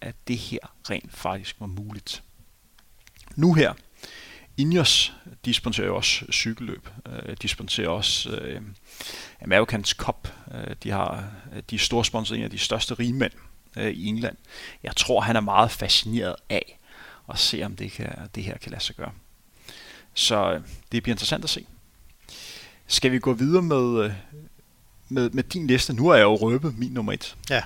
at 0.00 0.14
det 0.28 0.38
her 0.38 0.58
rent 0.90 1.12
faktisk 1.12 1.60
var 1.60 1.66
muligt. 1.66 2.22
Nu 3.40 3.54
her, 3.54 3.72
Ineos, 4.56 5.12
dispenserer 5.44 5.86
jo 5.86 5.96
også 5.96 6.24
cykelløb. 6.32 6.88
Øh, 7.06 7.36
dispenserer 7.42 7.88
også 7.88 8.30
øh, 8.30 8.60
Americans 9.42 9.88
Cup. 9.88 10.28
Øh, 10.54 10.76
de, 10.82 10.90
har, 10.90 11.24
øh, 11.56 11.62
de 11.70 11.74
er 11.74 11.78
store 11.78 12.04
sponsorer, 12.04 12.38
en 12.38 12.44
af 12.44 12.50
de 12.50 12.58
største 12.58 12.94
rigmænd 12.94 13.32
øh, 13.76 13.90
i 13.90 14.06
England. 14.06 14.36
Jeg 14.82 14.96
tror, 14.96 15.20
han 15.20 15.36
er 15.36 15.40
meget 15.40 15.70
fascineret 15.70 16.36
af 16.50 16.78
at 17.30 17.38
se, 17.38 17.62
om 17.62 17.76
det, 17.76 17.92
kan, 17.92 18.12
det 18.34 18.44
her 18.44 18.58
kan 18.58 18.70
lade 18.70 18.82
sig 18.82 18.96
gøre. 18.96 19.12
Så 20.14 20.52
øh, 20.52 20.60
det 20.92 21.02
bliver 21.02 21.14
interessant 21.14 21.44
at 21.44 21.50
se. 21.50 21.66
Skal 22.86 23.12
vi 23.12 23.18
gå 23.18 23.32
videre 23.32 23.62
med, 23.62 24.04
øh, 24.04 24.12
med, 25.08 25.30
med 25.30 25.42
din 25.42 25.66
liste? 25.66 25.92
Nu 25.92 26.08
er 26.08 26.14
jeg 26.14 26.24
jo 26.24 26.34
røbet 26.34 26.78
min 26.78 26.92
nummer 26.92 27.12
et. 27.12 27.36
Ja. 27.50 27.62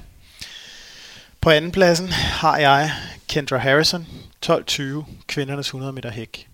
På 1.41 1.51
anden 1.51 1.73
pladsen 1.73 2.09
har 2.13 2.57
jeg 2.57 2.93
Kendra 3.29 3.57
Harrison, 3.57 4.07
12.20 4.45 5.05
kvindernes 5.27 5.67
100 5.67 5.93
meter 5.93 6.11
hæk. 6.11 6.49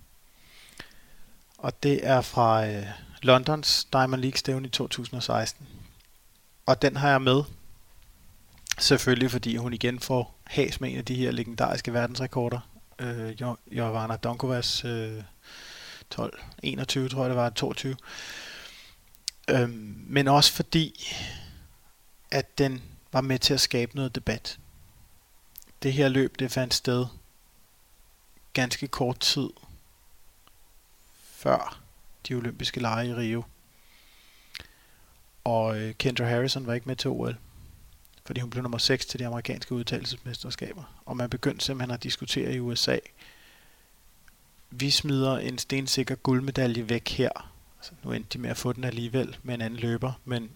Og 1.59 1.83
det 1.83 2.07
er 2.07 2.21
fra 2.21 2.67
øh, 2.67 2.87
Londons 3.23 3.85
Diamond 3.93 4.23
League 4.23 4.39
stævne 4.39 4.67
i 4.67 4.71
2016. 4.71 5.67
Og 6.67 6.83
den 6.83 6.97
har 6.97 7.11
jeg 7.11 7.23
med, 7.23 7.43
selvfølgelig 8.79 9.31
fordi 9.31 9.57
hun 9.57 9.73
igen 9.73 10.01
får 10.01 10.39
has 10.45 10.81
med 10.81 10.91
en 10.91 10.99
af 10.99 11.05
de 11.05 11.15
her 11.15 11.31
legendariske 11.31 11.93
verdensrekorder. 11.93 12.61
Øh, 12.99 13.43
Jovana 13.71 14.17
Donkovas 14.17 14.85
øh, 14.85 15.23
12, 16.11 16.41
21 16.63 17.09
tror 17.09 17.23
jeg 17.23 17.31
det 17.31 17.37
var, 17.37 17.51
22. 17.51 17.97
Øhm, 19.49 20.05
men 20.07 20.29
også 20.29 20.53
fordi, 20.53 21.15
at 22.31 22.59
den 22.59 22.83
var 23.13 23.21
med 23.21 23.39
til 23.39 23.55
at 23.55 23.61
skabe 23.61 23.97
noget 23.97 24.15
debat. 24.15 24.59
Det 25.83 25.93
her 25.93 26.09
løb, 26.09 26.39
det 26.39 26.51
fandt 26.51 26.75
sted 26.75 27.07
ganske 28.53 28.89
kort 28.89 29.21
tid 29.21 29.51
før 31.13 31.81
de 32.29 32.35
olympiske 32.35 32.81
lege 32.81 33.09
i 33.09 33.15
Rio. 33.15 33.45
Og 35.45 35.79
øh, 35.79 35.95
Kendra 35.95 36.25
Harrison 36.25 36.67
var 36.67 36.75
ikke 36.75 36.89
med 36.89 36.97
til 36.97 37.11
OL, 37.11 37.37
fordi 38.25 38.41
hun 38.41 38.51
blev 38.51 38.63
nummer 38.63 38.79
6 38.79 39.07
til 39.07 39.21
de 39.21 39.27
amerikanske 39.27 39.75
udtalelsesmesterskaber. 39.75 41.03
Og 41.05 41.17
man 41.17 41.31
begyndte 41.31 41.65
simpelthen 41.65 41.95
at 41.95 42.03
diskutere 42.03 42.55
i 42.55 42.61
USA, 42.61 42.99
vi 44.71 44.91
smider 44.91 45.39
en 45.39 45.59
stensikker 45.59 46.15
guldmedalje 46.15 46.89
væk 46.89 47.09
her. 47.09 47.53
Altså, 47.79 47.93
nu 48.05 48.13
endte 48.13 48.29
de 48.33 48.39
med 48.39 48.51
at 48.51 48.57
få 48.57 48.73
den 48.73 48.85
alligevel 48.85 49.37
med 49.43 49.55
en 49.55 49.61
anden 49.61 49.79
løber, 49.79 50.13
men 50.25 50.51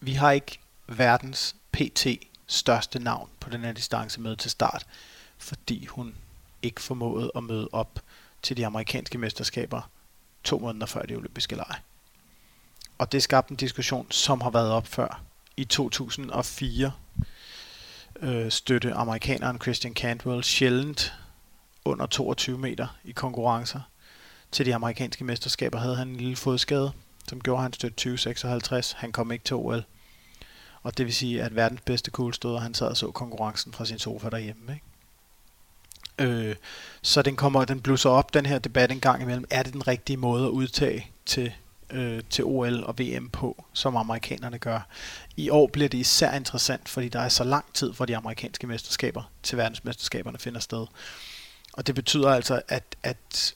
vi 0.00 0.12
har 0.12 0.30
ikke 0.30 0.58
verdens 0.86 1.56
PT 1.72 2.06
største 2.46 2.98
navn 2.98 3.30
på 3.40 3.50
den 3.50 3.60
her 3.60 3.72
distance 3.72 4.20
med 4.20 4.36
til 4.36 4.50
start, 4.50 4.86
fordi 5.38 5.86
hun 5.86 6.14
ikke 6.64 6.82
formåede 6.82 7.30
at 7.36 7.44
møde 7.44 7.68
op 7.72 8.00
til 8.42 8.56
de 8.56 8.66
amerikanske 8.66 9.18
mesterskaber 9.18 9.90
to 10.44 10.58
måneder 10.58 10.86
før 10.86 11.02
de 11.02 11.16
olympiske 11.16 11.56
lege. 11.56 11.80
Og 12.98 13.12
det 13.12 13.22
skabte 13.22 13.50
en 13.50 13.56
diskussion, 13.56 14.10
som 14.10 14.40
har 14.40 14.50
været 14.50 14.70
op 14.70 14.86
før. 14.86 15.22
I 15.56 15.64
2004 15.64 16.92
øh, 18.20 18.50
støtte 18.50 18.92
amerikaneren 18.92 19.60
Christian 19.60 19.94
Cantwell 19.94 20.44
sjældent 20.44 21.14
under 21.84 22.06
22 22.06 22.58
meter 22.58 22.86
i 23.04 23.12
konkurrencer. 23.12 23.80
Til 24.52 24.66
de 24.66 24.74
amerikanske 24.74 25.24
mesterskaber 25.24 25.78
havde 25.78 25.96
han 25.96 26.08
en 26.08 26.16
lille 26.16 26.36
fodskade, 26.36 26.92
som 27.28 27.40
gjorde 27.40 27.62
han 27.62 27.72
støtte 27.72 27.96
2056. 27.96 28.92
Han 28.92 29.12
kom 29.12 29.32
ikke 29.32 29.44
til 29.44 29.56
OL. 29.56 29.84
Og 30.82 30.98
det 30.98 31.06
vil 31.06 31.14
sige, 31.14 31.42
at 31.42 31.56
verdens 31.56 31.80
bedste 31.80 32.10
kuglestøder, 32.10 32.58
han 32.58 32.74
sad 32.74 32.86
og 32.86 32.96
så 32.96 33.10
konkurrencen 33.10 33.72
fra 33.72 33.84
sin 33.84 33.98
sofa 33.98 34.28
derhjemme. 34.30 34.72
Ikke? 34.72 34.84
Øh, 36.18 36.56
så 37.02 37.22
den 37.22 37.36
kommer, 37.36 37.64
den 37.64 37.80
blusser 37.80 38.10
op, 38.10 38.34
den 38.34 38.46
her 38.46 38.58
debat 38.58 38.90
en 38.90 39.00
gang 39.00 39.22
imellem. 39.22 39.44
Er 39.50 39.62
det 39.62 39.72
den 39.72 39.88
rigtige 39.88 40.16
måde 40.16 40.44
at 40.44 40.50
udtage 40.50 41.10
til, 41.26 41.52
øh, 41.90 42.22
til 42.30 42.44
OL 42.44 42.84
og 42.84 42.98
VM 42.98 43.30
på, 43.30 43.64
som 43.72 43.96
amerikanerne 43.96 44.58
gør? 44.58 44.80
I 45.36 45.50
år 45.50 45.66
bliver 45.66 45.88
det 45.88 45.98
især 45.98 46.32
interessant, 46.32 46.88
fordi 46.88 47.08
der 47.08 47.20
er 47.20 47.28
så 47.28 47.44
lang 47.44 47.64
tid 47.74 47.92
for 47.92 48.04
de 48.04 48.16
amerikanske 48.16 48.66
mesterskaber 48.66 49.22
til 49.42 49.58
verdensmesterskaberne 49.58 50.38
finder 50.38 50.60
sted. 50.60 50.86
Og 51.72 51.86
det 51.86 51.94
betyder 51.94 52.30
altså, 52.30 52.62
at, 52.68 52.96
at 53.02 53.54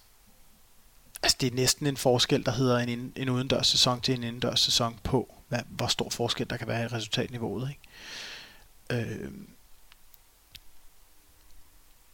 altså 1.23 1.37
det 1.41 1.47
er 1.47 1.57
næsten 1.57 1.87
en 1.87 1.97
forskel, 1.97 2.47
der 2.47 2.53
hedder 2.53 2.79
en, 2.79 3.13
en 3.17 3.29
udendørs 3.29 3.67
sæson 3.67 4.01
til 4.01 4.15
en 4.15 4.23
indendørs 4.23 4.61
sæson 4.61 4.99
på, 5.03 5.35
hvad, 5.49 5.61
hvor 5.69 5.87
stor 5.87 6.11
forskel 6.11 6.51
der 6.51 6.57
kan 6.57 6.69
være 6.69 6.85
i 6.85 6.87
resultatniveauet. 6.87 7.71
Ikke? 7.71 7.81
Øh, 8.91 9.31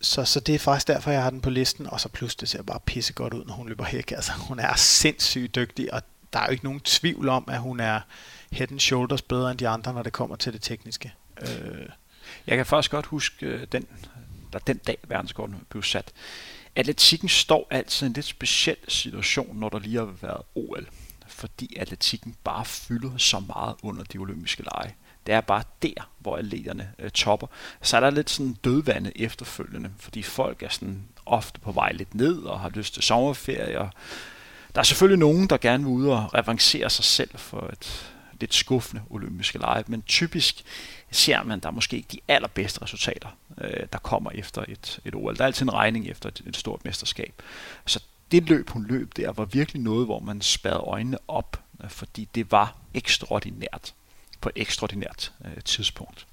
så, 0.05 0.25
så 0.25 0.41
det 0.41 0.55
er 0.55 0.59
faktisk 0.59 0.89
derfor, 0.89 1.11
jeg 1.11 1.23
har 1.23 1.31
den 1.31 1.41
på 1.41 1.51
listen, 1.51 1.87
og 1.87 2.01
så 2.01 2.09
plus 2.09 2.37
det 2.37 2.49
ser 2.49 2.63
bare 2.63 2.81
pisse 2.81 3.13
godt 3.13 3.35
ud, 3.35 3.45
når 3.45 3.55
hun 3.55 3.69
løber 3.69 3.85
hæk. 3.85 4.13
Altså, 4.13 4.33
hun 4.33 4.59
er 4.59 4.75
sindssygt 4.77 5.55
dygtig, 5.55 5.95
og 5.95 6.03
der 6.33 6.39
er 6.39 6.47
jo 6.47 6.53
ikke 6.53 6.65
nogen 6.65 6.81
tvivl 6.81 7.29
om, 7.29 7.45
at 7.49 7.59
hun 7.59 7.81
er 7.81 8.01
head 8.53 8.73
and 8.73 8.81
shoulders 8.81 9.23
bedre 9.23 9.51
end 9.51 9.59
de 9.59 9.69
andre, 9.69 9.93
når 9.93 10.03
det 10.03 10.13
kommer 10.13 10.37
til 10.37 10.53
det 10.53 10.63
tekniske. 10.63 11.15
Øh. 11.41 11.89
Jeg 12.47 12.57
kan 12.57 12.67
faktisk 12.67 12.91
godt 12.91 13.07
huske 13.07 13.47
øh, 13.47 13.67
den, 13.73 13.87
der 14.53 14.59
den 14.59 14.77
dag 14.77 14.99
verdenskorten 15.09 15.57
blev 15.69 15.83
sat. 15.83 16.13
Atletikken 16.77 17.29
står 17.29 17.67
altid 17.71 18.07
i 18.07 18.09
en 18.09 18.13
lidt 18.13 18.27
speciel 18.27 18.77
situation, 18.89 19.57
når 19.57 19.69
der 19.69 19.79
lige 19.79 19.99
har 19.99 20.15
været 20.23 20.43
OL. 20.55 20.89
Fordi 21.27 21.77
atletikken 21.77 22.37
bare 22.45 22.65
fylder 22.65 23.19
så 23.19 23.41
meget 23.41 23.75
under 23.83 24.05
de 24.05 24.19
olympiske 24.19 24.63
lege. 24.63 24.95
Det 25.27 25.35
er 25.35 25.41
bare 25.41 25.63
der, 25.83 26.11
hvor 26.19 26.37
atleterne 26.37 26.93
øh, 26.99 27.11
topper. 27.11 27.47
Så 27.83 27.97
er 27.97 28.01
der 28.01 28.11
lidt 28.11 28.31
sådan 28.31 28.53
dødvande 28.53 29.13
efterfølgende, 29.21 29.91
fordi 29.99 30.23
folk 30.23 30.63
er 30.63 30.69
sådan 30.69 31.05
ofte 31.27 31.61
på 31.61 31.73
vej 31.73 31.93
lidt 31.93 32.15
ned 32.15 32.43
og 32.43 32.61
har 32.61 32.69
lyst 32.69 32.95
til 32.95 33.03
sommerferie. 33.03 33.81
Og 33.81 33.91
der 34.75 34.81
er 34.81 34.85
selvfølgelig 34.85 35.19
nogen, 35.19 35.47
der 35.47 35.57
gerne 35.57 35.85
vil 35.85 35.93
ud 35.93 36.07
og 36.07 36.35
revancere 36.35 36.91
sig 36.91 37.05
selv 37.05 37.31
for 37.39 37.71
et 37.73 38.15
lidt 38.41 38.55
skuffende 38.55 39.03
olympiske 39.11 39.59
lege, 39.59 39.85
men 39.87 40.03
typisk 40.03 40.65
ser 41.11 41.43
man, 41.43 41.61
der 41.61 41.69
er 41.69 41.73
måske 41.73 41.97
ikke 41.97 42.09
de 42.13 42.21
allerbedste 42.29 42.83
resultater, 42.83 43.29
øh, 43.61 43.87
der 43.93 43.99
kommer 43.99 44.31
efter 44.31 44.65
et, 44.69 45.01
et 45.05 45.15
OL. 45.15 45.37
Der 45.37 45.43
er 45.43 45.47
altid 45.47 45.63
en 45.63 45.73
regning 45.73 46.09
efter 46.09 46.29
et, 46.29 46.43
et 46.47 46.57
stort 46.57 46.85
mesterskab. 46.85 47.43
Så 47.87 48.01
det 48.31 48.49
løb, 48.49 48.71
hun 48.71 48.87
løb 48.87 49.17
der, 49.17 49.33
var 49.33 49.45
virkelig 49.45 49.83
noget, 49.83 50.07
hvor 50.07 50.21
man 50.21 50.41
spadede 50.41 50.81
øjnene 50.81 51.19
op, 51.29 51.63
øh, 51.85 51.91
fordi 51.91 52.29
det 52.35 52.53
var 52.53 52.77
ekstraordinært 52.95 53.95
på 54.45 54.51
et 54.55 54.63
ekstraordinært 54.63 55.33
øh, 55.45 55.63
tidspunkt. 55.65 56.27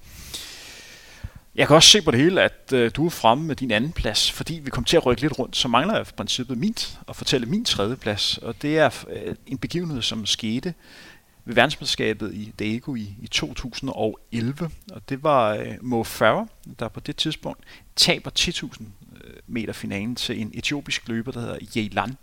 Jeg 1.54 1.66
kan 1.66 1.76
også 1.76 1.88
se 1.88 2.02
på 2.02 2.10
det 2.10 2.20
hele, 2.20 2.42
at 2.42 2.72
øh, 2.72 2.90
du 2.96 3.06
er 3.06 3.10
fremme 3.10 3.44
med 3.44 3.56
din 3.56 3.70
anden 3.70 3.92
plads, 3.92 4.30
fordi 4.30 4.54
vi 4.54 4.70
kom 4.70 4.84
til 4.84 4.96
at 4.96 5.06
rykke 5.06 5.22
lidt 5.22 5.38
rundt, 5.38 5.56
så 5.56 5.68
mangler 5.68 5.94
jeg 5.96 6.08
i 6.08 6.12
princippet 6.16 6.58
min 6.58 6.74
at 7.08 7.16
fortælle 7.16 7.46
min 7.46 7.64
tredje 7.64 7.96
plads, 7.96 8.38
og 8.38 8.62
det 8.62 8.78
er 8.78 9.04
øh, 9.08 9.34
en 9.46 9.58
begivenhed, 9.58 10.02
som 10.02 10.26
skete 10.26 10.74
ved 11.44 11.54
verdensmesterskabet 11.54 12.34
i 12.34 12.52
Daegu 12.58 12.94
i, 12.94 13.14
i 13.22 13.26
2011, 13.26 14.70
og 14.92 15.08
det 15.08 15.22
var 15.22 15.54
øh, 15.54 15.74
Mo 15.80 16.02
Farah, 16.02 16.46
der 16.78 16.88
på 16.88 17.00
det 17.00 17.16
tidspunkt 17.16 17.64
taber 17.96 18.30
10.000 18.38 18.82
øh, 19.24 19.34
meter 19.46 19.72
finalen 19.72 20.16
til 20.16 20.40
en 20.40 20.50
etiopisk 20.54 21.08
løber, 21.08 21.32
der 21.32 21.40
hedder 21.40 21.58
Yelan 21.76 22.16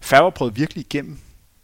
Farah 0.00 0.32
prøvede 0.32 0.54
virkelig 0.54 0.80
igennem 0.84 1.18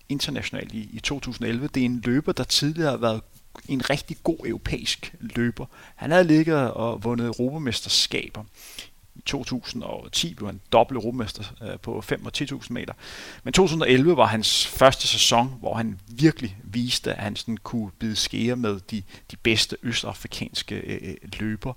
internationalt 0.08 0.72
i, 0.72 0.88
i 0.92 1.00
2011. 1.00 1.68
Det 1.74 1.80
er 1.80 1.84
en 1.84 2.02
løber, 2.04 2.32
der 2.32 2.44
tidligere 2.44 2.90
har 2.90 2.96
været 2.96 3.20
en 3.68 3.90
rigtig 3.90 4.16
god 4.22 4.38
europæisk 4.46 5.14
løber. 5.20 5.66
Han 5.96 6.10
havde 6.10 6.24
ligget 6.24 6.70
og 6.70 7.04
vundet 7.04 7.26
europamesterskaber. 7.26 8.44
I 9.18 9.20
2010 9.26 10.34
blev 10.34 10.48
han 10.48 10.60
dobbelt 10.72 10.96
europamester 10.96 11.44
øh, 11.62 11.78
på 11.78 12.00
5 12.00 12.26
og 12.26 12.32
10.000 12.38 12.66
meter. 12.70 12.94
Men 13.44 13.52
2011 13.52 14.16
var 14.16 14.26
hans 14.26 14.66
første 14.66 15.08
sæson, 15.08 15.54
hvor 15.60 15.74
han 15.74 16.00
virkelig 16.08 16.56
viste, 16.64 17.14
at 17.14 17.22
han 17.22 17.36
sådan 17.36 17.56
kunne 17.56 17.90
bide 17.98 18.16
skære 18.16 18.56
med 18.56 18.80
de, 18.90 19.02
de 19.30 19.36
bedste 19.36 19.76
østafrikanske 19.82 20.74
øh, 20.74 20.98
øh, 21.02 21.14
løber. 21.38 21.72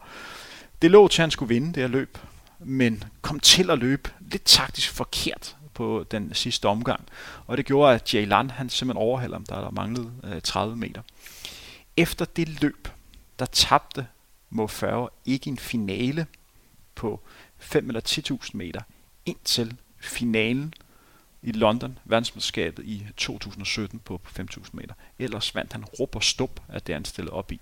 Det 0.81 0.91
lå 0.91 1.07
til, 1.07 1.21
at 1.21 1.23
han 1.23 1.31
skulle 1.31 1.53
vinde 1.53 1.67
det 1.67 1.83
her 1.83 1.87
løb, 1.87 2.17
men 2.59 3.03
kom 3.21 3.39
til 3.39 3.69
at 3.69 3.79
løbe 3.79 4.09
lidt 4.19 4.45
taktisk 4.45 4.91
forkert 4.91 5.55
på 5.73 6.05
den 6.11 6.33
sidste 6.33 6.65
omgang. 6.65 7.01
Og 7.47 7.57
det 7.57 7.65
gjorde, 7.65 7.95
at 7.95 8.13
Jay 8.13 8.27
Land, 8.27 8.51
han 8.51 8.69
simpelthen 8.69 9.03
overhalede 9.03 9.35
ham, 9.35 9.45
der 9.45 9.61
der 9.61 9.71
manglede 9.71 10.11
øh, 10.23 10.41
30 10.41 10.75
meter. 10.75 11.01
Efter 11.97 12.25
det 12.25 12.61
løb, 12.61 12.87
der 13.39 13.45
tabte 13.45 14.07
Mo 14.49 14.67
Farah 14.67 15.07
ikke 15.25 15.49
en 15.49 15.57
finale 15.57 16.27
på 16.95 17.19
5 17.57 17.87
eller 17.87 18.01
10.000 18.41 18.49
meter 18.53 18.81
indtil 19.25 19.77
finalen 19.99 20.73
i 21.41 21.51
London, 21.51 21.99
verdensmesterskabet 22.05 22.85
i 22.85 23.07
2017 23.17 23.99
på 23.99 24.21
5.000 24.39 24.69
meter. 24.73 24.93
Ellers 25.19 25.55
vandt 25.55 25.73
han 25.73 25.85
rup 25.85 26.15
og 26.15 26.23
stup 26.23 26.61
af 26.69 26.81
det, 26.81 26.95
han 26.95 27.05
stillede 27.05 27.33
op 27.33 27.51
i. 27.51 27.59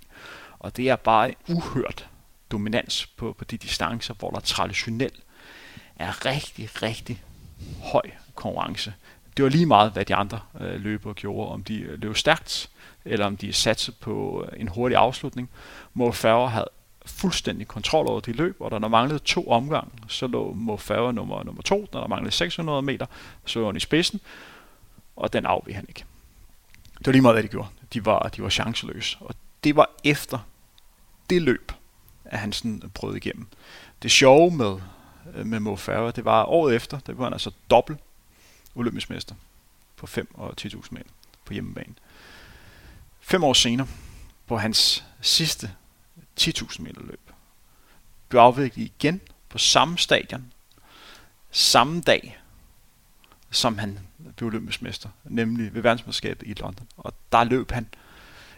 Og 0.60 0.77
det 0.77 0.89
er 0.89 0.95
bare 0.95 1.34
uhørt 1.47 2.10
dominans 2.51 3.06
på, 3.06 3.34
på 3.34 3.45
de 3.45 3.57
distancer, 3.57 4.14
hvor 4.14 4.31
der 4.31 4.39
traditionelt 4.39 5.23
er 5.95 6.26
rigtig, 6.26 6.81
rigtig 6.84 7.23
høj 7.84 8.11
konkurrence. 8.35 8.93
Det 9.38 9.43
var 9.43 9.49
lige 9.49 9.65
meget, 9.65 9.91
hvad 9.91 10.06
de 10.06 10.15
andre 10.15 10.39
øh, 10.60 10.81
løbere 10.81 11.14
gjorde, 11.14 11.51
om 11.51 11.64
de 11.64 11.80
øh, 11.80 12.01
løb 12.01 12.15
stærkt, 12.15 12.69
eller 13.05 13.26
om 13.26 13.38
de 13.38 13.53
satset 13.53 13.95
på 13.95 14.45
øh, 14.51 14.61
en 14.61 14.67
hurtig 14.67 14.97
afslutning. 14.97 15.49
Mo 15.93 16.11
Farah 16.11 16.51
havde 16.51 16.69
fuldstændig 17.05 17.67
kontrol 17.67 18.07
over 18.07 18.19
de 18.19 18.31
løb, 18.31 18.61
og 18.61 18.71
da 18.71 18.80
der 18.80 18.88
manglede 18.88 19.19
to 19.19 19.51
omgange, 19.51 19.91
så 20.07 20.27
lå 20.27 20.53
Mo 20.53 20.77
Farah 20.77 21.15
nummer, 21.15 21.43
nummer 21.43 21.61
to, 21.61 21.88
når 21.93 21.99
der 21.99 22.07
manglede 22.07 22.35
600 22.35 22.81
meter, 22.81 23.05
så 23.45 23.59
lå 23.59 23.65
han 23.65 23.76
i 23.76 23.80
spidsen, 23.80 24.21
og 25.15 25.34
den 25.34 25.45
afvig 25.45 25.76
han 25.76 25.85
ikke. 25.88 26.05
Det 26.97 27.07
var 27.07 27.11
lige 27.11 27.21
meget, 27.21 27.35
hvad 27.35 27.43
de 27.43 27.47
gjorde. 27.47 27.67
De 27.93 28.05
var, 28.05 28.30
de 28.30 28.43
var 28.43 28.49
chanceløse, 28.49 29.17
og 29.19 29.35
det 29.63 29.76
var 29.76 29.89
efter 30.03 30.39
det 31.30 31.41
løb, 31.41 31.71
at 32.26 32.39
han 32.39 32.53
sådan 32.53 32.91
prøvede 32.93 33.17
igennem. 33.17 33.47
Det 34.03 34.11
sjove 34.11 34.51
med, 34.51 34.77
øh, 35.35 35.45
med 35.45 35.59
Mo 35.59 35.76
Farah, 35.76 36.15
det 36.15 36.26
var 36.26 36.43
året 36.43 36.76
efter, 36.76 36.99
der 36.99 37.13
var 37.13 37.23
han 37.23 37.34
altså 37.34 37.51
dobbelt 37.69 37.99
olympisk 38.76 39.09
mester 39.09 39.35
på 39.95 40.07
5 40.07 40.27
og 40.34 40.53
10.000 40.61 40.88
meter 40.91 41.09
på 41.45 41.53
hjemmebane. 41.53 41.93
Fem 43.30 43.43
år 43.43 43.53
senere, 43.53 43.88
på 44.47 44.57
hans 44.57 45.06
sidste 45.22 45.72
10.000 46.39 46.81
meter 46.81 47.01
løb, 47.01 47.31
blev 48.30 48.41
afviklet 48.41 48.85
igen 48.85 49.22
på 49.49 49.57
samme 49.57 49.97
stadion, 49.97 50.53
samme 51.51 52.01
dag, 52.01 52.38
som 53.51 53.77
han 53.77 53.99
blev 54.35 54.47
olympisk 54.47 54.81
mester, 54.81 55.10
nemlig 55.23 55.73
ved 55.73 55.81
verdensmesterskabet 55.81 56.47
i 56.47 56.53
London. 56.53 56.88
Og 56.97 57.14
der 57.31 57.43
løb 57.43 57.72
han 57.72 57.88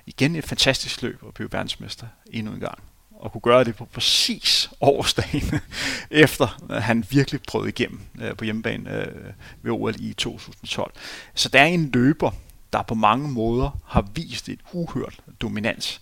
igen 0.06 0.36
et 0.36 0.44
fantastisk 0.44 1.02
løb 1.02 1.24
og 1.24 1.34
blev 1.34 1.52
verdensmester 1.52 2.08
endnu 2.26 2.54
en 2.54 2.60
gang 2.60 2.80
og 3.12 3.32
kunne 3.32 3.42
gøre 3.42 3.64
det 3.64 3.76
på 3.76 3.86
præcis 3.86 4.70
årsdagen, 4.82 5.60
efter 6.26 6.80
han 6.80 7.06
virkelig 7.10 7.42
prøvede 7.48 7.70
igennem 7.70 8.02
øh, 8.22 8.36
på 8.36 8.44
hjemmebane 8.44 8.96
øh, 8.96 9.34
ved 9.62 9.72
OL 9.72 9.96
i 10.00 10.14
2012. 10.14 10.94
Så 11.36 11.50
der 11.50 11.60
er 11.62 11.66
en 11.66 11.92
løber, 11.92 12.32
der 12.74 12.82
på 12.82 12.96
mange 12.96 13.28
måder 13.28 13.80
har 13.86 14.08
vist 14.16 14.50
et 14.50 14.60
uhørt 14.72 15.20
dominans. 15.42 16.02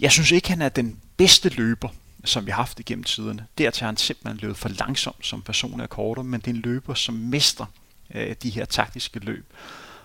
Jeg 0.00 0.12
synes 0.12 0.30
ikke, 0.30 0.48
han 0.48 0.62
er 0.62 0.68
den 0.68 1.00
bedste 1.16 1.48
løber, 1.48 1.88
som 2.24 2.46
vi 2.46 2.50
har 2.50 2.56
haft 2.56 2.80
igennem 2.80 3.04
tiderne. 3.04 3.46
Dertil 3.58 3.80
har 3.80 3.86
han 3.86 3.96
simpelthen 3.96 4.38
løbet 4.42 4.56
for 4.56 4.68
langsomt 4.68 5.26
som 5.26 5.42
person 5.42 5.80
af 5.80 5.88
korter, 5.88 6.22
men 6.22 6.40
det 6.40 6.46
er 6.46 6.54
en 6.54 6.60
løber, 6.60 6.94
som 6.94 7.14
mester 7.14 7.66
øh, 8.14 8.34
de 8.42 8.50
her 8.50 8.64
taktiske 8.64 9.18
løb, 9.18 9.52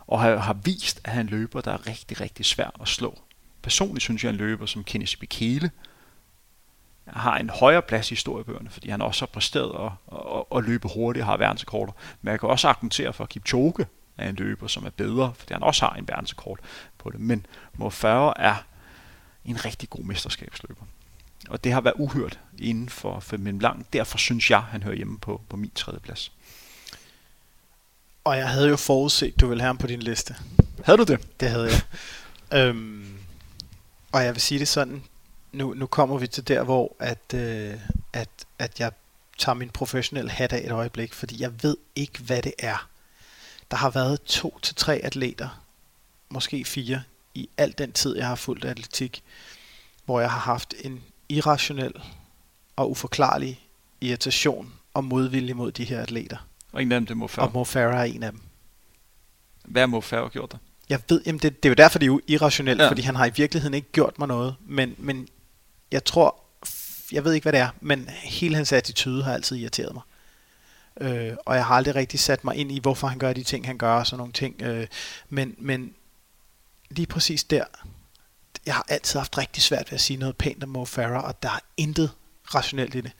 og 0.07 0.21
har, 0.21 0.37
har 0.37 0.53
vist, 0.53 1.01
at 1.03 1.11
han 1.11 1.27
løber, 1.27 1.61
der 1.61 1.71
er 1.71 1.87
rigtig, 1.87 2.21
rigtig 2.21 2.45
svær 2.45 2.69
at 2.81 2.87
slå. 2.87 3.19
Personligt 3.61 4.03
synes 4.03 4.23
jeg, 4.23 4.29
at 4.29 4.33
en 4.33 4.39
løber 4.39 4.65
som 4.65 4.83
Kenneth 4.83 5.17
Bekele 5.17 5.71
har 7.07 7.37
en 7.37 7.49
højere 7.49 7.81
plads 7.81 8.11
i 8.11 8.13
historiebøgerne, 8.13 8.69
fordi 8.69 8.89
han 8.89 9.01
også 9.01 9.21
har 9.21 9.27
præsteret 9.27 9.85
at, 9.85 10.17
at, 10.17 10.57
at 10.57 10.63
løbe 10.63 10.87
hurtigt 10.87 11.23
og 11.23 11.27
har 11.27 11.37
verdensrekorder. 11.37 11.91
Men 12.21 12.31
jeg 12.31 12.39
kan 12.39 12.49
også 12.49 12.67
argumentere 12.67 13.13
for, 13.13 13.25
Kipchoge 13.25 13.85
er 14.19 14.29
en 14.29 14.35
løber, 14.35 14.67
som 14.67 14.85
er 14.85 14.89
bedre, 14.89 15.33
fordi 15.37 15.53
han 15.53 15.63
også 15.63 15.85
har 15.85 15.93
en 15.93 16.07
verdensrekord 16.07 16.59
på 16.97 17.09
det. 17.09 17.19
Men 17.19 17.45
Mo 17.73 17.89
Farah 17.89 18.33
er 18.35 18.55
en 19.45 19.65
rigtig 19.65 19.89
god 19.89 20.03
mesterskabsløber. 20.03 20.83
Og 21.49 21.63
det 21.63 21.71
har 21.71 21.81
været 21.81 21.95
uhørt 21.97 22.39
inden 22.59 22.89
for, 22.89 23.23
min 23.37 23.59
lang. 23.59 23.85
Derfor 23.93 24.17
synes 24.17 24.51
jeg, 24.51 24.61
han 24.61 24.83
hører 24.83 24.95
hjemme 24.95 25.19
på, 25.19 25.41
på 25.49 25.57
min 25.57 25.71
tredje 25.75 25.99
plads. 25.99 26.31
Og 28.23 28.37
jeg 28.37 28.49
havde 28.49 28.69
jo 28.69 28.75
forudset, 28.75 29.39
du 29.39 29.47
ville 29.47 29.61
have 29.61 29.69
ham 29.69 29.77
på 29.77 29.87
din 29.87 29.99
liste. 29.99 30.35
Havde 30.83 30.97
du 30.97 31.03
det? 31.03 31.39
Det 31.39 31.49
havde 31.49 31.69
jeg. 31.71 31.81
øhm, 32.59 33.17
og 34.11 34.23
jeg 34.23 34.33
vil 34.33 34.41
sige 34.41 34.59
det 34.59 34.67
sådan, 34.67 35.03
nu, 35.51 35.73
nu 35.73 35.85
kommer 35.85 36.17
vi 36.17 36.27
til 36.27 36.47
der, 36.47 36.63
hvor 36.63 36.95
at, 36.99 37.33
øh, 37.33 37.73
at, 38.13 38.29
at 38.59 38.79
jeg 38.79 38.91
tager 39.37 39.55
min 39.55 39.69
professionelle 39.69 40.31
hat 40.31 40.53
af 40.53 40.65
et 40.65 40.71
øjeblik, 40.71 41.13
fordi 41.13 41.41
jeg 41.41 41.63
ved 41.63 41.77
ikke, 41.95 42.19
hvad 42.19 42.41
det 42.41 42.53
er. 42.59 42.89
Der 43.71 43.77
har 43.77 43.89
været 43.89 44.21
to 44.21 44.59
til 44.61 44.75
tre 44.75 44.95
atleter, 44.95 45.63
måske 46.29 46.65
fire, 46.65 47.03
i 47.33 47.49
al 47.57 47.73
den 47.77 47.91
tid, 47.91 48.17
jeg 48.17 48.27
har 48.27 48.35
fulgt 48.35 48.65
atletik, 48.65 49.23
hvor 50.05 50.19
jeg 50.19 50.31
har 50.31 50.39
haft 50.39 50.73
en 50.83 51.03
irrationel 51.29 51.93
og 52.75 52.91
uforklarlig 52.91 53.61
irritation 54.01 54.73
og 54.93 55.03
modvilje 55.03 55.53
mod 55.53 55.71
de 55.71 55.83
her 55.83 56.01
atleter. 56.01 56.37
Og 56.71 56.81
en 56.81 56.91
af 56.91 56.99
dem, 56.99 57.05
det 57.05 57.11
er 57.11 57.15
Mo 57.15 57.27
Farah. 57.27 57.47
Og 57.47 57.53
Mo 57.53 57.63
Farah 57.63 57.99
er 57.99 58.03
en 58.03 58.23
af 58.23 58.31
dem. 58.31 58.41
Hvad 59.65 59.81
har 59.81 59.87
Mo 59.87 60.01
Farah 60.01 60.31
gjort 60.31 60.51
der? 60.51 60.57
Jeg 60.89 60.99
ved, 61.09 61.21
jamen 61.25 61.39
det, 61.39 61.63
det 61.63 61.69
er 61.69 61.71
jo 61.71 61.75
derfor, 61.75 61.99
det 61.99 62.05
er 62.05 62.11
jo 62.11 62.21
irrationelt, 62.27 62.81
ja. 62.81 62.89
fordi 62.89 63.01
han 63.01 63.15
har 63.15 63.25
i 63.25 63.31
virkeligheden 63.35 63.73
ikke 63.73 63.91
gjort 63.91 64.19
mig 64.19 64.27
noget, 64.27 64.55
men, 64.65 64.95
men 64.97 65.27
jeg 65.91 66.05
tror, 66.05 66.35
jeg 67.11 67.23
ved 67.23 67.33
ikke, 67.33 67.45
hvad 67.45 67.53
det 67.53 67.61
er, 67.61 67.69
men 67.81 68.09
hele 68.09 68.55
hans 68.55 68.73
attitude 68.73 69.23
har 69.23 69.33
altid 69.33 69.57
irriteret 69.57 69.93
mig. 69.93 70.03
Øh, 70.99 71.35
og 71.45 71.55
jeg 71.55 71.65
har 71.65 71.75
aldrig 71.75 71.95
rigtig 71.95 72.19
sat 72.19 72.43
mig 72.43 72.55
ind 72.55 72.71
i, 72.71 72.79
hvorfor 72.79 73.07
han 73.07 73.19
gør 73.19 73.33
de 73.33 73.43
ting, 73.43 73.65
han 73.65 73.77
gør, 73.77 73.93
og 73.93 74.07
sådan 74.07 74.17
nogle 74.17 74.33
ting. 74.33 74.61
Øh, 74.61 74.87
men, 75.29 75.55
men 75.57 75.93
lige 76.89 77.07
præcis 77.07 77.43
der, 77.43 77.63
jeg 78.65 78.75
har 78.75 78.85
altid 78.87 79.19
haft 79.19 79.37
rigtig 79.37 79.63
svært 79.63 79.91
ved 79.91 79.95
at 79.95 80.01
sige 80.01 80.17
noget 80.17 80.37
pænt 80.37 80.63
om 80.63 80.69
Mo 80.69 80.85
Farah, 80.85 81.23
og 81.23 81.43
der 81.43 81.49
er 81.49 81.59
intet 81.77 82.11
rationelt 82.55 82.95
i 82.95 83.01
det. 83.01 83.11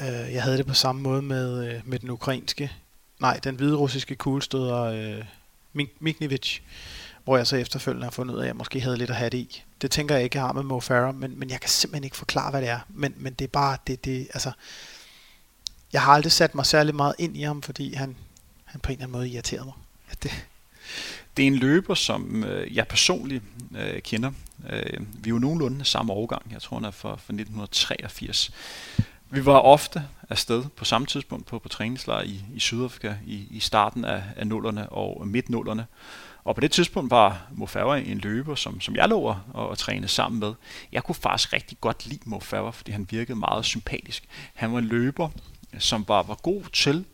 Øh, 0.00 0.34
jeg 0.34 0.42
havde 0.42 0.58
det 0.58 0.66
på 0.66 0.74
samme 0.74 1.02
måde 1.02 1.22
med, 1.22 1.68
øh, 1.68 1.80
med 1.84 1.98
den 1.98 2.10
ukrainske, 2.10 2.72
nej, 3.20 3.40
den 3.44 3.54
hvide 3.54 3.76
russiske 3.76 4.14
kuglestøder, 4.16 4.82
øh, 4.82 5.24
Miknievich, 6.00 6.62
hvor 7.24 7.36
jeg 7.36 7.46
så 7.46 7.56
efterfølgende 7.56 8.04
har 8.06 8.10
fundet 8.10 8.34
ud 8.34 8.38
af, 8.38 8.42
at 8.42 8.46
jeg 8.46 8.56
måske 8.56 8.80
havde 8.80 8.96
lidt 8.96 9.10
at 9.10 9.16
have 9.16 9.30
det 9.30 9.38
i. 9.38 9.64
Det 9.82 9.90
tænker 9.90 10.14
jeg 10.14 10.24
ikke, 10.24 10.38
jeg 10.38 10.46
har 10.46 10.52
med 10.52 10.62
Mo 10.62 10.80
Farah, 10.80 11.14
men, 11.14 11.38
men 11.38 11.50
jeg 11.50 11.60
kan 11.60 11.70
simpelthen 11.70 12.04
ikke 12.04 12.16
forklare, 12.16 12.50
hvad 12.50 12.60
det 12.60 12.68
er. 12.68 12.80
Men, 12.88 13.14
men 13.16 13.32
det 13.32 13.44
er 13.44 13.48
bare, 13.48 13.78
det, 13.86 14.04
det, 14.04 14.28
altså, 14.34 14.52
jeg 15.92 16.02
har 16.02 16.12
aldrig 16.12 16.32
sat 16.32 16.54
mig 16.54 16.66
særlig 16.66 16.94
meget 16.94 17.14
ind 17.18 17.36
i 17.36 17.42
ham, 17.42 17.62
fordi 17.62 17.94
han, 17.94 18.16
han 18.64 18.80
på 18.80 18.88
en 18.88 18.92
eller 18.92 19.04
anden 19.04 19.18
måde 19.18 19.28
irriterede 19.28 19.64
mig. 19.64 19.74
Ja, 20.08 20.14
det. 20.22 20.46
det 21.36 21.42
er 21.42 21.46
en 21.46 21.56
løber, 21.56 21.94
som 21.94 22.44
øh, 22.44 22.76
jeg 22.76 22.88
personligt 22.88 23.44
øh, 23.76 24.02
kender. 24.02 24.30
Øh, 24.70 25.00
vi 25.00 25.30
er 25.30 25.34
jo 25.34 25.38
nogenlunde 25.38 25.84
samme 25.84 26.12
årgang. 26.12 26.52
Jeg 26.52 26.62
tror, 26.62 26.76
han 26.76 26.84
er 26.84 26.90
fra, 26.90 27.08
fra 27.08 27.14
1983. 27.14 28.50
Vi 29.32 29.46
var 29.46 29.58
ofte 29.58 30.02
afsted 30.28 30.64
på 30.76 30.84
samme 30.84 31.06
tidspunkt 31.06 31.46
på, 31.46 31.58
på 31.58 31.68
træningslejr 31.68 32.22
i, 32.22 32.44
i 32.54 32.60
Sydafrika 32.60 33.14
i, 33.26 33.46
i 33.50 33.60
starten 33.60 34.04
af, 34.04 34.22
af 34.36 34.46
nullerne 34.46 34.88
og 34.88 35.28
midt-nullerne. 35.28 35.86
Og 36.44 36.54
på 36.54 36.60
det 36.60 36.70
tidspunkt 36.70 37.10
var 37.10 37.46
Mo 37.52 37.66
Farah 37.66 38.10
en 38.10 38.18
løber, 38.18 38.54
som, 38.54 38.80
som 38.80 38.96
jeg 38.96 39.08
lå 39.08 39.20
og, 39.20 39.40
og 39.52 39.78
trænede 39.78 40.08
sammen 40.08 40.40
med. 40.40 40.54
Jeg 40.92 41.04
kunne 41.04 41.14
faktisk 41.14 41.52
rigtig 41.52 41.78
godt 41.80 42.06
lide 42.06 42.20
Mo 42.24 42.40
Farah, 42.40 42.72
fordi 42.72 42.92
han 42.92 43.06
virkede 43.10 43.38
meget 43.38 43.64
sympatisk. 43.64 44.24
Han 44.54 44.72
var 44.72 44.78
en 44.78 44.84
løber, 44.84 45.28
som 45.78 46.04
var, 46.08 46.22
var 46.22 46.34
god 46.34 46.62
til 46.72 47.04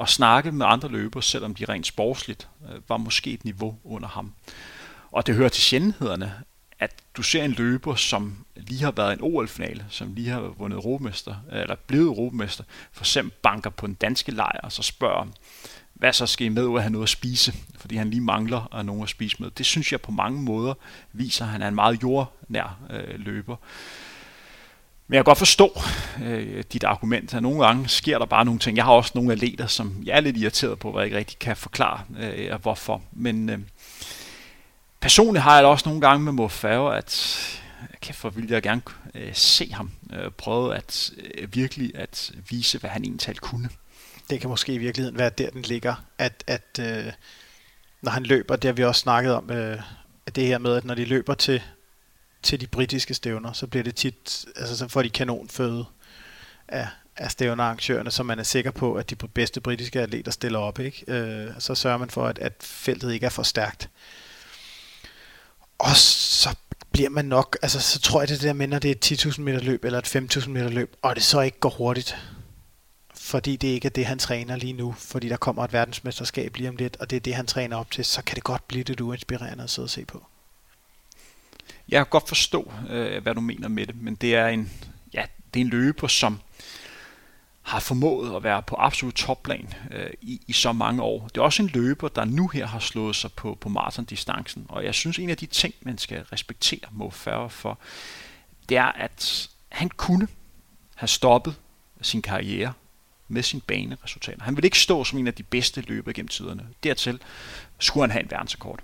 at 0.00 0.08
snakke 0.08 0.52
med 0.52 0.66
andre 0.68 0.88
løbere, 0.88 1.22
selvom 1.22 1.54
de 1.54 1.64
rent 1.64 1.86
sportsligt 1.86 2.48
øh, 2.68 2.80
var 2.88 2.96
måske 2.96 3.30
et 3.30 3.44
niveau 3.44 3.78
under 3.84 4.08
ham. 4.08 4.32
Og 5.12 5.26
det 5.26 5.34
hører 5.34 5.48
til 5.48 5.62
sjældenhederne, 5.62 6.34
at 6.78 6.94
du 7.16 7.22
ser 7.22 7.44
en 7.44 7.52
løber, 7.52 7.94
som 7.94 8.44
lige 8.56 8.82
har 8.82 8.90
været 8.90 9.10
i 9.10 9.18
en 9.18 9.34
OL-finale, 9.34 9.86
som 9.88 10.14
lige 10.14 10.30
har 10.30 10.40
vundet 10.40 10.76
Europamester, 10.76 11.34
eller 11.52 11.74
blevet 11.86 12.06
Europamester, 12.06 12.64
for 12.92 13.02
eksempel 13.02 13.32
banker 13.42 13.70
på 13.70 13.86
en 13.86 13.94
danske 13.94 14.32
lejr, 14.32 14.60
og 14.62 14.72
så 14.72 14.82
spørger, 14.82 15.26
hvad 15.94 16.12
så 16.12 16.26
skal 16.26 16.46
I 16.46 16.48
med 16.48 16.64
ud 16.64 16.76
at 16.76 16.82
have 16.82 16.92
noget 16.92 17.04
at 17.04 17.08
spise, 17.08 17.54
fordi 17.76 17.96
han 17.96 18.10
lige 18.10 18.20
mangler 18.20 18.74
at 18.74 18.86
nogen 18.86 19.02
at 19.02 19.08
spise 19.08 19.36
med. 19.42 19.50
Det 19.50 19.66
synes 19.66 19.92
jeg 19.92 20.00
på 20.00 20.10
mange 20.10 20.42
måder 20.42 20.74
viser, 21.12 21.44
at 21.44 21.50
han 21.50 21.62
er 21.62 21.68
en 21.68 21.74
meget 21.74 22.02
jordnær 22.02 22.78
øh, 22.90 23.20
løber. 23.20 23.56
Men 25.10 25.14
jeg 25.14 25.24
kan 25.24 25.30
godt 25.30 25.38
forstå 25.38 25.80
øh, 26.24 26.64
dit 26.72 26.84
argument, 26.84 27.34
at 27.34 27.42
nogle 27.42 27.66
gange 27.66 27.88
sker 27.88 28.18
der 28.18 28.26
bare 28.26 28.44
nogle 28.44 28.60
ting. 28.60 28.76
Jeg 28.76 28.84
har 28.84 28.92
også 28.92 29.12
nogle 29.14 29.32
atleter, 29.32 29.66
som 29.66 30.02
jeg 30.04 30.16
er 30.16 30.20
lidt 30.20 30.36
irriteret 30.36 30.78
på, 30.78 30.90
hvor 30.90 31.00
jeg 31.00 31.06
ikke 31.06 31.16
rigtig 31.16 31.38
kan 31.38 31.56
forklare, 31.56 32.00
øh, 32.20 32.62
hvorfor. 32.62 33.02
Men 33.12 33.50
øh, 33.50 33.58
personligt 35.00 35.42
har 35.42 35.56
jeg 35.56 35.66
også 35.66 35.88
nogle 35.88 36.00
gange 36.00 36.24
med 36.24 36.32
Mo 36.32 36.48
at 36.88 37.38
kæft, 38.00 38.20
hvor 38.20 38.30
ville 38.30 38.54
jeg 38.54 38.62
gerne 38.62 38.82
øh, 39.14 39.34
se 39.34 39.72
ham 39.72 39.90
øh, 40.12 40.30
prøve 40.30 40.76
at 40.76 41.10
øh, 41.38 41.54
virkelig 41.54 41.92
at 41.94 42.32
vise, 42.50 42.78
hvad 42.78 42.90
han 42.90 43.04
egentlig 43.04 43.36
kunne. 43.36 43.68
Det 44.30 44.40
kan 44.40 44.50
måske 44.50 44.72
i 44.72 44.78
virkeligheden 44.78 45.18
være 45.18 45.30
der, 45.30 45.50
den 45.50 45.62
ligger, 45.62 45.94
at, 46.18 46.44
at 46.46 46.78
øh, 46.80 47.12
når 48.02 48.10
han 48.10 48.22
løber, 48.22 48.56
det 48.56 48.68
har 48.68 48.72
vi 48.72 48.84
også 48.84 49.00
snakket 49.00 49.34
om, 49.34 49.50
øh, 49.50 49.78
det 50.34 50.46
her 50.46 50.58
med, 50.58 50.76
at 50.76 50.84
når 50.84 50.94
de 50.94 51.04
løber 51.04 51.34
til, 51.34 51.62
til 52.42 52.60
de 52.60 52.66
britiske 52.66 53.14
stævner, 53.14 53.52
så 53.52 53.66
bliver 53.66 53.84
det 53.84 53.94
tit, 53.94 54.44
altså 54.56 54.76
så 54.76 54.88
får 54.88 55.02
de 55.02 55.10
kanonføde 55.10 55.84
af, 56.68 56.88
af 57.16 57.30
stævnerarrangørerne, 57.30 58.10
så 58.10 58.22
man 58.22 58.38
er 58.38 58.42
sikker 58.42 58.70
på, 58.70 58.94
at 58.94 59.10
de 59.10 59.16
bedste 59.16 59.60
britiske 59.60 60.00
atleter 60.00 60.32
stiller 60.32 60.58
op. 60.58 60.78
Ikke? 60.78 61.04
Øh, 61.08 61.50
så 61.58 61.74
sørger 61.74 61.98
man 61.98 62.10
for, 62.10 62.26
at, 62.26 62.38
at 62.38 62.52
feltet 62.60 63.12
ikke 63.12 63.26
er 63.26 63.30
for 63.30 63.42
stærkt. 63.42 63.90
Og 65.78 65.96
så 65.96 66.54
bliver 66.92 67.10
man 67.10 67.24
nok, 67.24 67.58
altså 67.62 67.80
så 67.80 68.00
tror 68.00 68.20
jeg 68.20 68.28
det 68.28 68.42
der 68.42 68.52
med, 68.52 68.66
når 68.66 68.78
det 68.78 68.88
er 68.90 69.16
et 69.16 69.26
10.000 69.26 69.40
meter 69.40 69.60
løb 69.60 69.84
eller 69.84 69.98
et 69.98 70.16
5.000 70.16 70.48
meter 70.48 70.68
løb, 70.68 70.96
og 71.02 71.14
det 71.14 71.24
så 71.24 71.40
ikke 71.40 71.58
går 71.58 71.70
hurtigt, 71.70 72.16
fordi 73.14 73.56
det 73.56 73.68
ikke 73.68 73.86
er 73.86 73.90
det, 73.90 74.06
han 74.06 74.18
træner 74.18 74.56
lige 74.56 74.72
nu, 74.72 74.94
fordi 74.98 75.28
der 75.28 75.36
kommer 75.36 75.64
et 75.64 75.72
verdensmesterskab 75.72 76.56
lige 76.56 76.68
om 76.68 76.76
lidt, 76.76 76.96
og 76.96 77.10
det 77.10 77.16
er 77.16 77.20
det, 77.20 77.34
han 77.34 77.46
træner 77.46 77.76
op 77.76 77.90
til, 77.90 78.04
så 78.04 78.22
kan 78.22 78.34
det 78.34 78.44
godt 78.44 78.68
blive 78.68 78.84
lidt 78.84 79.00
uinspirerende 79.00 79.64
at 79.64 79.70
sidde 79.70 79.86
og 79.86 79.90
se 79.90 80.04
på. 80.04 80.26
Jeg 81.90 81.98
kan 81.98 82.06
godt 82.10 82.28
forstå, 82.28 82.72
øh, 82.90 83.22
hvad 83.22 83.34
du 83.34 83.40
mener 83.40 83.68
med 83.68 83.86
det, 83.86 84.02
men 84.02 84.14
det 84.14 84.34
er 84.34 84.46
en, 84.46 84.70
ja, 85.14 85.24
det 85.54 85.60
er 85.60 85.64
en 85.64 85.70
løber, 85.70 86.06
som 86.06 86.40
har 87.62 87.80
formået 87.80 88.36
at 88.36 88.42
være 88.42 88.62
på 88.62 88.76
absolut 88.78 89.14
topplan 89.14 89.74
øh, 89.90 90.10
i, 90.20 90.40
i 90.46 90.52
så 90.52 90.72
mange 90.72 91.02
år. 91.02 91.28
Det 91.28 91.36
er 91.36 91.42
også 91.42 91.62
en 91.62 91.68
løber, 91.68 92.08
der 92.08 92.24
nu 92.24 92.48
her 92.48 92.66
har 92.66 92.78
slået 92.78 93.16
sig 93.16 93.32
på, 93.32 93.58
på 93.60 93.68
maratondistancen, 93.68 94.66
og 94.68 94.84
jeg 94.84 94.94
synes, 94.94 95.18
en 95.18 95.30
af 95.30 95.36
de 95.36 95.46
ting, 95.46 95.74
man 95.82 95.98
skal 95.98 96.22
respektere 96.22 96.80
Mo 96.90 97.10
Farah 97.10 97.50
for, 97.50 97.78
det 98.68 98.76
er, 98.76 98.92
at 98.92 99.50
han 99.68 99.88
kunne 99.88 100.28
have 100.94 101.08
stoppet 101.08 101.54
sin 102.02 102.22
karriere 102.22 102.72
med 103.28 103.42
sin 103.42 103.60
baneresultater. 103.60 104.42
Han 104.42 104.56
vil 104.56 104.64
ikke 104.64 104.78
stå 104.78 105.04
som 105.04 105.18
en 105.18 105.26
af 105.26 105.34
de 105.34 105.42
bedste 105.42 105.80
løbere 105.80 106.14
gennem 106.14 106.28
tiderne. 106.28 106.66
Dertil 106.84 107.22
skulle 107.78 108.02
han 108.02 108.10
have 108.10 108.22
en 108.22 108.30
verdensrekord. 108.30 108.80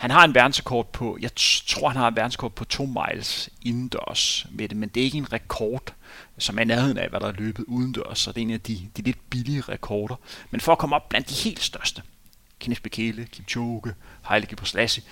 Han 0.00 0.10
har 0.10 0.24
en 0.24 0.34
verdensrekord 0.34 0.92
på, 0.92 1.18
jeg 1.20 1.30
tror 1.66 1.88
han 1.88 1.96
har 1.96 2.08
en 2.08 2.16
verdensrekord 2.16 2.52
på 2.52 2.64
2 2.64 2.86
miles 2.86 3.50
indendørs 3.62 4.46
med 4.50 4.68
det, 4.68 4.76
men 4.76 4.88
det 4.88 5.00
er 5.00 5.04
ikke 5.04 5.18
en 5.18 5.32
rekord, 5.32 5.94
som 6.38 6.58
er 6.58 6.64
nærheden 6.64 6.98
af, 6.98 7.08
hvad 7.08 7.20
der 7.20 7.26
er 7.26 7.32
løbet 7.32 7.64
udendørs, 7.64 8.18
så 8.18 8.32
det 8.32 8.40
er 8.40 8.42
en 8.42 8.50
af 8.50 8.60
de, 8.60 8.88
de 8.96 9.02
lidt 9.02 9.30
billige 9.30 9.60
rekorder. 9.60 10.16
Men 10.50 10.60
for 10.60 10.72
at 10.72 10.78
komme 10.78 10.96
op 10.96 11.08
blandt 11.08 11.28
de 11.28 11.34
helt 11.34 11.62
største, 11.62 12.02
Kenneth 12.58 12.82
Bekele, 12.82 13.24
Kipchoge, 13.24 13.94
Haile 14.22 14.46
Gebrselassie, 14.46 15.02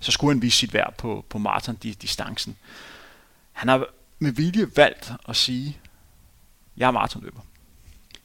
så 0.00 0.12
skulle 0.12 0.34
han 0.34 0.42
vise 0.42 0.56
sit 0.56 0.74
værd 0.74 0.94
på, 0.98 1.24
på 1.28 1.38
maraton-distancen. 1.38 2.56
Han 3.52 3.68
har 3.68 3.84
med 4.18 4.32
vilje 4.32 4.76
valgt 4.76 5.12
at 5.28 5.36
sige, 5.36 5.78
jeg 6.76 6.86
er 6.86 6.90
maratonløber. 6.90 7.40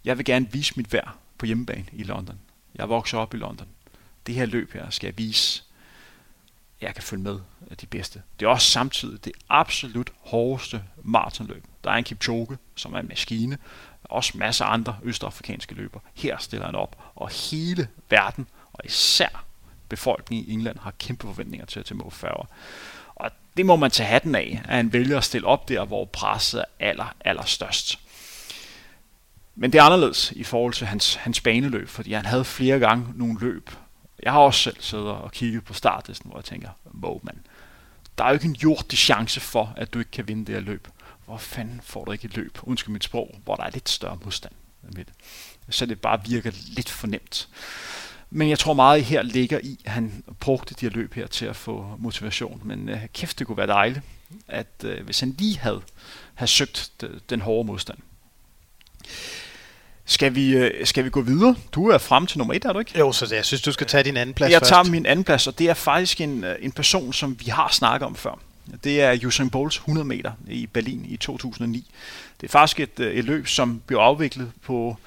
Jeg 0.05 0.17
vil 0.17 0.25
gerne 0.25 0.51
vise 0.51 0.73
mit 0.77 0.93
værd 0.93 1.15
på 1.37 1.45
hjemmebane 1.45 1.85
i 1.93 2.03
London. 2.03 2.39
Jeg 2.75 2.89
vokser 2.89 3.17
op 3.17 3.33
i 3.33 3.37
London. 3.37 3.67
Det 4.27 4.35
her 4.35 4.45
løb 4.45 4.73
her 4.73 4.89
skal 4.89 5.07
jeg 5.07 5.17
vise, 5.17 5.63
jeg 6.83 6.93
kan 6.93 7.03
følge 7.03 7.23
med 7.23 7.39
af 7.71 7.77
de 7.77 7.85
bedste. 7.85 8.21
Det 8.39 8.45
er 8.45 8.49
også 8.49 8.71
samtidig 8.71 9.25
det 9.25 9.33
absolut 9.49 10.09
hårdeste 10.21 10.83
maratonløb. 11.03 11.63
Der 11.83 11.91
er 11.91 11.95
en 11.95 12.03
Kipchoge, 12.03 12.57
som 12.75 12.93
er 12.93 12.99
en 12.99 13.07
maskine, 13.07 13.57
også 14.03 14.37
masser 14.37 14.65
af 14.65 14.73
andre 14.73 14.97
østafrikanske 15.03 15.75
løber. 15.75 15.99
Her 16.13 16.37
stiller 16.37 16.65
han 16.65 16.75
op, 16.75 16.97
og 17.15 17.29
hele 17.29 17.87
verden, 18.09 18.47
og 18.73 18.85
især 18.85 19.45
befolkningen 19.89 20.49
i 20.49 20.53
England, 20.53 20.79
har 20.79 20.93
kæmpe 20.99 21.27
forventninger 21.27 21.65
til, 21.65 21.83
til 21.83 21.95
Mo 21.95 22.09
Farah. 22.09 22.45
Og 23.15 23.31
det 23.57 23.65
må 23.65 23.75
man 23.75 23.91
tage 23.91 24.07
hatten 24.07 24.35
af, 24.35 24.61
at 24.63 24.75
han 24.75 24.93
vælger 24.93 25.17
at 25.17 25.23
stille 25.23 25.47
op 25.47 25.69
der, 25.69 25.85
hvor 25.85 26.05
presset 26.05 26.59
er 26.59 26.65
aller, 26.79 27.15
aller 27.25 27.43
størst. 27.43 27.99
Men 29.55 29.71
det 29.71 29.79
er 29.79 29.83
anderledes 29.83 30.31
i 30.31 30.43
forhold 30.43 30.73
til 30.73 30.87
hans, 30.87 31.15
hans 31.15 31.41
baneløb, 31.41 31.89
fordi 31.89 32.13
han 32.13 32.25
havde 32.25 32.45
flere 32.45 32.79
gange 32.79 33.07
nogle 33.15 33.39
løb. 33.39 33.69
Jeg 34.23 34.31
har 34.31 34.39
også 34.39 34.59
selv 34.59 34.77
siddet 34.79 35.07
og 35.07 35.31
kigget 35.31 35.63
på 35.63 35.73
startlisten, 35.73 36.29
hvor 36.29 36.39
jeg 36.39 36.45
tænker, 36.45 36.69
wow, 37.03 37.19
mand, 37.23 37.37
der 38.17 38.23
er 38.23 38.27
jo 38.27 38.33
ikke 38.33 38.45
en 38.45 38.55
jordig 38.63 38.97
chance 38.97 39.39
for, 39.39 39.73
at 39.77 39.93
du 39.93 39.99
ikke 39.99 40.11
kan 40.11 40.27
vinde 40.27 40.45
det 40.45 40.55
her 40.55 40.61
løb. 40.61 40.87
Hvor 41.25 41.37
fanden 41.37 41.81
får 41.83 42.05
du 42.05 42.11
ikke 42.11 42.25
et 42.25 42.35
løb, 42.35 42.57
undskyld 42.63 42.93
mit 42.93 43.03
sprog, 43.03 43.35
hvor 43.43 43.55
der 43.55 43.63
er 43.63 43.69
lidt 43.69 43.89
større 43.89 44.17
modstand 44.23 44.53
med 44.81 45.05
det. 45.05 45.13
Så 45.69 45.85
det 45.85 46.01
bare 46.01 46.25
virker 46.25 46.51
lidt 46.67 46.89
for 46.89 47.07
nemt. 47.07 47.49
Men 48.29 48.49
jeg 48.49 48.59
tror 48.59 48.73
meget 48.73 49.03
her 49.03 49.21
ligger 49.21 49.59
i, 49.63 49.79
at 49.85 49.91
han 49.91 50.23
brugte 50.39 50.75
de 50.75 50.85
her 50.85 50.89
løb 50.89 51.13
her 51.13 51.27
til 51.27 51.45
at 51.45 51.55
få 51.55 51.95
motivation. 51.99 52.61
Men 52.63 52.89
uh, 52.89 52.97
kæft, 53.13 53.39
det 53.39 53.47
kunne 53.47 53.57
være 53.57 53.67
dejligt, 53.67 54.01
at 54.47 54.67
uh, 54.83 55.05
hvis 55.05 55.19
han 55.19 55.35
lige 55.37 55.57
havde, 55.57 55.81
havde 56.33 56.51
søgt 56.51 56.91
øh, 57.03 57.19
den 57.29 57.41
hårde 57.41 57.67
modstand. 57.67 57.97
Skal 60.05 60.35
vi, 60.35 60.55
øh, 60.55 60.85
skal 60.85 61.05
vi 61.05 61.09
gå 61.09 61.21
videre? 61.21 61.55
Du 61.71 61.87
er 61.87 61.97
frem 61.97 62.27
til 62.27 62.37
nummer 62.37 62.53
et, 62.53 62.65
er 62.65 62.73
du 62.73 62.79
ikke? 62.79 62.99
Jo, 62.99 63.11
så 63.11 63.35
jeg 63.35 63.45
synes, 63.45 63.61
du 63.61 63.71
skal 63.71 63.87
tage 63.87 64.03
din 64.03 64.17
anden 64.17 64.33
plads 64.35 64.51
Jeg 64.51 64.59
først. 64.61 64.69
tager 64.69 64.83
min 64.83 65.05
anden 65.05 65.25
plads, 65.25 65.47
og 65.47 65.59
det 65.59 65.69
er 65.69 65.73
faktisk 65.73 66.21
en, 66.21 66.43
øh, 66.43 66.55
en 66.61 66.71
person, 66.71 67.13
som 67.13 67.37
vi 67.39 67.45
har 67.45 67.69
snakket 67.71 68.05
om 68.05 68.15
før. 68.15 68.39
Det 68.83 69.01
er 69.01 69.25
Usain 69.27 69.49
Bolts 69.49 69.77
100 69.77 70.07
meter 70.07 70.31
i 70.47 70.67
Berlin 70.67 71.05
i 71.09 71.17
2009. 71.17 71.91
Det 72.41 72.47
er 72.47 72.51
faktisk 72.51 72.79
et, 72.79 72.99
øh, 72.99 73.13
et 73.13 73.25
løb, 73.25 73.47
som 73.47 73.81
blev 73.87 73.97
afviklet 73.99 74.51
på 74.65 74.97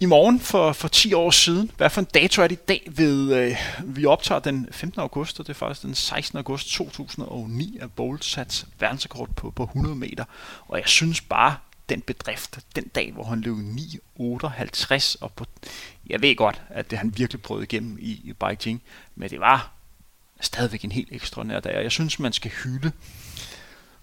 i 0.00 0.06
morgen 0.06 0.40
for, 0.40 0.72
for 0.72 0.88
10 0.88 1.12
år 1.14 1.30
siden. 1.30 1.70
Hvad 1.76 1.90
for 1.90 2.00
en 2.00 2.06
dato 2.14 2.42
er 2.42 2.46
det 2.46 2.56
i 2.56 2.64
dag? 2.68 2.88
Ved, 2.90 3.34
øh, 3.34 3.56
vi 3.84 4.04
optager 4.06 4.38
den 4.38 4.68
15. 4.70 5.00
august, 5.00 5.40
og 5.40 5.46
det 5.46 5.52
er 5.52 5.58
faktisk 5.58 5.82
den 5.82 5.94
16. 5.94 6.36
august 6.38 6.72
2009, 6.72 7.78
at 7.80 7.92
Bolt 7.92 8.24
sat 8.24 8.64
verdensrekord 8.80 9.28
på, 9.36 9.50
på 9.50 9.62
100 9.62 9.94
meter. 9.96 10.24
Og 10.68 10.78
jeg 10.78 10.88
synes 10.88 11.20
bare, 11.20 11.56
den 11.92 12.00
bedrift, 12.00 12.58
den 12.76 12.84
dag, 12.84 13.12
hvor 13.12 13.24
han 13.24 13.40
løb 13.40 13.56
9.58, 13.56 15.16
og 15.20 15.32
på, 15.32 15.44
jeg 16.06 16.22
ved 16.22 16.36
godt, 16.36 16.62
at 16.68 16.90
det 16.90 16.98
han 16.98 17.12
virkelig 17.16 17.42
prøvede 17.42 17.64
igennem 17.64 17.98
i, 18.00 18.20
i 18.24 18.32
Beijing, 18.32 18.82
men 19.14 19.30
det 19.30 19.40
var 19.40 19.72
stadigvæk 20.40 20.84
en 20.84 20.92
helt 20.92 21.08
ekstraordinær 21.12 21.60
dag, 21.60 21.76
og 21.76 21.82
jeg 21.82 21.92
synes, 21.92 22.18
man 22.18 22.32
skal 22.32 22.50
hylde 22.50 22.92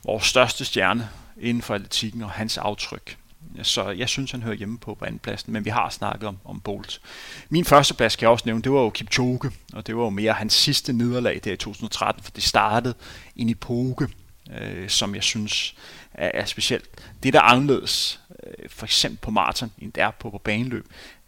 vores 0.04 0.26
største 0.26 0.66
stjerne 0.66 1.10
inden 1.38 1.64
for 1.64 1.76
atletikken 1.76 2.22
og 2.22 2.32
hans 2.32 2.58
aftryk. 2.58 3.18
Så 3.64 3.90
jeg 3.90 4.10
synes, 4.10 4.32
han 4.32 4.44
hører 4.44 4.56
hjemme 4.56 4.78
på, 4.78 4.96
på 4.96 5.06
andenpladsen, 5.06 5.54
men 5.54 5.66
vi 5.66 5.70
har 5.70 5.90
snakket 5.90 6.28
om, 6.28 6.38
om 6.46 6.62
Bolt. 6.62 7.02
Min 7.50 7.66
første 7.66 7.94
plads, 7.94 8.16
kan 8.16 8.24
jeg 8.24 8.30
også 8.30 8.44
nævne, 8.46 8.62
det 8.62 8.72
var 8.72 8.80
jo 8.80 8.90
Kipchoge, 8.90 9.52
og 9.74 9.88
det 9.88 9.96
var 9.96 10.04
jo 10.04 10.10
mere 10.10 10.34
hans 10.34 10.54
sidste 10.54 10.94
nederlag 10.94 11.42
der 11.44 11.54
i 11.54 11.58
2013, 11.58 12.24
for 12.24 12.32
det 12.32 12.44
startede 12.44 12.94
en 13.36 13.50
epoke, 13.50 14.08
øh, 14.52 14.90
som 14.90 15.16
jeg 15.16 15.24
synes 15.24 15.76
er, 16.14 16.32
er 16.34 16.46
specielt. 16.46 16.90
Det, 17.24 17.34
der 17.34 17.40
er 17.40 17.44
anderledes, 17.44 18.20
øh, 18.44 18.70
for 18.70 18.86
eksempel 18.86 19.20
på 19.20 19.32
maraton, 19.32 19.72
end 19.78 19.94
det 19.94 20.04
er 20.04 20.12
på, 20.12 20.30
på 20.30 20.38
baneløb, 20.38 20.88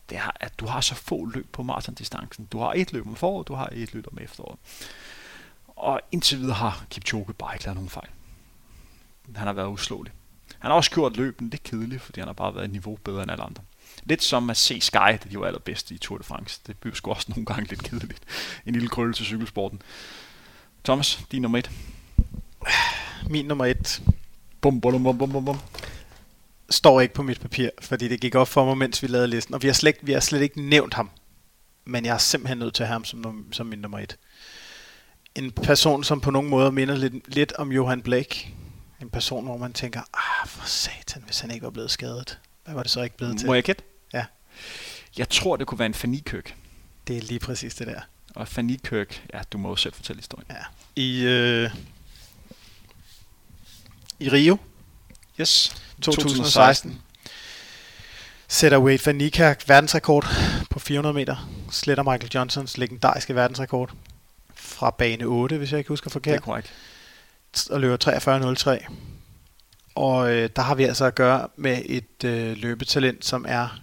det 0.09 0.17
er, 0.17 0.31
at 0.35 0.59
du 0.59 0.65
har 0.65 0.81
så 0.81 0.95
få 0.95 1.25
løb 1.25 1.47
på 1.51 1.63
maratondistancen. 1.63 2.45
Du 2.45 2.59
har 2.59 2.73
et 2.75 2.93
løb 2.93 3.07
om 3.07 3.15
foråret, 3.15 3.47
du 3.47 3.53
har 3.53 3.69
et 3.71 3.93
løb 3.93 4.07
om 4.11 4.17
efteråret. 4.21 4.59
Og 5.67 6.01
indtil 6.11 6.39
videre 6.39 6.53
har 6.53 6.85
Kipchoge 6.89 7.33
bare 7.33 7.55
ikke 7.55 7.65
lavet 7.65 7.75
nogen 7.75 7.89
fejl. 7.89 8.09
Han 9.35 9.47
har 9.47 9.53
været 9.53 9.67
uslåelig. 9.67 10.13
Han 10.59 10.71
har 10.71 10.75
også 10.75 10.91
gjort 10.91 11.17
løben 11.17 11.49
lidt 11.49 11.63
kedeligt, 11.63 12.01
fordi 12.01 12.19
han 12.19 12.27
har 12.27 12.33
bare 12.33 12.55
været 12.55 12.65
et 12.65 12.71
niveau 12.71 12.95
bedre 12.95 13.23
end 13.23 13.31
alle 13.31 13.43
andre. 13.43 13.63
Lidt 14.03 14.23
som 14.23 14.49
at 14.49 14.57
se 14.57 14.81
Sky, 14.81 14.95
da 14.95 15.17
de 15.31 15.39
var 15.39 15.45
allerbedste 15.45 15.95
i 15.95 15.97
Tour 15.97 16.17
de 16.17 16.23
France. 16.23 16.61
Det 16.67 16.77
bliver 16.77 16.95
sgu 16.95 17.11
også 17.11 17.25
nogle 17.29 17.45
gange 17.45 17.69
lidt 17.69 17.83
kedeligt. 17.83 18.21
En 18.65 18.73
lille 18.73 18.89
krølle 18.89 19.13
til 19.13 19.25
cykelsporten. 19.25 19.81
Thomas, 20.83 21.23
din 21.31 21.41
nummer 21.41 21.57
et. 21.57 21.71
Min 23.29 23.45
nummer 23.45 23.65
et 23.65 24.03
Bum, 24.61 24.81
bum, 24.81 25.03
bum, 25.03 25.17
bum, 25.17 25.31
bum, 25.31 25.45
bum. 25.45 25.59
står 26.69 27.01
ikke 27.01 27.13
på 27.13 27.23
mit 27.23 27.41
papir, 27.41 27.69
fordi 27.81 28.07
det 28.07 28.21
gik 28.21 28.35
op 28.35 28.47
for 28.47 28.65
mig, 28.65 28.77
mens 28.77 29.03
vi 29.03 29.07
lavede 29.07 29.27
listen. 29.27 29.53
Og 29.53 29.61
vi 29.61 29.67
har 29.67 29.73
slet, 29.73 29.95
vi 30.01 30.11
har 30.11 30.19
slet 30.19 30.41
ikke 30.41 30.61
nævnt 30.61 30.93
ham. 30.93 31.09
Men 31.85 32.05
jeg 32.05 32.13
er 32.13 32.17
simpelthen 32.17 32.57
nødt 32.57 32.73
til 32.73 32.83
at 32.83 32.88
have 32.88 32.93
ham 32.93 33.05
som, 33.05 33.45
som 33.51 33.65
min 33.65 33.79
nummer 33.79 33.99
et. 33.99 34.17
En 35.35 35.51
person, 35.51 36.03
som 36.03 36.21
på 36.21 36.31
nogen 36.31 36.49
måde 36.49 36.71
minder 36.71 36.95
lidt, 36.97 37.35
lidt 37.35 37.53
om 37.53 37.71
Johan 37.71 38.01
Blake. 38.01 38.55
En 39.01 39.09
person, 39.09 39.45
hvor 39.45 39.57
man 39.57 39.73
tænker, 39.73 40.01
ah, 40.13 40.47
for 40.47 40.67
satan, 40.67 41.23
hvis 41.25 41.39
han 41.39 41.51
ikke 41.51 41.63
var 41.63 41.69
blevet 41.69 41.91
skadet. 41.91 42.39
Hvad 42.65 42.73
var 42.73 42.83
det 42.83 42.91
så 42.91 43.01
ikke 43.01 43.17
blevet 43.17 43.39
til? 43.39 43.47
Må 43.47 43.53
jeg 43.53 43.63
gætte? 43.63 43.83
Ja. 44.13 44.25
Jeg 45.17 45.29
tror, 45.29 45.55
det 45.55 45.67
kunne 45.67 45.79
være 45.79 45.85
en 45.85 45.93
Fanny 45.93 46.19
Kirk. 46.25 46.55
Det 47.07 47.17
er 47.17 47.21
lige 47.21 47.39
præcis 47.39 47.75
det 47.75 47.88
der. 47.88 48.01
Og 48.35 48.47
Fanny 48.47 48.79
Kirk, 48.83 49.25
ja, 49.33 49.41
du 49.51 49.57
må 49.57 49.69
jo 49.69 49.75
selv 49.75 49.93
fortælle 49.93 50.19
historien. 50.19 50.47
Ja. 50.49 50.63
I, 50.95 51.23
øh, 51.23 51.69
I 54.22 54.30
Rio 54.30 54.57
Yes. 55.39 55.76
2016 56.02 57.02
sætter 58.48 58.80
Wade 58.80 58.99
van 59.06 59.15
Niekerk 59.15 59.69
verdensrekord 59.69 60.27
på 60.69 60.80
400 60.80 61.14
meter. 61.14 61.49
Sletter 61.72 62.03
Michael 62.03 62.31
Johnsons 62.34 62.77
legendariske 62.77 63.35
verdensrekord 63.35 63.91
fra 64.56 64.89
bane 64.89 65.23
8, 65.26 65.57
hvis 65.57 65.72
jeg 65.72 65.77
ikke 65.77 65.88
husker 65.88 66.10
Det 66.10 66.15
er 66.15 66.19
forkert, 66.19 66.41
korrekt. 66.43 66.73
og 67.69 67.81
løber 67.81 68.77
43.03. 68.88 68.93
Og 69.95 70.31
øh, 70.34 70.49
der 70.56 70.61
har 70.61 70.76
vi 70.76 70.84
altså 70.84 71.06
at 71.06 71.15
gøre 71.15 71.48
med 71.56 71.81
et 71.85 72.23
øh, 72.26 72.57
løbetalent, 72.57 73.26
som 73.26 73.45
er 73.48 73.81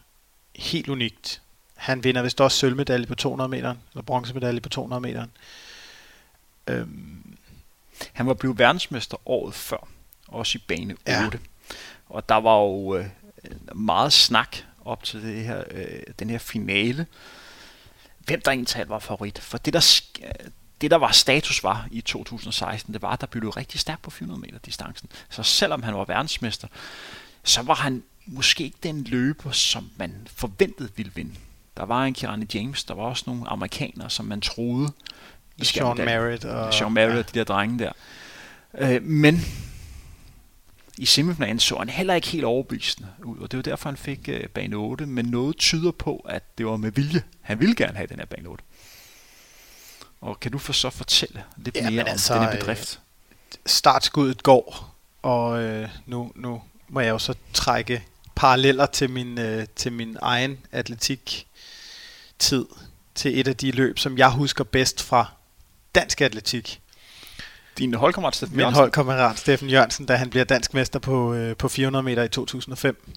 helt 0.57 0.89
unikt. 0.89 1.43
Han 1.77 2.05
vinder 2.05 2.23
vist 2.23 2.41
også 2.41 2.59
sølvmedalje 2.59 3.07
på 3.07 3.15
200 3.15 3.49
meter, 3.49 3.75
eller 3.93 4.03
bronzemedalje 4.03 4.61
på 4.61 4.69
200 4.69 5.01
meter. 5.01 5.27
Øhm. 6.67 7.37
Han 8.13 8.27
var 8.27 8.35
blevet 8.35 8.59
verdensmester 8.59 9.17
året 9.27 9.55
før, 9.55 9.89
også 10.29 10.59
i 10.59 10.63
bane 10.69 10.93
8. 10.93 11.05
Ja. 11.07 11.29
Og 12.07 12.29
der 12.29 12.35
var 12.35 12.59
jo 12.59 12.97
øh, 12.97 13.07
meget 13.75 14.13
snak 14.13 14.57
op 14.85 15.05
til 15.05 15.23
det 15.23 15.45
her, 15.45 15.65
øh, 15.71 16.01
den 16.19 16.31
her 16.31 16.39
finale. 16.39 17.07
Hvem 18.19 18.41
der 18.41 18.51
egentlig 18.51 18.89
var 18.89 18.99
favorit. 18.99 19.39
For 19.39 19.59
det 19.59 19.73
der, 19.73 20.01
det 20.81 20.91
der 20.91 20.97
var 20.97 21.13
status 21.13 21.65
var 21.65 21.89
i 21.91 22.01
2016, 22.01 22.95
det 22.95 23.03
var, 23.03 23.11
at 23.11 23.21
der 23.21 23.27
blev 23.27 23.51
rigtig 23.51 23.81
stærkt 23.81 24.03
på 24.03 24.11
400 24.11 24.41
meter 24.41 24.59
distancen. 24.59 25.09
Så 25.29 25.43
selvom 25.43 25.83
han 25.83 25.95
var 25.95 26.05
verdensmester, 26.05 26.69
så 27.45 27.63
var 27.63 27.75
han 27.75 28.03
måske 28.27 28.65
ikke 28.65 28.79
den 28.83 29.05
løber, 29.05 29.51
som 29.51 29.91
man 29.97 30.29
forventede 30.37 30.89
ville 30.97 31.13
vinde. 31.15 31.35
Der 31.77 31.85
var 31.85 32.05
en 32.05 32.15
Kirani 32.15 32.47
James, 32.55 32.85
der 32.85 32.95
var 32.95 33.03
også 33.03 33.25
nogle 33.27 33.49
amerikanere, 33.49 34.11
som 34.11 34.27
man 34.27 34.41
troede. 34.41 34.93
Sean 35.63 35.97
Merritt. 35.97 36.45
Og, 36.45 36.75
Sean 36.75 36.93
Merritt 36.93 37.17
ja. 37.17 37.23
de 37.23 37.39
der 37.39 37.45
drenge 37.45 37.79
der. 37.79 37.93
Øh, 38.79 39.03
men 39.03 39.41
i 40.99 41.07
semifinalen 41.07 41.61
så 41.61 41.79
han 41.79 41.89
heller 41.89 42.15
ikke 42.15 42.29
helt 42.29 42.45
overbevisende 42.45 43.09
ud, 43.25 43.39
og 43.39 43.51
det 43.51 43.57
var 43.57 43.63
derfor, 43.63 43.89
han 43.89 43.97
fik 43.97 44.29
øh, 44.29 44.49
bane 44.49 44.77
8, 44.77 45.07
men 45.07 45.25
noget 45.25 45.57
tyder 45.57 45.91
på, 45.91 46.17
at 46.17 46.59
det 46.59 46.67
var 46.67 46.77
med 46.77 46.93
vilje. 46.93 47.23
Han 47.41 47.61
ville 47.61 47.75
gerne 47.75 47.97
have 47.97 48.07
den 48.07 48.19
her 48.19 48.27
bane 48.27 48.49
8. 48.49 48.65
Og 50.21 50.41
kan 50.41 50.53
du 50.53 50.59
for 50.59 50.73
så 50.73 50.91
fortælle 50.91 51.45
lidt 51.57 51.77
ja, 51.77 51.91
mere 51.91 52.03
om 52.03 52.09
altså, 52.09 52.35
den 52.35 52.43
her 52.43 52.57
bedrift? 52.57 53.01
Øh, 53.53 53.57
startskuddet 53.67 54.43
går, 54.43 54.95
og 55.23 55.63
øh, 55.63 55.89
nu, 56.07 56.33
nu 56.35 56.63
må 56.89 57.01
jeg 57.01 57.11
jo 57.11 57.19
så 57.19 57.35
trække 57.55 58.05
paralleller 58.35 58.87
til 58.87 59.11
min, 59.11 59.39
øh, 59.39 59.67
til 59.77 59.93
min 59.93 60.17
egen 60.23 60.59
atletik 60.73 61.47
tid 62.39 62.67
til 63.15 63.41
et 63.41 63.49
af 63.49 63.57
de 63.57 63.71
løb, 63.71 63.99
som 63.99 64.19
jeg 64.19 64.31
husker 64.31 64.65
bedst 64.65 65.03
fra 65.03 65.33
dansk 65.95 66.21
atletik. 66.21 66.81
Din 67.79 67.95
holdkammerat 67.95 68.37
Steffen 68.37 68.57
Min 68.57 68.61
Jørgensen? 68.61 68.81
holdkammerat 68.81 69.39
Steffen 69.39 69.71
Jørgensen, 69.71 70.07
da 70.07 70.17
han 70.17 70.31
bliver 70.31 70.45
dansk 70.45 70.75
mester 70.75 70.99
på, 70.99 71.35
øh, 71.35 71.57
på 71.57 71.69
400 71.69 72.03
meter 72.03 72.23
i 72.23 72.29
2005. 72.29 73.13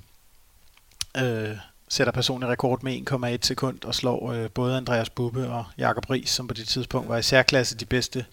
Øh, 1.17 1.57
sætter 1.89 2.13
personlig 2.13 2.49
rekord 2.49 2.83
med 2.83 2.93
1,1 2.93 3.47
sekund 3.47 3.85
og 3.85 3.95
slår 3.95 4.31
øh, 4.31 4.49
både 4.49 4.77
Andreas 4.77 5.09
Bubbe 5.09 5.49
og 5.49 5.65
Jakob 5.77 6.09
Ries, 6.09 6.29
som 6.29 6.47
på 6.47 6.53
det 6.53 6.67
tidspunkt 6.67 7.09
var 7.09 7.17
i 7.17 7.23
særklasse 7.23 7.77
de 7.77 7.85
bedste 7.85 8.25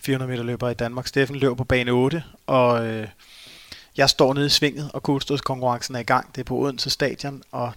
400 0.00 0.30
meter 0.30 0.42
løbere 0.42 0.70
i 0.70 0.74
Danmark. 0.74 1.06
Steffen 1.06 1.36
løber 1.36 1.54
på 1.54 1.64
bane 1.64 1.90
8, 1.90 2.22
og 2.46 2.86
øh, 2.86 3.08
jeg 3.96 4.10
står 4.10 4.34
nede 4.34 4.46
i 4.46 4.48
svinget, 4.48 4.90
og 4.94 5.02
konkurrencen 5.02 5.94
er 5.94 6.00
i 6.00 6.02
gang. 6.02 6.34
Det 6.34 6.40
er 6.40 6.44
på 6.44 6.56
Odense 6.56 6.90
Stadion, 6.90 7.42
og 7.52 7.72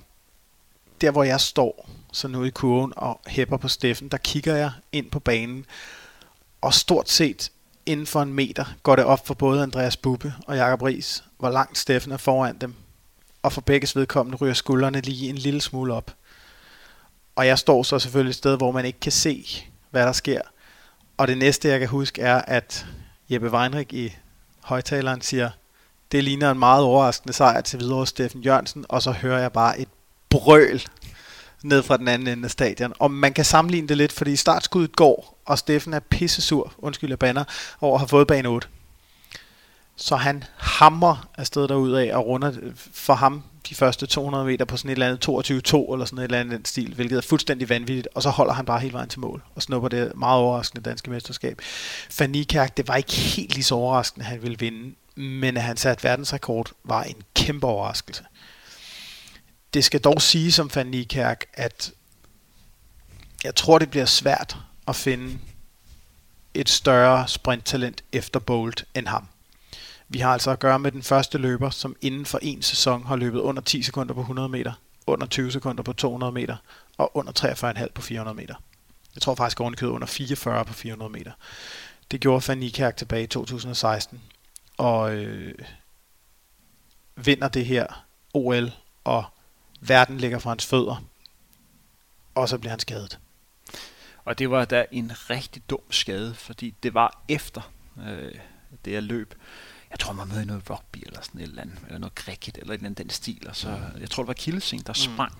der 1.01 1.11
hvor 1.11 1.23
jeg 1.23 1.41
står, 1.41 1.89
så 2.11 2.27
nu 2.27 2.43
i 2.43 2.49
kurven 2.49 2.93
og 2.95 3.21
hæpper 3.27 3.57
på 3.57 3.67
Steffen, 3.67 4.07
der 4.07 4.17
kigger 4.17 4.55
jeg 4.55 4.71
ind 4.91 5.11
på 5.11 5.19
banen, 5.19 5.65
og 6.61 6.73
stort 6.73 7.09
set 7.09 7.51
inden 7.91 8.07
for 8.07 8.21
en 8.21 8.33
meter 8.33 8.65
går 8.83 8.95
det 8.95 9.05
op 9.05 9.27
for 9.27 9.33
både 9.33 9.63
Andreas 9.63 9.97
Bubbe 9.97 10.33
og 10.47 10.55
Jakob 10.55 10.81
Ries, 10.81 11.23
hvor 11.39 11.49
langt 11.49 11.77
Steffen 11.77 12.11
er 12.11 12.17
foran 12.17 12.57
dem. 12.57 12.73
Og 13.43 13.51
for 13.51 13.61
begges 13.61 13.95
vedkommende 13.95 14.37
ryger 14.37 14.53
skuldrene 14.53 15.01
lige 15.01 15.29
en 15.29 15.37
lille 15.37 15.61
smule 15.61 15.93
op. 15.93 16.11
Og 17.35 17.47
jeg 17.47 17.59
står 17.59 17.83
så 17.83 17.99
selvfølgelig 17.99 18.29
et 18.29 18.35
sted, 18.35 18.57
hvor 18.57 18.71
man 18.71 18.85
ikke 18.85 18.99
kan 18.99 19.11
se, 19.11 19.47
hvad 19.89 20.05
der 20.05 20.11
sker. 20.11 20.41
Og 21.17 21.27
det 21.27 21.37
næste, 21.37 21.67
jeg 21.67 21.79
kan 21.79 21.89
huske, 21.89 22.21
er, 22.21 22.41
at 22.41 22.85
Jeppe 23.29 23.51
Weinrich 23.51 23.93
i 23.93 24.15
højtaleren 24.63 25.21
siger, 25.21 25.49
det 26.11 26.23
ligner 26.23 26.51
en 26.51 26.59
meget 26.59 26.83
overraskende 26.83 27.33
sejr 27.33 27.61
til 27.61 27.79
videre 27.79 28.07
Steffen 28.07 28.41
Jørgensen, 28.41 28.85
og 28.89 29.01
så 29.01 29.11
hører 29.11 29.39
jeg 29.39 29.51
bare 29.51 29.79
et 29.79 29.87
brøl 30.29 30.81
ned 31.63 31.83
fra 31.83 31.97
den 31.97 32.07
anden 32.07 32.27
ende 32.27 32.45
af 32.45 32.51
stadion. 32.51 32.93
Og 32.99 33.11
man 33.11 33.33
kan 33.33 33.45
sammenligne 33.45 33.87
det 33.87 33.97
lidt, 33.97 34.11
fordi 34.11 34.35
startskuddet 34.35 34.95
går, 34.95 35.41
og 35.45 35.59
Steffen 35.59 35.93
er 35.93 35.99
pissesur, 35.99 36.73
undskyld 36.77 37.09
jeg 37.09 37.19
banner, 37.19 37.43
over 37.81 37.93
at 37.93 37.99
have 37.99 38.07
fået 38.07 38.27
bane 38.27 38.49
8. 38.49 38.67
Så 39.95 40.15
han 40.15 40.43
hammer 40.57 41.29
afsted 41.37 41.67
derud 41.67 41.91
af 41.91 42.15
og 42.15 42.25
runder 42.25 42.51
øh, 42.61 42.71
for 42.93 43.13
ham 43.13 43.43
de 43.69 43.75
første 43.75 44.05
200 44.05 44.45
meter 44.45 44.65
på 44.65 44.77
sådan 44.77 44.89
et 44.89 44.95
eller 44.95 45.07
andet 45.07 45.73
22-2 45.73 45.93
eller 45.93 46.05
sådan 46.05 46.19
et 46.19 46.23
eller 46.23 46.39
andet 46.39 46.57
den 46.57 46.65
stil, 46.65 46.93
hvilket 46.95 47.17
er 47.17 47.21
fuldstændig 47.21 47.69
vanvittigt, 47.69 48.07
og 48.15 48.23
så 48.23 48.29
holder 48.29 48.53
han 48.53 48.65
bare 48.65 48.79
hele 48.79 48.93
vejen 48.93 49.09
til 49.09 49.19
mål 49.19 49.43
og 49.55 49.61
snupper 49.61 49.89
det 49.89 50.11
meget 50.15 50.39
overraskende 50.39 50.89
danske 50.89 51.09
mesterskab. 51.09 51.61
Fanikærk, 52.09 52.77
det 52.77 52.87
var 52.87 52.95
ikke 52.95 53.13
helt 53.13 53.53
lige 53.53 53.63
så 53.63 53.75
overraskende, 53.75 54.25
at 54.25 54.31
han 54.31 54.41
ville 54.41 54.59
vinde, 54.59 54.95
men 55.15 55.57
at 55.57 55.63
han 55.63 55.77
satte 55.77 56.03
verdensrekord 56.03 56.71
var 56.83 57.03
en 57.03 57.15
kæmpe 57.35 57.67
overraskelse. 57.67 58.23
Det 59.73 59.85
skal 59.85 60.01
dog 60.01 60.21
sige 60.21 60.51
som 60.51 60.71
Van 60.75 60.87
Niekerk, 60.87 61.45
at 61.53 61.91
jeg 63.43 63.55
tror, 63.55 63.79
det 63.79 63.89
bliver 63.89 64.05
svært 64.05 64.57
at 64.87 64.95
finde 64.95 65.39
et 66.53 66.69
større 66.69 67.27
sprinttalent 67.27 68.03
efter 68.11 68.39
Bolt 68.39 68.85
end 68.95 69.07
ham. 69.07 69.27
Vi 70.09 70.19
har 70.19 70.33
altså 70.33 70.51
at 70.51 70.59
gøre 70.59 70.79
med 70.79 70.91
den 70.91 71.03
første 71.03 71.37
løber, 71.37 71.69
som 71.69 71.95
inden 72.01 72.25
for 72.25 72.39
en 72.41 72.61
sæson 72.61 73.05
har 73.05 73.15
løbet 73.15 73.39
under 73.39 73.61
10 73.61 73.83
sekunder 73.83 74.13
på 74.13 74.19
100 74.19 74.49
meter, 74.49 74.73
under 75.07 75.27
20 75.27 75.51
sekunder 75.51 75.83
på 75.83 75.93
200 75.93 76.31
meter 76.31 76.57
og 76.97 77.17
under 77.17 77.31
43,5 77.83 77.87
på 77.93 78.01
400 78.01 78.35
meter. 78.35 78.55
Jeg 79.15 79.21
tror 79.21 79.35
faktisk, 79.35 79.59
at 79.59 79.83
under 79.83 80.07
44 80.07 80.65
på 80.65 80.73
400 80.73 81.11
meter. 81.11 81.31
Det 82.11 82.21
gjorde 82.21 82.47
Van 82.47 82.57
Niekerk 82.57 82.97
tilbage 82.97 83.23
i 83.23 83.27
2016, 83.27 84.21
og 84.77 85.15
øh, 85.15 85.53
vinder 87.15 87.47
det 87.47 87.65
her 87.65 88.05
OL, 88.33 88.71
og 89.03 89.23
verden 89.81 90.17
ligger 90.17 90.39
for 90.39 90.49
hans 90.49 90.65
fødder, 90.65 91.03
og 92.35 92.49
så 92.49 92.57
bliver 92.57 92.69
han 92.69 92.79
skadet. 92.79 93.19
Og 94.25 94.39
det 94.39 94.49
var 94.49 94.65
da 94.65 94.85
en 94.91 95.11
rigtig 95.29 95.63
dum 95.69 95.91
skade, 95.91 96.35
fordi 96.35 96.75
det 96.83 96.93
var 96.93 97.23
efter 97.27 97.71
øh, 98.07 98.35
det 98.85 98.93
her 98.93 98.99
løb. 98.99 99.35
Jeg 99.91 99.99
tror, 99.99 100.13
man 100.13 100.41
i 100.41 100.45
noget 100.45 100.69
rugby 100.69 101.03
eller 101.05 101.21
sådan 101.21 101.41
et 101.41 101.47
eller 101.47 101.61
andet, 101.61 101.77
eller 101.85 101.99
noget 101.99 102.13
cricket 102.13 102.57
eller 102.57 102.73
et 102.73 102.77
eller 102.77 102.85
andet 102.85 102.97
den 102.97 103.09
stil. 103.09 103.47
Og 103.47 103.55
så, 103.55 103.79
jeg 103.99 104.09
tror, 104.09 104.23
det 104.23 104.27
var 104.27 104.33
Kildesing, 104.33 104.87
der 104.87 104.93
mm. 104.93 105.13
sprang. 105.13 105.37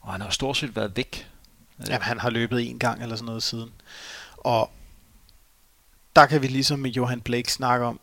Og 0.00 0.12
han 0.12 0.20
har 0.20 0.30
stort 0.30 0.56
set 0.56 0.76
været 0.76 0.96
væk. 0.96 1.30
Jamen, 1.88 2.02
han 2.02 2.18
har 2.18 2.30
løbet 2.30 2.70
en 2.70 2.78
gang 2.78 3.02
eller 3.02 3.16
sådan 3.16 3.26
noget 3.26 3.42
siden. 3.42 3.72
Og 4.36 4.70
der 6.16 6.26
kan 6.26 6.42
vi 6.42 6.46
ligesom 6.46 6.78
med 6.78 6.90
Johan 6.90 7.20
Blake 7.20 7.52
snakke 7.52 7.86
om, 7.86 8.00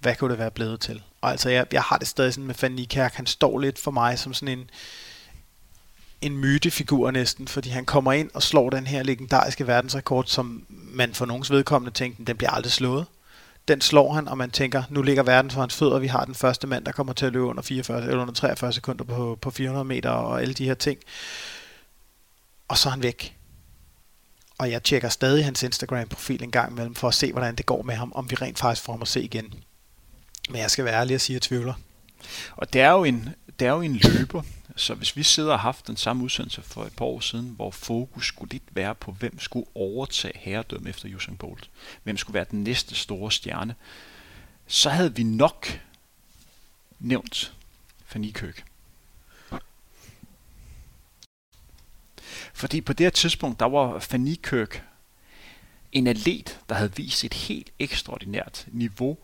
hvad 0.00 0.16
kunne 0.16 0.30
det 0.30 0.38
være 0.38 0.50
blevet 0.50 0.80
til? 0.80 1.02
Og 1.24 1.30
altså, 1.30 1.48
jeg, 1.48 1.66
jeg 1.72 1.82
har 1.82 1.98
det 1.98 2.08
stadig 2.08 2.34
sådan 2.34 2.46
med 2.46 2.54
Van 2.60 2.72
Niekerk, 2.72 3.14
han 3.14 3.26
står 3.26 3.58
lidt 3.58 3.78
for 3.78 3.90
mig 3.90 4.18
som 4.18 4.34
sådan 4.34 4.58
en, 4.58 4.70
en 6.20 6.38
mytefigur 6.38 7.10
næsten, 7.10 7.48
fordi 7.48 7.68
han 7.68 7.84
kommer 7.84 8.12
ind 8.12 8.30
og 8.34 8.42
slår 8.42 8.70
den 8.70 8.86
her 8.86 9.02
legendariske 9.02 9.66
verdensrekord, 9.66 10.24
som 10.26 10.66
man 10.68 11.14
for 11.14 11.26
nogens 11.26 11.50
vedkommende 11.50 11.94
tænkte, 11.94 12.24
den 12.24 12.36
bliver 12.36 12.50
aldrig 12.50 12.72
slået. 12.72 13.06
Den 13.68 13.80
slår 13.80 14.12
han, 14.12 14.28
og 14.28 14.38
man 14.38 14.50
tænker, 14.50 14.82
nu 14.90 15.02
ligger 15.02 15.22
verden 15.22 15.50
for 15.50 15.60
hans 15.60 15.74
fødder, 15.74 15.98
vi 15.98 16.06
har 16.06 16.24
den 16.24 16.34
første 16.34 16.66
mand, 16.66 16.84
der 16.84 16.92
kommer 16.92 17.12
til 17.12 17.26
at 17.26 17.32
løbe 17.32 17.44
under, 17.44 17.62
44, 17.62 18.02
eller 18.02 18.22
under 18.22 18.34
43 18.34 18.72
sekunder 18.72 19.04
på, 19.04 19.38
på 19.40 19.50
400 19.50 19.84
meter 19.84 20.10
og 20.10 20.42
alle 20.42 20.54
de 20.54 20.64
her 20.64 20.74
ting. 20.74 20.98
Og 22.68 22.78
så 22.78 22.88
er 22.88 22.90
han 22.90 23.02
væk. 23.02 23.36
Og 24.58 24.70
jeg 24.70 24.82
tjekker 24.82 25.08
stadig 25.08 25.44
hans 25.44 25.62
Instagram-profil 25.62 26.42
en 26.42 26.50
gang 26.50 26.72
imellem, 26.72 26.94
for 26.94 27.08
at 27.08 27.14
se, 27.14 27.32
hvordan 27.32 27.54
det 27.54 27.66
går 27.66 27.82
med 27.82 27.94
ham, 27.94 28.12
om 28.14 28.30
vi 28.30 28.34
rent 28.34 28.58
faktisk 28.58 28.84
får 28.84 28.92
ham 28.92 29.02
at 29.02 29.08
se 29.08 29.22
igen. 29.22 29.54
Men 30.48 30.60
jeg 30.60 30.70
skal 30.70 30.84
være 30.84 31.00
ærlig 31.00 31.14
og 31.14 31.20
sige, 31.20 31.36
at 31.36 31.42
jeg 31.42 31.42
tvivler. 31.42 31.74
Og 32.56 32.72
det 32.72 32.80
er 32.80 32.90
jo 32.90 33.04
en, 33.04 33.28
det 33.58 33.66
er 33.66 33.70
jo 33.70 33.80
en 33.80 33.96
løber, 33.96 34.42
så 34.76 34.94
hvis 34.94 35.16
vi 35.16 35.22
sidder 35.22 35.52
og 35.52 35.58
har 35.58 35.68
haft 35.68 35.86
den 35.86 35.96
samme 35.96 36.24
udsendelse 36.24 36.62
for 36.62 36.84
et 36.84 36.96
par 36.96 37.04
år 37.04 37.20
siden, 37.20 37.48
hvor 37.48 37.70
fokus 37.70 38.26
skulle 38.26 38.52
lidt 38.52 38.62
være 38.70 38.94
på, 38.94 39.12
hvem 39.12 39.40
skulle 39.40 39.66
overtage 39.74 40.38
herredømme 40.38 40.88
efter 40.88 41.14
Usain 41.16 41.36
Bolt, 41.36 41.70
hvem 42.02 42.16
skulle 42.16 42.34
være 42.34 42.46
den 42.50 42.64
næste 42.64 42.94
store 42.94 43.32
stjerne, 43.32 43.74
så 44.66 44.90
havde 44.90 45.16
vi 45.16 45.22
nok 45.22 45.80
nævnt 46.98 47.52
Fanny 48.06 48.32
Køk. 48.32 48.64
Fordi 52.54 52.80
på 52.80 52.92
det 52.92 53.04
her 53.04 53.10
tidspunkt, 53.10 53.60
der 53.60 53.66
var 53.66 53.98
Fanny 53.98 54.36
Køk 54.42 54.82
en 55.92 56.06
atlet, 56.06 56.60
der 56.68 56.74
havde 56.74 56.96
vist 56.96 57.24
et 57.24 57.34
helt 57.34 57.70
ekstraordinært 57.78 58.64
niveau 58.68 59.18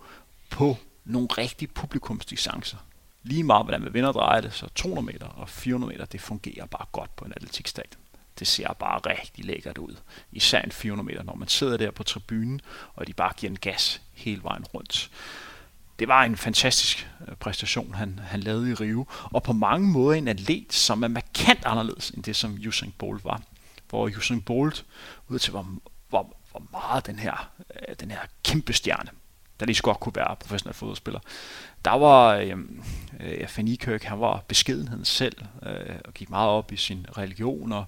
på 0.51 0.77
nogle 1.11 1.29
rigtige 1.39 1.69
publikumsdistancer. 1.69 2.77
Lige 3.23 3.45
meget, 3.45 3.67
hvordan 3.67 3.81
man 3.81 3.95
vinder 3.95 4.13
drejer 4.13 4.41
det, 4.41 4.53
så 4.53 4.69
200 4.75 5.07
meter 5.07 5.27
og 5.27 5.49
400 5.49 5.93
meter, 5.93 6.05
det 6.05 6.21
fungerer 6.21 6.67
bare 6.67 6.87
godt 6.93 7.17
på 7.17 7.25
en 7.25 7.33
atletikstadion. 7.37 8.01
Det 8.39 8.47
ser 8.47 8.73
bare 8.73 8.99
rigtig 8.99 9.45
lækkert 9.45 9.79
ud. 9.79 9.97
Især 10.33 10.63
en 10.63 10.73
400 10.73 11.07
meter, 11.07 11.23
når 11.23 11.35
man 11.35 11.49
sidder 11.49 11.77
der 11.77 11.91
på 11.91 12.03
tribunen, 12.03 12.61
og 12.95 13.07
de 13.07 13.13
bare 13.13 13.33
giver 13.37 13.51
en 13.51 13.59
gas 13.59 14.01
hele 14.13 14.43
vejen 14.43 14.65
rundt. 14.65 15.11
Det 15.99 16.09
var 16.09 16.25
en 16.25 16.37
fantastisk 16.37 17.09
øh, 17.29 17.37
præstation, 17.37 17.95
han, 17.95 18.19
han 18.19 18.41
lavede 18.41 18.71
i 18.71 18.75
Rio, 18.75 19.07
og 19.23 19.43
på 19.43 19.53
mange 19.53 19.89
måder 19.89 20.19
en 20.19 20.29
atlet, 20.29 20.73
som 20.73 21.03
er 21.03 21.09
markant 21.09 21.65
anderledes 21.65 22.11
end 22.11 22.23
det, 22.23 22.37
som 22.37 22.59
Usain 22.69 22.95
Bolt 22.99 23.25
var. 23.25 23.43
Hvor 23.89 24.09
Usain 24.09 24.43
Bolt, 24.43 24.85
ud 25.29 25.39
til 25.39 25.51
hvor, 25.51 25.67
hvor, 26.09 26.37
hvor 26.51 26.63
meget 26.73 27.07
den 27.07 27.19
her, 27.19 27.51
øh, 27.89 27.95
den 28.01 28.11
her 28.11 28.21
kæmpe 28.45 28.73
stjerne, 28.73 29.11
der 29.61 29.67
lige 29.67 29.77
så 29.77 29.83
godt 29.83 30.01
kunne 30.01 30.17
være 30.17 30.37
professionel 30.41 30.75
fodboldspiller. 30.75 31.21
Der 31.85 31.91
var 31.91 32.35
øhm, 32.35 32.83
øh, 33.21 33.41
øh, 33.41 33.49
Fanny 33.49 33.77
Kirk, 33.77 34.03
han 34.03 34.21
var 34.21 34.45
beskedenheden 34.49 35.05
selv, 35.05 35.37
øh, 35.67 35.97
og 36.05 36.15
gik 36.15 36.31
meget 36.31 36.49
op 36.49 36.73
i 36.73 36.77
sin 36.77 37.07
religion, 37.19 37.73
og 37.73 37.85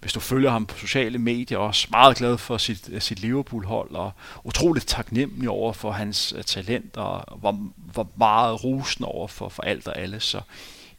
hvis 0.00 0.12
du 0.12 0.20
følger 0.20 0.50
ham 0.50 0.66
på 0.66 0.78
sociale 0.78 1.18
medier, 1.18 1.58
også 1.58 1.88
meget 1.90 2.16
glad 2.16 2.38
for 2.38 2.58
sit, 2.58 2.88
øh, 2.92 3.00
sit 3.00 3.20
Liverpool-hold, 3.20 3.90
og 3.90 4.12
utroligt 4.44 4.86
taknemmelig 4.88 5.48
over 5.48 5.72
for 5.72 5.90
hans 5.90 6.34
øh, 6.36 6.44
talent, 6.44 6.96
og 6.96 7.42
var, 7.42 7.58
var 7.94 8.06
meget 8.16 8.64
rusende 8.64 9.08
over 9.08 9.28
for, 9.28 9.48
for 9.48 9.62
alt 9.62 9.88
og 9.88 9.98
alle, 9.98 10.20
så 10.20 10.40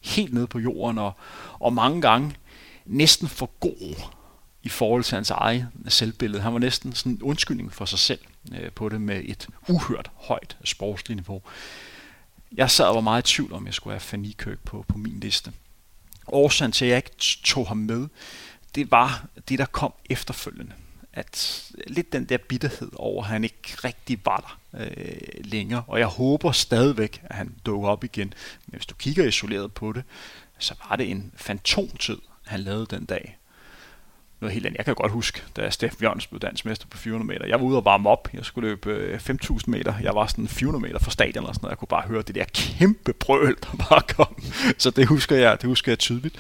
helt 0.02 0.34
nede 0.34 0.48
på 0.48 0.60
jorden, 0.60 0.98
og, 0.98 1.14
og 1.60 1.74
mange 1.74 2.02
gange 2.02 2.36
næsten 2.86 3.28
for 3.28 3.50
god 3.60 3.96
i 4.64 4.70
forhold 4.70 5.04
til 5.04 5.16
hans 5.16 5.30
eget 5.30 5.68
selvbillede. 5.88 6.42
Han 6.42 6.54
var 6.54 6.60
næsten 6.60 6.94
sådan 6.94 7.12
en 7.12 7.24
undskyldning 7.24 7.74
for 7.74 7.86
sig 7.86 8.00
selv 8.00 8.20
øh, 8.52 8.72
på 8.72 8.90
det 8.90 9.02
med 9.02 9.22
et 9.26 9.48
uhørt 9.68 10.12
højt 10.16 10.58
sportsligt 10.64 11.18
niveau. 11.18 11.42
Jeg 12.52 12.72
sad 12.72 12.86
og 12.86 12.96
var 12.96 13.02
meget 13.02 13.32
i 13.32 13.34
tvivl 13.34 13.54
om, 13.54 13.66
jeg 13.66 13.74
skulle 13.74 13.94
have 13.94 14.00
Fanny 14.00 14.32
Kirk 14.38 14.60
på, 14.60 14.86
på 14.88 14.98
min 14.98 15.20
liste. 15.20 15.52
Årsagen 16.28 16.72
til, 16.72 16.86
at 16.86 16.90
jeg 16.90 16.98
ikke 16.98 17.16
tog 17.44 17.68
ham 17.68 17.78
med, 17.78 18.08
det 18.76 18.92
var 18.92 19.26
det, 19.50 19.60
der 19.60 19.66
kom 19.66 19.94
efterfølgende. 20.10 20.74
At 21.14 21.64
lidt 21.88 22.14
den 22.14 22.26
der 22.26 22.38
bitterhed 22.38 22.92
over, 22.96 23.24
at 23.24 23.30
han 23.30 23.44
ikke 23.44 23.76
rigtig 23.84 24.20
var 24.26 24.58
der 24.74 24.84
øh, 24.86 25.46
længere. 25.46 25.84
Og 25.88 26.00
jeg 26.00 26.08
håber 26.08 26.52
stadigvæk, 26.52 27.22
at 27.24 27.36
han 27.36 27.56
dukker 27.66 27.90
op 27.90 28.04
igen. 28.04 28.34
Men 28.66 28.76
hvis 28.76 28.86
du 28.86 28.96
kigger 28.96 29.26
isoleret 29.28 29.74
på 29.74 29.92
det, 29.92 30.04
så 30.60 30.76
var 30.90 30.96
det 30.96 31.12
en 31.12 31.32
fantomtid, 31.36 32.18
han 32.46 32.60
lavede 32.60 32.86
den 32.86 33.06
dag 33.06 33.38
noget 34.42 34.54
helt 34.54 34.66
andet. 34.66 34.78
Jeg 34.78 34.86
kan 34.86 34.96
godt 34.96 35.12
huske, 35.12 35.44
da 35.56 35.70
Steffen 35.70 36.04
Jørgens 36.04 36.28
blev 36.28 36.40
dansk 36.40 36.66
mester 36.66 36.88
på 36.88 36.98
400 36.98 37.28
meter. 37.28 37.48
Jeg 37.48 37.60
var 37.60 37.66
ude 37.66 37.78
og 37.78 37.86
varme 37.86 38.10
op. 38.10 38.30
Jeg 38.34 38.46
skulle 38.46 38.70
løbe 38.70 38.90
øh, 38.90 39.20
5.000 39.30 39.58
meter. 39.68 39.94
Jeg 40.02 40.16
var 40.16 40.28
sådan 40.28 40.48
400 40.48 40.82
meter 40.82 41.00
fra 41.00 41.12
stadion 41.12 41.46
og 41.46 41.56
sådan 41.56 41.66
noget. 41.66 41.72
Jeg 41.72 41.78
kunne 41.78 41.88
bare 41.88 42.08
høre 42.08 42.22
det 42.22 42.36
der 42.36 42.46
kæmpe 42.54 43.14
brøl, 43.14 43.56
der 43.62 43.86
bare 43.90 44.02
kom. 44.02 44.44
Så 44.78 44.90
det 44.90 45.08
husker 45.08 45.36
jeg, 45.36 45.62
det 45.62 45.68
husker 45.68 45.92
jeg 45.92 46.00
tydeligt. 46.00 46.36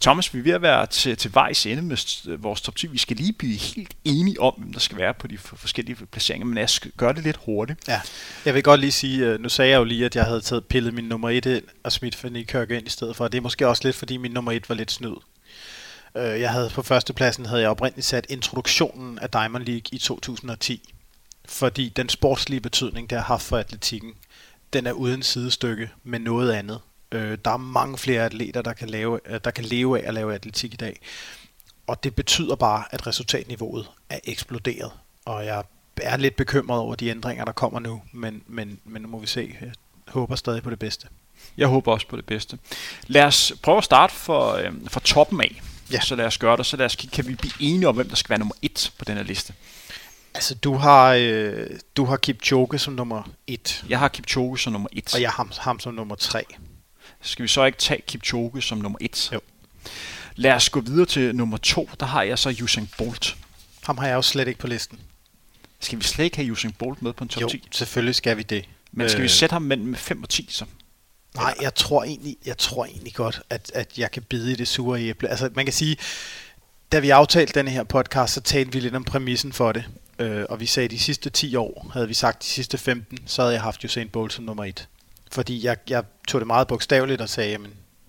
Thomas, 0.00 0.34
vi 0.34 0.38
er 0.38 0.42
ved 0.42 0.52
at 0.52 0.62
være 0.62 0.86
til, 0.86 1.16
til 1.16 1.34
vejs 1.34 1.66
ende 1.66 1.82
med 1.82 2.26
øh, 2.28 2.42
vores 2.42 2.60
top 2.60 2.76
10. 2.76 2.86
Vi 2.86 2.98
skal 2.98 3.16
lige 3.16 3.32
blive 3.32 3.56
helt 3.56 3.94
enige 4.04 4.40
om, 4.40 4.54
hvem 4.58 4.72
der 4.72 4.80
skal 4.80 4.98
være 4.98 5.14
på 5.14 5.26
de 5.26 5.38
forskellige 5.38 5.96
placeringer, 6.12 6.46
men 6.46 6.58
jeg 6.58 6.70
skal 6.70 6.90
gøre 6.96 7.12
det 7.12 7.24
lidt 7.24 7.38
hurtigt. 7.44 7.88
Ja, 7.88 8.00
jeg 8.44 8.54
vil 8.54 8.62
godt 8.62 8.80
lige 8.80 8.92
sige, 8.92 9.26
øh, 9.26 9.40
nu 9.40 9.48
sagde 9.48 9.70
jeg 9.70 9.78
jo 9.78 9.84
lige, 9.84 10.04
at 10.04 10.16
jeg 10.16 10.24
havde 10.24 10.40
taget 10.40 10.64
pillet 10.64 10.94
min 10.94 11.04
nummer 11.04 11.30
1 11.30 11.46
ind 11.46 11.64
og 11.84 11.92
smidt 11.92 12.14
Fanny 12.14 12.44
Kirk 12.44 12.70
ind 12.70 12.86
i 12.86 12.90
stedet 12.90 13.16
for. 13.16 13.28
Det 13.28 13.38
er 13.38 13.42
måske 13.42 13.68
også 13.68 13.82
lidt, 13.84 13.96
fordi 13.96 14.16
min 14.16 14.30
nummer 14.30 14.52
1 14.52 14.68
var 14.68 14.74
lidt 14.74 14.90
snyd. 14.90 15.16
Øh, 16.14 16.40
jeg 16.40 16.50
havde 16.50 16.70
på 16.74 16.82
førstepladsen 16.82 17.46
havde 17.46 17.62
jeg 17.62 17.70
oprindeligt 17.70 18.06
sat 18.06 18.26
introduktionen 18.28 19.18
af 19.18 19.30
Diamond 19.30 19.64
League 19.64 19.88
i 19.92 19.98
2010. 19.98 20.94
Fordi 21.44 21.88
den 21.88 22.08
sportslige 22.08 22.60
betydning, 22.60 23.10
det 23.10 23.18
har 23.18 23.24
haft 23.24 23.42
for 23.42 23.56
atletikken, 23.56 24.12
den 24.72 24.86
er 24.86 24.92
uden 24.92 25.22
sidestykke 25.22 25.90
med 26.04 26.18
noget 26.18 26.52
andet. 26.52 26.80
Øh, 27.12 27.38
der 27.44 27.50
er 27.50 27.56
mange 27.56 27.98
flere 27.98 28.24
atleter, 28.24 28.62
der 28.62 28.72
kan, 28.72 28.90
lave, 28.90 29.20
øh, 29.26 29.40
der 29.44 29.50
kan 29.50 29.64
leve 29.64 30.00
af 30.00 30.08
at 30.08 30.14
lave 30.14 30.34
atletik 30.34 30.74
i 30.74 30.76
dag. 30.76 31.00
Og 31.86 32.04
det 32.04 32.14
betyder 32.14 32.54
bare, 32.54 32.84
at 32.90 33.06
resultatniveauet 33.06 33.90
er 34.10 34.18
eksploderet. 34.24 34.92
Og 35.24 35.46
jeg 35.46 35.64
er 35.96 36.16
lidt 36.16 36.36
bekymret 36.36 36.80
over 36.80 36.94
de 36.94 37.08
ændringer, 37.08 37.44
der 37.44 37.52
kommer 37.52 37.80
nu, 37.80 38.02
men, 38.12 38.42
men, 38.46 38.80
men 38.84 39.02
nu 39.02 39.08
må 39.08 39.18
vi 39.18 39.26
se. 39.26 39.56
Jeg 39.60 39.72
håber 40.08 40.36
stadig 40.36 40.62
på 40.62 40.70
det 40.70 40.78
bedste. 40.78 41.08
Jeg 41.56 41.68
håber 41.68 41.92
også 41.92 42.06
på 42.06 42.16
det 42.16 42.26
bedste. 42.26 42.58
Lad 43.06 43.24
os 43.24 43.52
prøve 43.62 43.78
at 43.78 43.84
starte 43.84 44.12
for, 44.12 44.52
øh, 44.52 44.72
for 44.88 45.00
toppen 45.00 45.40
af. 45.40 45.62
Ja. 45.92 46.00
Så 46.00 46.16
lad 46.16 46.26
os 46.26 46.38
gøre 46.38 46.56
det. 46.56 46.66
Så 46.66 46.76
lad 46.76 46.86
os, 46.86 46.96
kan 47.12 47.28
vi 47.28 47.34
blive 47.34 47.52
enige 47.60 47.88
om, 47.88 47.94
hvem 47.94 48.08
der 48.08 48.16
skal 48.16 48.30
være 48.30 48.38
nummer 48.38 48.54
et 48.62 48.92
på 48.98 49.04
den 49.04 49.16
her 49.16 49.24
liste? 49.24 49.54
Altså, 50.34 50.54
du 50.54 50.74
har, 50.74 51.14
øh, 51.14 51.66
du 51.96 52.04
har 52.04 52.16
Kipchoge 52.16 52.78
som 52.78 52.92
nummer 52.92 53.22
et. 53.46 53.84
Jeg 53.88 53.98
har 53.98 54.08
Kipchoge 54.08 54.58
som 54.58 54.72
nummer 54.72 54.88
et. 54.92 55.14
Og 55.14 55.20
jeg 55.20 55.30
har 55.30 55.36
ham, 55.36 55.52
ham 55.58 55.80
som 55.80 55.94
nummer 55.94 56.14
tre. 56.14 56.44
Skal 57.22 57.42
vi 57.42 57.48
så 57.48 57.64
ikke 57.64 57.78
tage 57.78 58.02
Kipchoge 58.06 58.62
som 58.62 58.78
nummer 58.78 58.98
et? 59.00 59.30
Jo. 59.32 59.40
Lad 60.36 60.52
os 60.52 60.70
gå 60.70 60.80
videre 60.80 61.06
til 61.06 61.36
nummer 61.36 61.56
to. 61.56 61.90
Der 62.00 62.06
har 62.06 62.22
jeg 62.22 62.38
så 62.38 62.56
Usain 62.62 62.88
Bolt. 62.98 63.36
Ham 63.82 63.98
har 63.98 64.06
jeg 64.06 64.14
jo 64.14 64.22
slet 64.22 64.48
ikke 64.48 64.60
på 64.60 64.66
listen. 64.66 65.00
Skal 65.80 65.98
vi 65.98 66.04
slet 66.04 66.24
ikke 66.24 66.36
have 66.36 66.52
Usain 66.52 66.72
Bolt 66.72 67.02
med 67.02 67.12
på 67.12 67.24
en 67.24 67.28
top 67.28 67.42
jo, 67.42 67.48
10? 67.48 67.68
selvfølgelig 67.70 68.14
skal 68.14 68.36
vi 68.36 68.42
det. 68.42 68.64
Men 68.92 69.08
skal 69.08 69.20
øh... 69.20 69.22
vi 69.22 69.28
sætte 69.28 69.52
ham 69.52 69.62
mellem 69.62 69.94
5 69.94 70.22
og 70.22 70.28
10 70.28 70.48
så? 70.50 70.64
Nej, 71.34 71.54
jeg 71.62 71.74
tror 71.74 72.04
egentlig, 72.04 72.36
jeg 72.46 72.58
tror 72.58 72.84
egentlig 72.84 73.14
godt, 73.14 73.42
at, 73.50 73.70
at 73.74 73.98
jeg 73.98 74.10
kan 74.10 74.22
bide 74.22 74.52
i 74.52 74.54
det 74.54 74.68
sure 74.68 75.00
æble. 75.00 75.28
Altså, 75.28 75.50
man 75.54 75.64
kan 75.64 75.72
sige, 75.72 75.96
da 76.92 76.98
vi 76.98 77.10
aftalte 77.10 77.52
denne 77.52 77.70
her 77.70 77.84
podcast, 77.84 78.34
så 78.34 78.40
talte 78.40 78.72
vi 78.72 78.80
lidt 78.80 78.94
om 78.94 79.04
præmissen 79.04 79.52
for 79.52 79.72
det. 79.72 79.84
Øh, 80.18 80.44
og 80.48 80.60
vi 80.60 80.66
sagde, 80.66 80.84
at 80.84 80.90
de 80.90 80.98
sidste 80.98 81.30
10 81.30 81.56
år, 81.56 81.90
havde 81.92 82.08
vi 82.08 82.14
sagt 82.14 82.42
de 82.42 82.48
sidste 82.48 82.78
15, 82.78 83.18
så 83.26 83.42
havde 83.42 83.54
jeg 83.54 83.62
haft 83.62 83.84
Usain 83.84 84.08
Bolt 84.08 84.32
som 84.32 84.44
nummer 84.44 84.64
1. 84.64 84.88
Fordi 85.32 85.64
jeg, 85.64 85.76
jeg 85.88 86.04
tog 86.28 86.40
det 86.40 86.46
meget 86.46 86.68
bogstaveligt 86.68 87.20
og 87.20 87.28
sagde, 87.28 87.54
at 87.54 87.60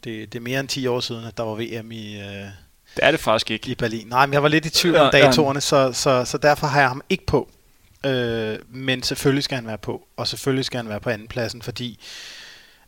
det, 0.04 0.34
det 0.34 0.40
er 0.40 0.44
mere 0.44 0.60
end 0.60 0.68
10 0.68 0.88
år 0.88 1.00
siden, 1.00 1.26
at 1.26 1.38
der 1.38 1.44
var 1.44 1.56
VM 1.56 1.92
i... 1.92 2.20
Øh, 2.20 2.46
det 2.96 3.04
er 3.04 3.12
det 3.12 3.20
faktisk 3.20 3.52
ikke. 3.52 3.72
I 3.72 3.76
Berlin. 3.76 4.08
Nej, 4.08 4.26
men 4.26 4.34
jeg 4.34 4.44
var 4.44 4.50
lidt 4.50 4.66
i 4.66 4.70
tvivl 4.70 4.96
om 4.96 5.12
datorerne, 5.12 5.62
så, 5.62 5.94
så, 5.94 6.26
så 6.26 6.38
derfor 6.38 6.68
har 6.68 6.80
jeg 6.80 6.90
ham 6.90 7.02
ikke 7.10 7.26
på. 7.26 7.50
Øh, 8.06 8.60
men 8.70 9.04
selvfølgelig 9.04 9.44
skal 9.44 9.56
han 9.56 9.68
være 9.68 9.78
på, 9.78 10.08
og 10.18 10.28
selvfølgelig 10.28 10.66
skal 10.66 10.78
han 10.78 10.90
være 10.90 11.00
på 11.00 11.10
anden 11.10 11.28
pladsen, 11.28 11.62
fordi 11.62 12.00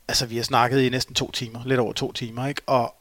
altså 0.08 0.26
vi 0.26 0.36
har 0.36 0.44
snakket 0.44 0.82
i 0.82 0.90
næsten 0.90 1.16
to 1.16 1.32
timer, 1.32 1.62
lidt 1.66 1.80
over 1.80 1.94
to 1.94 2.12
timer, 2.12 2.48
ikke? 2.48 2.62
Og 2.68 2.96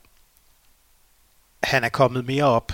han 1.63 1.85
er 1.85 1.89
kommet 1.89 2.25
mere 2.25 2.45
op 2.45 2.73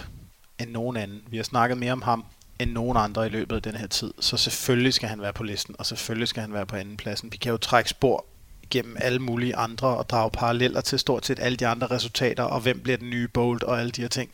end 0.59 0.71
nogen 0.71 0.97
anden. 0.97 1.23
Vi 1.27 1.37
har 1.37 1.45
snakket 1.45 1.79
mere 1.79 1.93
om 1.93 2.03
ham 2.03 2.25
end 2.59 2.71
nogen 2.71 2.97
andre 2.97 3.27
i 3.27 3.29
løbet 3.29 3.57
af 3.57 3.63
den 3.63 3.75
her 3.75 3.87
tid. 3.87 4.15
Så 4.21 4.37
selvfølgelig 4.37 4.95
skal 4.95 5.09
han 5.09 5.21
være 5.21 5.33
på 5.33 5.43
listen, 5.43 5.77
og 5.79 5.87
selvfølgelig 5.87 6.29
skal 6.29 6.41
han 6.41 6.53
være 6.53 6.67
på 6.67 6.77
anden 6.77 6.97
pladsen. 6.97 7.33
Vi 7.33 7.37
kan 7.37 7.51
jo 7.51 7.57
trække 7.57 7.91
spor 7.91 8.25
gennem 8.71 8.97
alle 9.01 9.19
mulige 9.19 9.57
andre 9.57 9.89
og 9.89 10.09
drage 10.09 10.31
paralleller 10.31 10.81
til 10.81 10.99
stort 10.99 11.27
set 11.27 11.39
alle 11.41 11.57
de 11.57 11.67
andre 11.67 11.87
resultater, 11.87 12.43
og 12.43 12.61
hvem 12.61 12.81
bliver 12.81 12.97
den 12.97 13.11
nye 13.11 13.29
bold 13.29 13.63
og 13.63 13.81
alle 13.81 13.91
de 13.91 14.01
her 14.01 14.09
ting. 14.09 14.31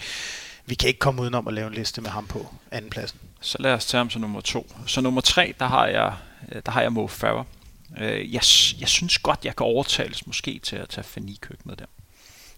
Vi 0.67 0.75
kan 0.75 0.89
ikke 0.89 1.01
komme 1.01 1.23
udenom 1.23 1.49
at 1.49 1.55
lave 1.55 1.67
en 1.67 1.75
liste 1.75 2.01
med 2.01 2.11
ham 2.11 2.27
på 2.27 2.47
anden 2.71 2.91
pladsen. 2.91 3.19
Så 3.41 3.57
lad 3.61 3.73
os 3.73 3.87
tage 3.87 3.99
ham 3.99 4.11
som 4.11 4.21
nummer 4.21 4.41
to. 4.41 4.67
Så 4.87 5.01
nummer 5.01 5.21
tre, 5.21 5.55
der 5.59 5.67
har 5.67 5.87
jeg, 5.87 6.15
øh, 6.53 6.63
der 6.67 6.73
har 6.73 6.83
jeg 6.83 6.93
Mo 6.93 7.07
Farah. 7.07 7.45
Øh, 7.99 8.33
jeg, 8.35 8.43
jeg 8.81 8.89
synes 8.89 9.19
godt, 9.19 9.45
jeg 9.45 9.57
kan 9.57 9.65
overtales 9.67 10.27
måske 10.27 10.59
til 10.59 10.77
at 10.77 10.89
tage 10.89 11.05
Fanny 11.05 11.37
Køk 11.41 11.67
med 11.67 11.77
der. 11.77 11.87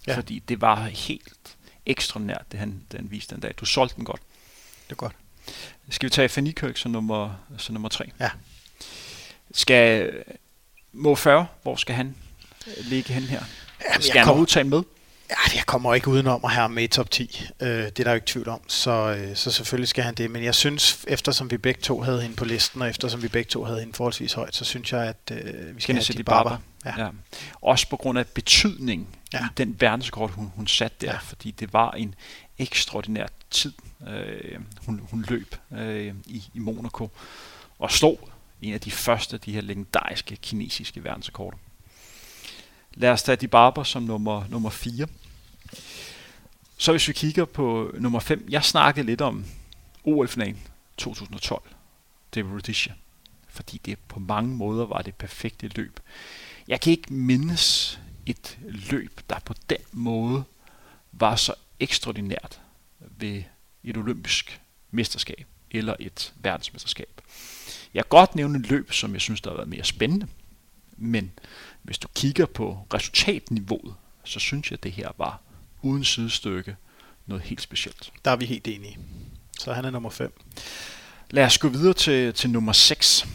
Ja. 0.06 0.16
Fordi 0.16 0.38
det 0.38 0.60
var 0.60 0.84
helt 0.84 1.56
ekstraordinært, 1.86 2.44
det 2.52 2.60
han, 2.60 2.82
den 2.92 3.10
viste 3.10 3.34
den 3.34 3.42
dag. 3.42 3.54
Du 3.60 3.64
solgte 3.64 3.96
den 3.96 4.04
godt. 4.04 4.20
Det 4.86 4.92
er 4.92 4.96
godt. 4.96 5.16
Skal 5.90 6.06
vi 6.06 6.10
tage 6.10 6.28
Fanny 6.28 6.52
Køk 6.52 6.76
som 6.76 6.90
nummer, 6.90 7.34
som 7.58 7.72
nummer 7.72 7.88
tre? 7.88 8.10
Ja. 8.20 8.30
Skal 9.54 10.12
Mo 10.92 11.14
40, 11.14 11.46
hvor 11.62 11.76
skal 11.76 11.94
han 11.94 12.16
ligge 12.78 13.12
hen 13.12 13.22
her? 13.22 13.42
Jamen, 13.90 14.02
skal 14.02 14.20
han 14.20 14.34
udtage 14.34 14.64
med? 14.64 14.82
Ja, 15.30 15.56
jeg 15.56 15.66
kommer 15.66 15.94
ikke 15.94 16.08
udenom 16.08 16.40
at 16.44 16.50
have 16.50 16.68
med 16.68 16.82
i 16.82 16.86
top 16.86 17.10
10. 17.10 17.42
Øh, 17.60 17.68
det 17.68 18.00
er 18.00 18.04
der 18.04 18.10
jo 18.10 18.14
ikke 18.14 18.26
tvivl 18.26 18.48
om. 18.48 18.60
Så, 18.68 18.90
øh, 18.90 19.36
så 19.36 19.50
selvfølgelig 19.50 19.88
skal 19.88 20.04
han 20.04 20.14
det. 20.14 20.30
Men 20.30 20.44
jeg 20.44 20.54
synes, 20.54 21.04
eftersom 21.08 21.50
vi 21.50 21.56
begge 21.56 21.80
to 21.80 22.00
havde 22.00 22.22
hende 22.22 22.36
på 22.36 22.44
listen, 22.44 22.82
og 22.82 22.88
eftersom 22.88 23.22
vi 23.22 23.28
begge 23.28 23.48
to 23.48 23.64
havde 23.64 23.80
hende 23.80 23.94
forholdsvis 23.94 24.32
højt, 24.32 24.54
så 24.54 24.64
synes 24.64 24.92
jeg, 24.92 25.04
at 25.04 25.32
øh, 25.32 25.76
vi 25.76 25.80
skal 25.80 25.94
Genesis 25.94 26.16
have 26.16 26.24
barber. 26.24 26.56
Ja. 26.84 27.04
Ja. 27.04 27.08
Også 27.62 27.88
på 27.88 27.96
grund 27.96 28.18
af 28.18 28.26
betydning 28.26 29.08
ja. 29.32 29.44
i 29.44 29.48
den 29.56 29.76
verdenskort, 29.80 30.30
hun, 30.30 30.52
hun 30.56 30.66
satte 30.66 31.06
der. 31.06 31.12
Ja. 31.12 31.18
Fordi 31.18 31.50
det 31.50 31.72
var 31.72 31.90
en 31.90 32.14
ekstraordinær 32.58 33.26
tid, 33.50 33.72
øh, 34.08 34.60
hun, 34.86 35.00
hun 35.10 35.24
løb 35.28 35.56
øh, 35.72 36.14
i, 36.26 36.44
i 36.54 36.58
Monaco. 36.58 37.10
Og 37.78 37.90
slog 37.90 38.28
en 38.62 38.74
af 38.74 38.80
de 38.80 38.90
første 38.90 39.34
af 39.34 39.40
de 39.40 39.52
her 39.52 39.60
legendariske 39.60 40.36
kinesiske 40.36 41.04
verdensrekorder. 41.04 41.58
Lad 42.96 43.10
os 43.10 43.22
tage 43.22 43.36
de 43.36 43.48
barber 43.48 43.82
som 43.82 44.02
nummer, 44.02 44.48
nummer 44.48 44.70
4. 44.70 45.06
Så 46.76 46.92
hvis 46.92 47.08
vi 47.08 47.12
kigger 47.12 47.44
på 47.44 47.94
nummer 47.98 48.20
5. 48.20 48.46
Jeg 48.48 48.64
snakkede 48.64 49.06
lidt 49.06 49.20
om 49.20 49.44
OL-finalen 50.04 50.62
2012. 50.96 51.62
Det 52.34 52.40
er 52.40 52.44
Rhodesia. 52.44 52.94
Fordi 53.48 53.80
det 53.84 53.98
på 54.08 54.20
mange 54.20 54.56
måder 54.56 54.86
var 54.86 55.02
det 55.02 55.14
perfekte 55.14 55.68
løb. 55.68 56.00
Jeg 56.68 56.80
kan 56.80 56.90
ikke 56.90 57.12
mindes 57.12 57.98
et 58.26 58.58
løb, 58.64 59.20
der 59.30 59.38
på 59.38 59.54
den 59.70 59.78
måde 59.92 60.44
var 61.12 61.36
så 61.36 61.54
ekstraordinært 61.80 62.60
ved 63.00 63.42
et 63.84 63.96
olympisk 63.96 64.60
mesterskab 64.90 65.46
eller 65.70 65.96
et 66.00 66.32
verdensmesterskab. 66.36 67.20
Jeg 67.94 68.04
kan 68.04 68.08
godt 68.08 68.34
nævne 68.34 68.58
et 68.58 68.70
løb, 68.70 68.92
som 68.92 69.12
jeg 69.12 69.20
synes, 69.20 69.40
der 69.40 69.50
har 69.50 69.56
været 69.56 69.68
mere 69.68 69.84
spændende, 69.84 70.26
men 70.96 71.32
hvis 71.86 71.98
du 71.98 72.08
kigger 72.14 72.46
på 72.46 72.78
resultatniveauet, 72.94 73.94
så 74.24 74.40
synes 74.40 74.70
jeg, 74.70 74.76
at 74.76 74.82
det 74.82 74.92
her 74.92 75.08
var 75.18 75.40
uden 75.82 76.04
sidestykke 76.04 76.76
noget 77.26 77.44
helt 77.44 77.62
specielt. 77.62 78.12
Der 78.24 78.30
er 78.30 78.36
vi 78.36 78.44
helt 78.44 78.68
enige. 78.68 78.98
Så 79.58 79.72
han 79.72 79.84
er 79.84 79.90
nummer 79.90 80.10
5. 80.10 80.40
Lad 81.30 81.44
os 81.44 81.58
gå 81.58 81.68
videre 81.68 81.94
til, 81.94 82.34
til 82.34 82.50
nummer 82.50 82.72
6. 82.72 83.26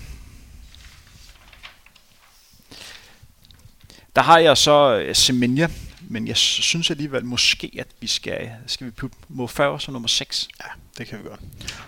Der 4.15 4.21
har 4.21 4.37
jeg 4.37 4.57
så 4.57 4.99
øh, 4.99 5.15
Semenya 5.15 5.67
men 6.11 6.27
jeg 6.27 6.37
synes 6.37 6.91
alligevel 6.91 7.25
måske, 7.25 7.71
at 7.79 7.87
vi 7.99 8.07
skal, 8.07 8.51
skal 8.67 8.87
vi 8.87 8.91
putte 8.91 9.17
Mo 9.27 9.47
Farah 9.47 9.79
som 9.79 9.93
nummer 9.93 10.07
6. 10.07 10.49
Ja, 10.59 10.65
det 10.97 11.07
kan 11.07 11.19
vi 11.23 11.29
godt. 11.29 11.39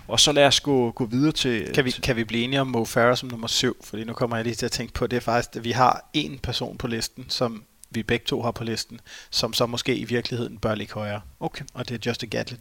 Og 0.07 0.19
så 0.19 0.31
lad 0.31 0.45
os 0.45 0.59
gå, 0.59 0.91
gå 0.91 1.05
videre 1.05 1.31
til... 1.31 1.71
Kan 1.73 1.85
vi, 1.85 1.91
kan 1.91 2.15
vi 2.15 2.23
blive 2.23 2.43
enige 2.43 2.61
om 2.61 2.67
Mo 2.67 2.85
Farah 2.85 3.17
som 3.17 3.29
nummer 3.29 3.47
7? 3.47 3.77
Fordi 3.83 4.03
nu 4.03 4.13
kommer 4.13 4.35
jeg 4.37 4.43
lige 4.45 4.55
til 4.55 4.65
at 4.65 4.71
tænke 4.71 4.93
på, 4.93 5.07
det 5.07 5.17
er 5.17 5.21
faktisk, 5.21 5.55
at 5.55 5.63
vi 5.63 5.71
har 5.71 6.09
en 6.13 6.39
person 6.39 6.77
på 6.77 6.87
listen, 6.87 7.25
som 7.29 7.63
vi 7.89 8.03
begge 8.03 8.25
to 8.25 8.41
har 8.41 8.51
på 8.51 8.63
listen, 8.63 8.99
som 9.29 9.53
så 9.53 9.65
måske 9.65 9.95
i 9.95 10.03
virkeligheden 10.03 10.57
bør 10.57 10.75
ligge 10.75 10.93
højere. 10.93 11.21
Okay. 11.39 11.65
Og 11.73 11.89
det 11.89 11.95
er 11.95 12.09
Justin 12.09 12.29
Gatlin. 12.29 12.59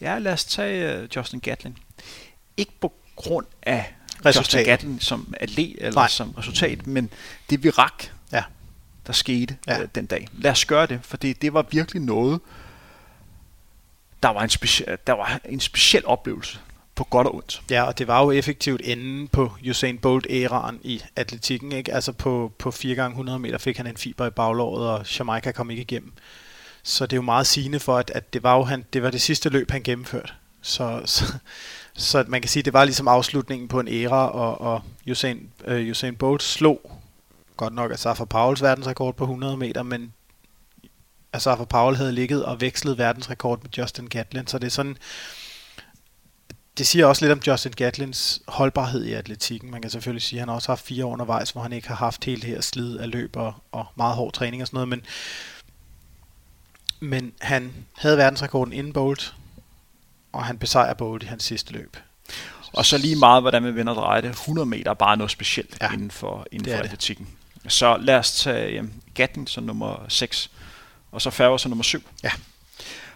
Ja, 0.00 0.18
lad 0.18 0.32
os 0.32 0.44
tage 0.44 1.02
uh, 1.02 1.08
Justin 1.16 1.40
Gatlin. 1.40 1.78
Ikke 2.56 2.72
på 2.80 2.92
grund 3.16 3.46
af 3.62 3.94
Resultat. 4.26 4.36
Justin 4.36 4.64
Gatlin 4.64 5.00
som 5.00 5.34
atlet 5.40 5.76
eller 5.78 5.94
Nej. 6.00 6.08
som 6.08 6.30
resultat, 6.30 6.86
men 6.86 7.10
det 7.50 7.62
vi 7.64 7.70
rak, 7.70 8.04
Ja. 8.32 8.42
der 9.06 9.12
skete 9.12 9.56
Ja. 9.66 9.80
øh, 9.82 9.88
den 9.94 10.06
dag. 10.06 10.28
Lad 10.32 10.50
os 10.50 10.64
gøre 10.64 10.86
det, 10.86 11.00
for 11.02 11.16
det 11.16 11.52
var 11.54 11.66
virkelig 11.70 12.02
noget, 12.02 12.40
der 14.22 14.28
var, 14.28 14.42
en 14.42 14.50
speci- 14.50 14.96
der 15.06 15.12
var 15.12 15.40
en 15.44 15.60
speciel 15.60 16.06
oplevelse 16.06 16.58
på 16.94 17.04
godt 17.04 17.26
og 17.26 17.34
ondt. 17.34 17.62
Ja, 17.70 17.82
og 17.82 17.98
det 17.98 18.06
var 18.06 18.22
jo 18.24 18.30
effektivt 18.30 18.80
enden 18.84 19.28
på 19.28 19.52
Usain 19.70 19.98
Bolt-æraen 19.98 20.80
i 20.82 21.02
atletikken. 21.16 21.72
Ikke? 21.72 21.94
Altså 21.94 22.12
på, 22.12 22.52
på 22.58 22.68
4x100 22.68 23.38
meter 23.38 23.58
fik 23.58 23.76
han 23.76 23.86
en 23.86 23.96
fiber 23.96 24.26
i 24.26 24.30
baglåret, 24.30 24.88
og 24.88 25.18
Jamaica 25.18 25.52
kom 25.52 25.70
ikke 25.70 25.82
igennem. 25.82 26.12
Så 26.82 27.06
det 27.06 27.12
er 27.12 27.16
jo 27.16 27.22
meget 27.22 27.46
sigende 27.46 27.80
for, 27.80 27.96
at, 27.96 28.10
at 28.14 28.32
det, 28.32 28.42
var 28.42 28.56
jo 28.56 28.62
han, 28.62 28.84
det 28.92 29.02
var 29.02 29.10
det 29.10 29.20
sidste 29.20 29.48
løb, 29.48 29.70
han 29.70 29.82
gennemførte. 29.82 30.32
Så, 30.62 31.02
så, 31.04 31.24
så 31.94 32.24
man 32.28 32.40
kan 32.40 32.48
sige, 32.48 32.60
at 32.60 32.64
det 32.64 32.72
var 32.72 32.84
ligesom 32.84 33.08
afslutningen 33.08 33.68
på 33.68 33.80
en 33.80 33.88
æra, 33.88 34.30
og, 34.30 34.60
og 34.60 34.82
Usain, 35.10 35.48
øh, 35.64 35.90
Usain 35.90 36.16
Bolt 36.16 36.42
slog 36.42 37.00
godt 37.56 37.74
nok 37.74 37.92
Asafa 37.92 38.24
Pauls 38.24 38.62
verdensrekord 38.62 39.16
på 39.16 39.24
100 39.24 39.56
meter, 39.56 39.82
men 39.82 40.12
Asafa 41.32 41.64
Paul 41.64 41.96
havde 41.96 42.12
ligget 42.12 42.44
og 42.44 42.60
vekslet 42.60 42.98
verdensrekord 42.98 43.62
med 43.62 43.70
Justin 43.78 44.06
Gatlin, 44.06 44.46
så 44.46 44.58
det 44.58 44.66
er 44.66 44.70
sådan, 44.70 44.96
det 46.78 46.86
siger 46.86 47.06
også 47.06 47.24
lidt 47.24 47.32
om 47.32 47.42
Justin 47.46 47.72
Gatlins 47.72 48.42
holdbarhed 48.48 49.04
i 49.04 49.12
atletikken. 49.12 49.70
Man 49.70 49.82
kan 49.82 49.90
selvfølgelig 49.90 50.22
sige, 50.22 50.38
at 50.38 50.40
han 50.40 50.54
også 50.54 50.68
har 50.68 50.72
haft 50.72 50.86
fire 50.86 51.04
år 51.04 51.12
undervejs, 51.12 51.50
hvor 51.50 51.62
han 51.62 51.72
ikke 51.72 51.88
har 51.88 51.94
haft 51.94 52.24
helt 52.24 52.42
det 52.42 52.50
her 52.50 52.60
slid 52.60 52.98
af 52.98 53.10
løb 53.10 53.36
og, 53.36 53.54
og 53.72 53.86
meget 53.96 54.16
hård 54.16 54.32
træning 54.32 54.62
og 54.62 54.66
sådan 54.66 54.76
noget, 54.76 54.88
men, 54.88 55.02
men 57.00 57.32
han 57.40 57.72
havde 57.98 58.16
verdensrekorden 58.16 58.72
inden 58.72 58.92
Bolt, 58.92 59.34
og 60.32 60.44
han 60.44 60.58
besejrer 60.58 60.94
Bolt 60.94 61.22
i 61.22 61.26
hans 61.26 61.44
sidste 61.44 61.72
løb. 61.72 61.96
Og 62.72 62.86
så 62.86 62.98
lige 62.98 63.16
meget, 63.16 63.42
hvordan 63.42 63.62
man 63.62 63.74
vender 63.74 63.92
og 63.92 63.96
drejer 64.02 64.20
det. 64.20 64.30
100 64.30 64.66
meter 64.66 64.90
er 64.90 64.94
bare 64.94 65.16
noget 65.16 65.30
specielt 65.30 65.76
Ja, 65.80 65.86
ja, 65.86 65.92
inden 65.92 66.10
for, 66.10 66.46
inden 66.52 66.64
det 66.64 66.72
for 66.72 66.82
det. 66.82 66.84
atletikken. 66.84 67.28
Så 67.68 67.96
lad 67.96 68.14
os 68.14 68.32
tage 68.32 68.80
um, 68.80 68.92
Gatlin 69.14 69.46
som 69.46 69.64
nummer 69.64 70.04
6, 70.08 70.50
og 71.12 71.22
så 71.22 71.30
Færger 71.30 71.56
som 71.56 71.70
nummer 71.70 71.82
7. 71.84 72.02
Ja. 72.22 72.30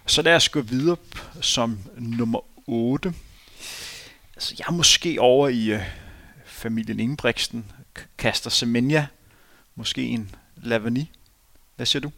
Så 0.07 0.23
lad 0.23 0.37
os 0.37 0.49
gå 0.49 0.61
videre 0.61 0.97
som 1.41 1.79
nummer 1.99 2.41
8. 2.67 3.15
Altså, 4.35 4.55
jeg 4.59 4.65
er 4.69 4.73
måske 4.73 5.21
over 5.21 5.49
i 5.49 5.75
uh, 5.75 5.81
familien 6.47 7.01
Ingebrigtsen, 7.01 7.73
Kaster 8.19 8.51
Semenya, 8.51 9.07
måske 9.75 10.03
en 10.03 10.35
Lavani. 10.57 11.11
Hvad 11.77 11.87
siger 11.87 12.01
du? 12.01 12.11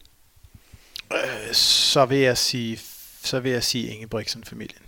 Øh, 1.13 1.55
Så 1.55 2.05
vil 2.07 2.19
jeg 2.19 2.39
sige, 2.39 2.79
så 3.23 3.41
vil 3.41 3.53
jeg 3.53 3.65
sige 3.65 3.89
Ingebrigtsen-familien. 3.95 4.83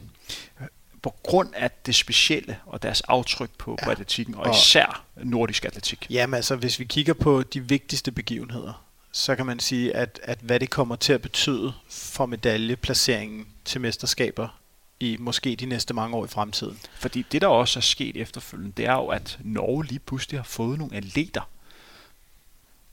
På 1.03 1.11
grund 1.23 1.55
af 1.55 1.71
det 1.87 1.95
specielle 1.95 2.59
og 2.67 2.83
deres 2.83 3.01
aftryk 3.01 3.51
på, 3.59 3.77
ja. 3.81 3.85
på 3.85 3.91
atletikken, 3.91 4.35
og 4.35 4.41
Og- 4.41 4.55
især 4.57 5.05
nordisk 5.17 5.65
atletik. 5.65 6.07
Jamen 6.11 6.35
altså, 6.35 6.57
hvis 6.57 6.79
vi 6.79 6.85
kigger 6.85 7.15
på 7.15 7.43
de 7.43 7.61
vigtigste 7.61 8.13
begivenheder, 8.13 8.85
så 9.13 9.37
kan 9.37 9.47
man 9.47 9.61
sige, 9.61 9.97
at, 9.97 10.21
at 10.23 10.39
hvad 10.43 10.61
det 10.61 10.71
kommer 10.71 10.97
til 10.97 11.13
at 11.13 11.23
betyde 11.23 11.73
for 11.91 12.27
medaljeplaceringen 12.27 13.47
til 13.65 13.81
mesterskaber 13.81 14.59
i 15.01 15.17
måske 15.21 15.57
de 15.57 15.67
næste 15.67 15.95
mange 15.95 16.17
år 16.17 16.25
i 16.25 16.29
fremtiden. 16.29 16.79
Fordi 16.95 17.27
det, 17.33 17.43
der 17.43 17.49
også 17.49 17.79
er 17.79 17.81
sket 17.81 18.17
efterfølgende, 18.17 18.73
det 18.77 18.87
er 18.87 18.95
jo, 18.95 19.07
at 19.07 19.39
Norge 19.45 19.85
lige 19.85 19.99
pludselig 19.99 20.39
har 20.39 20.45
fået 20.45 20.79
nogle 20.79 20.97
atleter. 20.97 21.49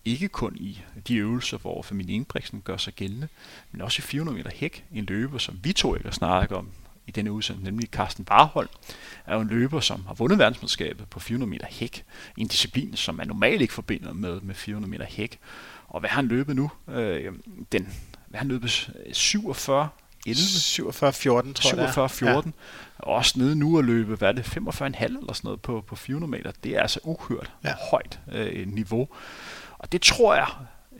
Ikke 0.05 0.27
kun 0.27 0.55
i 0.55 0.81
de 1.07 1.15
øvelser, 1.15 1.57
hvor 1.57 1.81
familien 1.81 2.15
Ingebrigtsen 2.15 2.61
gør 2.61 2.77
sig 2.77 2.93
gældende, 2.93 3.27
men 3.71 3.81
også 3.81 3.99
i 3.99 4.01
400 4.01 4.37
meter 4.37 4.51
hæk. 4.53 4.85
En 4.93 5.05
løber, 5.05 5.37
som 5.37 5.59
vi 5.63 5.73
to 5.73 5.95
ikke 5.95 6.07
har 6.07 6.13
snakket 6.13 6.57
om 6.57 6.69
i 7.07 7.11
denne 7.11 7.31
udsendelse, 7.31 7.71
nemlig 7.71 7.89
Carsten 7.89 8.25
Barhold, 8.25 8.69
er 9.25 9.35
jo 9.35 9.41
en 9.41 9.47
løber, 9.47 9.79
som 9.79 10.05
har 10.05 10.13
vundet 10.13 10.39
verdensmesterskabet 10.39 11.09
på 11.09 11.19
400 11.19 11.49
meter 11.49 11.67
hæk. 11.69 12.03
En 12.37 12.47
disciplin, 12.47 12.95
som 12.95 13.15
man 13.15 13.27
normalt 13.27 13.61
ikke 13.61 13.73
forbinder 13.73 14.13
med, 14.13 14.41
med 14.41 14.55
400 14.55 14.91
meter 14.91 15.05
hæk. 15.05 15.39
Og 15.87 15.99
hvad 15.99 16.09
har 16.09 16.15
han 16.15 16.27
løbet 16.27 16.55
nu? 16.55 16.71
Øh, 16.87 17.33
den, 17.71 17.83
hvad 18.27 18.37
har 18.37 18.37
han 18.37 18.47
løbet? 18.47 18.89
47 19.13 19.89
11? 20.27 20.37
47-14, 20.41 20.83
tror 21.53 21.75
jeg. 21.75 21.77
det 21.77 21.97
er. 21.97 22.41
47-14. 22.41 22.47
Ja. 22.47 22.51
Også 22.99 23.39
nede 23.39 23.55
nu 23.55 23.79
at 23.79 23.85
løbe, 23.85 24.15
hvad 24.15 24.27
er 24.27 24.31
det, 24.31 24.43
45,5 24.43 24.57
eller 25.03 25.33
sådan 25.33 25.39
noget 25.43 25.61
på, 25.61 25.83
på 25.87 25.95
400 25.95 26.31
meter. 26.31 26.51
Det 26.63 26.71
er 26.75 26.81
altså 26.81 26.99
uhørt 27.03 27.51
Ja. 27.63 27.73
højt 27.91 28.19
øh, 28.31 28.67
niveau. 28.67 29.07
Og 29.77 29.91
det 29.91 30.01
tror 30.01 30.35
jeg 30.35 30.47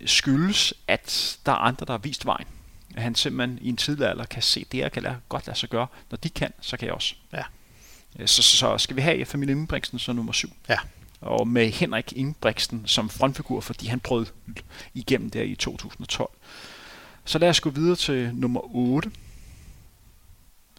skyldes, 0.05 0.73
at 0.87 1.37
der 1.45 1.51
er 1.51 1.55
andre, 1.55 1.85
der 1.85 1.93
har 1.93 1.97
vist 1.97 2.25
vejen. 2.25 2.47
At 2.95 3.03
han 3.03 3.15
simpelthen 3.15 3.59
i 3.61 3.69
en 3.69 3.77
tidlig 3.77 4.07
alder 4.07 4.25
kan 4.25 4.41
se, 4.41 4.65
det 4.71 4.79
her 4.79 4.89
kan 4.89 5.03
lade, 5.03 5.15
godt 5.29 5.47
lade 5.47 5.59
sig 5.59 5.69
gøre. 5.69 5.87
Når 6.11 6.17
de 6.17 6.29
kan, 6.29 6.51
så 6.61 6.77
kan 6.77 6.85
jeg 6.85 6.93
også. 6.95 7.15
Ja. 7.33 7.43
Øh, 8.19 8.27
Så, 8.27 8.41
så, 8.41 8.57
så 8.57 8.77
skal 8.77 8.95
vi 8.95 9.01
have 9.01 9.25
familien 9.25 9.57
Ingebrigtsen 9.57 9.99
som 9.99 10.15
nummer 10.15 10.31
7. 10.33 10.49
Ja. 10.69 10.77
Og 11.21 11.47
med 11.47 11.71
Henrik 11.71 12.13
Ingebrigtsen 12.15 12.83
som 12.87 13.09
frontfigur, 13.09 13.61
fordi 13.61 13.87
han 13.87 13.99
prøvede 13.99 14.29
igennem 14.93 15.29
der 15.29 15.41
i 15.41 15.55
2012. 15.55 16.29
Så 17.25 17.39
lad 17.39 17.49
os 17.49 17.59
gå 17.59 17.69
videre 17.69 17.95
til 17.95 18.31
nummer 18.33 18.75
8. 18.75 19.11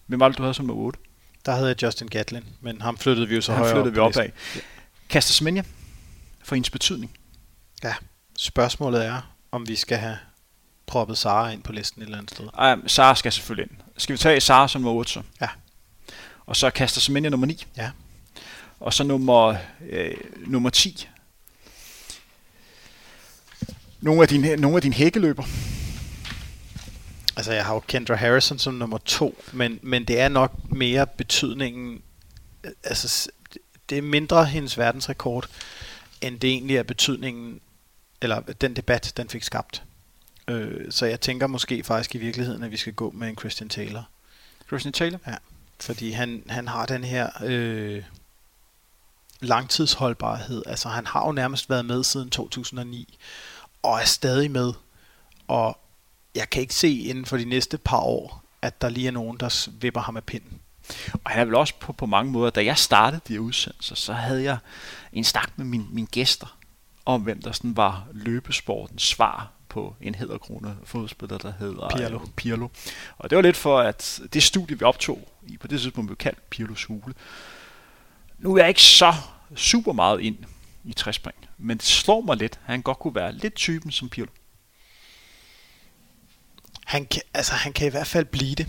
Hvem 0.06 0.20
var 0.20 0.28
det, 0.28 0.38
du 0.38 0.42
havde 0.42 0.54
som 0.54 0.66
nummer 0.66 0.84
8? 0.84 0.98
Der 1.46 1.52
havde 1.52 1.68
jeg 1.68 1.82
Justin 1.82 2.08
Gatlin, 2.08 2.44
men 2.60 2.80
ham 2.82 2.98
flyttede 2.98 3.28
vi 3.28 3.34
jo 3.34 3.40
så 3.40 3.52
Han 3.52 3.58
højere 3.58 3.74
flyttede 3.74 3.92
vi 3.92 3.98
på 3.98 4.04
op 4.04 4.16
af. 4.16 4.32
listen. 4.54 4.62
Kaster 5.08 5.32
Smenja 5.32 5.62
for 6.44 6.54
ens 6.54 6.70
betydning. 6.70 7.16
Spørgsmålet 8.38 9.06
er, 9.06 9.34
om 9.52 9.68
vi 9.68 9.76
skal 9.76 9.98
have 9.98 10.18
proppet 10.86 11.18
Sara 11.18 11.50
ind 11.50 11.62
på 11.62 11.72
listen 11.72 12.02
et 12.02 12.06
eller 12.06 12.18
andet 12.18 12.30
sted. 12.30 12.48
Ej, 12.58 12.76
Sara 12.86 13.14
skal 13.14 13.32
selvfølgelig 13.32 13.70
ind. 13.70 13.80
Skal 13.96 14.12
vi 14.12 14.18
tage 14.18 14.40
Sara 14.40 14.68
som 14.68 14.82
nummer 14.82 14.98
8 14.98 15.12
så? 15.12 15.22
Ja. 15.40 15.48
Og 16.46 16.56
så 16.56 16.70
Kaster 16.70 17.00
Smenja 17.00 17.30
nummer 17.30 17.46
9. 17.46 17.66
Ja. 17.76 17.90
Og 18.80 18.94
så 18.94 19.04
nummer, 19.04 19.56
øh, 19.88 20.14
nummer 20.46 20.70
10. 20.70 21.08
Nogle 24.00 24.22
af 24.22 24.28
dine, 24.28 24.56
nogle 24.56 24.76
af 24.76 24.82
dine 24.82 24.94
hækkeløber. 24.94 25.42
Altså, 27.36 27.52
jeg 27.52 27.64
har 27.64 27.74
jo 27.74 27.80
Kendra 27.80 28.14
Harrison 28.14 28.58
som 28.58 28.74
nummer 28.74 28.98
to, 28.98 29.42
men, 29.52 29.78
men 29.82 30.04
det 30.04 30.20
er 30.20 30.28
nok 30.28 30.72
mere 30.72 31.06
betydningen, 31.06 32.02
øh, 32.64 32.70
altså, 32.84 33.30
det 33.90 33.98
er 33.98 34.02
mindre 34.02 34.44
hendes 34.44 34.78
verdensrekord, 34.78 35.48
end 36.20 36.40
det 36.40 36.50
egentlig 36.50 36.76
er 36.76 36.82
betydningen, 36.82 37.60
eller 38.22 38.40
den 38.40 38.76
debat, 38.76 39.12
den 39.16 39.28
fik 39.28 39.42
skabt. 39.42 39.82
Øh, 40.48 40.92
så 40.92 41.06
jeg 41.06 41.20
tænker 41.20 41.46
måske 41.46 41.84
faktisk 41.84 42.14
i 42.14 42.18
virkeligheden, 42.18 42.62
at 42.62 42.70
vi 42.70 42.76
skal 42.76 42.92
gå 42.92 43.10
med 43.10 43.28
en 43.28 43.38
Christian 43.38 43.68
Taylor. 43.68 44.08
Christian 44.66 44.92
Taylor. 44.92 45.18
Fordi 45.80 46.10
han, 46.10 46.42
han 46.48 46.68
har 46.68 46.86
den 46.86 47.04
her 47.04 47.30
øh, 47.44 48.02
langtidsholdbarhed. 49.40 50.62
Altså 50.66 50.88
han 50.88 51.06
har 51.06 51.26
jo 51.26 51.32
nærmest 51.32 51.70
været 51.70 51.84
med 51.84 52.04
siden 52.04 52.30
2009, 52.30 53.18
og 53.82 54.00
er 54.00 54.04
stadig 54.04 54.50
med. 54.50 54.72
Og 55.48 55.78
jeg 56.34 56.50
kan 56.50 56.62
ikke 56.62 56.74
se 56.74 56.98
inden 56.98 57.26
for 57.26 57.36
de 57.36 57.44
næste 57.44 57.78
par 57.78 58.00
år, 58.00 58.42
at 58.62 58.80
der 58.80 58.88
lige 58.88 59.06
er 59.06 59.12
nogen, 59.12 59.36
der 59.36 59.68
vipper 59.80 60.00
ham 60.00 60.16
af 60.16 60.24
pinden. 60.24 60.60
Og 61.24 61.30
han 61.30 61.40
er 61.40 61.44
vel 61.44 61.54
også 61.54 61.74
på, 61.80 61.92
på 61.92 62.06
mange 62.06 62.32
måder, 62.32 62.50
da 62.50 62.64
jeg 62.64 62.78
startede 62.78 63.20
de 63.28 63.32
her 63.32 63.40
udsendelser, 63.40 63.94
så 63.94 64.12
havde 64.12 64.42
jeg 64.42 64.58
en 65.12 65.24
snak 65.24 65.52
med 65.56 65.66
min, 65.66 65.86
mine 65.90 66.06
gæster, 66.06 66.58
om 67.04 67.22
hvem 67.22 67.42
der 67.42 67.52
sådan 67.52 67.76
var 67.76 68.06
løbesportens 68.12 69.02
svar 69.02 69.50
på 69.68 69.96
en 70.00 70.14
hedderkrone 70.14 70.76
fodspiller, 70.84 71.38
der 71.38 71.52
hedder 71.58 71.88
Pirlo. 71.96 72.18
øh, 72.18 72.26
Pirlo. 72.36 72.68
Og 73.18 73.30
det 73.30 73.36
var 73.36 73.42
lidt 73.42 73.56
for, 73.56 73.78
at 73.78 74.20
det 74.32 74.42
studie, 74.42 74.78
vi 74.78 74.84
optog 74.84 75.28
i, 75.46 75.56
på 75.56 75.66
det 75.66 75.80
tidspunkt 75.80 76.08
blev 76.08 76.16
kaldt 76.16 76.50
Pirlos 76.50 76.84
hule. 76.84 77.14
Nu 78.38 78.54
er 78.54 78.58
jeg 78.58 78.68
ikke 78.68 78.82
så 78.82 79.14
super 79.56 79.92
meget 79.92 80.20
ind 80.20 80.36
i 80.84 80.92
træspring, 80.92 81.36
men 81.58 81.76
det 81.76 81.86
slår 81.86 82.20
mig 82.20 82.36
lidt, 82.36 82.52
at 82.52 82.72
han 82.72 82.82
godt 82.82 82.98
kunne 82.98 83.14
være 83.14 83.32
lidt 83.32 83.54
typen 83.54 83.92
som 83.92 84.08
Pirlo. 84.08 84.30
Han 86.84 87.06
kan, 87.06 87.22
altså, 87.34 87.52
han 87.52 87.72
kan 87.72 87.86
i 87.86 87.90
hvert 87.90 88.06
fald 88.06 88.24
blive 88.24 88.54
det, 88.54 88.66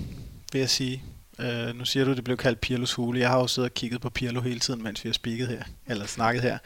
vil 0.51 0.59
jeg 0.59 0.69
sige. 0.69 1.03
Uh, 1.39 1.75
nu 1.75 1.85
siger 1.85 2.05
du, 2.05 2.11
at 2.11 2.17
det 2.17 2.23
blev 2.23 2.37
kaldt 2.37 2.61
Pirlos 2.61 2.93
hule. 2.93 3.19
Jeg 3.19 3.29
har 3.29 3.37
jo 3.37 3.47
siddet 3.47 3.69
og 3.69 3.73
kigget 3.73 4.01
på 4.01 4.09
Pirlo 4.09 4.41
hele 4.41 4.59
tiden, 4.59 4.83
mens 4.83 5.03
vi 5.03 5.09
har 5.09 5.13
speaket 5.13 5.47
her, 5.47 5.63
eller 5.87 6.05
snakket 6.05 6.41
her. 6.41 6.57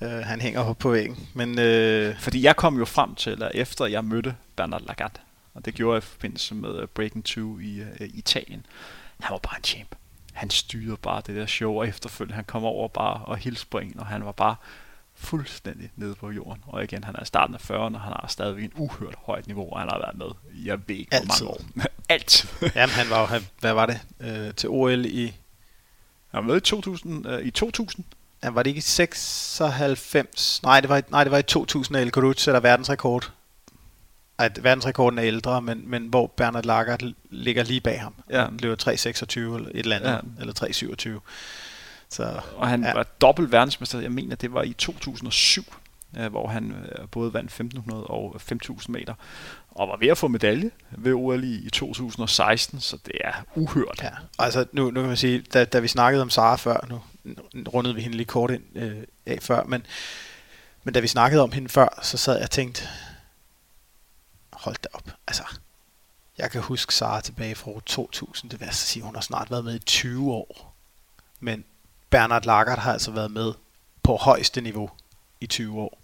Uh, 0.00 0.08
han 0.08 0.40
hænger 0.40 0.72
på 0.72 0.90
væggen. 0.90 1.28
Men 1.34 1.50
uh, 1.50 2.16
Fordi 2.18 2.42
jeg 2.42 2.56
kom 2.56 2.78
jo 2.78 2.84
frem 2.84 3.14
til, 3.14 3.42
at 3.42 3.50
efter 3.54 3.86
jeg 3.86 4.04
mødte 4.04 4.36
Bernard 4.56 4.82
Lagat, 4.86 5.20
og 5.54 5.64
det 5.64 5.74
gjorde 5.74 5.94
jeg 5.94 6.02
i 6.02 6.06
forbindelse 6.06 6.54
med 6.54 6.78
øh, 6.78 6.88
Breaking 6.88 7.24
2 7.24 7.58
i 7.58 7.80
uh, 7.80 7.86
Italien, 8.00 8.66
han 9.20 9.32
var 9.32 9.38
bare 9.38 9.56
en 9.56 9.64
champ. 9.64 9.94
Han 10.34 10.50
styrede 10.50 10.96
bare 10.96 11.22
det 11.26 11.36
der 11.36 11.46
show, 11.46 11.74
og 11.78 11.88
efterfølgende 11.88 12.34
han 12.34 12.44
kom 12.44 12.64
over 12.64 12.88
bare 12.88 13.24
og 13.24 13.36
hilste 13.36 13.66
på 13.66 13.78
en, 13.78 13.98
og 13.98 14.06
han 14.06 14.24
var 14.24 14.32
bare 14.32 14.56
fuldstændig 15.14 15.90
nede 15.96 16.14
på 16.14 16.30
jorden. 16.30 16.62
Og 16.66 16.84
igen, 16.84 17.04
han 17.04 17.16
er 17.16 17.22
i 17.22 17.24
starten 17.24 17.54
af 17.54 17.70
40'erne, 17.70 17.94
og 17.94 18.00
han 18.00 18.12
har 18.12 18.26
stadigvæk 18.28 18.64
en 18.64 18.72
uhørt 18.76 19.14
højt 19.26 19.46
niveau, 19.46 19.72
og 19.72 19.80
han 19.80 19.88
har 19.88 19.98
været 19.98 20.18
med, 20.18 20.26
jeg 20.64 20.78
ved 20.88 20.96
ikke, 20.96 21.16
hvor 21.16 21.26
mange 21.26 21.48
år. 21.48 21.60
Alt. 22.08 22.60
Jamen, 22.74 22.94
han 22.94 23.10
var 23.10 23.20
jo, 23.20 23.40
hvad 23.60 23.72
var 23.72 23.86
det, 23.86 24.00
øh, 24.20 24.54
til 24.54 24.68
OL 24.68 25.06
i... 25.06 25.34
Han 26.30 26.42
var 26.44 26.48
med 26.48 26.56
i 26.56 26.60
2000. 26.60 27.26
Øh, 27.26 27.46
i 27.46 27.50
2000. 27.50 28.04
Han 28.42 28.54
var 28.54 28.62
det 28.62 28.70
ikke 28.70 28.78
i 28.78 28.80
96? 28.80 30.62
Nej, 30.62 30.80
det 30.80 30.90
var, 30.90 31.02
nej, 31.10 31.24
det 31.24 31.30
var 31.30 31.38
i 31.38 31.42
2000, 31.42 31.96
at 31.96 32.02
El 32.02 32.10
Kourouch 32.10 32.44
sætter 32.44 32.60
verdensrekord 32.60 33.32
at 34.38 34.64
verdensrekorden 34.64 35.18
er 35.18 35.24
ældre, 35.24 35.62
men, 35.62 35.90
men 35.90 36.06
hvor 36.06 36.26
Bernard 36.26 36.64
Lager 36.64 37.12
ligger 37.30 37.64
lige 37.64 37.80
bag 37.80 38.00
ham. 38.00 38.14
Ja. 38.30 38.44
Han 38.44 38.56
løber 38.56 38.76
3.26 38.88 39.38
eller 39.38 39.68
et 39.68 39.78
eller 39.78 39.96
andet, 39.96 40.10
ja. 40.10 40.40
eller 40.40 41.18
3.27. 41.18 41.20
Så, 42.08 42.40
og 42.56 42.68
han 42.68 42.84
ja. 42.84 42.92
var 42.92 43.02
dobbelt 43.02 43.52
verdensmester, 43.52 44.00
jeg 44.00 44.12
mener 44.12 44.36
det 44.36 44.52
var 44.52 44.62
i 44.62 44.72
2007, 44.72 45.74
øh, 46.18 46.30
hvor 46.30 46.48
han 46.48 46.70
øh, 46.70 47.08
både 47.08 47.34
vandt 47.34 47.50
1500 47.50 48.04
og 48.04 48.36
5000 48.40 48.92
meter, 48.92 49.14
og 49.70 49.88
var 49.88 49.96
ved 49.96 50.08
at 50.08 50.18
få 50.18 50.28
medalje 50.28 50.70
ved 50.90 51.12
OL 51.12 51.44
i, 51.44 51.66
i 51.66 51.70
2016, 51.70 52.80
så 52.80 52.98
det 53.06 53.14
er 53.24 53.32
uhørt. 53.54 54.00
Ja, 54.02 54.10
altså 54.38 54.66
nu, 54.72 54.90
nu 54.90 55.00
kan 55.00 55.08
man 55.08 55.16
sige, 55.16 55.44
da, 55.54 55.64
da 55.64 55.80
vi 55.80 55.88
snakkede 55.88 56.22
om 56.22 56.30
Sara 56.30 56.56
før, 56.56 56.86
nu 56.88 57.00
rundede 57.68 57.94
vi 57.94 58.00
hende 58.00 58.16
lige 58.16 58.26
kort 58.26 58.50
ind 58.50 58.62
øh, 58.74 58.96
af 59.26 59.38
før, 59.42 59.64
men, 59.64 59.86
men 60.84 60.94
da 60.94 61.00
vi 61.00 61.06
snakkede 61.06 61.42
om 61.42 61.52
hende 61.52 61.68
før, 61.68 62.00
så 62.02 62.16
sad 62.16 62.34
jeg 62.34 62.44
og 62.44 62.50
tænkte, 62.50 62.88
hold 64.64 64.76
da 64.84 64.88
op, 64.92 65.10
altså, 65.26 65.44
jeg 66.38 66.50
kan 66.50 66.60
huske 66.60 66.94
Sara 66.94 67.20
tilbage 67.20 67.54
fra 67.54 67.70
2000, 67.86 68.50
det 68.50 68.60
vil 68.60 68.66
jeg 68.66 68.74
sige, 68.74 69.02
hun 69.02 69.14
har 69.14 69.22
snart 69.22 69.50
været 69.50 69.64
med 69.64 69.74
i 69.74 69.78
20 69.78 70.32
år, 70.32 70.74
men 71.40 71.64
Bernard 72.10 72.44
Lagert 72.44 72.78
har 72.78 72.92
altså 72.92 73.10
været 73.10 73.30
med 73.30 73.52
på 74.02 74.16
højeste 74.16 74.60
niveau 74.60 74.90
i 75.40 75.46
20 75.46 75.80
år. 75.80 75.98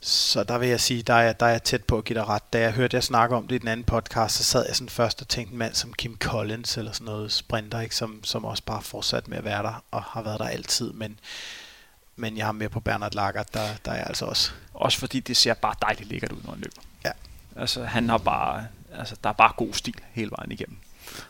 Så 0.00 0.44
der 0.44 0.58
vil 0.58 0.68
jeg 0.68 0.80
sige, 0.80 1.02
der 1.02 1.14
er, 1.14 1.32
der 1.32 1.46
er 1.46 1.50
jeg 1.50 1.62
tæt 1.62 1.84
på 1.84 1.98
at 1.98 2.04
give 2.04 2.18
dig 2.18 2.28
ret. 2.28 2.52
Da 2.52 2.60
jeg 2.60 2.72
hørte 2.72 2.94
jeg 2.94 3.04
snakke 3.04 3.36
om 3.36 3.48
det 3.48 3.54
i 3.54 3.58
den 3.58 3.68
anden 3.68 3.86
podcast, 3.86 4.36
så 4.36 4.44
sad 4.44 4.66
jeg 4.66 4.76
sådan 4.76 4.88
først 4.88 5.20
og 5.20 5.28
tænkte 5.28 5.52
en 5.52 5.58
mand 5.58 5.74
som 5.74 5.92
Kim 5.92 6.16
Collins 6.18 6.76
eller 6.76 6.92
sådan 6.92 7.04
noget 7.04 7.32
sprinter, 7.32 7.80
ikke? 7.80 7.96
Som, 7.96 8.24
som 8.24 8.44
også 8.44 8.62
bare 8.62 8.82
fortsat 8.82 9.28
med 9.28 9.38
at 9.38 9.44
være 9.44 9.62
der 9.62 9.84
og 9.90 10.02
har 10.02 10.22
været 10.22 10.40
der 10.40 10.46
altid. 10.48 10.92
Men, 10.92 11.20
men 12.16 12.36
jeg 12.36 12.46
har 12.46 12.52
med 12.52 12.68
på 12.68 12.80
Bernard 12.80 13.14
Lager, 13.14 13.42
der, 13.42 13.68
der 13.84 13.92
er 13.92 14.04
altså 14.04 14.24
også. 14.24 14.52
Også 14.74 14.98
fordi 14.98 15.20
det 15.20 15.36
ser 15.36 15.54
bare 15.54 15.74
dejligt 15.82 16.08
lækkert 16.08 16.32
ud, 16.32 16.42
når 16.44 16.50
han 16.50 16.60
løber. 16.60 16.82
Altså 17.56 17.84
han 17.84 18.08
har 18.08 18.18
bare, 18.18 18.66
altså 18.94 19.16
der 19.24 19.30
er 19.30 19.34
bare 19.34 19.52
god 19.56 19.72
stil 19.72 19.94
hele 20.12 20.30
vejen 20.30 20.52
igennem. 20.52 20.78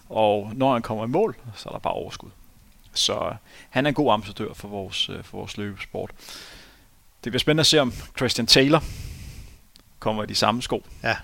Og 0.08 0.52
når 0.54 0.72
han 0.72 0.82
kommer 0.82 1.04
i 1.04 1.08
mål, 1.08 1.36
så 1.54 1.68
er 1.68 1.72
der 1.72 1.78
bare 1.78 1.94
overskud. 1.94 2.30
Så 2.92 3.34
han 3.70 3.86
er 3.86 3.88
en 3.88 3.94
god 3.94 4.12
ambassadør 4.12 4.54
for 4.54 4.68
vores, 4.68 5.08
øh, 5.08 5.24
for 5.24 5.38
vores 5.38 5.56
løbesport. 5.56 6.10
Det 7.24 7.32
bliver 7.32 7.38
spændende 7.38 7.60
at 7.60 7.66
se, 7.66 7.78
om 7.78 7.92
Christian 8.16 8.46
Taylor 8.46 8.84
kommer 9.98 10.22
i 10.22 10.26
de 10.26 10.34
samme 10.34 10.62
sko. 10.62 10.86
Ja. 11.02 11.16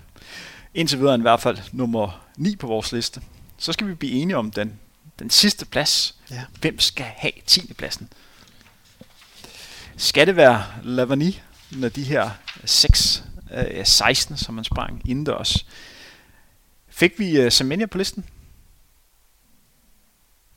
Indtil 0.74 0.98
videre 0.98 1.14
er 1.14 1.18
i 1.18 1.20
hvert 1.20 1.40
fald 1.40 1.58
nummer 1.72 2.24
9 2.36 2.56
på 2.56 2.66
vores 2.66 2.92
liste. 2.92 3.22
Så 3.58 3.72
skal 3.72 3.86
vi 3.86 3.94
blive 3.94 4.12
enige 4.12 4.36
om 4.36 4.50
den, 4.50 4.80
den 5.18 5.30
sidste 5.30 5.66
plads. 5.66 6.14
Ja. 6.30 6.44
Hvem 6.60 6.80
skal 6.80 7.06
have 7.16 7.32
10. 7.46 7.74
pladsen? 7.74 8.08
Skal 9.96 10.26
det 10.26 10.36
være 10.36 10.64
Lavani, 10.82 11.40
når 11.70 11.88
de 11.88 12.02
her 12.02 12.30
6, 12.64 13.24
øh, 13.54 13.86
16, 13.86 14.36
som 14.36 14.54
man 14.54 14.64
sprang 14.64 15.02
indendørs? 15.10 15.66
Fik 16.88 17.18
vi 17.18 17.44
uh, 17.44 17.52
Semenya 17.52 17.86
på 17.86 17.98
listen? 17.98 18.24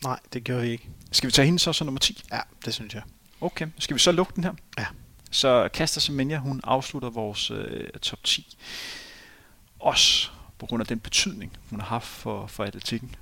Nej, 0.03 0.19
det 0.33 0.43
gjorde 0.43 0.61
vi 0.61 0.69
ikke. 0.69 0.89
Skal 1.11 1.27
vi 1.27 1.31
tage 1.31 1.45
hende 1.45 1.59
så 1.59 1.73
som 1.73 1.85
nummer 1.85 1.99
10? 1.99 2.23
Ja, 2.31 2.39
det 2.65 2.73
synes 2.73 2.93
jeg. 2.93 3.03
Okay, 3.41 3.67
skal 3.77 3.93
vi 3.93 3.99
så 3.99 4.11
lukke 4.11 4.33
den 4.35 4.43
her? 4.43 4.53
Ja. 4.77 4.85
Så 5.31 5.69
Kaster 5.73 6.01
Semenya, 6.01 6.37
hun 6.37 6.61
afslutter 6.63 7.09
vores 7.09 7.51
øh, 7.51 7.89
top 7.89 8.23
10. 8.23 8.57
Også 9.79 10.29
på 10.57 10.65
grund 10.65 10.81
af 10.81 10.87
den 10.87 10.99
betydning, 10.99 11.57
hun 11.69 11.79
har 11.79 11.87
haft 11.87 12.07
for, 12.07 12.47
for 12.47 12.63
atletikken. 12.63 13.15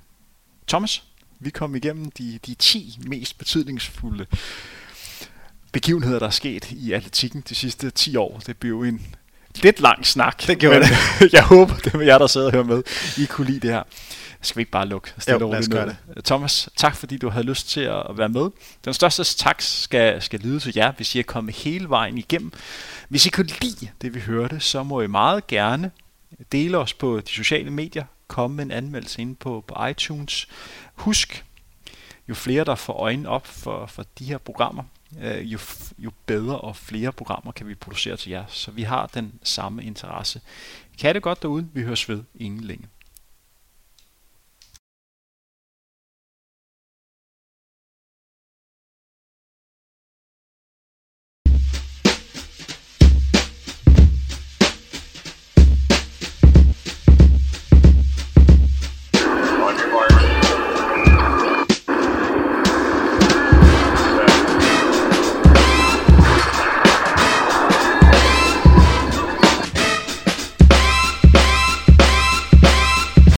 Thomas, 0.68 1.04
vi 1.38 1.50
kom 1.50 1.76
igennem 1.76 2.10
de, 2.10 2.38
de 2.46 2.54
10 2.54 2.98
mest 3.06 3.38
betydningsfulde 3.38 4.26
begivenheder, 5.72 6.18
der 6.18 6.26
er 6.26 6.30
sket 6.30 6.70
i 6.70 6.92
atletikken 6.92 7.44
de 7.48 7.54
sidste 7.54 7.90
10 7.90 8.16
år. 8.16 8.38
Det 8.38 8.56
blev 8.56 8.82
en 8.82 9.16
lidt 9.62 9.80
lang 9.80 10.06
snak. 10.06 10.46
Det 10.46 10.58
gjorde 10.58 10.80
det. 10.80 10.90
jeg 11.32 11.44
håber, 11.44 11.74
det 11.74 11.94
er 11.94 12.00
jer, 12.00 12.18
der 12.18 12.26
sidder 12.26 12.46
og 12.46 12.52
hører 12.52 12.64
med, 12.64 12.82
I 13.18 13.24
kunne 13.24 13.46
lide 13.46 13.60
det 13.60 13.70
her. 13.70 13.82
Skal 14.42 14.56
vi 14.56 14.60
ikke 14.60 14.70
bare 14.70 14.86
lukke 14.86 15.10
jo, 15.30 15.50
lad 15.50 15.58
os 15.58 15.68
gøre 15.68 15.86
det. 15.86 16.24
Thomas, 16.24 16.68
tak 16.76 16.96
fordi 16.96 17.16
du 17.16 17.28
havde 17.28 17.46
lyst 17.46 17.68
til 17.68 17.80
at 17.80 18.02
være 18.14 18.28
med. 18.28 18.50
Den 18.84 18.94
største 18.94 19.24
tak 19.24 19.62
skal, 19.62 20.22
skal 20.22 20.40
lyde 20.40 20.60
til 20.60 20.72
jer, 20.76 20.92
hvis 20.92 21.14
I 21.14 21.18
er 21.18 21.22
kommet 21.22 21.54
hele 21.54 21.88
vejen 21.88 22.18
igennem. 22.18 22.52
Hvis 23.08 23.26
I 23.26 23.30
kunne 23.30 23.50
lide 23.60 23.88
det, 24.02 24.14
vi 24.14 24.20
hørte, 24.20 24.60
så 24.60 24.82
må 24.82 25.00
I 25.00 25.06
meget 25.06 25.46
gerne 25.46 25.90
dele 26.52 26.78
os 26.78 26.94
på 26.94 27.20
de 27.20 27.30
sociale 27.30 27.70
medier. 27.70 28.04
Komme 28.28 28.56
med 28.56 28.64
en 28.64 28.70
anmeldelse 28.70 29.20
ind 29.22 29.36
på, 29.36 29.64
på 29.68 29.86
iTunes. 29.86 30.48
Husk, 30.94 31.44
jo 32.28 32.34
flere 32.34 32.64
der 32.64 32.74
får 32.74 32.92
øjnene 32.92 33.28
op 33.28 33.46
for, 33.46 33.86
for 33.86 34.04
de 34.18 34.24
her 34.24 34.38
programmer, 34.38 34.82
øh, 35.22 35.52
jo, 35.52 35.58
jo 35.98 36.10
bedre 36.26 36.60
og 36.60 36.76
flere 36.76 37.12
programmer 37.12 37.52
kan 37.52 37.68
vi 37.68 37.74
producere 37.74 38.16
til 38.16 38.30
jer. 38.30 38.44
Så 38.48 38.70
vi 38.70 38.82
har 38.82 39.06
den 39.06 39.32
samme 39.42 39.84
interesse. 39.84 40.40
Kan 40.98 41.14
det 41.14 41.22
godt 41.22 41.42
derude. 41.42 41.68
Vi 41.72 41.82
høres 41.82 42.08
ved 42.08 42.22
ingen 42.34 42.64
længe. 42.64 42.86